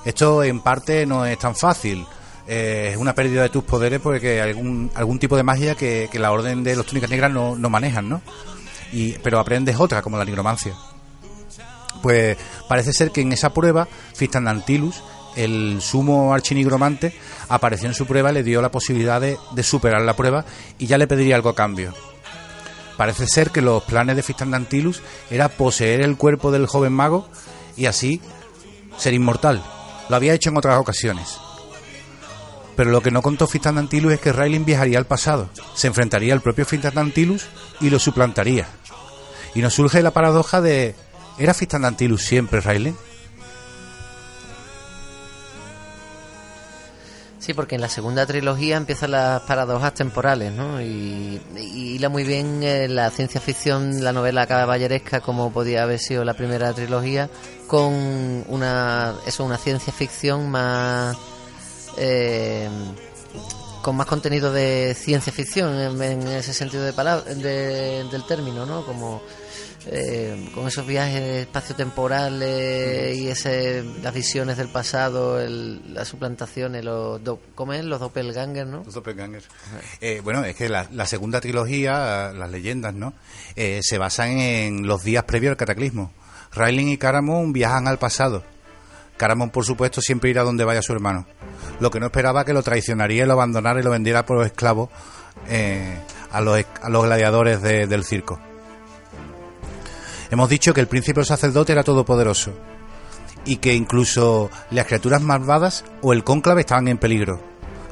Esto 0.05 0.43
en 0.43 0.61
parte 0.61 1.05
no 1.05 1.25
es 1.25 1.37
tan 1.37 1.55
fácil. 1.55 2.05
Eh, 2.47 2.91
es 2.91 2.97
una 2.97 3.13
pérdida 3.13 3.41
de 3.41 3.49
tus 3.49 3.63
poderes 3.63 3.99
porque 3.99 4.41
hay 4.41 4.49
algún, 4.51 4.89
algún 4.95 5.19
tipo 5.19 5.35
de 5.35 5.43
magia 5.43 5.75
que, 5.75 6.07
que 6.09 6.19
la 6.19 6.31
orden 6.31 6.63
de 6.63 6.75
los 6.75 6.85
túnicas 6.85 7.09
negras 7.09 7.31
no, 7.31 7.55
no 7.57 7.69
manejan, 7.69 8.07
¿no? 8.07 8.21
Y, 8.93 9.13
pero 9.19 9.39
aprendes 9.39 9.77
otra, 9.77 10.01
como 10.01 10.17
la 10.17 10.23
nigromancia. 10.23 10.73
Pues 12.01 12.37
parece 12.69 12.93
ser 12.93 13.11
que 13.11 13.21
en 13.21 13.33
esa 13.33 13.49
prueba, 13.49 13.87
Fistandantilus, 14.13 15.03
el 15.35 15.81
sumo 15.81 16.33
archinigromante, 16.33 17.13
apareció 17.49 17.87
en 17.87 17.93
su 17.93 18.05
prueba 18.05 18.31
y 18.31 18.35
le 18.35 18.43
dio 18.43 18.61
la 18.61 18.71
posibilidad 18.71 19.19
de, 19.19 19.37
de 19.51 19.63
superar 19.63 20.01
la 20.03 20.15
prueba 20.15 20.45
y 20.77 20.87
ya 20.87 20.97
le 20.97 21.07
pediría 21.07 21.35
algo 21.35 21.49
a 21.49 21.55
cambio. 21.55 21.93
Parece 22.97 23.27
ser 23.27 23.51
que 23.51 23.61
los 23.61 23.83
planes 23.83 24.15
de 24.15 24.23
Fistandantilus 24.23 25.01
era 25.29 25.49
poseer 25.49 26.01
el 26.01 26.17
cuerpo 26.17 26.51
del 26.51 26.65
joven 26.65 26.93
mago 26.93 27.29
y 27.75 27.85
así 27.85 28.21
ser 28.97 29.13
inmortal. 29.13 29.63
Lo 30.09 30.15
había 30.15 30.33
hecho 30.33 30.49
en 30.49 30.57
otras 30.57 30.79
ocasiones. 30.79 31.37
Pero 32.75 32.91
lo 32.91 33.01
que 33.01 33.11
no 33.11 33.21
contó 33.21 33.47
Fistandantilus 33.47 34.13
es 34.13 34.19
que 34.19 34.33
Railin 34.33 34.65
viajaría 34.65 34.97
al 34.97 35.05
pasado, 35.05 35.49
se 35.73 35.87
enfrentaría 35.87 36.33
al 36.33 36.41
propio 36.41 36.65
Fistandantilus 36.65 37.47
y 37.81 37.89
lo 37.89 37.99
suplantaría. 37.99 38.67
Y 39.55 39.61
nos 39.61 39.73
surge 39.73 40.01
la 40.01 40.11
paradoja 40.11 40.61
de 40.61 40.95
¿era 41.37 41.53
Fistandantilus 41.53 42.23
siempre 42.23 42.61
Railin? 42.61 42.95
Sí, 47.47 47.53
porque 47.53 47.75
en 47.75 47.81
la 47.81 47.87
segunda 47.87 48.25
trilogía 48.25 48.75
empiezan 48.75 49.11
las 49.11 49.41
paradojas 49.43 49.93
temporales, 49.93 50.51
¿no? 50.51 50.81
Y, 50.81 51.41
y 51.55 51.95
hila 51.95 52.09
muy 52.09 52.25
bien 52.25 52.61
eh, 52.61 52.89
la 52.89 53.09
ciencia 53.09 53.39
ficción, 53.39 54.03
la 54.03 54.11
novela 54.11 54.45
caballeresca, 54.45 55.21
como 55.21 55.49
podía 55.53 55.83
haber 55.83 55.97
sido 55.99 56.25
la 56.25 56.33
primera 56.33 56.73
trilogía, 56.73 57.29
con 57.67 58.43
una, 58.49 59.15
eso, 59.25 59.45
una 59.45 59.57
ciencia 59.57 59.93
ficción 59.93 60.49
más. 60.51 61.15
eh, 61.97 62.67
con 63.81 63.95
más 63.95 64.07
contenido 64.07 64.51
de 64.51 64.93
ciencia 64.99 65.31
ficción 65.31 66.01
en, 66.01 66.27
ese 66.27 66.53
sentido 66.53 66.83
de 66.83 66.91
palabra, 66.91 67.33
de- 67.33 68.03
del 68.11 68.25
término, 68.25 68.65
¿no? 68.65 68.85
Como 68.85 69.21
eh, 69.89 70.49
con 70.53 70.67
esos 70.67 70.85
viajes 70.85 71.47
espaciotemporales 71.47 73.17
y 73.17 73.27
ese, 73.29 73.83
las 74.01 74.13
visiones 74.13 74.57
del 74.57 74.67
pasado, 74.69 75.39
el, 75.39 75.93
las 75.93 76.07
suplantaciones, 76.07 76.83
los, 76.83 77.23
do, 77.23 77.39
¿cómo 77.55 77.73
es? 77.73 77.83
Los 77.85 77.99
doppelganger, 77.99 78.67
¿no? 78.67 78.83
Los 78.85 78.93
doppelgangers. 78.93 79.47
Eh, 80.01 80.21
bueno, 80.23 80.43
es 80.43 80.55
que 80.55 80.69
la, 80.69 80.87
la 80.91 81.05
segunda 81.05 81.41
trilogía, 81.41 82.31
las 82.33 82.49
leyendas, 82.51 82.93
¿no? 82.93 83.13
Eh, 83.55 83.79
se 83.81 83.97
basan 83.97 84.37
en 84.39 84.87
los 84.87 85.03
días 85.03 85.23
previos 85.23 85.51
al 85.51 85.57
cataclismo. 85.57 86.11
Railin 86.53 86.89
y 86.89 86.97
Caramon 86.97 87.53
viajan 87.53 87.87
al 87.87 87.97
pasado. 87.99 88.43
Caramon, 89.17 89.49
por 89.49 89.65
supuesto, 89.65 89.99
siempre 90.01 90.29
irá 90.29 90.43
donde 90.43 90.63
vaya 90.63 90.81
su 90.81 90.93
hermano. 90.93 91.25
Lo 91.79 91.89
que 91.91 91.99
no 91.99 92.05
esperaba 92.07 92.45
que 92.45 92.53
lo 92.53 92.63
traicionaría 92.63 93.23
y 93.23 93.27
lo 93.27 93.33
abandonara 93.33 93.79
y 93.79 93.83
lo 93.83 93.89
vendiera 93.91 94.25
por 94.25 94.45
esclavos 94.45 94.89
eh, 95.49 95.97
a, 96.31 96.41
los, 96.41 96.63
a 96.81 96.89
los 96.89 97.03
gladiadores 97.03 97.61
de- 97.61 97.87
del 97.87 98.03
circo. 98.05 98.39
Hemos 100.29 100.49
dicho 100.49 100.73
que 100.73 100.81
el 100.81 100.87
príncipe 100.87 101.23
sacerdote 101.23 101.71
era 101.71 101.83
todopoderoso 101.83 102.53
y 103.45 103.57
que 103.57 103.73
incluso 103.73 104.49
las 104.71 104.85
criaturas 104.85 105.21
malvadas 105.21 105.85
o 106.01 106.13
el 106.13 106.23
cónclave 106.23 106.61
estaban 106.61 106.87
en 106.87 106.97
peligro. 106.97 107.41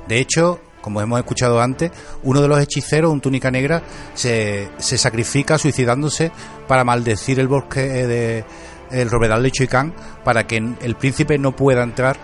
De 0.07 0.19
hecho, 0.19 0.59
como 0.81 1.01
hemos 1.01 1.19
escuchado 1.19 1.61
antes, 1.61 1.91
uno 2.23 2.41
de 2.41 2.47
los 2.47 2.59
hechiceros, 2.59 3.11
un 3.11 3.21
túnica 3.21 3.49
negra, 3.49 3.81
se, 4.13 4.69
se 4.77 4.97
sacrifica 4.97 5.57
suicidándose 5.57 6.31
para 6.67 6.83
maldecir 6.83 7.39
el 7.39 7.47
bosque 7.47 7.81
de 7.81 8.45
el 8.91 9.09
Robedal 9.09 9.41
de 9.41 9.51
Choicán 9.51 9.93
para 10.23 10.45
que 10.45 10.57
el 10.57 10.95
príncipe 10.95 11.37
no 11.37 11.55
pueda 11.55 11.83
entrar 11.83 12.17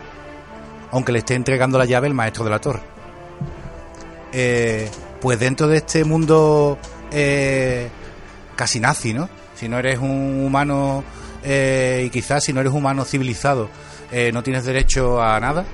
aunque 0.91 1.11
le 1.11 1.19
esté 1.19 1.35
entregando 1.35 1.77
la 1.77 1.85
llave 1.85 2.07
el 2.07 2.13
maestro 2.13 2.43
de 2.43 2.49
la 2.51 2.59
torre. 2.59 2.81
Eh, 4.33 4.89
pues 5.19 5.39
dentro 5.39 5.67
de 5.67 5.77
este 5.77 6.03
mundo 6.03 6.77
eh, 7.11 7.89
casi 8.55 8.79
nazi, 8.79 9.13
¿no? 9.13 9.29
Si 9.61 9.69
no 9.69 9.77
eres 9.77 9.99
un 9.99 10.43
humano 10.43 11.03
eh, 11.43 12.05
y 12.07 12.09
quizás 12.09 12.43
si 12.43 12.51
no 12.51 12.61
eres 12.61 12.73
humano 12.73 13.05
civilizado 13.05 13.69
eh, 14.11 14.31
no 14.33 14.41
tienes 14.41 14.65
derecho 14.65 15.21
a 15.21 15.39
nada. 15.39 15.65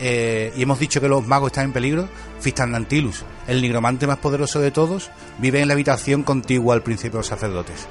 eh, 0.00 0.54
y 0.56 0.62
hemos 0.62 0.78
dicho 0.78 1.02
que 1.02 1.08
los 1.08 1.26
magos 1.26 1.48
están 1.48 1.66
en 1.66 1.74
peligro. 1.74 2.08
Fistandantilus, 2.40 3.26
el 3.46 3.60
nigromante 3.60 4.06
más 4.06 4.16
poderoso 4.16 4.58
de 4.60 4.70
todos, 4.70 5.10
vive 5.36 5.60
en 5.60 5.68
la 5.68 5.74
habitación 5.74 6.22
contigua 6.22 6.74
al 6.74 6.82
príncipe 6.82 7.10
de 7.10 7.18
los 7.18 7.26
sacerdotes. 7.26 7.86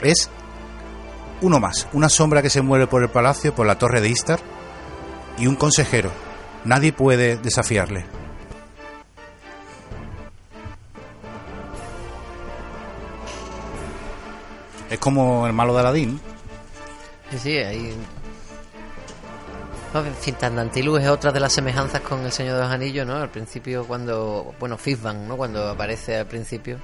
Es 0.00 0.30
uno 1.42 1.60
más, 1.60 1.86
una 1.92 2.08
sombra 2.08 2.40
que 2.40 2.48
se 2.48 2.62
mueve 2.62 2.86
por 2.86 3.02
el 3.02 3.10
palacio, 3.10 3.54
por 3.54 3.66
la 3.66 3.76
torre 3.76 4.00
de 4.00 4.08
Istar, 4.08 4.40
y 5.36 5.46
un 5.48 5.56
consejero. 5.56 6.10
Nadie 6.64 6.94
puede 6.94 7.36
desafiarle. 7.36 8.21
Es 14.92 14.98
como 14.98 15.46
el 15.46 15.52
malo 15.52 15.72
de 15.74 15.80
Aladín. 15.80 16.20
Sí, 17.30 17.38
sí, 17.38 17.56
ahí... 17.58 17.94
No, 19.94 20.02
Fitandantilus 20.20 21.02
es 21.02 21.08
otra 21.08 21.32
de 21.32 21.40
las 21.40 21.52
semejanzas 21.52 22.00
con 22.00 22.24
el 22.24 22.32
Señor 22.32 22.54
de 22.56 22.62
los 22.62 22.70
Anillos, 22.72 23.06
¿no? 23.06 23.16
Al 23.16 23.28
principio 23.30 23.84
cuando... 23.86 24.54
Bueno, 24.58 24.78
Fizban, 24.78 25.28
¿no? 25.28 25.36
Cuando 25.36 25.68
aparece 25.68 26.16
al 26.16 26.26
principio 26.26 26.78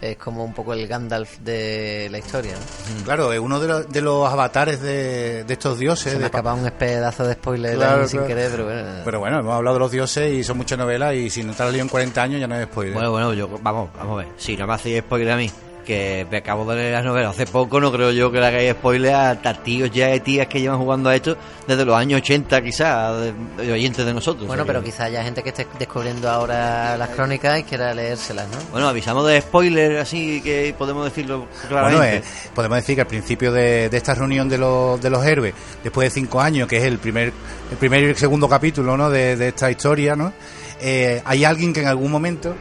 es 0.00 0.16
como 0.18 0.44
un 0.44 0.52
poco 0.52 0.74
el 0.74 0.86
Gandalf 0.86 1.38
de 1.38 2.08
la 2.10 2.18
historia, 2.18 2.52
¿no? 2.52 3.04
Claro, 3.04 3.32
es 3.32 3.38
uno 3.40 3.58
de, 3.60 3.68
los- 3.68 3.88
de 3.90 4.02
los 4.02 4.30
avatares 4.30 4.80
de, 4.82 5.44
de 5.44 5.52
estos 5.52 5.78
dioses. 5.78 6.04
Se 6.12 6.12
me 6.12 6.18
de 6.18 6.24
ha 6.24 6.26
escapado 6.26 6.56
un 6.56 6.70
pedazo 6.72 7.26
de 7.26 7.34
spoiler 7.34 7.76
Claro, 7.76 8.02
ahí 8.02 8.08
sin 8.08 8.18
claro. 8.20 8.28
querer, 8.28 8.50
pero 8.50 8.64
bueno. 8.64 8.82
Pero 9.04 9.18
bueno, 9.20 9.38
hemos 9.40 9.54
hablado 9.54 9.74
de 9.76 9.80
los 9.80 9.90
dioses 9.92 10.32
y 10.32 10.42
son 10.44 10.58
muchas 10.58 10.76
novelas 10.78 11.14
y 11.14 11.30
si 11.30 11.42
no 11.42 11.54
te 11.54 11.62
has 11.62 11.70
leído 11.70 11.82
en 11.84 11.88
40 11.88 12.22
años 12.22 12.40
ya 12.40 12.46
no 12.46 12.56
es 12.58 12.66
spoiler. 12.66 12.92
Bueno, 12.94 13.10
bueno, 13.12 13.32
yo, 13.34 13.48
vamos, 13.62 13.88
vamos 13.96 14.14
a 14.14 14.24
ver. 14.26 14.28
Si 14.36 14.56
no 14.56 14.66
me 14.66 14.74
hacéis 14.74 15.00
spoiler 15.00 15.30
a 15.32 15.36
mí, 15.36 15.50
que 15.84 16.26
me 16.30 16.38
acabo 16.38 16.64
de 16.70 16.76
leer 16.76 16.92
las 16.94 17.04
novelas 17.04 17.30
hace 17.30 17.46
poco, 17.46 17.80
no 17.80 17.92
creo 17.92 18.10
yo 18.10 18.32
que 18.32 18.40
le 18.40 18.46
hagáis 18.46 18.72
spoiler 18.72 19.14
a 19.14 19.36
tíos 19.62 19.90
ya 19.90 20.14
y 20.14 20.20
tías 20.20 20.46
que 20.48 20.60
llevan 20.60 20.78
jugando 20.78 21.10
a 21.10 21.14
esto 21.16 21.36
desde 21.68 21.84
los 21.84 21.94
años 21.96 22.20
80 22.20 22.62
quizás, 22.62 23.20
de, 23.20 23.32
de 23.64 23.72
oyentes 23.72 24.04
de 24.04 24.12
nosotros. 24.14 24.46
Bueno, 24.46 24.64
pero 24.66 24.80
que- 24.80 24.86
quizá 24.86 25.04
haya 25.04 25.22
gente 25.22 25.42
que 25.42 25.50
esté 25.50 25.66
descubriendo 25.78 26.28
ahora 26.30 26.96
las 26.96 27.10
crónicas 27.10 27.60
y 27.60 27.62
quiera 27.64 27.94
leérselas, 27.94 28.48
¿no? 28.48 28.58
Bueno, 28.72 28.88
avisamos 28.88 29.26
de 29.26 29.40
spoiler 29.40 29.98
así 29.98 30.40
que 30.42 30.74
podemos 30.76 31.04
decirlo 31.04 31.46
claramente. 31.68 31.96
Bueno, 31.98 32.16
eh, 32.16 32.22
podemos 32.54 32.76
decir 32.76 32.94
que 32.96 33.00
al 33.02 33.06
principio 33.06 33.52
de, 33.52 33.88
de 33.88 33.96
esta 33.96 34.14
reunión 34.14 34.48
de 34.48 34.58
los, 34.58 35.00
de 35.00 35.10
los 35.10 35.24
héroes, 35.24 35.54
después 35.82 36.06
de 36.06 36.20
cinco 36.20 36.40
años, 36.40 36.66
que 36.66 36.78
es 36.78 36.84
el 36.84 36.98
primer, 36.98 37.32
el 37.70 37.76
primer 37.76 38.02
y 38.02 38.06
el 38.06 38.16
segundo 38.16 38.48
capítulo 38.48 38.96
¿no? 38.96 39.10
de, 39.10 39.36
de 39.36 39.48
esta 39.48 39.70
historia, 39.70 40.16
¿no? 40.16 40.32
Eh, 40.80 41.22
hay 41.24 41.44
alguien 41.44 41.72
que 41.72 41.80
en 41.80 41.86
algún 41.88 42.10
momento, 42.10 42.54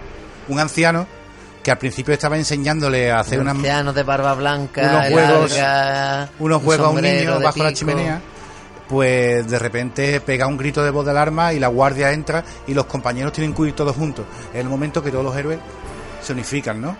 un 0.47 0.59
anciano, 0.59 1.07
que 1.63 1.71
al 1.71 1.77
principio 1.77 2.13
estaba 2.13 2.37
enseñándole 2.37 3.09
a 3.09 3.19
hacer 3.21 3.39
unas, 3.39 3.55
Ancianos 3.55 3.95
de 3.95 4.03
barba 4.03 4.33
blanca, 4.35 4.81
unos 4.81 5.07
juegos, 5.13 5.57
larga, 5.57 6.29
unos 6.39 6.57
un 6.59 6.63
juegos 6.65 6.87
a 6.87 6.89
un 6.89 7.01
niño 7.01 7.39
bajo 7.39 7.63
la 7.63 7.73
chimenea, 7.73 8.21
pues 8.87 9.49
de 9.49 9.59
repente 9.59 10.19
pega 10.21 10.45
un 10.45 10.57
grito 10.57 10.83
de 10.83 10.89
voz 10.91 11.05
de 11.05 11.11
alarma 11.11 11.53
y 11.53 11.59
la 11.59 11.67
guardia 11.67 12.11
entra 12.11 12.43
y 12.67 12.73
los 12.73 12.85
compañeros 12.85 13.31
tienen 13.31 13.53
que 13.53 13.61
huir 13.61 13.73
todos 13.73 13.95
juntos. 13.95 14.25
Es 14.53 14.59
el 14.59 14.67
momento 14.69 15.01
que 15.01 15.09
todos 15.09 15.23
los 15.23 15.35
héroes 15.35 15.59
se 16.21 16.33
unifican, 16.33 16.81
¿no? 16.81 16.95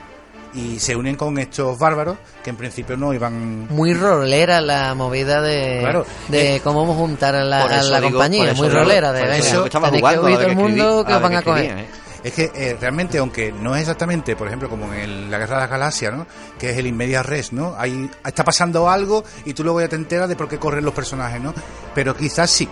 y 0.55 0.77
se 0.79 0.95
unen 0.95 1.15
con 1.15 1.35
estos 1.39 1.79
bárbaros 1.79 2.15
que 2.43 2.51
en 2.51 2.55
principio 2.55 2.95
no 2.95 3.11
iban 3.11 3.67
Muy 3.69 3.95
rolera 3.95 4.61
la 4.61 4.93
movida 4.93 5.41
de, 5.41 5.79
Claro. 5.81 6.05
de 6.27 6.61
cómo 6.63 6.85
juntar 6.93 7.33
a 7.35 7.43
la, 7.43 7.63
a 7.63 7.81
la 7.81 7.97
digo- 7.99 8.11
compañía. 8.11 8.53
Muy 8.53 8.69
rolera. 8.69 9.11
De, 9.11 9.23
eso 9.39 9.51
venga, 9.63 9.65
estaba 9.65 9.89
que 9.91 9.97
jugando 9.97 10.21
la 10.29 10.35
todo 10.35 10.41
el 10.41 10.45
que 10.45 10.51
escribí- 10.53 10.55
mundo 10.77 11.05
que 11.07 11.13
os 11.15 11.21
van 11.23 11.33
a 11.35 11.39
que 11.39 11.43
coger. 11.45 11.63
escribía, 11.65 11.83
¿eh? 11.85 11.87
Es 12.23 12.33
que 12.33 12.51
eh, 12.55 12.77
realmente, 12.79 13.17
aunque 13.17 13.51
no 13.51 13.75
es 13.75 13.81
exactamente, 13.81 14.35
por 14.37 14.47
ejemplo, 14.47 14.69
como 14.69 14.85
en 14.93 14.99
el- 14.99 15.31
la 15.31 15.37
Guerra 15.39 15.55
de 15.55 15.61
las 15.63 15.69
Galaxias, 15.69 16.13
¿no? 16.15 16.25
Que 16.57 16.69
es 16.69 16.77
el 16.77 16.87
inmedia 16.87 17.21
res, 17.21 17.51
¿no? 17.51 17.75
Ahí 17.77 18.09
está 18.25 18.43
pasando 18.45 18.89
algo 18.89 19.23
y 19.45 19.53
tú 19.53 19.63
luego 19.63 19.81
ya 19.81 19.89
te 19.89 19.97
enteras 19.97 20.29
de 20.29 20.35
por 20.37 20.47
qué 20.47 20.57
corren 20.57 20.85
los 20.85 20.93
personajes, 20.93 21.41
¿no? 21.41 21.53
Pero 21.93 22.15
quizás 22.15 22.49
sí. 22.49 22.67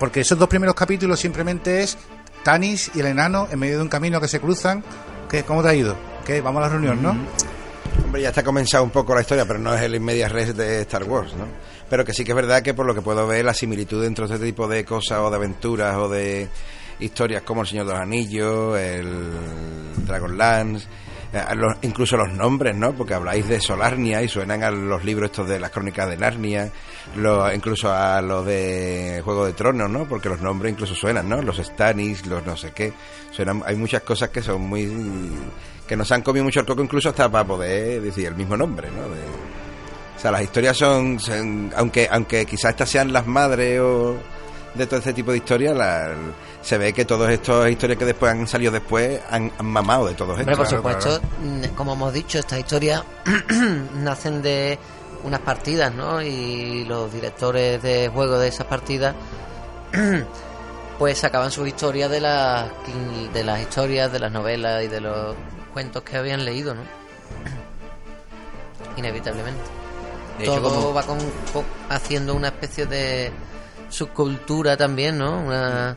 Porque 0.00 0.20
esos 0.20 0.36
dos 0.38 0.48
primeros 0.48 0.74
capítulos 0.74 1.20
simplemente 1.20 1.82
es 1.84 1.96
Tanis 2.42 2.90
y 2.94 3.00
el 3.00 3.06
enano 3.06 3.46
en 3.50 3.58
medio 3.60 3.76
de 3.76 3.82
un 3.82 3.88
camino 3.88 4.20
que 4.20 4.26
se 4.28 4.40
cruzan. 4.40 4.82
¿Qué, 5.30 5.44
¿Cómo 5.44 5.62
te 5.62 5.68
ha 5.68 5.74
ido? 5.74 5.96
¿Qué? 6.26 6.40
Vamos 6.40 6.60
a 6.60 6.66
la 6.66 6.72
reunión, 6.72 7.00
¿no? 7.00 7.16
Hombre, 8.04 8.22
ya 8.22 8.30
está 8.30 8.42
comenzado 8.42 8.82
un 8.82 8.90
poco 8.90 9.14
la 9.14 9.20
historia, 9.20 9.46
pero 9.46 9.60
no 9.60 9.72
es 9.72 9.82
el 9.82 9.94
inmediate 9.94 10.32
res 10.32 10.56
de 10.56 10.80
Star 10.82 11.04
Wars, 11.04 11.32
¿no? 11.34 11.46
Pero 11.88 12.04
que 12.04 12.12
sí 12.12 12.24
que 12.24 12.32
es 12.32 12.36
verdad 12.36 12.60
que 12.62 12.74
por 12.74 12.86
lo 12.86 12.94
que 12.94 13.02
puedo 13.02 13.24
ver, 13.26 13.44
la 13.44 13.54
similitud 13.54 14.04
entre 14.04 14.24
este 14.24 14.38
tipo 14.38 14.66
de 14.66 14.84
cosas 14.84 15.20
o 15.20 15.30
de 15.30 15.36
aventuras 15.36 15.96
o 15.96 16.08
de 16.08 16.48
historias 17.00 17.42
como 17.42 17.62
El 17.62 17.66
Señor 17.68 17.86
de 17.86 17.92
los 17.92 18.00
Anillos, 18.02 18.78
el 18.78 19.30
Dragonlance, 20.06 20.86
eh, 21.32 21.40
incluso 21.82 22.16
los 22.16 22.32
nombres, 22.32 22.76
¿no? 22.76 22.92
Porque 22.94 23.14
habláis 23.14 23.48
de 23.48 23.60
Solarnia 23.60 24.22
y 24.22 24.28
suenan 24.28 24.62
a 24.62 24.70
los 24.70 25.04
libros 25.04 25.30
estos 25.30 25.48
de 25.48 25.58
las 25.58 25.70
crónicas 25.70 26.08
de 26.08 26.16
Narnia, 26.16 26.70
lo- 27.16 27.52
incluso 27.52 27.92
a 27.92 28.20
los 28.22 28.46
de 28.46 29.20
Juego 29.24 29.44
de 29.46 29.52
Tronos, 29.52 29.90
¿no? 29.90 30.04
Porque 30.04 30.28
los 30.28 30.40
nombres 30.40 30.72
incluso 30.72 30.94
suenan, 30.94 31.28
¿no? 31.28 31.42
Los 31.42 31.56
Stannis, 31.58 32.26
los 32.26 32.44
no 32.46 32.56
sé 32.56 32.70
qué. 32.72 32.92
Suenan, 33.32 33.62
hay 33.66 33.74
muchas 33.76 34.02
cosas 34.02 34.28
que 34.30 34.42
son 34.42 34.62
muy... 34.62 34.88
que 35.88 35.96
nos 35.96 36.10
han 36.12 36.22
comido 36.22 36.44
mucho 36.44 36.60
el 36.60 36.66
coco 36.66 36.82
incluso 36.82 37.08
hasta 37.10 37.28
para 37.30 37.44
poder 37.44 38.00
decir 38.00 38.26
el 38.26 38.34
mismo 38.36 38.56
nombre, 38.56 38.88
¿no? 38.90 39.02
De- 39.08 39.54
o 40.16 40.18
sea, 40.24 40.30
las 40.30 40.42
historias 40.42 40.76
son, 40.76 41.18
son- 41.18 41.72
aunque 41.76 42.08
aunque 42.10 42.46
quizás 42.46 42.70
estas 42.70 42.88
sean 42.88 43.12
las 43.12 43.26
madres 43.26 43.80
o 43.80 44.14
de 44.74 44.86
todo 44.86 44.98
este 45.00 45.12
tipo 45.12 45.32
de 45.32 45.38
historias, 45.38 45.76
la- 45.76 46.14
se 46.64 46.78
ve 46.78 46.92
que 46.92 47.04
todas 47.04 47.30
estas 47.30 47.70
historias 47.70 47.98
que 47.98 48.04
después 48.06 48.32
han 48.32 48.48
salido 48.48 48.72
después 48.72 49.20
han, 49.30 49.52
han 49.58 49.66
mamado 49.66 50.06
de 50.08 50.14
todo 50.14 50.32
esto. 50.32 50.40
Hombre, 50.42 50.56
por 50.56 50.66
supuesto, 50.66 51.20
mm, 51.42 51.74
como 51.76 51.92
hemos 51.92 52.12
dicho, 52.12 52.38
estas 52.38 52.58
historias 52.58 53.02
nacen 53.96 54.42
de 54.42 54.78
unas 55.24 55.40
partidas, 55.40 55.94
¿no? 55.94 56.20
Y 56.22 56.84
los 56.86 57.12
directores 57.12 57.82
de 57.82 58.08
juego 58.12 58.38
de 58.38 58.48
esas 58.48 58.66
partidas 58.66 59.14
pues 60.98 61.18
sacaban 61.18 61.50
sus 61.50 61.66
historias 61.68 62.10
de 62.10 62.20
las 62.20 62.66
de 63.32 63.44
las 63.44 63.60
historias, 63.60 64.10
de 64.12 64.18
las 64.20 64.32
novelas 64.32 64.84
y 64.84 64.88
de 64.88 65.00
los 65.00 65.34
cuentos 65.72 66.02
que 66.02 66.16
habían 66.16 66.44
leído, 66.44 66.74
¿no? 66.74 66.82
Inevitablemente. 68.96 69.60
De 70.38 70.44
hecho, 70.44 70.54
Todo 70.60 70.74
como- 70.74 70.94
va 70.94 71.02
con, 71.02 71.18
con- 71.52 71.64
haciendo 71.88 72.34
una 72.34 72.48
especie 72.48 72.86
de 72.86 73.32
subcultura 73.88 74.76
también, 74.76 75.18
¿no? 75.18 75.38
Una 75.40 75.96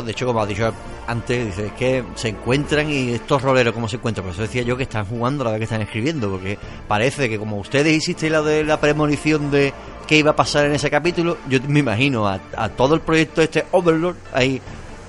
De 0.00 0.12
hecho, 0.12 0.24
como 0.24 0.40
has 0.40 0.48
dicho 0.48 0.72
antes, 1.06 1.46
dice, 1.46 1.66
es 1.66 1.72
que 1.72 2.04
se 2.14 2.28
encuentran 2.28 2.90
y 2.90 3.10
estos 3.10 3.42
roleros, 3.42 3.74
¿cómo 3.74 3.88
se 3.88 3.96
encuentran? 3.96 4.24
Por 4.24 4.32
eso 4.32 4.42
decía 4.42 4.62
yo 4.62 4.76
que 4.76 4.84
están 4.84 5.04
jugando 5.04 5.42
a 5.42 5.46
la 5.46 5.50
vez 5.52 5.58
que 5.60 5.64
están 5.64 5.82
escribiendo, 5.82 6.30
porque 6.30 6.58
parece 6.88 7.28
que 7.28 7.38
como 7.38 7.58
ustedes 7.58 7.94
hicisteis 7.94 8.32
la 8.32 8.40
de 8.42 8.64
la 8.64 8.80
premonición 8.80 9.50
de 9.50 9.74
qué 10.06 10.16
iba 10.16 10.30
a 10.30 10.36
pasar 10.36 10.66
en 10.66 10.74
ese 10.74 10.90
capítulo, 10.90 11.36
yo 11.48 11.58
me 11.68 11.80
imagino 11.80 12.26
a, 12.26 12.40
a 12.56 12.68
todo 12.70 12.94
el 12.94 13.02
proyecto 13.02 13.42
este 13.42 13.66
Overlord 13.70 14.16
ahí 14.32 14.62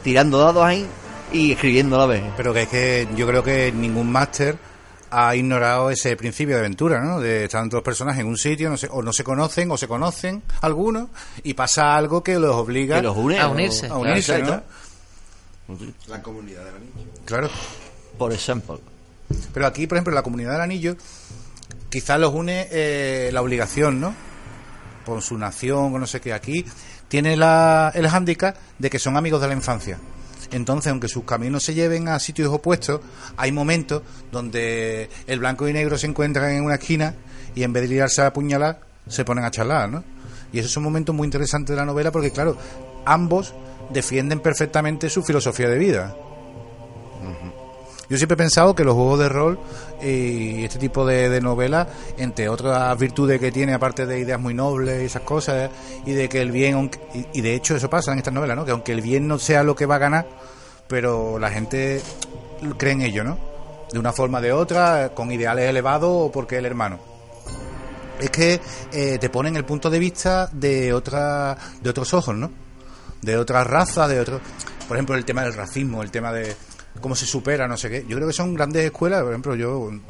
tirando 0.04 0.38
dados 0.38 0.64
ahí 0.66 0.86
y 1.32 1.54
escribiendo 1.54 1.96
a 1.96 2.00
la 2.00 2.06
vez. 2.06 2.24
Pero 2.36 2.54
que 2.54 2.64
es 2.64 2.68
que 2.68 3.08
yo 3.16 3.26
creo 3.26 3.44
que 3.44 3.72
ningún 3.72 4.12
máster 4.12 4.58
ha 5.16 5.36
ignorado 5.36 5.90
ese 5.92 6.16
principio 6.16 6.56
de 6.56 6.62
aventura, 6.62 7.00
¿no? 7.02 7.20
De 7.20 7.46
estar 7.46 7.68
dos 7.70 7.84
personajes 7.84 8.22
en 8.22 8.28
un 8.28 8.38
sitio, 8.38 8.70
no 8.70 8.78
sé, 8.78 8.88
o 8.92 9.02
no 9.02 9.14
se 9.14 9.24
conocen, 9.24 9.70
o 9.72 9.78
se 9.78 9.88
conocen 9.88 10.42
algunos, 10.62 11.10
y 11.44 11.54
pasa 11.54 11.96
algo 11.96 12.24
que 12.24 12.40
los 12.40 12.56
obliga 12.56 12.98
Que 12.98 13.04
los 13.04 13.16
une, 13.18 13.40
a 13.40 13.48
unirse. 13.48 13.88
a 13.88 13.96
unirse, 13.98 14.40
Claro, 14.42 14.64
¿no? 15.68 15.78
La 16.08 16.22
comunidad 16.22 16.66
del 16.66 16.76
anillo. 16.76 17.12
Claro. 17.26 17.50
Por 18.18 18.34
ejemplo. 18.34 18.80
Pero 19.54 19.66
aquí, 19.68 19.88
por 19.88 19.98
ejemplo, 19.98 20.14
la 20.14 20.24
comunidad 20.24 20.52
del 20.54 20.62
anillo, 20.62 20.96
quizás 21.90 22.20
los 22.20 22.34
une 22.34 22.68
eh, 22.72 23.30
la 23.32 23.42
obligación, 23.42 24.00
¿no? 24.00 24.14
Por 25.06 25.22
su 25.22 25.38
nación 25.38 25.94
o 25.94 26.00
no 26.00 26.08
sé 26.08 26.22
qué. 26.22 26.34
Aquí 26.34 26.66
tiene 27.08 27.36
la, 27.38 27.92
el 27.96 28.08
hándicap 28.08 28.56
de 28.80 28.90
que 28.90 29.00
son 29.00 29.18
amigos 29.18 29.42
de 29.42 29.48
la 29.48 29.54
infancia. 29.54 29.98
Entonces, 30.54 30.92
aunque 30.92 31.08
sus 31.08 31.24
caminos 31.26 31.64
se 31.64 31.74
lleven 31.74 32.08
a 32.08 32.20
sitios 32.20 32.50
opuestos, 32.54 33.02
hay 33.38 33.52
momentos 33.52 34.04
donde 34.32 35.10
el 35.26 35.40
blanco 35.40 35.68
y 35.68 35.74
negro 35.74 35.98
se 35.98 36.06
encuentran 36.06 36.52
en 36.52 36.64
una 36.64 36.76
esquina 36.76 37.16
y 37.56 37.64
en 37.64 37.74
vez 37.74 37.84
de 37.84 37.90
liarse 37.90 38.22
a 38.22 38.28
apuñalar, 38.28 38.80
se 39.08 39.26
ponen 39.26 39.46
a 39.46 39.52
charlar, 39.52 39.90
¿no? 39.90 40.04
Y 40.54 40.60
esos 40.60 40.72
son 40.72 40.84
momentos 40.84 41.16
muy 41.16 41.26
interesantes 41.26 41.76
de 41.76 41.76
la 41.76 41.86
novela 41.86 42.12
porque, 42.12 42.30
claro, 42.30 42.56
ambos 43.04 43.56
defienden 43.92 44.40
perfectamente 44.40 45.10
su 45.10 45.24
filosofía 45.24 45.68
de 45.68 45.80
vida. 45.80 46.16
Yo 48.14 48.18
siempre 48.20 48.36
he 48.36 48.38
pensado 48.38 48.76
que 48.76 48.84
los 48.84 48.94
juegos 48.94 49.18
de 49.18 49.28
rol 49.28 49.58
y 50.00 50.64
este 50.64 50.78
tipo 50.78 51.04
de, 51.04 51.42
novelas, 51.42 51.88
entre 52.20 52.48
otras 52.48 52.96
virtudes 53.00 53.40
que 53.40 53.52
tiene, 53.52 53.74
aparte 53.74 54.06
de 54.06 54.20
ideas 54.20 54.40
muy 54.40 54.54
nobles 54.54 55.02
y 55.02 55.06
esas 55.06 55.24
cosas, 55.24 55.72
y 56.06 56.12
de 56.12 56.30
que 56.30 56.40
el 56.40 56.52
bien, 56.52 56.92
y, 57.34 57.42
de 57.42 57.56
hecho 57.56 57.76
eso 57.76 57.90
pasa 57.90 58.12
en 58.12 58.20
estas 58.20 58.32
novelas, 58.32 58.56
¿no? 58.56 58.66
Que 58.66 58.72
aunque 58.72 58.92
el 58.92 59.02
bien 59.02 59.28
no 59.28 59.40
sea 59.40 59.64
lo 59.64 59.76
que 59.76 59.88
va 59.88 59.96
a 59.96 59.98
ganar, 59.98 60.28
pero 60.88 61.40
la 61.40 61.50
gente 61.50 62.04
cree 62.78 62.94
en 62.94 63.02
ello, 63.02 63.24
¿no? 63.24 63.40
De 63.92 63.98
una 63.98 64.14
forma 64.14 64.38
o 64.38 64.42
de 64.42 64.54
otra, 64.54 65.10
con 65.16 65.32
ideales 65.32 65.68
elevados 65.68 66.12
o 66.12 66.32
porque 66.32 66.60
el 66.60 66.68
hermano. 66.68 67.00
Es 68.20 68.30
que 68.30 68.62
eh, 68.92 69.18
te 69.18 69.30
ponen 69.32 69.56
el 69.56 69.66
punto 69.66 69.90
de 69.90 69.98
vista 69.98 70.48
de 70.54 70.94
otra, 70.94 71.58
de 71.82 71.90
otros 71.90 72.14
ojos, 72.14 72.36
¿no? 72.36 72.52
de 73.24 73.38
otras 73.38 73.66
razas, 73.66 74.10
de 74.10 74.20
otros. 74.20 74.42
Por 74.88 74.98
ejemplo, 74.98 75.16
el 75.16 75.26
tema 75.26 75.44
del 75.44 75.54
racismo, 75.54 76.04
el 76.04 76.12
tema 76.12 76.32
de 76.32 76.56
cómo 77.02 77.16
se 77.16 77.26
supera, 77.26 77.68
no 77.68 77.78
sé 77.78 77.90
qué. 77.90 78.06
Yo 78.08 78.16
creo 78.16 78.28
que 78.28 78.34
son 78.34 78.54
grandes 78.54 78.86
escuelas. 78.86 79.22
Por 79.22 79.32
ejemplo, 79.32 79.56
yo, 79.56 79.90
en 79.90 80.02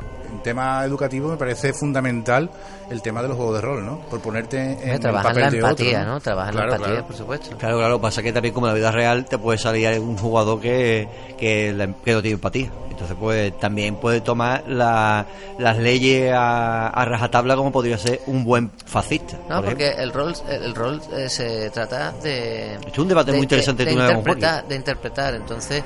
tema 0.44 0.84
educativo, 0.86 1.30
me 1.30 1.38
parece 1.38 1.74
fundamental 1.74 2.50
el 2.90 3.02
tema 3.02 3.22
de 3.22 3.28
los 3.30 3.38
juegos 3.38 3.56
de 3.56 3.62
rol, 3.62 3.86
¿no? 3.86 4.00
Por 4.10 4.20
ponerte 4.20 4.78
en 4.84 5.00
trabajar 5.00 5.32
papel 5.32 5.44
la 5.44 5.50
de 5.52 5.58
empatía, 5.58 6.00
otro, 6.02 6.12
¿no? 6.14 6.20
Trabajar 6.20 6.54
Claro, 6.54 6.68
la 6.70 6.76
empatía, 6.76 6.94
claro. 6.96 7.08
por 7.08 7.16
supuesto. 7.16 7.58
Claro, 7.58 7.78
claro, 7.78 8.02
pasa 8.02 8.22
que 8.22 8.34
también 8.34 8.54
como 8.54 8.68
en 8.68 8.74
la 8.74 8.78
vida 8.78 8.92
real 8.92 9.26
te 9.26 9.38
puede 9.38 9.58
salir 9.58 10.00
un 10.00 10.18
jugador 10.18 10.60
que, 10.60 11.08
que, 11.38 11.72
la- 11.74 11.88
que 12.04 12.14
no 12.14 12.22
tiene 12.22 12.36
empatía. 12.36 12.72
Entonces 12.90 13.18
pues 13.20 13.58
también 13.60 13.96
puede 13.96 14.22
tomar 14.22 14.64
la- 14.68 15.26
las 15.58 15.78
leyes 15.78 16.32
a, 16.34 16.88
a 16.90 17.06
rajatabla 17.06 17.56
como 17.56 17.72
podría 17.72 17.98
ser 17.98 18.22
un 18.28 18.44
buen 18.44 18.72
fascista. 18.86 19.38
No, 19.50 19.56
por 19.58 19.66
porque 19.66 19.90
el 19.90 20.14
rol, 20.14 20.34
el 20.48 20.76
rol 20.76 21.02
eh, 21.16 21.28
se 21.30 21.70
trata 21.72 22.12
de... 22.24 22.76
Es 22.76 22.98
un 22.98 23.08
debate 23.08 23.32
de- 23.32 23.38
muy 23.38 23.44
interesante 23.46 23.84
de, 23.86 23.90
de 23.92 23.96
no 23.96 24.04
habíamos 24.04 24.26
interpretar, 24.28 24.68
de 24.68 24.76
interpretar. 24.76 25.34
Entonces, 25.36 25.84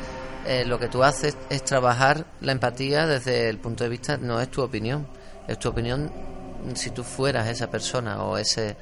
eh, 0.47 0.63
lo 0.65 0.79
que 0.79 0.87
tú 0.87 1.03
haces 1.03 1.37
es 1.49 1.63
trabajar 1.63 2.25
la 2.41 2.51
empatía 2.53 3.05
desde 3.05 3.49
el 3.49 3.57
punto 3.57 3.83
de 3.83 3.89
vista, 3.89 4.17
no 4.17 4.39
es 4.41 4.49
tu 4.49 4.61
opinión, 4.61 5.05
es 5.47 5.59
tu 5.59 5.69
opinión 5.69 6.11
si 6.73 6.89
tú 6.89 7.03
fueras 7.03 7.47
esa 7.47 7.69
persona 7.69 8.23
o 8.23 8.37
ese 8.37 8.75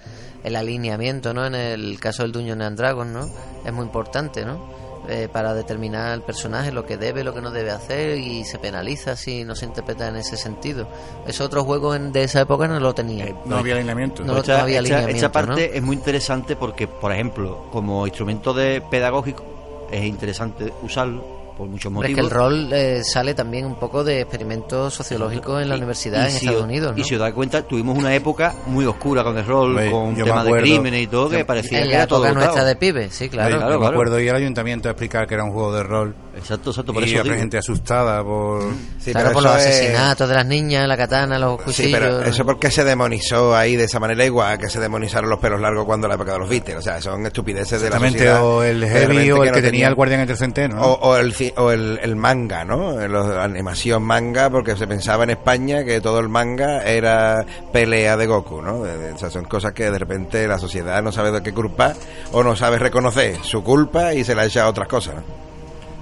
el 0.43 0.55
alineamiento, 0.55 1.33
¿no? 1.33 1.45
En 1.45 1.55
el 1.55 1.99
caso 1.99 2.23
del 2.23 2.31
Dungeon 2.31 2.61
and 2.61 2.79
¿no? 2.79 3.29
Es 3.65 3.73
muy 3.73 3.85
importante, 3.85 4.45
¿no? 4.45 4.85
Eh, 5.07 5.27
para 5.31 5.53
determinar 5.53 6.13
el 6.15 6.21
personaje 6.23 6.71
lo 6.71 6.83
que 6.83 6.97
debe, 6.97 7.23
lo 7.23 7.31
que 7.33 7.41
no 7.41 7.51
debe 7.51 7.69
hacer 7.69 8.17
y 8.17 8.43
se 8.43 8.57
penaliza 8.57 9.15
si 9.15 9.43
no 9.43 9.55
se 9.55 9.65
interpreta 9.65 10.07
en 10.07 10.15
ese 10.15 10.35
sentido. 10.35 10.87
Esos 11.27 11.45
otros 11.45 11.63
juegos 11.63 11.95
en- 11.95 12.11
de 12.11 12.23
esa 12.23 12.41
época 12.41 12.67
no 12.67 12.79
lo 12.79 12.95
tenían. 12.95 13.35
No 13.45 13.57
había 13.57 13.75
alineamiento. 13.75 14.23
No, 14.23 14.37
Esta- 14.37 14.57
no 14.57 14.63
había 14.63 14.79
esta- 14.79 14.95
alineamiento, 14.95 15.15
esta 15.27 15.31
parte 15.31 15.67
¿no? 15.69 15.75
es 15.75 15.83
muy 15.83 15.95
interesante 15.95 16.55
porque, 16.55 16.87
por 16.87 17.11
ejemplo, 17.11 17.67
como 17.71 18.07
instrumento 18.07 18.51
de 18.53 18.81
pedagógico 18.81 19.43
es 19.91 20.03
interesante 20.05 20.73
usarlo 20.81 21.34
por 21.57 21.67
muchos 21.69 21.85
Hombre, 21.87 22.09
es 22.09 22.15
motivos. 22.17 22.29
que 22.29 22.35
el 22.35 22.41
rol 22.41 22.73
eh, 22.73 23.01
sale 23.03 23.33
también 23.33 23.65
un 23.65 23.75
poco 23.75 24.03
de 24.03 24.21
experimentos 24.21 24.93
sociológicos 24.93 25.61
en 25.61 25.69
la 25.69 25.75
Y- 25.75 25.77
universidad 25.77 26.23
y 26.23 26.25
en 26.25 26.31
si 26.31 26.37
Estados 26.37 26.57
os- 26.59 26.65
Unidos, 26.65 26.93
¿no? 26.95 27.01
Y 27.01 27.03
si 27.03 27.13
os 27.15 27.19
das 27.21 27.33
cuenta, 27.33 27.61
tuvimos 27.61 27.97
una 27.97 28.13
época 28.13 28.53
muy 28.67 28.85
oscura 28.85 29.23
con 29.23 29.37
el 29.37 29.45
rol, 29.45 29.69
Hombre, 29.69 29.91
con 29.91 30.15
yo 30.15 30.25
me 30.25 30.31
temas 30.31 30.45
de 30.45 30.51
crímenes 30.57 31.01
y 31.03 31.07
todo, 31.07 31.29
que 31.29 31.39
yo- 31.39 31.45
parecía 31.45 31.79
en 31.79 31.83
que 31.85 31.89
la 31.91 31.95
era 31.97 32.07
todo 32.07 32.19
época 32.25 32.33
nuestra 32.33 32.51
dotado. 32.51 32.67
de 32.67 32.75
pibes, 32.75 33.15
sí, 33.15 33.29
claro. 33.29 33.49
Yo 33.51 33.57
claro, 33.57 33.71
me 33.73 33.77
claro. 33.79 33.93
acuerdo 33.93 34.19
ir 34.19 34.29
al 34.31 34.35
ayuntamiento 34.37 34.89
a 34.89 34.91
explicar 34.91 35.27
que 35.27 35.33
era 35.35 35.43
un 35.43 35.51
juego 35.51 35.73
de 35.73 35.83
rol. 35.83 36.15
Exacto, 36.35 36.71
exacto, 36.71 36.93
por 36.93 37.01
y 37.03 37.13
eso 37.13 37.23
digo. 37.23 37.35
gente 37.35 37.57
asustada 37.57 38.21
por... 38.23 38.61
Sí, 38.99 39.11
claro, 39.13 39.29
pero 39.29 39.33
por 39.33 39.43
los 39.43 39.55
es- 39.61 39.67
asesinatos 39.67 40.27
de 40.27 40.35
las 40.35 40.45
niñas, 40.45 40.85
la 40.87 40.97
katana, 40.97 41.39
los 41.39 41.57
Sí, 41.59 41.63
cuchillos. 41.65 41.99
pero 41.99 42.11
¿no? 42.19 42.23
eso 42.25 42.45
porque 42.45 42.69
se 42.69 42.83
demonizó 42.83 43.55
ahí 43.55 43.75
de 43.77 43.85
esa 43.85 43.99
manera 43.99 44.25
igual 44.25 44.57
que 44.57 44.69
se 44.69 44.79
demonizaron 44.81 45.29
los 45.29 45.39
pelos 45.39 45.61
largos 45.61 45.85
cuando 45.85 46.07
la 46.09 46.15
época 46.15 46.33
de 46.33 46.39
los 46.39 46.49
Beatles. 46.49 46.77
O 46.77 46.81
sea, 46.81 47.01
son 47.01 47.25
estupideces 47.25 47.81
de 47.81 47.89
la 47.89 47.99
sociedad. 47.99 48.43
o 48.43 48.63
el 48.63 48.83
heavy 48.85 49.31
o 49.31 49.43
el 49.43 49.49
que 49.51 49.55
tenía 49.61 49.71
tenía- 49.71 49.87
el 49.87 49.95
guardián 49.95 50.21
intercenteno, 50.21 50.75
¿no? 50.75 50.81
O, 50.85 51.09
o 51.11 51.17
el, 51.17 51.33
ci- 51.33 51.53
o 51.55 51.71
el, 51.71 51.99
el 52.03 52.15
manga, 52.17 52.65
¿no? 52.65 52.91
Los- 53.07 53.27
La 53.27 53.43
animación 53.45 54.03
manga, 54.03 54.49
porque 54.49 54.75
se 54.75 54.87
pensaba 54.87 55.23
en 55.23 55.29
España 55.29 55.83
que 55.85 56.01
todo 56.01 56.19
el 56.19 56.27
manga 56.27 56.83
era 56.83 57.45
pelea 57.71 58.17
de 58.17 58.27
Goku, 58.27 58.61
¿no? 58.61 58.83
De- 58.83 58.97
de- 58.97 59.11
o 59.13 59.17
sea, 59.17 59.29
son 59.29 59.45
cosas 59.45 59.71
que 59.71 59.89
de 59.89 59.97
repente 59.97 60.47
la 60.47 60.57
sociedad 60.59 61.01
no 61.01 61.11
sabe 61.13 61.31
de 61.31 61.41
qué 61.41 61.53
culpa 61.53 61.93
o 62.33 62.43
no 62.43 62.55
sabe 62.57 62.77
reconocer 62.77 63.37
su 63.41 63.63
culpa 63.63 64.13
y 64.13 64.23
se 64.25 64.35
la 64.35 64.45
echa 64.45 64.63
a 64.65 64.67
otras 64.69 64.87
cosas, 64.89 65.15
¿no? 65.15 65.44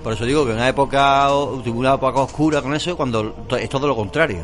Por 0.04 0.14
eso 0.14 0.26
digo 0.26 0.46
que 0.46 0.52
una 0.52 0.68
época, 0.68 1.34
una 1.34 1.94
época 1.94 2.20
oscura 2.20 2.62
con 2.62 2.76
eso, 2.76 2.98
cuando 2.98 3.34
es 3.58 3.70
todo 3.70 3.88
lo 3.88 3.96
contrario. 3.96 4.42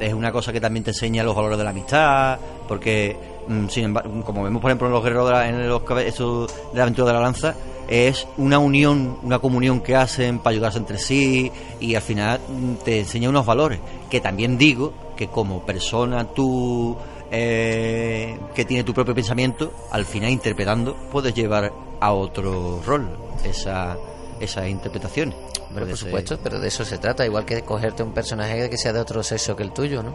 Es 0.00 0.12
una 0.12 0.32
cosa 0.32 0.52
que 0.52 0.60
también 0.60 0.82
te 0.84 0.90
enseña 0.90 1.22
los 1.22 1.36
valores 1.36 1.58
de 1.58 1.64
la 1.64 1.70
amistad, 1.70 2.38
porque, 2.66 3.16
mm, 3.46 3.68
sin 3.68 3.84
embargo, 3.84 4.22
como 4.24 4.42
vemos 4.42 4.60
por 4.60 4.70
ejemplo 4.70 4.88
en 4.88 4.92
los 4.92 5.04
guerreros 5.04 5.26
de 5.26 5.32
la, 5.32 5.48
en 5.48 5.68
los 5.68 5.86
de 5.86 6.46
la 6.72 6.82
aventura 6.82 7.06
de 7.06 7.12
la 7.12 7.20
lanza, 7.20 7.54
es 7.88 8.26
una 8.38 8.58
unión, 8.58 9.18
una 9.22 9.38
comunión 9.38 9.80
que 9.80 9.94
hacen 9.94 10.40
para 10.40 10.54
ayudarse 10.54 10.78
entre 10.78 10.98
sí 10.98 11.52
y 11.78 11.94
al 11.94 12.02
final 12.02 12.40
mm, 12.48 12.84
te 12.84 13.00
enseña 13.00 13.28
unos 13.28 13.46
valores. 13.46 13.80
Que 14.10 14.20
también 14.20 14.58
digo 14.58 14.92
que 15.16 15.28
como 15.28 15.60
persona 15.62 16.24
tú 16.24 16.96
eh, 17.30 18.38
que 18.54 18.64
tiene 18.64 18.84
tu 18.84 18.94
propio 18.94 19.14
pensamiento, 19.14 19.72
al 19.90 20.06
final 20.06 20.30
interpretando 20.30 20.96
puedes 21.12 21.34
llevar 21.34 21.72
a 22.00 22.12
otro 22.12 22.80
rol 22.86 23.08
esa, 23.44 23.96
esas 24.40 24.68
interpretaciones. 24.68 25.34
Hombre, 25.68 25.84
Puede 25.84 25.88
por 25.90 25.98
supuesto, 25.98 26.38
pero 26.42 26.58
de 26.60 26.68
eso 26.68 26.84
se 26.84 26.98
trata, 26.98 27.24
igual 27.26 27.44
que 27.44 27.62
cogerte 27.62 28.02
un 28.02 28.12
personaje 28.12 28.68
que 28.70 28.78
sea 28.78 28.92
de 28.92 29.00
otro 29.00 29.22
sexo 29.22 29.54
que 29.56 29.62
el 29.62 29.72
tuyo, 29.72 30.02
¿no? 30.02 30.14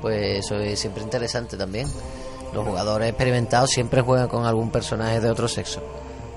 Pues 0.00 0.44
eso 0.44 0.56
es 0.58 0.78
siempre 0.78 1.02
interesante 1.02 1.56
también. 1.56 1.88
Los 2.52 2.66
jugadores 2.66 3.08
experimentados 3.08 3.70
siempre 3.70 4.02
juegan 4.02 4.28
con 4.28 4.44
algún 4.44 4.70
personaje 4.70 5.20
de 5.20 5.30
otro 5.30 5.48
sexo. 5.48 5.80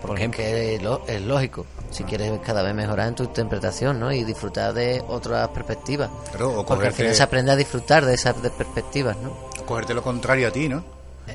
Por 0.02 0.16
ejemplo, 0.18 0.44
es, 0.44 0.82
lo- 0.84 1.02
es 1.08 1.20
lógico, 1.22 1.66
si 1.90 2.04
quieres 2.04 2.32
cada 2.46 2.62
vez 2.62 2.76
mejorar 2.76 3.08
en 3.08 3.16
tu 3.16 3.24
interpretación, 3.24 4.00
¿no? 4.00 4.12
Y 4.14 4.24
disfrutar 4.24 4.74
de 4.74 5.04
otras 5.08 5.48
perspectivas. 5.50 6.10
Claro, 6.30 6.60
o 6.60 6.66
Porque 6.66 6.88
al 6.88 6.94
final 6.94 7.16
se 7.16 7.24
aprende 7.24 7.52
a 7.52 7.56
disfrutar 7.56 8.06
de 8.06 8.14
esas 8.14 8.42
de 8.42 8.50
perspectivas, 8.52 9.18
¿no? 9.18 9.32
Cogerte 9.66 9.94
lo 9.96 10.04
contrario 10.04 10.48
a 10.48 10.52
ti, 10.52 10.70
¿no? 10.70 10.84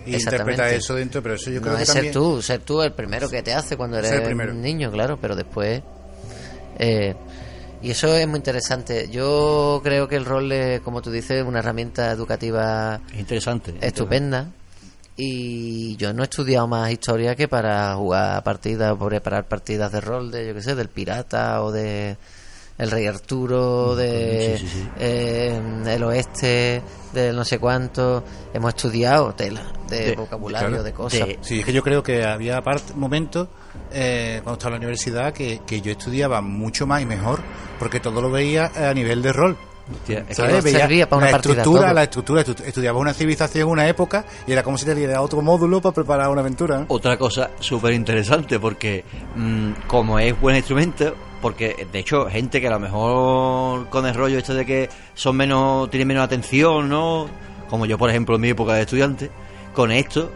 Y 0.07 0.15
interpretar 0.15 0.69
eso 0.69 0.95
dentro, 0.95 1.23
pero 1.23 1.35
eso 1.35 1.51
yo 1.51 1.61
no 1.61 1.63
creo 1.63 1.77
que 1.77 1.83
es 1.83 1.89
también... 1.89 2.13
ser 2.13 2.23
tú, 2.23 2.43
ser 2.43 2.61
tú 2.61 2.83
el 2.83 2.93
primero 2.93 3.29
que 3.29 3.43
te 3.43 3.53
hace 3.53 3.77
cuando 3.77 3.99
eres 3.99 4.13
un 4.29 4.61
niño, 4.63 4.91
claro, 4.91 5.19
pero 5.21 5.35
después... 5.37 5.83
eh, 6.79 7.15
y 7.83 7.91
eso 7.93 8.15
es 8.15 8.29
muy 8.29 8.37
interesante. 8.37 9.09
Yo 9.11 9.81
creo 9.83 10.07
que 10.07 10.17
el 10.17 10.27
rol, 10.27 10.53
es, 10.53 10.81
como 10.81 11.01
tú 11.01 11.11
dices, 11.11 11.41
es 11.41 11.45
una 11.47 11.61
herramienta 11.61 12.11
educativa 12.11 13.01
Es 13.13 13.21
interesante. 13.21 13.75
estupenda. 13.81 14.49
Y 15.17 15.97
yo 15.97 16.13
no 16.13 16.23
he 16.23 16.25
estudiado 16.25 16.67
más 16.67 16.91
historia 16.91 17.35
que 17.37 17.49
para 17.49 17.95
jugar 17.95 18.43
partidas 18.43 18.93
o 18.93 18.99
preparar 18.99 19.49
partidas 19.49 19.93
de 19.93 20.01
rol 20.01 20.31
de, 20.31 20.49
yo 20.49 20.55
qué 20.55 20.63
sé, 20.63 20.75
del 20.75 20.89
pirata 20.89 21.63
o 21.63 21.73
de 21.73 22.17
el 22.81 22.91
rey 22.91 23.07
Arturo, 23.07 23.95
de 23.95 24.57
Sí, 24.59 24.67
sí, 24.67 24.73
sí. 24.81 24.89
eh, 24.99 25.61
el 25.87 26.03
oeste, 26.03 26.83
de 27.13 27.33
no 27.33 27.45
sé 27.45 27.59
cuánto. 27.59 28.25
Hemos 28.55 28.75
estudiado 28.75 29.33
tela 29.35 29.63
de, 29.89 30.07
De- 30.07 30.17
vocabulario, 30.17 30.69
claro, 30.69 30.83
de 30.83 30.93
cosas. 30.93 31.29
Sí, 31.43 31.61
es 31.61 31.65
que 31.67 31.73
yo 31.73 31.83
creo 31.83 32.03
que 32.03 32.25
había 32.25 32.61
momentos 32.97 33.49
eh, 33.93 34.41
cuando 34.43 34.55
estaba 34.59 34.77
en 34.77 34.81
la 34.83 34.87
universidad 34.87 35.33
que, 35.33 35.61
que 35.67 35.81
yo 35.81 35.93
estudiaba 35.93 36.41
mucho 36.41 36.87
más 36.87 37.03
y 37.03 37.07
mejor 37.07 37.41
porque 37.79 38.01
todo 38.01 38.21
lo 38.21 38.31
veía 38.31 38.71
a 38.75 38.93
nivel 38.95 39.23
de 39.23 39.33
rol. 39.33 39.57
Hostia, 39.93 40.21
es 40.21 40.27
que 40.29 40.35
¿Sabes? 40.35 40.55
no 40.57 40.63
Veía 40.63 40.79
servía 40.81 41.09
para 41.09 41.19
una 41.23 41.31
la 41.33 41.37
estructura, 41.39 41.83
todo. 41.85 41.95
la 41.95 42.03
estructura, 42.05 42.45
estu- 42.45 42.65
estudiabas 42.65 43.01
una 43.01 43.13
civilización, 43.13 43.69
una 43.69 43.89
época 43.89 44.25
y 44.47 44.53
era 44.53 44.63
como 44.63 44.79
si 44.79 44.85
te 44.87 44.95
diera 44.95 45.21
otro 45.21 45.43
módulo 45.43 45.81
para 45.81 45.93
preparar 45.95 46.29
una 46.29 46.43
aventura. 46.43 46.79
¿no? 46.79 46.85
Otra 46.89 47.19
cosa 47.19 47.51
súper 47.59 47.93
interesante 47.95 48.61
porque 48.61 49.05
mm, 49.35 49.73
como 49.89 50.19
es 50.21 50.41
buen 50.41 50.55
instrumento, 50.57 51.15
porque 51.41 51.87
de 51.91 51.99
hecho 51.99 52.27
gente 52.27 52.61
que 52.61 52.69
a 52.69 52.71
lo 52.71 52.81
mejor 52.81 53.89
con 53.89 54.07
el 54.07 54.15
rollo 54.15 54.39
este 54.39 54.55
de 54.55 54.67
que 54.67 54.89
son 55.15 55.37
menos, 55.37 55.91
tienen 55.91 56.09
menos 56.09 56.25
atención, 56.25 56.89
¿no? 56.89 57.29
Como 57.69 57.87
yo 57.87 57.99
por 57.99 58.11
ejemplo 58.11 58.35
en 58.35 58.41
mi 58.41 58.49
época 58.49 58.75
de 58.75 58.83
estudiante, 58.83 59.31
con 59.75 59.91
esto, 59.93 60.31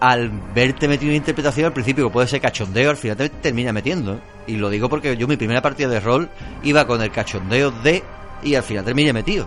al 0.00 0.30
verte 0.54 0.88
metido 0.88 1.10
en 1.10 1.18
interpretación 1.18 1.66
al 1.66 1.72
principio 1.72 2.06
que 2.06 2.12
puede 2.12 2.26
ser 2.26 2.40
cachondeo, 2.40 2.90
al 2.90 2.96
final 2.96 3.16
te 3.16 3.28
termina 3.28 3.72
metiendo. 3.72 4.20
Y 4.46 4.56
lo 4.56 4.68
digo 4.68 4.88
porque 4.88 5.16
yo 5.16 5.28
mi 5.28 5.36
primera 5.36 5.62
partida 5.62 5.88
de 5.88 6.00
rol 6.00 6.28
iba 6.62 6.86
con 6.86 7.00
el 7.02 7.10
cachondeo 7.10 7.70
de 7.70 8.02
y 8.42 8.54
al 8.54 8.62
final 8.62 8.84
terminé 8.84 9.12
metido. 9.12 9.46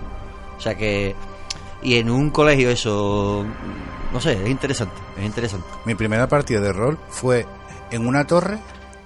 O 0.57 0.61
sea 0.61 0.75
que... 0.75 1.13
Y 1.81 1.97
en 1.97 2.09
un 2.09 2.29
colegio 2.29 2.69
eso... 2.69 3.45
No 4.13 4.21
sé, 4.21 4.41
es 4.41 4.49
interesante, 4.49 4.95
es 5.17 5.25
interesante. 5.25 5.67
Mi 5.83 5.93
primera 5.93 6.27
partida 6.27 6.61
de 6.61 6.71
rol 6.71 6.97
fue 7.09 7.45
en 7.91 8.07
una 8.07 8.25
torre 8.25 8.57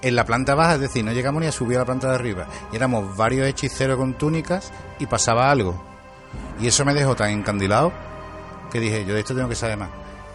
en 0.01 0.15
la 0.15 0.25
planta 0.25 0.55
baja, 0.55 0.75
es 0.75 0.81
decir, 0.81 1.03
no 1.03 1.11
llegamos 1.11 1.41
ni 1.41 1.47
a 1.47 1.51
subir 1.51 1.77
a 1.77 1.81
la 1.81 1.85
planta 1.85 2.09
de 2.09 2.15
arriba. 2.15 2.47
Y 2.71 2.75
éramos 2.75 3.15
varios 3.17 3.47
hechiceros 3.47 3.97
con 3.97 4.13
túnicas 4.13 4.71
y 4.99 5.05
pasaba 5.05 5.49
algo. 5.51 5.81
Y 6.59 6.67
eso 6.67 6.85
me 6.85 6.93
dejó 6.93 7.15
tan 7.15 7.29
encandilado 7.31 7.91
que 8.71 8.79
dije, 8.79 9.05
yo 9.05 9.13
de 9.13 9.21
esto 9.21 9.35
tengo 9.35 9.49
que 9.49 9.55
saber 9.55 9.77
más. 9.77 9.89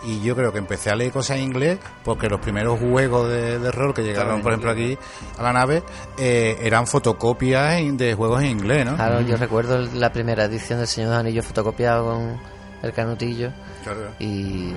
Y 0.07 0.21
yo 0.21 0.37
creo 0.37 0.53
que 0.53 0.59
empecé 0.59 0.91
a 0.91 0.97
leer 0.97 1.13
cosas 1.13 1.39
en 1.39 1.45
inglés 1.45 1.79
porque 2.05 2.29
los 2.29 2.39
primeros 2.39 2.79
juegos 2.79 3.27
de, 3.31 3.59
de 3.59 3.71
rol 3.73 3.95
que 3.95 4.03
llegaron, 4.03 4.41
Claro, 4.41 4.43
por 4.43 4.53
ejemplo, 4.53 4.71
aquí 4.71 4.99
a 5.39 5.43
la 5.43 5.53
nave 5.55 5.83
eh, 6.19 6.59
eran 6.63 6.87
fotocopias 6.87 7.97
de 7.97 8.15
juegos 8.15 8.43
en 8.43 8.51
inglés, 8.51 8.85
¿no? 8.85 8.97
Claro, 8.97 9.23
yo 9.23 9.37
recuerdo 9.39 9.79
la 9.95 10.13
primera 10.13 10.45
edición 10.45 10.79
del 10.79 10.89
Señor 10.89 11.09
de 11.09 11.15
los 11.15 11.21
Anillos 11.21 11.47
fotocopiado 11.47 12.05
con 12.05 12.39
el 12.83 12.93
canutillo. 12.93 13.51
Claro. 13.83 14.11
Y 14.19 14.75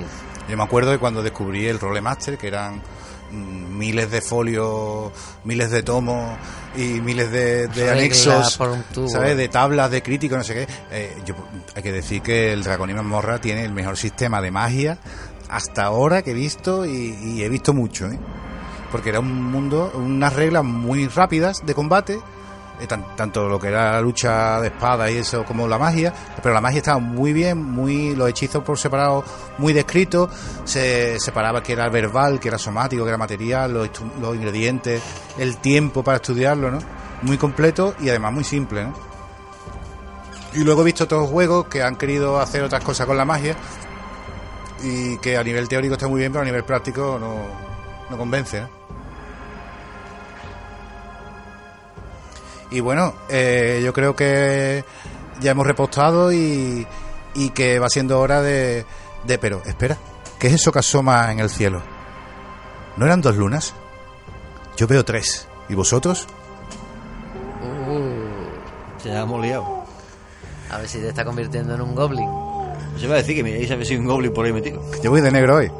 Yo 0.47 0.55
me 0.55 0.63
acuerdo 0.63 0.91
de 0.91 0.97
cuando 0.97 1.21
descubrí 1.21 1.67
el 1.67 1.77
Rolemaster, 1.77 2.37
que 2.37 2.47
eran 2.47 2.75
mm, 2.77 2.81
miles 3.31 4.09
de 4.11 4.21
folios, 4.21 5.11
miles 5.43 5.71
de 5.71 5.83
tomos 5.83 6.37
y 6.75 7.01
miles 7.01 7.31
de, 7.31 7.89
anexos. 7.89 8.59
¿sabes? 9.07 9.37
De 9.37 9.47
tablas 9.47 9.91
de 9.91 10.01
críticos, 10.01 10.37
no 10.37 10.43
sé 10.43 10.53
qué. 10.53 10.67
Eh, 10.91 11.17
yo, 11.25 11.35
hay 11.75 11.83
que 11.83 11.91
decir 11.91 12.21
que 12.21 12.53
el 12.53 12.63
Dragón 12.63 12.89
y 12.89 12.93
Mazmorra 12.93 13.39
tiene 13.39 13.65
el 13.65 13.73
mejor 13.73 13.97
sistema 13.97 14.41
de 14.41 14.51
magia 14.51 14.97
hasta 15.49 15.83
ahora 15.83 16.21
que 16.21 16.31
he 16.31 16.33
visto 16.33 16.85
y, 16.85 17.17
y 17.21 17.43
he 17.43 17.49
visto 17.49 17.73
mucho, 17.73 18.07
¿eh? 18.07 18.19
Porque 18.91 19.09
era 19.09 19.19
un 19.19 19.43
mundo, 19.43 19.91
unas 19.95 20.33
reglas 20.33 20.63
muy 20.63 21.07
rápidas 21.07 21.65
de 21.65 21.73
combate, 21.73 22.19
tan- 22.85 23.15
tanto 23.15 23.47
lo 23.49 23.57
que 23.59 23.69
era 23.69 23.93
la 23.93 24.01
lucha 24.01 24.61
de 24.61 24.67
espada 24.67 25.09
y 25.09 25.17
eso 25.17 25.43
como 25.45 25.67
la 25.67 25.79
magia, 25.79 26.13
pero 26.43 26.53
la 26.53 26.61
magia 26.61 26.77
estaba 26.77 26.99
muy 26.99 27.33
bien, 27.33 27.57
muy 27.63 28.13
los 28.15 28.29
hechizos 28.29 28.63
por 28.63 28.77
separado 28.77 29.23
muy 29.57 29.73
descritos, 29.73 30.29
se 30.65 31.19
separaba 31.19 31.63
que 31.63 31.73
era 31.73 31.89
verbal, 31.89 32.39
que 32.39 32.49
era 32.49 32.57
somático, 32.59 33.03
que 33.03 33.09
era 33.09 33.17
material, 33.17 33.73
los, 33.73 33.89
los 34.21 34.35
ingredientes, 34.35 35.01
el 35.39 35.57
tiempo 35.57 36.03
para 36.03 36.17
estudiarlo, 36.17 36.69
¿no? 36.69 36.79
Muy 37.23 37.37
completo 37.37 37.95
y 37.99 38.09
además 38.09 38.33
muy 38.33 38.43
simple, 38.43 38.83
¿no? 38.83 38.93
Y 40.53 40.63
luego 40.63 40.81
he 40.81 40.85
visto 40.85 41.05
otros 41.05 41.29
juegos 41.29 41.67
que 41.67 41.81
han 41.83 41.95
querido 41.95 42.39
hacer 42.39 42.63
otras 42.63 42.83
cosas 42.83 43.05
con 43.07 43.17
la 43.17 43.25
magia 43.25 43.55
y 44.83 45.17
que 45.17 45.37
a 45.37 45.43
nivel 45.43 45.67
teórico 45.67 45.93
está 45.95 46.07
muy 46.07 46.19
bien, 46.19 46.31
pero 46.31 46.43
a 46.43 46.45
nivel 46.45 46.63
práctico 46.63 47.17
no, 47.19 47.35
no 48.09 48.17
convence, 48.17 48.61
¿no? 48.61 48.69
Y 52.71 52.79
bueno, 52.79 53.13
eh, 53.29 53.81
yo 53.83 53.93
creo 53.93 54.15
que 54.15 54.83
ya 55.39 55.51
hemos 55.51 55.65
repostado 55.65 56.31
y, 56.33 56.85
y 57.35 57.49
que 57.51 57.79
va 57.79 57.89
siendo 57.89 58.19
hora 58.19 58.41
de, 58.41 58.85
de... 59.25 59.37
Pero, 59.37 59.61
espera, 59.65 59.97
¿qué 60.39 60.47
es 60.47 60.53
eso 60.53 60.71
que 60.71 60.79
asoma 60.79 61.31
en 61.31 61.39
el 61.39 61.49
cielo? 61.49 61.81
¿No 62.97 63.05
eran 63.05 63.21
dos 63.21 63.35
lunas? 63.35 63.73
Yo 64.75 64.87
veo 64.87 65.05
tres. 65.05 65.47
¿Y 65.69 65.75
vosotros? 65.75 66.27
Se 69.01 69.13
hemos 69.15 69.41
liado. 69.41 69.85
a 70.71 70.77
ver 70.79 70.87
si 70.89 70.99
te 70.99 71.09
está 71.09 71.23
convirtiendo 71.23 71.75
en 71.75 71.81
un 71.81 71.95
goblin. 71.95 72.29
Se 72.97 73.05
iba 73.05 73.13
a 73.13 73.17
decir 73.17 73.35
que 73.35 73.43
me 73.43 73.53
dice 73.53 73.73
a 73.73 73.77
ver 73.77 73.85
si 73.85 73.93
hay 73.93 73.99
un 73.99 74.07
goblin 74.07 74.33
por 74.33 74.45
ahí 74.45 74.53
metido. 74.53 74.81
Yo 75.03 75.11
voy 75.11 75.21
de 75.21 75.31
negro 75.31 75.55
hoy. 75.57 75.71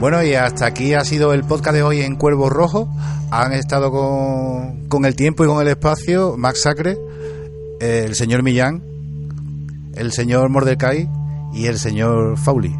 Bueno, 0.00 0.22
y 0.22 0.34
hasta 0.34 0.66
aquí 0.66 0.92
ha 0.92 1.04
sido 1.04 1.32
el 1.32 1.44
podcast 1.44 1.74
de 1.74 1.82
hoy 1.82 2.00
en 2.02 2.16
Cuervo 2.16 2.50
Rojo. 2.50 2.88
Han 3.30 3.52
estado 3.52 3.90
con, 3.90 4.88
con 4.88 5.04
el 5.04 5.14
tiempo 5.14 5.44
y 5.44 5.46
con 5.46 5.62
el 5.62 5.68
espacio 5.68 6.36
Max 6.36 6.62
Sacre, 6.62 6.98
el 7.80 8.14
señor 8.14 8.42
Millán, 8.42 8.82
el 9.94 10.12
señor 10.12 10.50
Mordecai 10.50 11.08
y 11.54 11.66
el 11.66 11.78
señor 11.78 12.36
Fauli, 12.36 12.74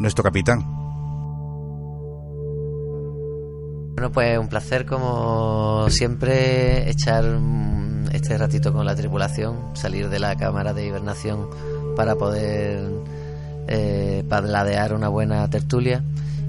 nuestro 0.00 0.24
capitán. 0.24 0.64
Bueno, 3.94 4.12
pues 4.12 4.38
un 4.38 4.48
placer 4.48 4.84
como 4.84 5.88
siempre 5.88 6.90
echar 6.90 7.24
mm, 7.24 8.08
este 8.12 8.36
ratito 8.36 8.72
con 8.72 8.84
la 8.84 8.94
tripulación, 8.94 9.56
salir 9.74 10.10
de 10.10 10.18
la 10.18 10.36
cámara 10.36 10.74
de 10.74 10.84
hibernación 10.84 11.48
para 11.96 12.16
poder 12.16 12.90
eh, 13.68 14.24
paladear 14.28 14.92
una 14.92 15.08
buena 15.08 15.48
tertulia 15.48 16.02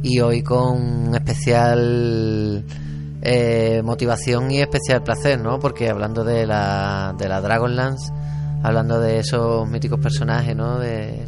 y 0.04 0.20
hoy 0.20 0.44
con 0.44 1.16
especial 1.16 2.64
eh, 3.22 3.82
motivación 3.84 4.52
y 4.52 4.62
especial 4.62 5.04
placer, 5.04 5.40
¿no? 5.40 5.60
Porque 5.60 5.90
hablando 5.90 6.24
de 6.24 6.46
la, 6.46 7.16
de 7.18 7.28
la 7.28 7.42
Dragonlance, 7.42 8.12
hablando 8.64 9.00
de 9.00 9.20
esos 9.20 9.68
míticos 9.70 10.00
personajes, 10.00 10.56
¿no? 10.56 10.80
De, 10.80 11.28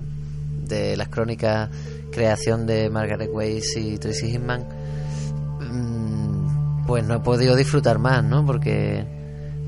de 0.68 0.96
las 0.98 1.10
crónicas 1.10 1.70
creación 2.12 2.66
de 2.66 2.90
Margaret 2.90 3.30
Weiss 3.32 3.78
y 3.78 3.98
Tracy 3.98 4.32
Hickman, 4.32 4.66
mm, 5.60 6.86
pues 6.86 7.04
no 7.04 7.16
he 7.16 7.20
podido 7.20 7.56
disfrutar 7.56 8.00
más, 8.00 8.24
¿no? 8.24 8.46
Porque 8.46 9.06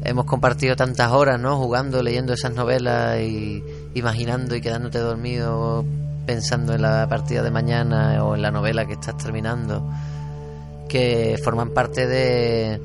hemos 0.03 0.26
compartido 0.26 0.76
tantas 0.76 1.11
horas, 1.11 1.40
¿no? 1.40 1.57
Jugando, 1.57 2.02
leyendo 2.02 2.34
esas 2.34 2.53
novelas 2.53 3.19
y 3.19 3.64
imaginando 3.94 4.56
y 4.56 4.61
quedándote 4.61 4.99
dormido 4.99 5.86
pensando 6.26 6.73
en 6.73 6.81
la 6.81 7.07
partida 7.07 7.43
de 7.43 7.52
mañana 7.52 8.23
o 8.23 8.35
en 8.35 8.41
la 8.41 8.52
novela 8.52 8.85
que 8.85 8.93
estás 8.93 9.18
terminando, 9.18 9.89
que 10.88 11.39
forman 11.43 11.69
parte 11.69 12.07
de, 12.07 12.81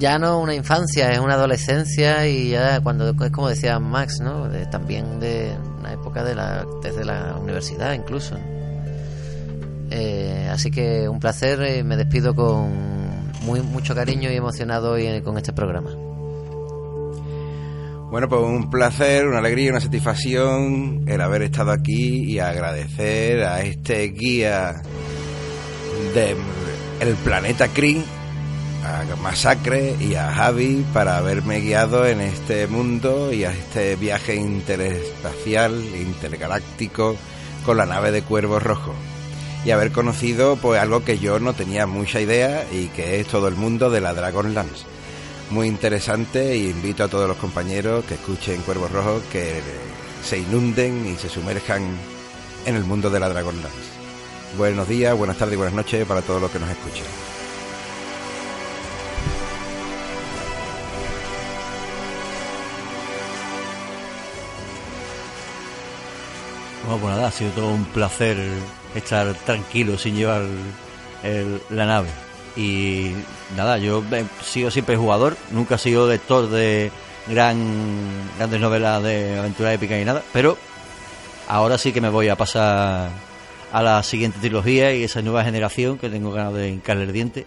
ya 0.00 0.18
no 0.18 0.40
una 0.40 0.54
infancia, 0.54 1.12
es 1.12 1.18
una 1.18 1.34
adolescencia 1.34 2.26
y 2.26 2.50
ya 2.50 2.80
cuando 2.80 3.10
es 3.10 3.30
como 3.30 3.48
decía 3.48 3.78
Max, 3.78 4.20
¿no? 4.20 4.48
También 4.70 5.20
de 5.20 5.54
una 5.78 5.92
época 5.92 6.24
de 6.24 6.34
la 6.34 6.66
desde 6.82 7.04
la 7.04 7.36
universidad 7.40 7.92
incluso. 7.92 8.36
Eh, 9.90 10.48
así 10.50 10.70
que 10.70 11.08
un 11.08 11.20
placer, 11.20 11.60
eh, 11.62 11.84
me 11.84 11.96
despido 11.96 12.34
con 12.34 12.72
muy 13.42 13.60
mucho 13.60 13.94
cariño 13.94 14.30
y 14.30 14.36
emocionado 14.36 14.92
hoy 14.92 15.06
eh, 15.06 15.22
con 15.22 15.36
este 15.36 15.52
programa. 15.52 15.90
Bueno, 18.10 18.28
pues 18.28 18.42
un 18.42 18.70
placer, 18.70 19.24
una 19.24 19.38
alegría, 19.38 19.70
una 19.70 19.80
satisfacción 19.80 21.04
el 21.06 21.20
haber 21.20 21.42
estado 21.42 21.70
aquí 21.70 22.24
y 22.24 22.40
agradecer 22.40 23.44
a 23.44 23.62
este 23.62 24.08
guía 24.08 24.82
de 26.12 26.34
el 26.98 27.14
planeta 27.14 27.68
Kree, 27.68 28.02
a 28.84 29.04
Masacre 29.22 29.94
y 30.00 30.16
a 30.16 30.32
Javi 30.32 30.84
para 30.92 31.18
haberme 31.18 31.60
guiado 31.60 32.04
en 32.04 32.20
este 32.20 32.66
mundo 32.66 33.32
y 33.32 33.44
a 33.44 33.52
este 33.52 33.94
viaje 33.94 34.34
interespacial, 34.34 35.80
intergaláctico 35.94 37.14
con 37.64 37.76
la 37.76 37.86
nave 37.86 38.10
de 38.10 38.22
Cuervo 38.22 38.58
Rojo. 38.58 38.92
Y 39.64 39.70
haber 39.70 39.92
conocido 39.92 40.56
pues 40.56 40.80
algo 40.80 41.04
que 41.04 41.20
yo 41.20 41.38
no 41.38 41.52
tenía 41.52 41.86
mucha 41.86 42.20
idea 42.20 42.66
y 42.72 42.88
que 42.88 43.20
es 43.20 43.28
todo 43.28 43.46
el 43.46 43.54
mundo 43.54 43.88
de 43.88 44.00
la 44.00 44.14
Dragonlance 44.14 44.84
muy 45.50 45.66
interesante 45.66 46.56
y 46.56 46.70
invito 46.70 47.04
a 47.04 47.08
todos 47.08 47.28
los 47.28 47.36
compañeros 47.36 48.04
que 48.04 48.14
escuchen 48.14 48.62
Cuervos 48.62 48.90
Rojos 48.90 49.22
que 49.32 49.60
se 50.24 50.38
inunden 50.38 51.06
y 51.08 51.16
se 51.16 51.28
sumerjan 51.28 51.82
en 52.66 52.76
el 52.76 52.84
mundo 52.84 53.10
de 53.10 53.20
la 53.20 53.28
Dragonlance. 53.28 54.00
Buenos 54.56 54.88
días, 54.88 55.16
buenas 55.16 55.36
tardes 55.36 55.54
y 55.54 55.56
buenas 55.56 55.74
noches 55.74 56.06
para 56.06 56.22
todos 56.22 56.40
los 56.40 56.50
que 56.50 56.58
nos 56.58 56.70
escuchen. 56.70 57.04
Bueno, 66.86 67.02
pues 67.02 67.14
nada, 67.14 67.28
ha 67.28 67.32
sido 67.32 67.50
todo 67.52 67.68
un 67.68 67.84
placer 67.86 68.36
estar 68.94 69.32
tranquilo 69.34 69.98
sin 69.98 70.16
llevar 70.16 70.42
la 71.70 71.86
nave. 71.86 72.29
Y 72.56 73.12
nada, 73.56 73.78
yo 73.78 74.02
he 74.10 74.24
sido 74.44 74.70
siempre 74.70 74.96
jugador, 74.96 75.36
nunca 75.50 75.76
he 75.76 75.78
sido 75.78 76.08
lector 76.08 76.48
de 76.48 76.90
gran, 77.28 77.58
grandes 78.38 78.60
novelas 78.60 79.02
de 79.02 79.38
aventura 79.38 79.72
épica 79.72 79.96
ni 79.96 80.04
nada, 80.04 80.22
pero 80.32 80.56
ahora 81.48 81.78
sí 81.78 81.92
que 81.92 82.00
me 82.00 82.08
voy 82.08 82.28
a 82.28 82.36
pasar 82.36 83.10
a 83.72 83.82
la 83.82 84.02
siguiente 84.02 84.38
trilogía 84.40 84.94
y 84.94 85.04
esa 85.04 85.22
nueva 85.22 85.44
generación 85.44 85.98
que 85.98 86.10
tengo 86.10 86.32
ganas 86.32 86.54
de 86.54 86.68
hincarle 86.70 87.04
el 87.04 87.12
diente 87.12 87.46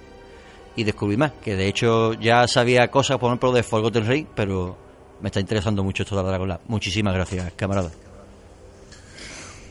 y 0.76 0.84
descubrir 0.84 1.18
más. 1.18 1.32
Que 1.44 1.56
de 1.56 1.68
hecho 1.68 2.14
ya 2.14 2.48
sabía 2.48 2.90
cosas, 2.90 3.18
por 3.18 3.30
ejemplo, 3.30 3.52
de 3.52 3.64
Forgotten 3.64 4.06
Rey, 4.06 4.28
pero 4.36 4.78
me 5.22 5.28
está 5.28 5.40
interesando 5.40 5.84
mucho 5.84 6.04
esto 6.04 6.16
de 6.16 6.24
la 6.24 6.30
Dragon 6.30 6.48
Lab. 6.48 6.62
Muchísimas 6.68 7.14
gracias, 7.14 7.52
camarada. 7.56 7.92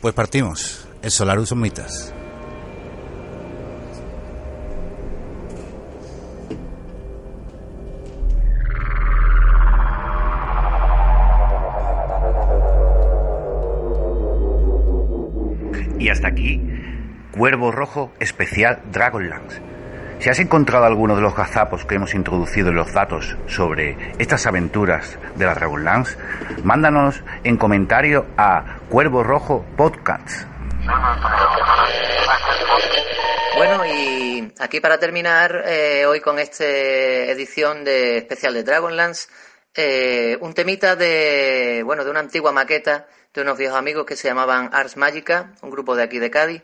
Pues 0.01 0.15
partimos. 0.15 0.87
El 1.03 1.11
Solarus 1.11 1.53
Omnitas. 1.53 2.15
Y 16.03 16.09
hasta 16.09 16.27
aquí, 16.27 16.61
Cuervo 17.31 17.71
Rojo 17.71 18.13
Especial 18.19 18.83
Dragonlance. 18.91 19.63
Si 20.19 20.29
has 20.29 20.41
encontrado 20.41 20.85
alguno 20.85 21.15
de 21.15 21.23
los 21.23 21.37
gazapos 21.37 21.85
que 21.85 21.95
hemos 21.95 22.13
introducido 22.15 22.71
en 22.71 22.75
los 22.75 22.93
datos 22.93 23.37
sobre 23.47 23.97
estas 24.19 24.45
aventuras 24.49 25.17
de 25.37 25.47
la 25.47 25.55
Dragonlance, 25.55 26.19
mándanos 26.65 27.23
en 27.45 27.57
comentario 27.57 28.27
a 28.37 28.79
Cuervo 28.89 29.23
Rojo 29.23 29.65
Podcast. 29.77 30.49
Bueno, 33.57 33.87
y 33.87 34.53
aquí 34.59 34.81
para 34.81 34.99
terminar, 34.99 35.63
eh, 35.67 36.05
hoy 36.07 36.19
con 36.21 36.41
esta 36.41 36.65
edición 36.65 37.85
de 37.85 38.19
especial 38.19 38.55
de 38.55 38.65
Dragonlance, 38.65 39.29
eh, 39.75 40.37
un 40.41 40.55
temita 40.55 40.97
de, 40.97 41.83
bueno, 41.85 42.05
de 42.05 42.11
una 42.11 42.21
antigua 42.21 42.53
maqueta 42.53 43.07
de 43.33 43.41
unos 43.41 43.57
viejos 43.57 43.79
amigos 43.79 44.05
que 44.05 44.17
se 44.17 44.29
llamaban 44.29 44.71
Ars 44.73 44.97
Magica, 44.97 45.55
un 45.63 45.71
grupo 45.71 45.97
de 45.97 46.03
aquí 46.03 46.19
de 46.19 46.31
Cádiz, 46.31 46.63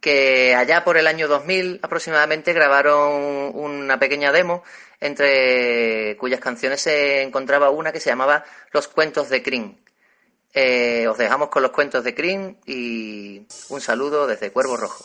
que 0.00 0.54
allá 0.54 0.82
por 0.82 0.96
el 0.96 1.06
año 1.06 1.28
2000 1.28 1.80
aproximadamente 1.82 2.52
grabaron 2.52 3.52
una 3.54 3.98
pequeña 3.98 4.32
demo 4.32 4.64
entre 5.00 6.16
cuyas 6.18 6.40
canciones 6.40 6.80
se 6.80 7.22
encontraba 7.22 7.70
una 7.70 7.92
que 7.92 8.00
se 8.00 8.10
llamaba 8.10 8.44
Los 8.72 8.88
Cuentos 8.88 9.28
de 9.28 9.42
Krim. 9.42 9.76
Eh, 10.52 11.06
os 11.06 11.16
dejamos 11.16 11.48
con 11.48 11.62
los 11.62 11.70
cuentos 11.70 12.02
de 12.02 12.14
Krim 12.14 12.56
y 12.66 13.46
un 13.68 13.80
saludo 13.80 14.26
desde 14.26 14.50
Cuervo 14.50 14.76
Rojo. 14.76 15.04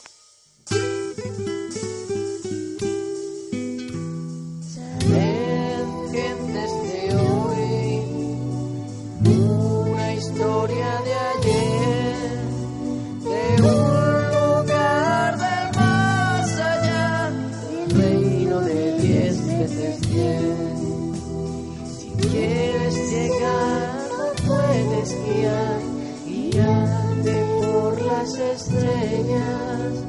Guiar, 25.25 25.79
guíate 26.25 27.45
por 27.59 28.01
las 28.01 28.37
estrellas. 28.37 30.05